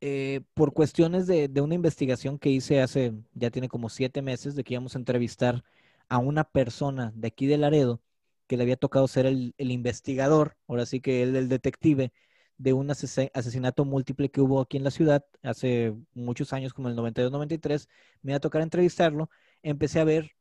Eh, 0.00 0.42
por 0.54 0.74
cuestiones 0.74 1.26
de, 1.26 1.48
de 1.48 1.60
una 1.62 1.74
investigación 1.76 2.38
que 2.38 2.50
hice 2.50 2.80
hace, 2.82 3.14
ya 3.34 3.50
tiene 3.50 3.68
como 3.68 3.88
siete 3.90 4.22
meses, 4.22 4.54
de 4.56 4.64
que 4.64 4.74
íbamos 4.74 4.96
a 4.96 4.98
entrevistar 5.00 5.64
a 6.08 6.18
una 6.18 6.44
persona 6.44 7.12
de 7.16 7.28
aquí 7.28 7.46
de 7.46 7.58
Laredo, 7.58 8.02
que 8.46 8.56
le 8.56 8.64
había 8.64 8.76
tocado 8.76 9.08
ser 9.08 9.26
el, 9.26 9.54
el 9.58 9.70
investigador, 9.72 10.56
ahora 10.68 10.86
sí 10.86 11.00
que 11.00 11.22
él 11.22 11.36
el 11.36 11.48
detective, 11.48 12.12
de 12.60 12.74
un 12.74 12.90
asesinato 12.90 13.84
múltiple 13.86 14.30
que 14.30 14.40
hubo 14.42 14.60
aquí 14.60 14.76
en 14.76 14.84
la 14.84 14.90
ciudad 14.90 15.24
hace 15.42 15.94
muchos 16.14 16.52
años, 16.52 16.74
como 16.74 16.88
el 16.88 16.94
92-93, 16.96 17.88
me 18.22 18.32
iba 18.32 18.36
a 18.36 18.40
tocar 18.40 18.60
entrevistarlo, 18.62 19.30
empecé 19.62 19.98
a 20.00 20.04
ver 20.04 20.32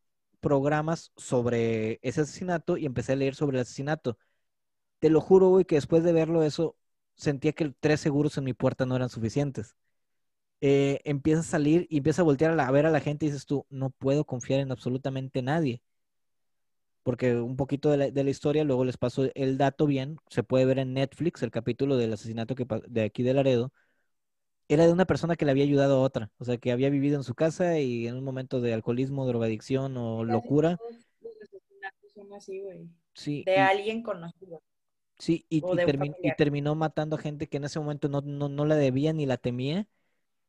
programas 0.42 1.12
sobre 1.18 2.00
ese 2.02 2.22
asesinato 2.22 2.78
y 2.78 2.86
empecé 2.86 3.14
a 3.14 3.16
leer 3.16 3.36
sobre 3.36 3.58
el 3.58 3.62
asesinato. 3.62 4.18
Te 5.00 5.10
lo 5.10 5.22
juro, 5.22 5.50
güey, 5.50 5.66
que 5.66 5.76
después 5.76 6.04
de 6.04 6.14
verlo 6.14 6.44
eso, 6.44 6.76
sentía 7.16 7.54
que 7.54 7.74
tres 7.80 8.02
seguros 8.02 8.38
en 8.38 8.46
mi 8.46 8.54
puerta 8.54 8.86
no 8.86 8.96
eran 8.96 9.10
suficientes. 9.10 9.76
Eh, 10.62 11.02
empieza 11.06 11.42
a 11.42 11.44
salir 11.44 11.88
y 11.90 11.98
empieza 12.00 12.22
a 12.24 12.26
voltear 12.26 12.60
a, 12.60 12.68
a 12.68 12.72
ver 12.72 12.86
a 12.86 12.92
la 12.92 13.00
gente 13.02 13.26
y 13.26 13.30
dices 13.30 13.46
tú, 13.46 13.66
no 13.70 13.92
puedo 13.92 14.26
confiar 14.26 14.60
en 14.62 14.72
absolutamente 14.72 15.42
nadie. 15.42 15.82
Porque 17.10 17.36
un 17.36 17.56
poquito 17.58 17.90
de 17.92 17.98
la, 17.98 18.12
de 18.12 18.24
la 18.24 18.30
historia, 18.30 18.64
luego 18.64 18.86
les 18.86 18.98
paso 18.98 19.26
el 19.36 19.58
dato 19.58 19.88
bien, 19.88 20.18
se 20.30 20.44
puede 20.44 20.66
ver 20.66 20.78
en 20.80 20.94
Netflix 20.94 21.42
el 21.44 21.50
capítulo 21.52 21.98
del 21.98 22.14
asesinato 22.14 22.54
que, 22.56 22.68
de 22.88 23.02
aquí 23.04 23.24
de 23.24 23.34
Laredo. 23.34 23.74
Era 24.70 24.86
de 24.86 24.94
una 24.94 25.06
persona 25.06 25.36
que 25.36 25.46
le 25.46 25.52
había 25.52 25.64
ayudado 25.66 25.98
a 25.98 26.02
otra, 26.02 26.32
o 26.38 26.46
sea, 26.46 26.58
que 26.58 26.72
había 26.72 26.90
vivido 26.92 27.18
en 27.18 27.24
su 27.24 27.36
casa 27.36 27.80
y 27.80 28.08
en 28.08 28.16
un 28.18 28.24
momento 28.24 28.62
de 28.62 28.74
alcoholismo, 28.74 29.26
drogadicción 29.28 29.98
o 29.98 30.24
locura, 30.24 30.78
todos 30.78 30.96
los 31.22 31.42
asesinatos 31.42 32.12
son 32.14 32.34
así, 32.34 32.62
güey. 32.62 32.88
sí, 33.14 33.46
De 33.46 33.54
y- 33.56 33.72
alguien 33.72 34.04
conocido. 34.04 34.62
Sí, 35.18 35.46
y, 35.50 35.64
termi- 35.64 36.16
terminó 36.38 36.76
matando 36.76 37.18
a 37.18 37.20
gente 37.20 37.48
que 37.50 37.58
en 37.58 37.66
ese 37.66 37.80
momento 37.80 38.08
no, 38.08 38.22
no, 38.22 38.48
no 38.48 38.66
la 38.66 38.76
debía 38.76 39.12
ni 39.14 39.26
la 39.26 39.38
temía 39.38 39.88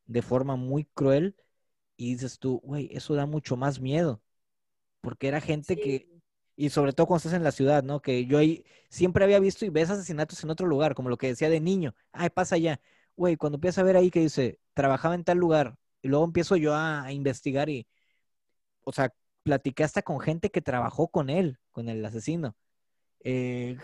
de 0.07 0.21
forma 0.23 0.55
muy 0.57 0.85
cruel. 0.85 1.35
Y 1.97 2.13
dices 2.15 2.39
tú, 2.39 2.61
güey, 2.63 2.89
eso 2.93 3.15
da 3.15 3.25
mucho 3.27 3.57
más 3.57 3.81
miedo. 3.81 4.21
Porque 5.01 5.29
era 5.29 5.41
gente 5.41 5.79
que. 5.79 6.07
Y 6.55 6.69
sobre 6.69 6.93
todo 6.93 7.07
cuando 7.07 7.17
estás 7.19 7.33
en 7.33 7.43
la 7.43 7.51
ciudad, 7.51 7.83
¿no? 7.83 8.01
Que 8.01 8.25
yo 8.25 8.37
ahí 8.37 8.63
siempre 8.89 9.23
había 9.23 9.39
visto 9.39 9.65
y 9.65 9.69
ves 9.69 9.89
asesinatos 9.89 10.43
en 10.43 10.49
otro 10.49 10.67
lugar, 10.67 10.95
como 10.95 11.09
lo 11.09 11.17
que 11.17 11.27
decía 11.27 11.49
de 11.49 11.59
niño. 11.59 11.95
Ay, 12.11 12.29
pasa 12.29 12.55
allá. 12.55 12.79
Güey, 13.15 13.35
cuando 13.37 13.57
empiezas 13.57 13.79
a 13.79 13.83
ver 13.83 13.97
ahí 13.97 14.09
que 14.11 14.19
dice, 14.21 14.59
trabajaba 14.73 15.15
en 15.15 15.23
tal 15.23 15.37
lugar, 15.37 15.77
y 16.01 16.07
luego 16.07 16.25
empiezo 16.25 16.55
yo 16.55 16.73
a, 16.73 17.03
a 17.03 17.11
investigar 17.11 17.69
y, 17.69 17.87
o 18.83 18.91
sea, 18.91 19.13
platiqué 19.43 19.83
hasta 19.83 20.01
con 20.01 20.19
gente 20.19 20.49
que 20.49 20.61
trabajó 20.61 21.07
con 21.07 21.29
él, 21.29 21.59
con 21.71 21.89
el 21.89 22.03
asesino. 22.05 22.55
Eh, 23.23 23.77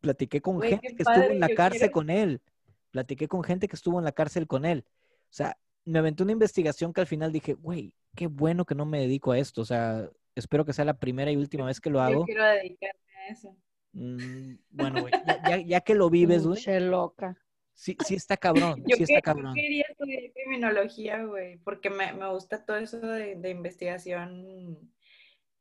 platiqué 0.00 0.40
con 0.40 0.56
Güey, 0.56 0.70
gente 0.70 0.94
que 0.94 1.02
estuvo 1.02 1.24
en 1.30 1.40
la 1.40 1.48
cárcel 1.48 1.78
quiero- 1.80 1.92
con 1.92 2.10
él. 2.10 2.42
Platiqué 2.90 3.28
con 3.28 3.42
gente 3.42 3.68
que 3.68 3.76
estuvo 3.76 3.98
en 3.98 4.04
la 4.04 4.12
cárcel 4.12 4.46
con 4.46 4.64
él. 4.64 4.84
O 4.88 5.32
sea, 5.32 5.56
me 5.84 5.98
aventé 5.98 6.22
una 6.22 6.32
investigación 6.32 6.92
que 6.92 7.00
al 7.00 7.06
final 7.06 7.32
dije, 7.32 7.54
güey, 7.54 7.92
qué 8.14 8.26
bueno 8.28 8.64
que 8.64 8.74
no 8.74 8.86
me 8.86 9.00
dedico 9.00 9.32
a 9.32 9.38
esto. 9.38 9.62
O 9.62 9.64
sea, 9.64 10.08
espero 10.34 10.64
que 10.64 10.72
sea 10.72 10.84
la 10.84 10.98
primera 10.98 11.30
y 11.30 11.36
última 11.36 11.66
vez 11.66 11.80
que 11.80 11.90
lo 11.90 11.98
Yo 11.98 12.02
hago. 12.02 12.24
quiero 12.24 12.44
dedicarme 12.44 13.00
a 13.16 13.28
eso. 13.32 13.56
Mm, 13.92 14.54
bueno, 14.70 15.00
güey, 15.02 15.12
ya, 15.26 15.42
ya- 15.48 15.60
ya 15.66 15.80
que 15.80 15.94
lo 15.94 16.10
vives, 16.10 16.46
güey, 16.46 16.60
Che 16.60 16.80
loca. 16.80 17.36
sí, 17.74 17.96
sí 18.04 18.14
está 18.16 18.36
cabrón, 18.36 18.82
Yo, 18.86 18.96
sí 18.96 19.02
está 19.04 19.06
que- 19.06 19.14
yo 19.14 19.22
cabrón. 19.22 19.54
quería 19.54 19.84
estudiar 19.88 20.22
criminología, 20.32 21.22
güey, 21.24 21.58
porque 21.58 21.90
me, 21.90 22.12
me 22.12 22.28
gusta 22.30 22.64
todo 22.64 22.76
eso 22.78 22.98
de, 23.00 23.36
de 23.36 23.50
investigación 23.50 24.90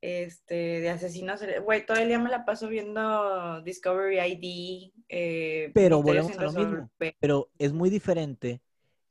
este, 0.02 0.56
de 0.82 0.90
asesinos. 0.90 1.42
Güey, 1.64 1.86
todo 1.86 1.98
el 1.98 2.08
día 2.10 2.20
me 2.20 2.30
la 2.30 2.44
paso 2.44 2.68
viendo 2.68 3.62
Discovery 3.62 4.20
ID. 4.20 4.92
eh, 5.10 5.72
Pero 5.74 6.02
volvemos 6.02 6.38
a 6.38 6.44
lo 6.44 6.52
mismo. 6.52 6.92
Pero 7.20 7.50
es 7.58 7.72
muy 7.72 7.90
diferente 7.90 8.62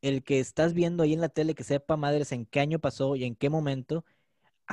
el 0.02 0.22
que 0.22 0.38
estás 0.40 0.74
viendo 0.74 1.02
ahí 1.02 1.14
en 1.14 1.20
la 1.20 1.28
tele 1.28 1.54
que 1.54 1.64
sepa 1.64 1.96
madres 1.96 2.32
en 2.32 2.44
qué 2.44 2.60
año 2.60 2.78
pasó 2.78 3.16
y 3.16 3.24
en 3.24 3.36
qué 3.36 3.48
momento, 3.48 4.04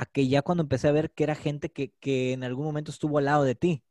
a 0.00 0.06
que 0.06 0.28
ya 0.28 0.42
cuando 0.42 0.62
empecé 0.62 0.88
a 0.88 0.92
ver 0.92 1.12
que 1.12 1.24
era 1.24 1.34
gente 1.34 1.70
que, 1.72 1.92
que 2.00 2.32
en 2.32 2.44
algún 2.44 2.64
momento 2.66 2.90
estuvo 2.90 3.18
al 3.18 3.26
lado 3.26 3.44
de 3.44 3.54
ti. 3.54 3.84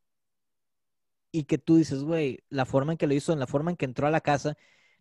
Y 1.32 1.44
que 1.46 1.58
tú 1.60 1.76
dices, 1.78 2.04
güey, 2.04 2.40
la 2.50 2.66
forma 2.66 2.94
en 2.94 2.98
que 2.98 3.06
lo 3.08 3.14
hizo, 3.14 3.34
en 3.34 3.40
la 3.40 3.46
forma 3.48 3.70
en 3.72 3.78
que 3.78 3.86
entró 3.86 4.08
a 4.08 4.12
la 4.12 4.22
casa, 4.22 4.58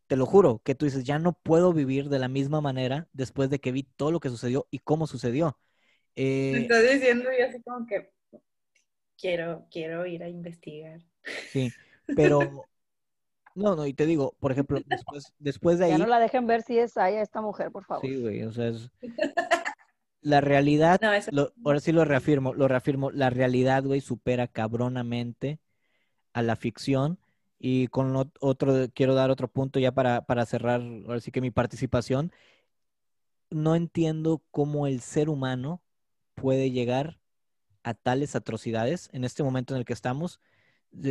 te 0.09 0.17
lo 0.17 0.27
juro, 0.27 0.63
que 0.65 0.75
tú 0.75 0.87
dices, 0.87 1.05
ya 1.05 1.19
no 1.21 1.35
puedo 1.35 1.73
vivir 1.75 2.09
de 2.11 2.19
la 2.21 2.29
misma 2.29 2.61
manera 2.63 3.09
después 3.13 3.51
de 3.51 3.61
que 3.61 3.73
vi 3.73 3.85
todo 3.85 4.13
lo 4.13 4.21
que 4.21 4.31
sucedió 4.31 4.67
y 4.71 4.81
cómo 4.81 5.07
sucedió. 5.07 5.59
Me 6.51 6.59
Eh, 6.59 6.61
estás 6.61 6.83
diciendo 6.83 7.31
y 7.33 7.41
así 7.43 7.63
como 7.63 7.87
que 7.87 8.11
quiero, 9.19 9.67
quiero 9.71 10.07
ir 10.07 10.23
a 10.23 10.29
investigar. 10.31 11.01
sí, 11.45 11.77
pero 12.15 12.69
no, 13.55 13.77
no, 13.77 13.87
y 13.87 13.95
te 13.95 14.07
digo, 14.07 14.37
por 14.41 14.53
ejemplo, 14.53 14.83
después, 14.87 15.35
después 15.39 15.79
de 15.79 15.87
ahí. 15.87 15.97
Ya 15.97 15.99
no 15.99 16.07
la 16.07 16.21
dejen 16.21 16.47
ver 16.47 16.63
si 16.63 16.79
es 16.79 16.97
a 16.97 17.11
esta 17.11 17.41
mujer, 17.41 17.71
por 17.73 17.85
favor. 17.85 18.11
Sí, 18.11 18.17
güey, 18.17 18.43
o 18.45 18.53
sea, 18.53 18.69
es... 18.69 18.91
La 20.21 20.41
realidad, 20.41 21.01
No, 21.01 21.13
eso- 21.13 21.31
lo- 21.33 21.53
ahora 21.65 21.81
sí 21.81 21.93
lo 21.93 22.05
reafirmo, 22.05 22.55
lo 22.55 22.69
reafirmo, 22.69 23.11
la 23.11 23.31
realidad, 23.31 23.85
güey, 23.85 24.01
supera 24.01 24.49
cabronamente 24.49 25.61
a 26.33 26.43
la 26.43 26.57
ficción. 26.57 27.19
Y 27.59 27.89
con 27.89 28.15
otro, 28.41 28.89
quiero 28.95 29.15
dar 29.15 29.31
otro 29.31 29.49
punto 29.49 29.81
ya 29.81 29.93
para, 29.93 30.23
para 30.27 30.47
cerrar, 30.47 30.81
ahora 30.81 31.21
sí 31.21 31.31
que 31.33 31.41
mi 31.41 31.51
participación. 31.51 32.33
No 33.51 33.75
entiendo 33.75 34.43
cómo 34.51 34.87
el 34.87 35.01
ser 35.01 35.29
humano 35.29 35.83
puede 36.35 36.71
llegar 36.71 37.19
a 37.83 37.95
tales 37.95 38.37
atrocidades 38.37 39.09
en 39.13 39.25
este 39.25 39.43
momento 39.43 39.75
en 39.75 39.79
el 39.79 39.85
que 39.85 39.93
estamos. 39.93 40.41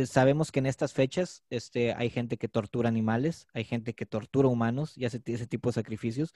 Sabemos 0.06 0.52
que 0.52 0.60
en 0.60 0.66
estas 0.66 0.92
fechas 0.92 1.42
este, 1.50 1.94
hay 1.94 2.10
gente 2.10 2.36
que 2.36 2.48
tortura 2.48 2.88
animales, 2.88 3.46
hay 3.52 3.64
gente 3.64 3.94
que 3.94 4.06
tortura 4.06 4.48
humanos 4.48 4.96
y 4.96 5.04
hace 5.04 5.20
ese 5.26 5.46
tipo 5.46 5.68
de 5.68 5.74
sacrificios. 5.74 6.34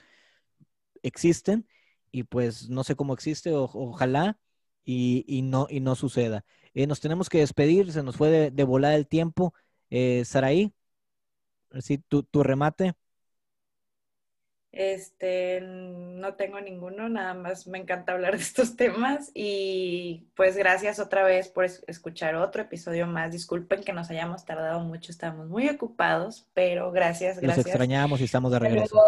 Existen 1.02 1.66
y 2.12 2.24
pues 2.24 2.70
no 2.70 2.84
sé 2.84 2.97
cómo 2.97 3.14
existe, 3.14 3.52
o- 3.55 3.64
ojalá 3.74 4.39
y, 4.84 5.24
y 5.28 5.43
no, 5.43 5.66
y 5.70 5.80
no 5.80 5.97
suceda. 5.97 6.44
Eh, 6.74 6.86
nos 6.89 7.01
tenemos 7.01 7.30
que 7.30 7.40
despedir, 7.40 7.93
se 7.93 8.02
nos 8.05 8.16
fue 8.16 8.30
de, 8.30 8.51
de 8.52 8.64
volar 8.64 8.94
el 8.94 9.09
tiempo. 9.09 9.55
Eh, 9.90 10.24
Saraí, 10.26 10.74
sí, 11.80 11.98
tu, 11.98 12.22
tu 12.24 12.43
remate. 12.43 12.94
Este, 14.72 15.60
no 15.60 16.34
tengo 16.36 16.59
ninguno, 16.60 17.06
nada 17.10 17.34
más 17.34 17.66
me 17.66 17.76
encanta 17.78 18.12
hablar 18.12 18.36
de 18.39 18.43
estos 18.43 18.74
temas 18.76 19.30
y 19.34 20.30
pues 20.34 20.56
gracias 20.56 20.98
otra 20.98 21.24
vez 21.24 21.48
por 21.48 21.64
es- 21.66 21.84
escuchar 21.89 22.36
otro 22.36 22.62
episodio 22.62 23.06
más. 23.06 23.32
Disculpen 23.32 23.84
que 23.84 23.93
nos 23.93 24.09
hayamos 24.10 24.44
tardado 24.47 24.80
mucho, 24.80 25.12
estamos 25.12 25.48
muy 25.48 25.68
ocupados, 25.68 26.48
pero 26.55 26.90
gracias, 26.90 27.39
Los 27.40 27.59
gracias. 27.59 27.59
extrañamos 27.59 28.20
y 28.20 28.24
estamos 28.24 28.52
de 28.52 28.59
regreso. 28.59 29.05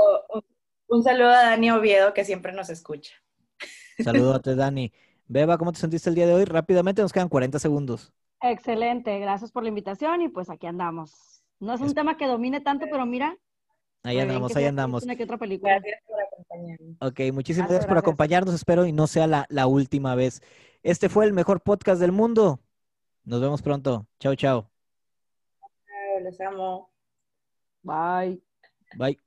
Un- 0.96 1.02
saludo 1.02 1.30
a 1.30 1.42
Dani 1.50 1.70
Oviedo 1.70 2.14
que 2.14 2.24
siempre 2.24 2.52
nos 2.52 2.70
escucha. 2.70 3.12
Saludos 4.02 4.40
Dani. 4.44 4.92
Beba, 5.26 5.56
¿cómo 5.58 5.72
te 5.72 5.78
sentiste 5.80 6.08
el 6.10 6.14
día 6.14 6.26
de 6.26 6.34
hoy? 6.34 6.44
Rápidamente, 6.44 7.00
nos 7.02 7.12
quedan 7.12 7.28
40 7.28 7.58
segundos. 7.58 8.12
Excelente, 8.42 9.18
gracias 9.20 9.50
por 9.52 9.62
la 9.62 9.70
invitación 9.70 10.20
y 10.22 10.28
pues 10.28 10.50
aquí 10.50 10.66
andamos. 10.66 11.42
No 11.60 11.72
es 11.74 11.80
un 11.80 11.86
Es- 11.88 11.94
tema 11.94 12.16
que 12.16 12.26
domine 12.26 12.60
tanto, 12.60 12.86
pero 12.90 13.06
mira. 13.06 13.36
Ahí 14.02 14.18
andamos, 14.18 14.54
ahí 14.54 14.66
andamos. 14.66 15.02
Una 15.04 15.16
que 15.16 15.24
otra 15.24 15.38
película. 15.38 15.72
Gracias 15.78 16.02
por 16.06 16.20
acompañarnos. 16.20 16.96
Ok, 17.00 17.20
muchísimas 17.32 17.68
Gracias, 17.68 17.68
gracias 17.70 17.86
por 17.86 17.98
acompañarnos, 17.98 18.54
espero 18.54 18.84
y 18.84 18.92
no 18.92 19.06
sea 19.06 19.26
la, 19.26 19.46
la 19.48 19.66
última 19.66 20.14
vez. 20.14 20.42
Este 20.82 21.08
fue 21.08 21.24
el 21.24 21.32
mejor 21.32 21.62
podcast 21.62 22.00
del 22.00 22.12
mundo. 22.12 22.60
Nos 23.24 23.40
vemos 23.40 23.62
pronto. 23.62 24.06
Chao, 24.20 24.34
chao. 24.34 24.70
Chao, 25.86 26.20
Les 26.22 26.38
amo. 26.42 26.90
Bye. 27.82 28.42
Bye. 28.98 29.23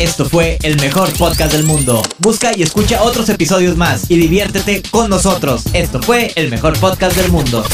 Esto 0.00 0.28
fue 0.28 0.58
el 0.62 0.80
mejor 0.80 1.12
podcast 1.14 1.52
del 1.52 1.64
mundo. 1.64 2.02
Busca 2.18 2.56
y 2.56 2.62
escucha 2.62 3.02
otros 3.02 3.28
episodios 3.28 3.76
más 3.76 4.10
y 4.10 4.16
diviértete 4.16 4.82
con 4.90 5.10
nosotros. 5.10 5.64
Esto 5.72 6.00
fue 6.00 6.32
el 6.36 6.50
mejor 6.50 6.78
podcast 6.78 7.16
del 7.16 7.30
mundo. 7.30 7.64